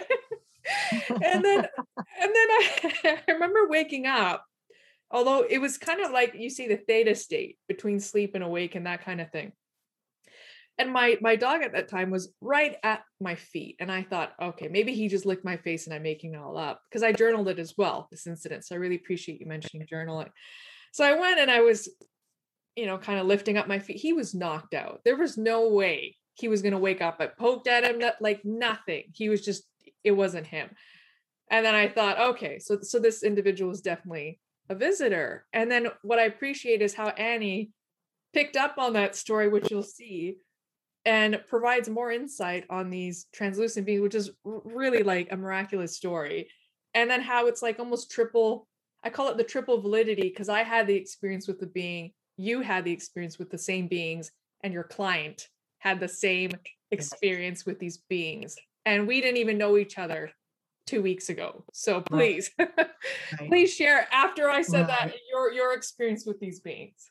And 1.10 1.44
then 1.44 1.58
and 1.58 1.66
then 2.20 2.34
I, 2.34 2.92
I 3.28 3.32
remember 3.32 3.68
waking 3.68 4.06
up 4.06 4.44
although 5.10 5.44
it 5.48 5.58
was 5.58 5.76
kind 5.76 6.00
of 6.00 6.10
like 6.10 6.34
you 6.34 6.50
see 6.50 6.68
the 6.68 6.76
theta 6.76 7.14
state 7.14 7.58
between 7.68 8.00
sleep 8.00 8.34
and 8.34 8.44
awake 8.44 8.74
and 8.74 8.86
that 8.86 9.04
kind 9.04 9.20
of 9.20 9.30
thing 9.30 9.52
and 10.82 10.92
my 10.92 11.16
my 11.20 11.36
dog 11.36 11.62
at 11.62 11.72
that 11.72 11.88
time 11.88 12.10
was 12.10 12.32
right 12.40 12.76
at 12.82 13.02
my 13.20 13.34
feet 13.34 13.76
and 13.78 13.90
i 13.90 14.02
thought 14.02 14.32
okay 14.42 14.68
maybe 14.68 14.92
he 14.92 15.08
just 15.08 15.24
licked 15.24 15.44
my 15.44 15.56
face 15.56 15.86
and 15.86 15.94
i'm 15.94 16.02
making 16.02 16.34
it 16.34 16.40
all 16.40 16.58
up 16.58 16.82
because 16.88 17.02
i 17.02 17.12
journaled 17.12 17.48
it 17.48 17.58
as 17.58 17.74
well 17.78 18.08
this 18.10 18.26
incident 18.26 18.64
so 18.64 18.74
i 18.74 18.78
really 18.78 18.96
appreciate 18.96 19.40
you 19.40 19.46
mentioning 19.46 19.86
journaling. 19.90 20.28
So 20.92 21.04
i 21.04 21.18
went 21.18 21.38
and 21.38 21.50
i 21.50 21.60
was 21.60 21.88
you 22.76 22.86
know 22.86 22.98
kind 22.98 23.20
of 23.20 23.26
lifting 23.26 23.56
up 23.56 23.68
my 23.68 23.78
feet. 23.78 23.98
He 23.98 24.12
was 24.12 24.34
knocked 24.34 24.74
out. 24.74 25.00
There 25.04 25.16
was 25.16 25.36
no 25.38 25.68
way 25.68 26.16
he 26.34 26.48
was 26.48 26.62
going 26.62 26.72
to 26.72 26.78
wake 26.78 27.02
up 27.02 27.16
i 27.20 27.26
poked 27.26 27.68
at 27.68 27.84
him 27.84 28.02
like 28.20 28.44
nothing. 28.44 29.04
He 29.14 29.28
was 29.28 29.42
just 29.42 29.64
it 30.04 30.12
wasn't 30.12 30.46
him. 30.46 30.70
And 31.50 31.64
then 31.64 31.74
i 31.74 31.88
thought 31.88 32.18
okay 32.34 32.58
so 32.58 32.80
so 32.82 32.98
this 32.98 33.22
individual 33.22 33.70
is 33.70 33.80
definitely 33.80 34.40
a 34.68 34.74
visitor. 34.74 35.46
And 35.52 35.70
then 35.70 35.88
what 36.02 36.18
i 36.18 36.24
appreciate 36.24 36.82
is 36.82 36.94
how 36.94 37.08
annie 37.08 37.70
picked 38.32 38.56
up 38.56 38.78
on 38.78 38.94
that 38.94 39.14
story 39.14 39.48
which 39.48 39.70
you'll 39.70 39.82
see 39.82 40.36
and 41.04 41.42
provides 41.48 41.88
more 41.88 42.12
insight 42.12 42.64
on 42.70 42.90
these 42.90 43.26
translucent 43.32 43.86
beings, 43.86 44.02
which 44.02 44.14
is 44.14 44.30
really 44.44 45.02
like 45.02 45.32
a 45.32 45.36
miraculous 45.36 45.96
story. 45.96 46.48
And 46.94 47.10
then 47.10 47.20
how 47.20 47.46
it's 47.46 47.62
like 47.62 47.78
almost 47.78 48.10
triple, 48.10 48.68
I 49.02 49.10
call 49.10 49.28
it 49.28 49.36
the 49.36 49.44
triple 49.44 49.80
validity 49.80 50.22
because 50.22 50.48
I 50.48 50.62
had 50.62 50.86
the 50.86 50.94
experience 50.94 51.48
with 51.48 51.58
the 51.58 51.66
being, 51.66 52.12
you 52.36 52.60
had 52.60 52.84
the 52.84 52.92
experience 52.92 53.38
with 53.38 53.50
the 53.50 53.58
same 53.58 53.88
beings, 53.88 54.30
and 54.62 54.72
your 54.72 54.84
client 54.84 55.48
had 55.78 55.98
the 55.98 56.08
same 56.08 56.52
experience 56.90 57.66
with 57.66 57.78
these 57.80 57.98
beings. 58.08 58.56
And 58.84 59.06
we 59.08 59.20
didn't 59.20 59.38
even 59.38 59.58
know 59.58 59.76
each 59.76 59.98
other 59.98 60.30
two 60.86 61.02
weeks 61.02 61.28
ago. 61.28 61.64
So 61.72 62.00
please, 62.00 62.50
right. 62.58 62.88
please 63.48 63.74
share 63.74 64.06
after 64.12 64.48
I 64.48 64.62
said 64.62 64.88
right. 64.88 65.08
that 65.10 65.14
your 65.30 65.52
your 65.52 65.74
experience 65.74 66.26
with 66.26 66.38
these 66.40 66.60
beings. 66.60 67.10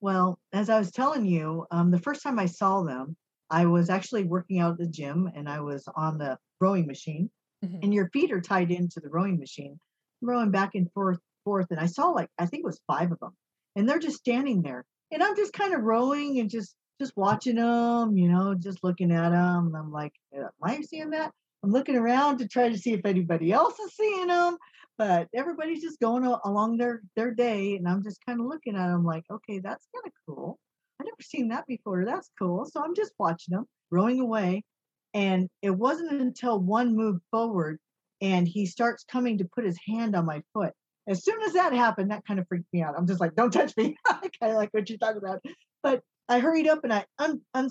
Well, 0.00 0.38
as 0.52 0.70
I 0.70 0.78
was 0.78 0.90
telling 0.90 1.26
you, 1.26 1.66
um, 1.70 1.90
the 1.90 1.98
first 1.98 2.22
time 2.22 2.38
I 2.38 2.46
saw 2.46 2.82
them, 2.82 3.16
I 3.50 3.66
was 3.66 3.90
actually 3.90 4.24
working 4.24 4.58
out 4.58 4.72
at 4.72 4.78
the 4.78 4.86
gym 4.86 5.30
and 5.34 5.48
I 5.48 5.60
was 5.60 5.86
on 5.94 6.18
the 6.18 6.38
rowing 6.60 6.86
machine, 6.86 7.30
mm-hmm. 7.64 7.80
and 7.82 7.92
your 7.92 8.08
feet 8.10 8.32
are 8.32 8.40
tied 8.40 8.70
into 8.70 9.00
the 9.00 9.10
rowing 9.10 9.38
machine, 9.38 9.78
rowing 10.22 10.50
back 10.50 10.74
and 10.74 10.90
forth, 10.92 11.18
forth. 11.44 11.66
And 11.70 11.80
I 11.80 11.86
saw 11.86 12.10
like 12.10 12.30
I 12.38 12.46
think 12.46 12.62
it 12.62 12.66
was 12.66 12.80
five 12.86 13.12
of 13.12 13.18
them, 13.20 13.36
and 13.76 13.88
they're 13.88 13.98
just 13.98 14.18
standing 14.18 14.62
there, 14.62 14.84
and 15.10 15.22
I'm 15.22 15.36
just 15.36 15.52
kind 15.52 15.74
of 15.74 15.82
rowing 15.82 16.38
and 16.38 16.48
just 16.48 16.74
just 17.00 17.16
watching 17.16 17.56
them, 17.56 18.16
you 18.16 18.28
know, 18.28 18.54
just 18.54 18.84
looking 18.84 19.10
at 19.10 19.30
them. 19.30 19.68
And 19.68 19.76
I'm 19.76 19.90
like, 19.90 20.12
am 20.34 20.50
I 20.62 20.80
seeing 20.82 21.10
that? 21.10 21.32
I'm 21.62 21.70
looking 21.70 21.96
around 21.96 22.38
to 22.38 22.48
try 22.48 22.68
to 22.68 22.78
see 22.78 22.92
if 22.92 23.04
anybody 23.04 23.52
else 23.52 23.78
is 23.78 23.94
seeing 23.94 24.28
them 24.28 24.56
but 25.00 25.28
everybody's 25.34 25.80
just 25.80 25.98
going 25.98 26.24
along 26.44 26.76
their 26.76 27.00
their 27.16 27.30
day 27.30 27.74
and 27.76 27.88
i'm 27.88 28.02
just 28.02 28.18
kind 28.26 28.38
of 28.38 28.44
looking 28.44 28.76
at 28.76 28.88
them 28.88 29.02
like 29.02 29.24
okay 29.30 29.58
that's 29.58 29.88
kind 29.94 30.04
of 30.06 30.12
cool. 30.28 30.58
I 31.00 31.04
never 31.04 31.22
seen 31.22 31.48
that 31.48 31.66
before. 31.66 32.04
That's 32.04 32.28
cool. 32.38 32.66
So 32.66 32.84
i'm 32.84 32.94
just 32.94 33.14
watching 33.18 33.54
them 33.54 33.64
rowing 33.90 34.20
away 34.20 34.62
and 35.14 35.48
it 35.62 35.70
wasn't 35.70 36.20
until 36.20 36.60
one 36.60 36.94
moved 36.94 37.22
forward 37.30 37.78
and 38.20 38.46
he 38.46 38.66
starts 38.66 39.04
coming 39.10 39.38
to 39.38 39.48
put 39.54 39.64
his 39.64 39.78
hand 39.86 40.14
on 40.14 40.26
my 40.26 40.42
foot. 40.52 40.74
As 41.08 41.24
soon 41.24 41.40
as 41.44 41.54
that 41.54 41.72
happened 41.72 42.10
that 42.10 42.26
kind 42.26 42.38
of 42.38 42.46
freaked 42.46 42.70
me 42.70 42.82
out. 42.82 42.94
I'm 42.94 43.06
just 43.06 43.22
like 43.22 43.34
don't 43.34 43.50
touch 43.50 43.74
me. 43.78 43.96
I 44.06 44.28
kind 44.38 44.52
of 44.52 44.56
like 44.56 44.68
what 44.72 44.90
you're 44.90 44.98
talking 44.98 45.22
about. 45.22 45.42
But 45.82 46.02
i 46.28 46.40
hurried 46.40 46.68
up 46.68 46.84
and 46.84 46.92
i 46.92 47.06
un, 47.18 47.40
un, 47.54 47.70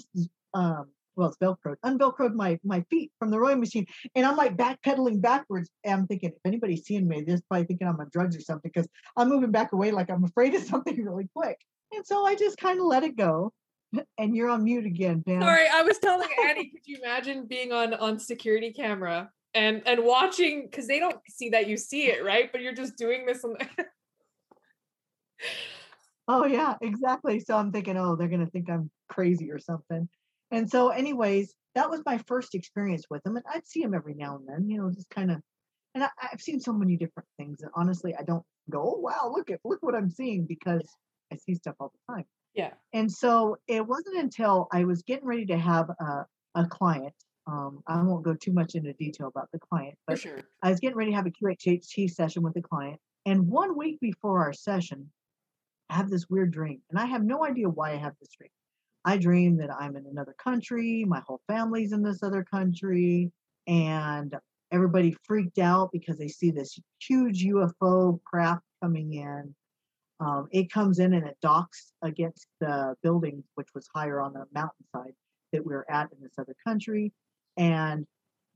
um, 0.55 0.87
well, 1.19 1.27
it's 1.27 1.37
Velcro, 1.37 1.75
unvelcroed 1.85 2.33
my 2.33 2.57
my 2.63 2.81
feet 2.89 3.11
from 3.19 3.29
the 3.29 3.37
rowing 3.37 3.59
machine, 3.59 3.85
and 4.15 4.25
I'm 4.25 4.37
like 4.37 4.55
backpedaling 4.55 5.21
backwards. 5.21 5.69
And 5.83 5.93
I'm 5.93 6.07
thinking, 6.07 6.29
if 6.29 6.45
anybody's 6.45 6.85
seeing 6.85 7.07
me, 7.07 7.21
they're 7.21 7.39
probably 7.49 7.65
thinking 7.67 7.87
I'm 7.87 7.99
on 7.99 8.09
drugs 8.11 8.37
or 8.37 8.41
something 8.41 8.71
because 8.73 8.87
I'm 9.17 9.27
moving 9.27 9.51
back 9.51 9.73
away 9.73 9.91
like 9.91 10.09
I'm 10.09 10.23
afraid 10.23 10.55
of 10.55 10.63
something 10.73 11.03
really 11.03 11.29
quick. 11.35 11.57
And 11.91 12.05
so 12.05 12.25
I 12.25 12.35
just 12.35 12.57
kind 12.57 12.79
of 12.79 12.85
let 12.85 13.03
it 13.03 13.15
go. 13.15 13.53
And 14.19 14.35
you're 14.35 14.49
on 14.49 14.63
mute 14.63 14.85
again, 14.85 15.23
Dan. 15.25 15.41
Sorry, 15.41 15.67
I 15.67 15.81
was 15.81 15.97
telling 15.97 16.29
Annie, 16.47 16.69
could 16.69 16.85
you 16.85 16.99
imagine 17.03 17.47
being 17.47 17.71
on 17.71 17.95
on 17.95 18.19
security 18.19 18.71
camera 18.71 19.31
and 19.55 19.81
and 19.87 20.05
watching 20.05 20.67
because 20.69 20.87
they 20.87 20.99
don't 20.99 21.17
see 21.27 21.49
that 21.49 21.67
you 21.67 21.75
see 21.75 22.05
it, 22.05 22.23
right? 22.23 22.51
But 22.51 22.61
you're 22.61 22.75
just 22.75 22.97
doing 22.97 23.25
this 23.25 23.43
on 23.43 23.55
the 23.57 23.67
Oh 26.27 26.45
yeah, 26.45 26.75
exactly. 26.79 27.39
So 27.39 27.57
I'm 27.57 27.71
thinking, 27.71 27.97
oh, 27.97 28.15
they're 28.15 28.27
gonna 28.27 28.45
think 28.45 28.69
I'm 28.69 28.91
crazy 29.09 29.51
or 29.51 29.57
something. 29.57 30.07
And 30.51 30.69
so, 30.69 30.89
anyways, 30.89 31.53
that 31.75 31.89
was 31.89 32.01
my 32.05 32.17
first 32.19 32.55
experience 32.55 33.05
with 33.09 33.25
him. 33.25 33.37
And 33.37 33.45
I'd 33.53 33.67
see 33.67 33.81
him 33.81 33.93
every 33.93 34.15
now 34.15 34.37
and 34.37 34.47
then, 34.47 34.69
you 34.69 34.77
know, 34.81 34.91
just 34.91 35.09
kind 35.09 35.31
of. 35.31 35.41
And 35.95 36.03
I, 36.03 36.09
have 36.19 36.41
seen 36.41 36.59
so 36.59 36.71
many 36.71 36.97
different 36.97 37.27
things. 37.37 37.61
And 37.61 37.71
honestly, 37.75 38.13
I 38.15 38.23
don't 38.23 38.43
go, 38.69 38.81
oh, 38.81 38.99
wow, 38.99 39.31
look 39.35 39.49
at 39.49 39.59
look 39.63 39.79
what 39.81 39.95
I'm 39.95 40.09
seeing 40.09 40.45
because 40.45 40.87
I 41.31 41.37
see 41.37 41.55
stuff 41.55 41.75
all 41.79 41.91
the 42.07 42.13
time. 42.13 42.25
Yeah. 42.53 42.71
And 42.93 43.11
so 43.11 43.57
it 43.67 43.85
wasn't 43.85 44.17
until 44.17 44.67
I 44.71 44.83
was 44.83 45.01
getting 45.03 45.25
ready 45.25 45.45
to 45.47 45.57
have 45.57 45.89
a, 45.89 46.25
a 46.55 46.65
client. 46.65 47.13
Um, 47.47 47.81
I 47.87 48.01
won't 48.01 48.23
go 48.23 48.35
too 48.35 48.51
much 48.51 48.75
into 48.75 48.93
detail 48.93 49.27
about 49.27 49.49
the 49.51 49.59
client, 49.59 49.97
but 50.05 50.19
sure. 50.19 50.41
I 50.61 50.69
was 50.69 50.79
getting 50.79 50.97
ready 50.97 51.11
to 51.11 51.17
have 51.17 51.25
a 51.25 51.31
QHHT 51.31 52.11
session 52.11 52.43
with 52.43 52.53
the 52.53 52.61
client. 52.61 52.99
And 53.25 53.47
one 53.47 53.75
week 53.75 53.99
before 53.99 54.43
our 54.43 54.53
session, 54.53 55.11
I 55.89 55.95
have 55.95 56.09
this 56.09 56.29
weird 56.29 56.51
dream. 56.51 56.81
And 56.89 56.99
I 56.99 57.05
have 57.05 57.23
no 57.23 57.43
idea 57.43 57.67
why 57.67 57.91
I 57.91 57.95
have 57.95 58.13
this 58.19 58.29
dream. 58.37 58.51
I 59.05 59.17
dream 59.17 59.57
that 59.57 59.73
I'm 59.73 59.95
in 59.95 60.05
another 60.05 60.35
country, 60.43 61.05
my 61.05 61.21
whole 61.25 61.41
family's 61.47 61.93
in 61.93 62.03
this 62.03 62.21
other 62.21 62.43
country, 62.43 63.31
and 63.67 64.35
everybody 64.71 65.15
freaked 65.23 65.59
out 65.59 65.91
because 65.91 66.17
they 66.17 66.27
see 66.27 66.51
this 66.51 66.77
huge 67.01 67.45
UFO 67.45 68.21
craft 68.23 68.63
coming 68.83 69.13
in. 69.13 69.55
Um, 70.19 70.47
it 70.51 70.71
comes 70.71 70.99
in 70.99 71.13
and 71.13 71.25
it 71.25 71.37
docks 71.41 71.93
against 72.01 72.47
the 72.59 72.95
building, 73.01 73.43
which 73.55 73.69
was 73.73 73.87
higher 73.95 74.19
on 74.19 74.33
the 74.33 74.45
mountainside 74.53 75.13
that 75.53 75.65
we 75.65 75.73
are 75.73 75.85
at 75.89 76.11
in 76.11 76.21
this 76.21 76.33
other 76.37 76.55
country. 76.67 77.13
And 77.57 78.05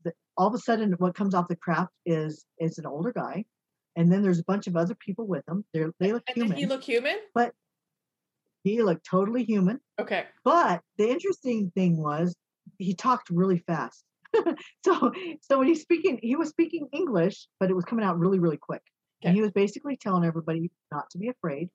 the, 0.04 0.12
all 0.36 0.48
of 0.48 0.54
a 0.54 0.58
sudden, 0.58 0.92
what 0.98 1.14
comes 1.14 1.34
off 1.34 1.48
the 1.48 1.56
craft 1.56 1.92
is 2.04 2.44
is 2.58 2.78
an 2.78 2.86
older 2.86 3.12
guy, 3.12 3.44
and 3.96 4.12
then 4.12 4.22
there's 4.22 4.38
a 4.38 4.44
bunch 4.44 4.66
of 4.66 4.76
other 4.76 4.94
people 4.94 5.26
with 5.26 5.48
him. 5.48 5.64
They're, 5.72 5.92
they 6.00 6.12
look 6.12 6.22
and 6.28 6.36
human. 6.36 6.50
Did 6.50 6.58
he 6.58 6.66
look 6.66 6.84
human? 6.84 7.16
But 7.34 7.54
he 8.64 8.82
looked 8.82 9.06
totally 9.06 9.44
human. 9.44 9.78
Okay. 10.00 10.24
But 10.42 10.80
the 10.98 11.08
interesting 11.08 11.70
thing 11.74 11.96
was 11.96 12.34
he 12.78 12.94
talked 12.94 13.30
really 13.30 13.58
fast. 13.58 14.02
so 14.84 15.12
so 15.42 15.58
when 15.58 15.68
he's 15.68 15.82
speaking, 15.82 16.18
he 16.22 16.34
was 16.34 16.48
speaking 16.48 16.88
English, 16.92 17.46
but 17.60 17.70
it 17.70 17.74
was 17.74 17.84
coming 17.84 18.04
out 18.04 18.18
really, 18.18 18.40
really 18.40 18.56
quick. 18.56 18.82
Okay. 19.20 19.28
And 19.28 19.36
he 19.36 19.42
was 19.42 19.52
basically 19.52 19.96
telling 19.96 20.24
everybody 20.24 20.70
not 20.90 21.08
to 21.10 21.18
be 21.18 21.28
afraid. 21.28 21.68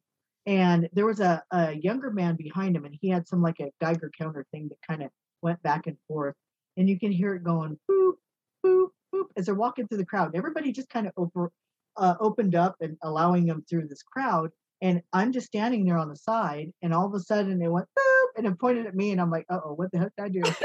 And 0.45 0.89
there 0.93 1.05
was 1.05 1.19
a, 1.19 1.43
a 1.51 1.73
younger 1.73 2.11
man 2.11 2.35
behind 2.35 2.75
him, 2.75 2.85
and 2.85 2.97
he 2.99 3.09
had 3.09 3.27
some 3.27 3.41
like 3.41 3.59
a 3.59 3.71
Geiger 3.79 4.11
counter 4.17 4.45
thing 4.51 4.69
that 4.69 4.79
kind 4.87 5.03
of 5.03 5.11
went 5.41 5.61
back 5.61 5.85
and 5.85 5.97
forth. 6.07 6.35
And 6.75 6.89
you 6.89 6.99
can 6.99 7.11
hear 7.11 7.35
it 7.35 7.43
going 7.43 7.77
boop, 7.89 8.13
boop, 8.65 8.89
boop 9.13 9.25
as 9.37 9.45
they're 9.45 9.55
walking 9.55 9.87
through 9.87 9.99
the 9.99 10.05
crowd. 10.05 10.35
Everybody 10.35 10.71
just 10.71 10.89
kind 10.89 11.05
of 11.05 11.13
over, 11.17 11.51
uh, 11.97 12.15
opened 12.19 12.55
up 12.55 12.77
and 12.81 12.97
allowing 13.03 13.45
them 13.45 13.63
through 13.69 13.87
this 13.87 14.01
crowd. 14.01 14.49
And 14.81 15.01
I'm 15.11 15.31
just 15.33 15.47
standing 15.47 15.83
there 15.85 15.97
on 15.97 16.09
the 16.09 16.15
side, 16.15 16.71
and 16.81 16.93
all 16.93 17.05
of 17.05 17.13
a 17.13 17.19
sudden 17.19 17.61
it 17.61 17.67
went 17.69 17.87
boop, 17.97 18.27
and 18.37 18.47
it 18.47 18.59
pointed 18.59 18.85
at 18.85 18.95
me, 18.95 19.11
and 19.11 19.19
I'm 19.19 19.29
like, 19.29 19.45
"Uh 19.49 19.59
oh, 19.65 19.73
what 19.73 19.91
the 19.91 19.99
heck 19.99 20.13
did 20.17 20.23
I 20.25 20.29
do?" 20.29 20.41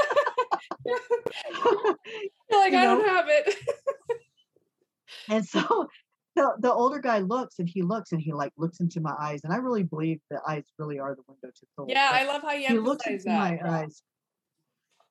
Like, 2.51 2.73
you 2.73 2.79
I 2.79 2.85
know? 2.85 2.97
don't 2.99 3.09
have 3.09 3.27
it. 3.29 3.57
and 5.31 5.45
so 5.45 5.89
the 6.37 6.53
the 6.61 6.73
older 6.73 6.99
guy 6.99 7.19
looks, 7.19 7.59
and 7.59 7.69
he 7.69 7.83
looks, 7.83 8.13
and 8.13 8.21
he 8.21 8.33
like 8.33 8.53
looks 8.57 8.81
into 8.81 9.01
my 9.01 9.15
eyes, 9.19 9.41
and 9.45 9.53
I 9.53 9.57
really 9.57 9.83
believe 9.83 10.21
the 10.31 10.41
eyes 10.47 10.65
really 10.79 10.99
are 10.99 11.15
the 11.15 11.23
window 11.27 11.49
to 11.49 11.61
the 11.61 11.67
soul. 11.77 11.87
Yeah, 11.89 12.11
I 12.13 12.25
love 12.25 12.43
how 12.43 12.53
you 12.53 12.69
he 12.69 12.79
looks 12.79 13.07
into 13.07 13.25
that. 13.25 13.63
my 13.63 13.81
eyes. 13.81 14.03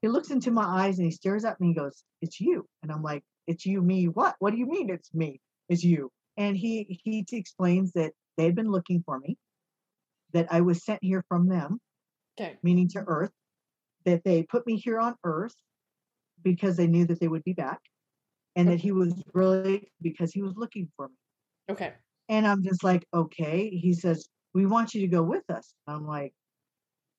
He 0.01 0.08
looks 0.10 0.32
into 0.32 0.51
my 0.51 0.64
eyes 0.66 0.97
and 0.97 1.06
he 1.06 1.12
stares 1.12 1.45
at 1.45 1.60
me. 1.60 1.68
and 1.68 1.76
goes, 1.76 2.04
"It's 2.22 2.39
you," 2.39 2.68
and 2.82 2.91
I'm 2.91 3.01
like, 3.04 3.24
"It's 3.47 3.66
you, 3.66 3.82
me? 3.82 4.08
What? 4.08 4.36
What 4.39 4.51
do 4.51 4.58
you 4.58 4.66
mean 4.66 4.89
it's 4.89 5.14
me? 5.14 5.41
It's 5.70 5.84
you?" 5.84 6.12
And 6.38 6.58
he 6.58 7.00
he 7.04 7.26
explains 7.32 7.92
that 7.94 8.14
they 8.38 8.46
had 8.46 8.56
been 8.56 8.72
looking 8.72 9.04
for 9.06 9.20
me, 9.20 9.38
that 10.34 10.48
I 10.52 10.62
was 10.62 10.84
sent 10.84 11.04
here 11.04 11.24
from 11.28 11.48
them, 11.48 11.80
okay. 12.40 12.58
meaning 12.64 12.88
to 12.90 13.04
Earth, 13.06 13.32
that 14.06 14.24
they 14.24 14.44
put 14.44 14.66
me 14.66 14.78
here 14.78 15.00
on 15.00 15.16
Earth 15.24 15.56
because 16.44 16.76
they 16.76 16.88
knew 16.88 17.06
that 17.06 17.20
they 17.20 17.28
would 17.28 17.44
be 17.44 17.54
back, 17.54 17.80
and 18.56 18.68
that 18.68 18.80
he 18.80 18.92
was 18.92 19.14
really 19.34 19.92
because 20.02 20.32
he 20.34 20.42
was 20.42 20.54
looking 20.56 20.90
for 20.96 21.08
me. 21.08 21.16
Okay. 21.70 21.94
And 22.30 22.48
I'm 22.48 22.64
just 22.64 22.84
like, 22.84 23.06
okay. 23.14 23.70
He 23.70 23.94
says, 23.94 24.28
we 24.54 24.66
want 24.66 24.94
you 24.94 25.02
to 25.02 25.08
go 25.08 25.24
with 25.24 25.50
us. 25.50 25.74
I'm 25.88 26.08
like, 26.08 26.34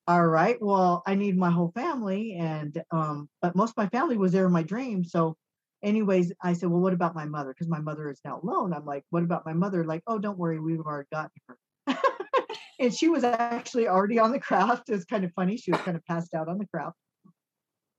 all 0.07 0.27
right, 0.27 0.57
well, 0.61 1.03
I 1.07 1.15
need 1.15 1.37
my 1.37 1.51
whole 1.51 1.73
family. 1.75 2.37
And, 2.39 2.83
um, 2.91 3.29
but 3.41 3.57
most 3.57 3.71
of 3.71 3.77
my 3.77 3.89
family 3.89 4.17
was 4.17 4.33
there 4.33 4.47
in 4.47 4.53
my 4.53 4.63
dream. 4.63 5.05
So 5.05 5.37
anyways, 5.85 6.33
I 6.43 6.53
said, 6.55 6.71
well, 6.71 6.81
what 6.81 6.93
about 6.93 7.15
my 7.15 7.25
mother? 7.27 7.51
Because 7.51 7.69
my 7.69 7.81
mother 7.81 8.11
is 8.11 8.21
now 8.25 8.41
alone. 8.43 8.73
I'm 8.73 8.85
like, 8.87 9.05
what 9.11 9.23
about 9.23 9.47
my 9.47 9.53
mother? 9.53 9.85
Like, 9.85 10.03
oh, 10.07 10.19
don't 10.19 10.39
worry, 10.39 10.59
we've 10.59 10.81
already 10.81 11.09
gotten 11.13 11.31
her. 11.49 11.59
and 12.81 12.93
she 12.95 13.09
was 13.09 13.25
actually 13.25 13.87
already 13.89 14.19
on 14.19 14.33
the 14.33 14.41
craft. 14.41 14.89
It's 14.89 15.05
kind 15.05 15.25
of 15.25 15.33
funny. 15.35 15.57
She 15.57 15.71
was 15.71 15.81
kind 15.83 15.97
of 15.97 16.05
passed 16.07 16.35
out 16.35 16.49
on 16.49 16.59
the 16.59 16.67
craft. 16.67 16.97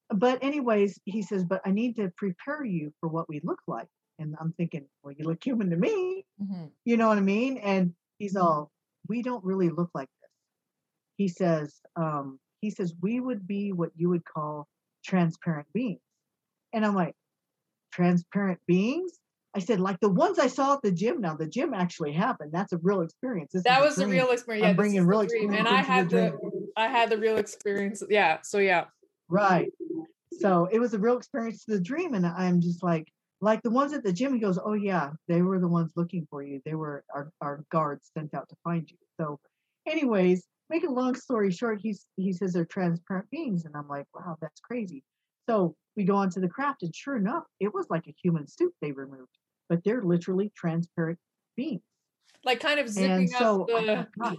but 0.10 0.44
anyways, 0.44 1.00
he 1.06 1.22
says, 1.22 1.44
but 1.44 1.62
I 1.66 1.72
need 1.72 1.96
to 1.98 2.12
prepare 2.18 2.64
you 2.64 2.94
for 3.00 3.10
what 3.10 3.28
we 3.30 3.40
look 3.44 3.60
like. 3.68 3.88
And 4.20 4.36
I'm 4.40 4.54
thinking, 4.54 4.86
well, 5.04 5.14
you 5.18 5.26
look 5.26 5.44
human 5.44 5.70
to 5.72 5.78
me. 5.78 6.26
Mhm. 6.42 6.72
You 6.86 6.98
know 6.98 7.08
what 7.08 7.18
I 7.18 7.22
mean? 7.22 7.58
And 7.58 7.96
he's 8.20 8.36
Mhm. 8.36 8.44
all, 8.44 8.72
we 9.08 9.22
don't 9.22 9.44
really 9.44 9.70
look 9.70 9.90
like 9.94 10.10
this. 10.22 10.32
He 11.18 11.28
says, 11.28 11.82
um, 11.96 12.40
he 12.62 12.70
says, 12.70 12.94
we 13.02 13.20
would 13.20 13.46
be 13.48 13.72
what 13.74 13.92
you 13.96 14.10
would 14.10 14.24
call 14.26 14.68
transparent 15.04 15.68
beings. 15.74 16.02
And 16.74 16.86
I'm 16.86 16.96
like, 16.96 17.16
transparent 17.96 18.60
beings? 18.68 19.14
I 19.56 19.60
said, 19.60 19.80
like 19.80 20.00
the 20.02 20.10
ones 20.10 20.38
I 20.38 20.48
saw 20.48 20.74
at 20.74 20.82
the 20.82 20.92
gym 20.92 21.22
now, 21.22 21.36
the 21.36 21.48
gym 21.48 21.74
actually 21.74 22.12
happened. 22.12 22.52
That's 22.52 22.74
a 22.74 22.78
real 22.78 23.02
experience. 23.02 23.54
This 23.54 23.64
That 23.64 23.82
was 23.82 23.98
a, 23.98 24.08
real 24.08 24.32
experience. 24.32 24.68
I'm 24.68 24.76
bringing 24.76 25.06
real 25.06 25.22
experience 25.22 25.56
and 25.58 25.68
I 25.68 25.82
had 25.82 26.10
the 26.10 26.38
the. 26.42 26.68
I 26.76 26.90
had 26.90 27.10
the 27.10 27.18
real 27.18 27.38
experience. 27.38 28.04
Yeah. 28.10 28.40
So 28.44 28.58
yeah. 28.58 28.86
Right. 29.30 29.72
So 30.40 30.68
it 30.72 30.80
was 30.80 30.94
a 30.94 31.00
real 31.00 31.18
experience 31.18 31.64
to 31.66 31.72
the 31.72 31.80
dream. 31.80 32.16
And 32.16 32.26
I'm 32.26 32.60
just 32.60 32.84
like, 32.84 33.08
like 33.40 33.62
the 33.62 33.70
ones 33.70 33.94
at 33.94 34.04
the 34.04 34.12
gym, 34.12 34.34
he 34.34 34.42
goes, 34.42 34.60
Oh 34.62 34.74
yeah, 34.74 35.12
they 35.30 35.42
were 35.42 35.60
the 35.60 35.70
ones 35.70 35.92
looking 35.96 36.28
for 36.30 36.44
you. 36.44 36.62
They 36.66 36.76
were 36.76 37.06
our, 37.14 37.32
our 37.40 37.64
guards 37.72 38.12
sent 38.14 38.34
out 38.34 38.50
to 38.50 38.56
find 38.62 38.90
you. 38.90 38.98
So 39.18 39.40
anyways, 39.88 40.46
make 40.70 40.84
a 40.84 40.92
long 40.92 41.16
story 41.16 41.52
short, 41.52 41.80
he's 41.82 42.06
he 42.18 42.34
says 42.34 42.52
they're 42.52 42.66
transparent 42.66 43.30
beings. 43.32 43.64
And 43.64 43.74
I'm 43.74 43.88
like, 43.88 44.08
wow, 44.14 44.38
that's 44.42 44.60
crazy. 44.60 45.02
So 45.50 45.76
we 45.96 46.04
go 46.04 46.16
on 46.16 46.30
to 46.32 46.40
the 46.40 46.50
craft, 46.50 46.84
and 46.84 46.96
sure 46.96 47.16
enough, 47.18 47.44
it 47.60 47.74
was 47.74 47.90
like 47.90 48.08
a 48.08 48.16
human 48.22 48.48
suit 48.48 48.74
they 48.82 48.92
removed, 48.92 49.38
but 49.70 49.84
they're 49.84 50.04
literally 50.04 50.52
transparent 50.56 51.20
beings. 51.56 51.84
Like 52.44 52.60
kind 52.60 52.80
of 52.80 52.88
And 52.88 52.94
zipping 52.94 53.34
so 53.34 53.64
up 53.64 53.70
I 53.76 53.82
the. 54.18 54.38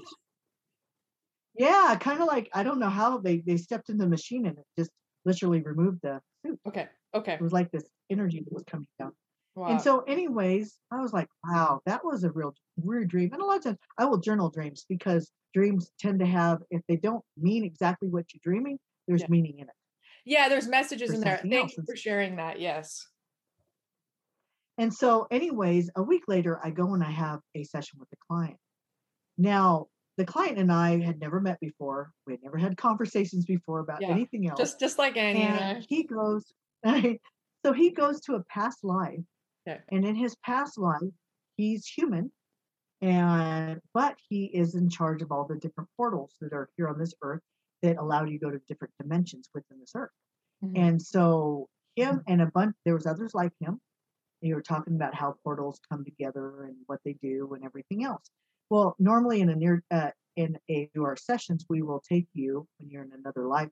Yeah, 1.54 1.96
kind 2.00 2.20
of 2.20 2.26
like 2.26 2.50
I 2.52 2.62
don't 2.62 2.78
know 2.78 2.90
how 2.90 3.18
they 3.18 3.38
they 3.38 3.57
stepped 3.57 3.88
in 3.88 3.98
the 3.98 4.07
machine 4.09 4.46
and 4.46 4.59
it 4.59 4.66
just 4.78 4.90
literally 5.24 5.62
removed 5.62 6.00
the 6.02 6.20
suit. 6.44 6.61
Okay. 6.66 6.88
Okay. 7.14 7.34
It 7.34 7.40
was 7.40 7.52
like 7.52 7.70
this 7.70 7.88
energy 8.11 8.40
that 8.40 8.52
was 8.52 8.64
coming 8.64 8.86
down. 8.98 9.12
Wow. 9.54 9.68
And 9.68 9.80
so, 9.80 10.00
anyways, 10.02 10.78
I 10.90 11.00
was 11.00 11.14
like, 11.14 11.28
wow, 11.44 11.80
that 11.86 12.04
was 12.04 12.24
a 12.24 12.30
real 12.30 12.54
weird 12.76 13.09
dream. 13.09 13.32
And 13.32 13.40
a 13.40 13.44
lot 13.44 13.57
of 13.59 13.64
times 13.64 13.78
I 13.96 14.04
will 14.04 14.18
journal 14.18 14.50
dreams 14.50 14.84
because 14.86 15.32
dreams 15.54 15.90
tend 15.98 16.18
to 16.20 16.26
have, 16.26 16.62
if 16.70 16.82
they 16.88 16.96
don't 16.96 17.24
mean 17.38 17.64
exactly 17.64 18.09
what 18.09 18.26
you're 18.34 18.40
dreaming, 18.44 18.78
there's 19.09 19.22
Yeah. 19.22 19.28
meaning 19.28 19.59
in 19.59 19.68
it. 19.68 19.74
Yeah, 20.27 20.49
there's 20.49 20.66
messages 20.68 21.12
in 21.12 21.20
there. 21.20 21.39
Thank 21.39 21.77
you 21.77 21.85
for 21.87 21.97
sharing 21.97 22.37
that. 22.37 22.61
Yes. 22.61 23.07
And 24.79 24.93
so, 24.93 25.27
anyways, 25.31 25.91
a 25.97 26.03
week 26.03 26.24
later, 26.29 26.61
I 26.62 26.70
go 26.70 26.93
and 26.93 27.03
I 27.03 27.11
have 27.11 27.41
a 27.55 27.64
session 27.64 27.99
with 27.99 28.11
the 28.11 28.16
client. 28.29 28.59
Now, 29.39 29.87
the 30.18 30.27
client 30.27 30.59
and 30.59 30.72
I 30.72 30.99
had 31.01 31.18
never 31.18 31.41
met 31.41 31.61
before. 31.61 32.11
We 32.27 32.35
had 32.35 32.43
never 32.43 32.59
had 32.59 32.77
conversations 32.77 33.45
before 33.45 33.81
about 33.81 34.03
Yeah, 34.03 34.11
anything 34.11 34.49
else. 34.49 34.59
Just 34.59 34.81
just 34.81 34.99
like 34.99 35.16
and 35.16 35.39
and 35.39 35.87
he 35.89 36.05
goes, 36.05 36.53
so 37.64 37.72
he 37.72 37.91
goes 37.91 38.20
to 38.22 38.35
a 38.35 38.45
past 38.45 38.83
life, 38.83 39.20
Okay. 39.68 39.81
and 39.91 40.05
in 40.05 40.14
his 40.14 40.37
past 40.37 40.79
life, 40.79 41.03
he's 41.57 41.87
human, 41.87 42.33
and 43.01 43.81
but 43.95 44.16
he 44.29 44.47
is 44.47 44.74
in 44.74 44.89
charge 44.89 45.22
of 45.22 45.33
all 45.33 45.47
the 45.47 45.57
different 45.57 45.89
portals 45.97 46.37
that 46.41 46.53
are 46.53 46.70
here 46.77 46.89
on 46.89 46.99
this 46.99 47.14
earth 47.22 47.43
that 47.83 47.97
allowed 47.99 48.29
you 48.31 48.39
to 48.39 48.45
go 48.47 48.51
to 48.51 48.61
different 48.68 48.95
dimensions 49.01 49.49
within 49.55 49.79
this 49.81 49.93
earth. 49.95 50.11
Mhm. 50.64 50.72
And 50.77 51.03
so 51.03 51.68
him 51.97 52.22
and 52.27 52.43
a 52.43 52.47
bunch, 52.47 52.77
there 52.85 52.95
was 52.95 53.07
others 53.07 53.35
like 53.35 53.53
him. 53.61 53.81
You 54.43 54.55
were 54.55 54.62
talking 54.62 54.95
about 54.95 55.14
how 55.14 55.37
portals 55.45 55.81
come 55.91 56.05
together 56.05 56.64
and 56.64 56.77
what 56.87 57.01
they 57.05 57.14
do 57.14 57.53
and 57.55 57.64
everything 57.64 58.05
else. 58.05 58.31
Well, 58.70 58.95
normally 58.99 59.41
in 59.41 59.49
a 59.49 59.57
near 59.57 59.83
uh, 59.91 60.11
in 60.37 60.59
a 60.70 60.91
our 60.99 61.16
sessions, 61.16 61.64
we 61.68 61.83
will 61.83 62.01
take 62.01 62.29
you 62.35 62.68
when 62.79 62.91
you're 62.91 63.03
in 63.05 63.12
another 63.12 63.47
life 63.47 63.70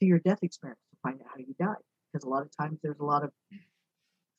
to 0.00 0.06
your 0.06 0.18
death 0.20 0.38
experience 0.42 0.80
to 0.90 0.96
find 1.02 1.20
out 1.20 1.28
how 1.28 1.38
you 1.38 1.54
died. 1.58 1.82
Because 2.12 2.24
a 2.24 2.28
lot 2.28 2.42
of 2.42 2.50
times 2.56 2.78
there's 2.82 2.98
a 3.00 3.04
lot 3.04 3.24
of 3.24 3.32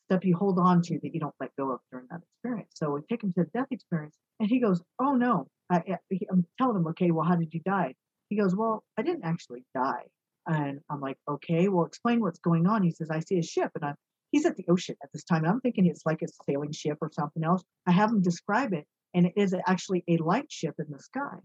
stuff 0.10 0.24
you 0.26 0.36
hold 0.36 0.58
on 0.58 0.82
to 0.82 1.00
that 1.00 1.14
you 1.14 1.20
don't 1.20 1.36
let 1.40 1.56
go 1.58 1.72
of 1.72 1.80
during 1.92 2.08
that 2.10 2.22
experience. 2.24 2.72
So 2.76 2.92
we 2.92 3.02
take 3.10 3.24
him 3.24 3.34
to 3.34 3.44
the 3.44 3.50
death 3.54 3.68
experience, 3.72 4.16
and 4.40 4.50
he 4.50 4.60
goes, 4.60 4.82
"Oh 5.00 5.16
no!" 5.16 5.48
I, 5.70 5.78
I- 5.78 6.20
I'm 6.32 6.46
telling 6.58 6.78
him, 6.78 6.88
"Okay, 6.88 7.12
well, 7.12 7.26
how 7.26 7.36
did 7.36 7.54
you 7.54 7.60
die?" 7.62 7.94
He 8.30 8.36
goes, 8.36 8.56
"Well, 8.56 8.84
I 8.98 9.02
didn't 9.02 9.24
actually 9.24 9.66
die." 9.74 10.06
And 10.46 10.82
I'm 10.90 11.02
like, 11.02 11.18
"Okay, 11.28 11.68
well, 11.68 11.86
explain 11.86 12.22
what's 12.22 12.40
going 12.40 12.68
on." 12.68 12.84
He 12.84 12.92
says, 12.92 13.10
"I 13.10 13.20
see 13.20 13.38
a 13.40 13.44
ship, 13.44 13.72
and 13.76 13.84
I'm 13.84 13.96
he's 14.32 14.46
at 14.46 14.56
the 14.56 14.66
ocean 14.68 14.96
at 15.04 15.12
this 15.14 15.24
time, 15.24 15.44
and 15.44 15.52
I'm 15.52 15.62
thinking 15.62 15.86
it's 15.86 16.06
like 16.06 16.22
a 16.22 16.28
sailing 16.46 16.72
ship 16.72 16.98
or 17.02 17.12
something 17.12 17.44
else." 17.44 17.64
I 17.86 17.92
have 17.92 18.12
him 18.12 18.22
describe 18.22 18.74
it, 18.74 18.88
and 19.14 19.26
it 19.26 19.34
is 19.36 19.54
actually 19.66 20.04
a 20.08 20.18
light 20.18 20.52
ship 20.52 20.76
in 20.80 20.90
the 20.90 21.00
sky. 21.00 21.40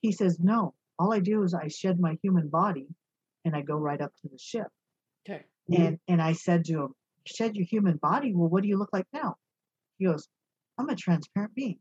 He 0.00 0.12
says, 0.12 0.38
"No, 0.40 0.74
all 0.98 1.12
I 1.12 1.20
do 1.20 1.42
is 1.42 1.54
I 1.54 1.68
shed 1.68 2.00
my 2.00 2.18
human 2.22 2.48
body, 2.48 2.88
and 3.44 3.54
I 3.54 3.62
go 3.62 3.76
right 3.76 4.00
up 4.00 4.14
to 4.22 4.28
the 4.28 4.38
ship." 4.38 4.68
Okay. 5.28 5.44
And 5.72 5.98
and 6.08 6.20
I 6.20 6.32
said 6.32 6.64
to 6.66 6.82
him, 6.84 6.94
"Shed 7.26 7.56
your 7.56 7.66
human 7.66 7.96
body. 7.96 8.34
Well, 8.34 8.48
what 8.48 8.62
do 8.62 8.68
you 8.68 8.78
look 8.78 8.92
like 8.92 9.06
now?" 9.12 9.36
He 9.98 10.06
goes, 10.06 10.28
"I'm 10.78 10.88
a 10.88 10.96
transparent 10.96 11.54
being." 11.54 11.80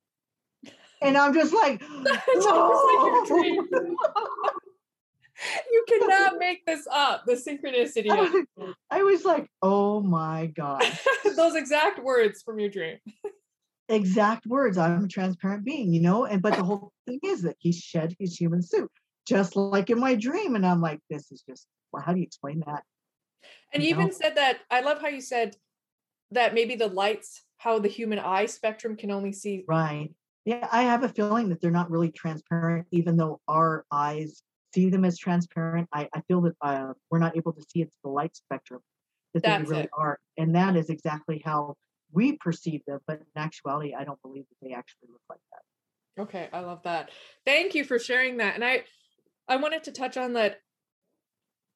And 1.02 1.18
I'm 1.18 1.34
just 1.34 1.54
like, 1.54 1.82
like 2.06 2.20
your 2.36 3.26
dream. 3.26 3.68
you 5.72 5.86
cannot 5.88 6.38
make 6.38 6.66
this 6.66 6.88
up. 6.92 7.24
The 7.26 7.34
synchronicity. 7.34 8.46
I 8.92 9.04
was 9.04 9.26
like, 9.26 9.50
"Oh 9.62 10.02
my 10.02 10.48
god, 10.48 10.84
Those 11.36 11.56
exact 11.56 12.04
words 12.04 12.42
from 12.44 12.60
your 12.60 12.70
dream. 12.70 12.98
Exact 13.90 14.46
words. 14.46 14.78
I'm 14.78 15.06
a 15.06 15.08
transparent 15.08 15.66
being, 15.66 15.94
you 15.94 16.02
know. 16.02 16.26
And 16.26 16.42
but 16.42 16.56
the 16.56 16.64
whole 16.64 16.92
thing 17.08 17.20
is 17.24 17.42
that 17.42 17.56
he 17.60 17.72
shed 17.72 18.16
his 18.20 18.36
human 18.38 18.62
suit, 18.62 18.92
just 19.28 19.56
like 19.56 19.90
in 19.90 20.00
my 20.00 20.16
dream. 20.16 20.56
And 20.56 20.66
I'm 20.66 20.82
like, 20.82 21.00
"This 21.10 21.32
is 21.32 21.44
just. 21.48 21.68
Well, 21.92 22.04
how 22.04 22.14
do 22.14 22.20
you 22.20 22.26
explain 22.26 22.62
that?" 22.68 22.84
And 23.74 23.82
you 23.82 23.90
You 23.90 23.96
even 23.96 24.08
know? 24.08 24.12
said 24.14 24.36
that 24.36 24.60
I 24.70 24.82
love 24.82 25.02
how 25.02 25.08
you 25.08 25.22
said 25.22 25.56
that 26.32 26.54
maybe 26.54 26.76
the 26.76 26.88
lights, 26.88 27.44
how 27.58 27.80
the 27.80 27.90
human 27.90 28.20
eye 28.20 28.46
spectrum 28.46 28.96
can 28.96 29.12
only 29.12 29.34
see. 29.34 29.66
Right. 29.68 30.12
Yeah, 30.46 30.68
I 30.72 30.84
have 30.84 31.04
a 31.04 31.10
feeling 31.10 31.50
that 31.50 31.62
they're 31.62 31.72
not 31.72 31.92
really 31.92 32.12
transparent, 32.12 32.88
even 32.92 33.16
though 33.16 33.40
our 33.48 33.86
eyes 33.92 34.42
see 34.74 34.90
them 34.90 35.06
as 35.06 35.18
transparent. 35.18 35.88
I, 35.94 36.10
I 36.14 36.22
feel 36.22 36.42
that 36.42 36.56
uh, 36.62 36.94
we're 37.10 37.20
not 37.20 37.38
able 37.38 37.54
to 37.54 37.62
see 37.70 37.82
into 37.82 37.96
the 38.04 38.10
light 38.10 38.36
spectrum 38.36 38.82
that 39.34 39.44
That's 39.44 39.64
they 39.64 39.70
really 39.70 39.84
it. 39.84 39.90
are. 39.94 40.20
And 40.38 40.56
that 40.56 40.76
is 40.76 40.90
exactly 40.90 41.42
how 41.46 41.76
we 42.12 42.38
perceive 42.38 42.82
them. 42.88 43.00
But 43.06 43.20
in 43.20 43.26
actuality, 43.36 43.94
I 43.94 44.04
don't 44.04 44.22
believe 44.22 44.46
that 44.50 44.68
they 44.68 44.74
actually 44.74 45.10
look 45.12 45.22
like 45.30 45.40
that. 45.52 46.24
Okay, 46.24 46.50
I 46.52 46.60
love 46.62 46.82
that. 46.84 47.12
Thank 47.46 47.76
you 47.76 47.84
for 47.84 48.00
sharing 48.00 48.38
that. 48.38 48.56
And 48.56 48.66
I 48.66 48.84
I 49.48 49.58
wanted 49.58 49.84
to 49.86 49.92
touch 49.92 50.18
on 50.18 50.34
that, 50.34 50.58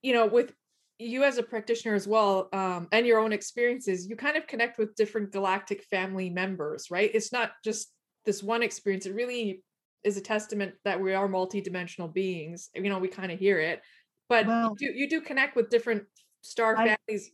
you 0.02 0.14
know, 0.14 0.26
with 0.26 0.54
you 0.98 1.24
as 1.24 1.38
a 1.38 1.44
practitioner 1.44 1.94
as 1.94 2.08
well, 2.08 2.48
um, 2.54 2.88
and 2.92 3.06
your 3.06 3.20
own 3.20 3.34
experiences, 3.34 4.08
you 4.08 4.16
kind 4.16 4.38
of 4.38 4.48
connect 4.48 4.78
with 4.78 4.96
different 4.96 5.32
galactic 5.32 5.84
family 5.84 6.30
members, 6.30 6.90
right? 6.90 7.12
It's 7.14 7.34
not 7.34 7.52
just 7.64 7.92
this 8.26 8.44
one 8.44 8.64
experience. 8.64 9.06
It 9.06 9.14
really 9.14 9.62
is 10.04 10.18
a 10.18 10.22
testament 10.22 10.74
that 10.84 11.00
we 11.00 11.14
are 11.14 11.28
multidimensional 11.28 12.12
beings. 12.12 12.70
You 12.76 12.90
know, 12.90 13.00
we 13.00 13.08
kind 13.08 13.32
of 13.32 13.40
hear 13.40 13.60
it, 13.60 13.82
but 14.30 14.46
Well- 14.48 14.76
you 14.80 14.92
do 14.94 14.98
you 15.00 15.10
do 15.10 15.22
connect 15.22 15.56
with 15.56 15.70
different 15.70 16.04
star 16.42 16.76
I- 16.78 16.96
families, 17.08 17.32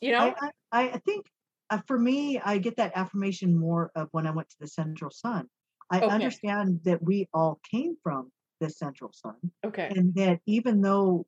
you 0.00 0.12
know? 0.12 0.34
I, 0.40 0.50
I, 0.72 0.88
I 0.90 0.98
think 0.98 1.26
uh, 1.70 1.80
for 1.86 1.98
me, 1.98 2.38
I 2.40 2.58
get 2.58 2.76
that 2.76 2.92
affirmation 2.94 3.56
more 3.58 3.90
of 3.94 4.08
when 4.12 4.26
I 4.26 4.30
went 4.32 4.48
to 4.50 4.56
the 4.60 4.66
central 4.68 5.10
sun. 5.10 5.48
I 5.90 5.98
Okay. 6.00 6.08
understand 6.08 6.80
that 6.84 7.02
we 7.02 7.28
all 7.32 7.60
came 7.70 7.96
from 8.02 8.30
the 8.60 8.68
central 8.70 9.12
sun. 9.12 9.36
okay. 9.64 9.92
and 9.94 10.14
that 10.14 10.40
even 10.46 10.80
though 10.80 11.26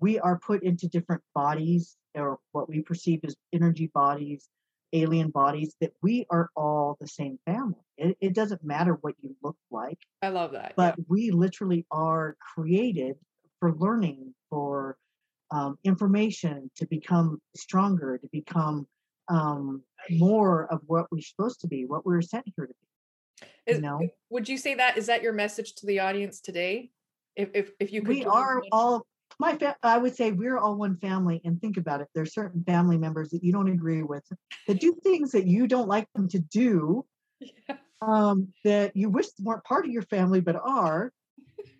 we 0.00 0.18
are 0.18 0.38
put 0.38 0.62
into 0.62 0.88
different 0.88 1.22
bodies 1.34 1.96
or 2.14 2.38
what 2.52 2.68
we 2.68 2.80
perceive 2.80 3.20
as 3.24 3.36
energy 3.52 3.90
bodies 3.94 4.48
alien 4.92 5.30
bodies 5.30 5.74
that 5.80 5.92
we 6.02 6.26
are 6.30 6.50
all 6.56 6.96
the 7.00 7.06
same 7.06 7.38
family 7.46 7.76
it, 7.96 8.16
it 8.20 8.34
doesn't 8.34 8.62
matter 8.64 8.98
what 9.00 9.14
you 9.22 9.34
look 9.42 9.56
like 9.70 9.98
I 10.22 10.28
love 10.28 10.52
that. 10.52 10.74
but 10.76 10.96
we 11.08 11.30
literally 11.30 11.86
are 11.90 12.36
created 12.54 13.16
for 13.58 13.74
learning 13.74 14.34
for 14.48 14.96
um, 15.52 15.78
information 15.84 16.70
to 16.76 16.86
become 16.86 17.40
stronger 17.56 18.18
to 18.18 18.28
become 18.32 18.86
um, 19.28 19.82
more 20.10 20.66
of 20.72 20.80
what 20.86 21.06
we're 21.12 21.20
supposed 21.20 21.60
to 21.60 21.68
be 21.68 21.84
what 21.86 22.04
we're 22.04 22.22
sent 22.22 22.46
here 22.56 22.66
to 22.66 22.74
be 22.74 23.46
Is, 23.66 23.76
you 23.76 23.82
know? 23.82 24.00
would 24.30 24.48
you 24.48 24.58
say 24.58 24.74
that 24.74 24.96
is 24.96 25.06
that 25.06 25.22
your 25.22 25.32
message 25.32 25.74
to 25.76 25.86
the 25.86 26.00
audience 26.00 26.40
today? 26.40 26.90
If 27.36 27.50
if 27.54 27.70
if 27.78 27.92
you 27.92 28.00
could 28.00 28.08
we 28.08 28.24
are 28.24 28.62
all 28.72 29.06
my 29.40 29.56
fa- 29.56 29.76
i 29.82 29.98
would 29.98 30.14
say 30.14 30.30
we're 30.32 30.58
all 30.58 30.76
one 30.76 30.96
family 30.96 31.40
and 31.44 31.60
think 31.60 31.76
about 31.76 32.00
it 32.00 32.08
there's 32.14 32.32
certain 32.34 32.62
family 32.64 32.98
members 32.98 33.30
that 33.30 33.42
you 33.42 33.52
don't 33.52 33.68
agree 33.68 34.02
with 34.02 34.22
that 34.66 34.80
do 34.80 34.94
things 35.02 35.32
that 35.32 35.46
you 35.46 35.66
don't 35.66 35.88
like 35.88 36.06
them 36.14 36.28
to 36.28 36.38
do 36.38 37.04
Yeah. 37.40 37.76
um, 38.02 38.48
that 38.64 38.96
you 38.96 39.08
wish 39.08 39.26
weren't 39.40 39.64
part 39.64 39.84
of 39.86 39.90
your 39.90 40.02
family 40.02 40.40
but 40.40 40.56
are 40.56 41.12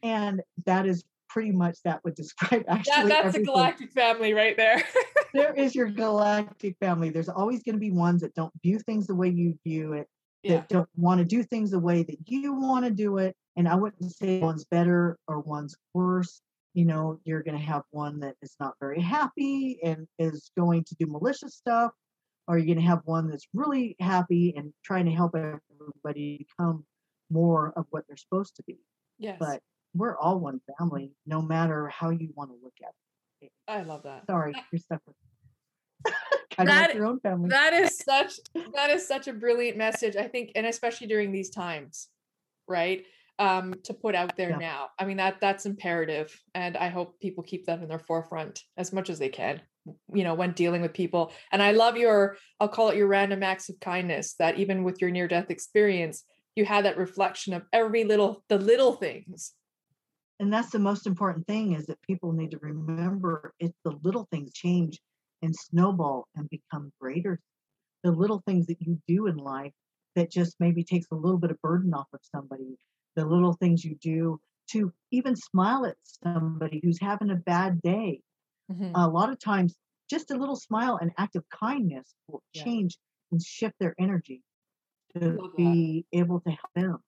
and 0.02 0.42
that 0.66 0.86
is 0.86 1.04
pretty 1.28 1.52
much 1.52 1.78
that 1.84 2.02
would 2.02 2.14
describe 2.14 2.64
that, 2.66 2.78
actually 2.78 3.08
that's 3.08 3.36
a 3.36 3.42
galactic 3.42 3.92
family 3.92 4.32
right 4.34 4.56
there. 4.56 4.82
there 5.34 5.54
is 5.54 5.74
your 5.74 5.86
galactic 5.86 6.76
family 6.80 7.10
there's 7.10 7.28
always 7.28 7.62
going 7.62 7.74
to 7.76 7.80
be 7.80 7.90
ones 7.90 8.22
that 8.22 8.34
don't 8.34 8.52
view 8.62 8.78
things 8.80 9.06
the 9.06 9.14
way 9.14 9.28
you 9.28 9.56
view 9.64 9.92
it 9.92 10.08
yeah. 10.42 10.56
that 10.56 10.68
don't 10.68 10.88
want 10.96 11.18
to 11.18 11.24
do 11.24 11.42
things 11.42 11.70
the 11.70 11.78
way 11.78 12.02
that 12.02 12.16
you 12.26 12.52
want 12.54 12.84
to 12.84 12.90
do 12.90 13.18
it. 13.18 13.36
And 13.56 13.68
I 13.68 13.74
wouldn't 13.74 14.12
say 14.14 14.40
one's 14.40 14.64
better 14.64 15.18
or 15.28 15.40
one's 15.40 15.76
worse. 15.94 16.40
You 16.74 16.84
know, 16.84 17.18
you're 17.24 17.42
going 17.42 17.58
to 17.58 17.64
have 17.64 17.82
one 17.90 18.20
that 18.20 18.36
is 18.42 18.54
not 18.60 18.74
very 18.80 19.00
happy 19.00 19.78
and 19.82 20.06
is 20.18 20.50
going 20.58 20.84
to 20.84 20.94
do 20.98 21.06
malicious 21.06 21.54
stuff, 21.56 21.92
or 22.46 22.58
you're 22.58 22.66
going 22.66 22.78
to 22.84 22.90
have 22.90 23.00
one 23.04 23.28
that's 23.28 23.46
really 23.54 23.96
happy 24.00 24.54
and 24.56 24.72
trying 24.84 25.06
to 25.06 25.12
help 25.12 25.34
everybody 25.34 26.46
become 26.48 26.84
more 27.30 27.72
of 27.76 27.86
what 27.90 28.04
they're 28.06 28.16
supposed 28.16 28.56
to 28.56 28.62
be. 28.64 28.78
Yes. 29.18 29.36
But 29.40 29.60
we're 29.94 30.16
all 30.16 30.38
one 30.38 30.60
family, 30.78 31.12
no 31.26 31.42
matter 31.42 31.88
how 31.88 32.10
you 32.10 32.30
want 32.34 32.50
to 32.50 32.56
look 32.62 32.74
at 32.82 32.92
it. 33.42 33.52
I 33.66 33.82
love 33.82 34.02
that. 34.04 34.26
Sorry, 34.26 34.52
you're 34.70 34.78
stuck 34.78 35.00
with 35.06 35.16
kind 36.50 36.68
That- 36.68 36.88
like 36.88 36.94
your 36.96 37.06
own 37.06 37.20
family. 37.20 37.48
That 37.50 37.72
is 37.72 37.96
such 38.04 38.34
that 38.74 38.90
is 38.90 39.06
such 39.06 39.28
a 39.28 39.32
brilliant 39.32 39.76
message, 39.76 40.16
I 40.16 40.28
think, 40.28 40.52
and 40.54 40.66
especially 40.66 41.06
during 41.06 41.32
these 41.32 41.50
times, 41.50 42.08
right? 42.68 43.04
Um, 43.40 43.74
to 43.84 43.94
put 43.94 44.14
out 44.14 44.36
there 44.36 44.50
Yeah. 44.50 44.58
now. 44.58 44.80
I 44.98 45.04
mean 45.06 45.16
that 45.16 45.40
that's 45.40 45.64
imperative, 45.66 46.28
and 46.54 46.76
I 46.76 46.88
hope 46.88 47.18
people 47.20 47.42
keep 47.42 47.64
that 47.66 47.80
in 47.82 47.88
their 47.88 47.98
forefront 48.10 48.62
as 48.76 48.92
much 48.92 49.08
as 49.10 49.18
they 49.18 49.30
can. 49.30 49.62
You 50.12 50.24
know, 50.24 50.34
when 50.34 50.52
dealing 50.52 50.82
with 50.82 50.92
people. 50.92 51.32
And 51.52 51.62
I 51.62 51.72
love 51.72 51.96
your, 51.96 52.36
I'll 52.60 52.68
call 52.68 52.90
it 52.90 52.98
your 52.98 53.08
random 53.08 53.42
acts 53.42 53.70
of 53.70 53.80
kindness. 53.80 54.34
That 54.38 54.58
even 54.58 54.84
with 54.84 55.00
your 55.00 55.10
near 55.10 55.26
death 55.26 55.50
experience, 55.50 56.22
you 56.54 56.66
had 56.66 56.84
that 56.84 56.98
reflection 56.98 57.54
of 57.54 57.62
every 57.72 58.04
little 58.04 58.44
the 58.48 58.58
little 58.58 58.92
things. 58.92 59.54
and 60.38 60.52
that's 60.52 60.70
the 60.70 60.78
most 60.90 61.06
important 61.06 61.46
thing 61.46 61.72
is 61.72 61.86
that 61.86 62.00
people 62.02 62.32
need 62.32 62.50
to 62.50 62.58
remember 62.58 63.52
it's 63.58 63.78
the 63.84 63.94
little 64.02 64.26
things 64.30 64.52
change 64.52 65.00
and 65.42 65.54
snowball 65.56 66.26
and 66.36 66.48
become 66.50 66.92
greater 67.00 67.40
the 68.04 68.10
little 68.10 68.42
things 68.46 68.66
that 68.66 68.80
you 68.80 68.98
do 69.06 69.26
in 69.26 69.36
life 69.36 69.72
that 70.16 70.30
just 70.30 70.56
maybe 70.60 70.82
takes 70.84 71.06
a 71.10 71.14
little 71.14 71.38
bit 71.38 71.50
of 71.50 71.60
burden 71.62 71.92
off 71.94 72.08
of 72.12 72.20
somebody 72.34 72.76
the 73.16 73.24
little 73.24 73.52
things 73.54 73.84
you 73.84 73.96
do 73.96 74.40
to 74.70 74.92
even 75.10 75.34
smile 75.36 75.84
at 75.86 75.96
somebody 76.24 76.80
who's 76.82 77.00
having 77.00 77.30
a 77.30 77.36
bad 77.36 77.80
day 77.82 78.20
Mhm. 78.70 78.92
a 78.94 79.08
lot 79.08 79.30
of 79.30 79.38
times 79.38 79.76
just 80.08 80.30
a 80.30 80.36
little 80.36 80.56
smile 80.56 80.96
and 81.00 81.10
act 81.18 81.36
of 81.36 81.44
kindness 81.50 82.14
will 82.28 82.42
Yeah. 82.52 82.64
change 82.64 82.98
and 83.32 83.42
shift 83.42 83.74
their 83.80 83.94
energy 83.98 84.42
to 85.14 85.20
Love 85.20 85.52
that. 85.52 85.56
be 85.56 86.06
able 86.12 86.40
to 86.40 86.50
help 86.50 86.72
them 86.74 86.98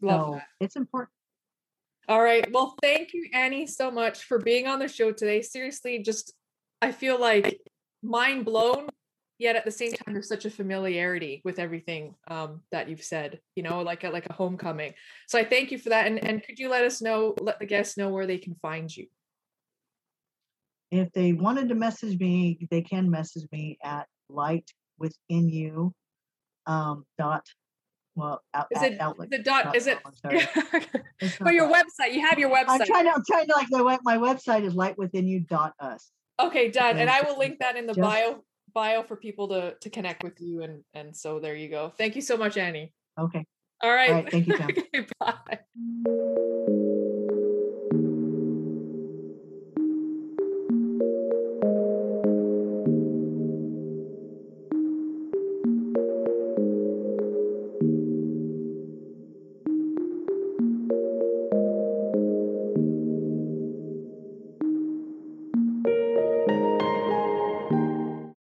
Love 0.00 0.26
so 0.26 0.32
that. 0.34 0.48
it's 0.60 0.76
important 0.76 1.10
All 2.08 2.22
right. 2.22 2.50
Well, 2.50 2.74
thank 2.82 3.12
you, 3.14 3.28
Annie, 3.32 3.66
so 3.66 3.88
much 3.90 4.24
for 4.24 4.38
being 4.38 4.66
on 4.66 4.80
the 4.80 4.88
show 4.88 5.12
today. 5.12 5.40
Seriously, 5.40 6.00
just 6.00 6.34
I 6.80 6.90
feel 6.90 7.18
like 7.18 7.60
mind 8.02 8.44
blown, 8.44 8.88
yet 9.42 9.56
at 9.56 9.64
the 9.64 9.70
same 9.70 9.92
time, 9.92 10.14
there's 10.14 10.28
such 10.28 10.44
a 10.46 10.50
familiarity 10.50 11.42
with 11.44 11.58
everything 11.58 12.14
um, 12.28 12.60
that 12.70 12.88
you've 12.88 13.02
said. 13.02 13.40
You 13.56 13.62
know, 13.64 13.82
like 13.82 14.04
a, 14.04 14.10
like 14.10 14.26
a 14.30 14.32
homecoming. 14.32 14.94
So 15.28 15.38
I 15.38 15.44
thank 15.44 15.70
you 15.72 15.78
for 15.78 15.90
that. 15.90 16.06
And 16.06 16.22
and 16.24 16.42
could 16.42 16.58
you 16.58 16.68
let 16.70 16.84
us 16.84 17.02
know, 17.02 17.34
let 17.40 17.58
the 17.58 17.66
guests 17.66 17.96
know 17.98 18.08
where 18.10 18.26
they 18.26 18.38
can 18.38 18.54
find 18.62 18.94
you? 18.96 19.06
if 20.90 21.10
they 21.12 21.32
wanted 21.32 21.70
to 21.70 21.74
message 21.74 22.18
me, 22.20 22.68
they 22.70 22.82
can 22.82 23.10
message 23.10 23.44
me 23.50 23.78
at 23.82 24.06
light 24.28 24.70
within 24.98 25.48
you 25.48 25.94
um, 26.66 27.06
dot 27.18 27.46
well 28.14 28.42
out, 28.52 28.66
Is 28.70 28.82
at 28.82 28.92
it 28.92 29.00
outlook. 29.00 29.30
the 29.30 29.38
dot? 29.38 29.64
dot 29.64 29.76
Is 29.76 29.86
it? 29.86 30.02
com, 30.02 30.12
I'm 30.12 30.38
sorry. 30.52 30.86
It's 31.18 31.38
but 31.38 31.54
your 31.54 31.66
that. 31.68 31.86
website, 31.86 32.12
you 32.12 32.20
have 32.20 32.38
your 32.38 32.50
website. 32.50 32.80
I'm 32.80 32.86
trying 32.86 33.04
to 33.06 33.12
I'm 33.14 33.22
trying 33.26 33.46
to 33.46 33.54
like 33.56 33.68
the 33.70 33.82
web- 33.82 34.00
my 34.04 34.18
website 34.18 34.64
is 34.64 34.74
light 34.74 34.98
within 34.98 35.26
you 35.26 35.40
dot 35.40 35.72
us. 35.80 36.10
Okay, 36.38 36.70
done. 36.70 36.98
And 36.98 37.08
Yeah, 37.08 37.20
I 37.22 37.26
will 37.26 37.38
link 37.38 37.58
that 37.60 37.76
in 37.76 37.86
the 37.86 37.94
just- 37.94 38.02
bio 38.06 38.44
bio 38.74 39.02
for 39.02 39.16
people 39.16 39.48
to 39.48 39.74
to 39.80 39.90
connect 39.90 40.22
with 40.22 40.40
you. 40.40 40.62
And 40.62 40.82
and 40.94 41.16
so 41.16 41.38
there 41.38 41.54
you 41.54 41.68
go. 41.68 41.92
Thank 41.96 42.16
you 42.16 42.22
so 42.22 42.36
much, 42.36 42.56
Annie. 42.56 42.92
Okay. 43.18 43.44
All 43.82 43.92
right. 43.92 44.10
right, 44.10 44.30
thank 44.30 44.46
you. 44.46 44.54
Okay, 44.54 45.06
Bye. 45.20 46.78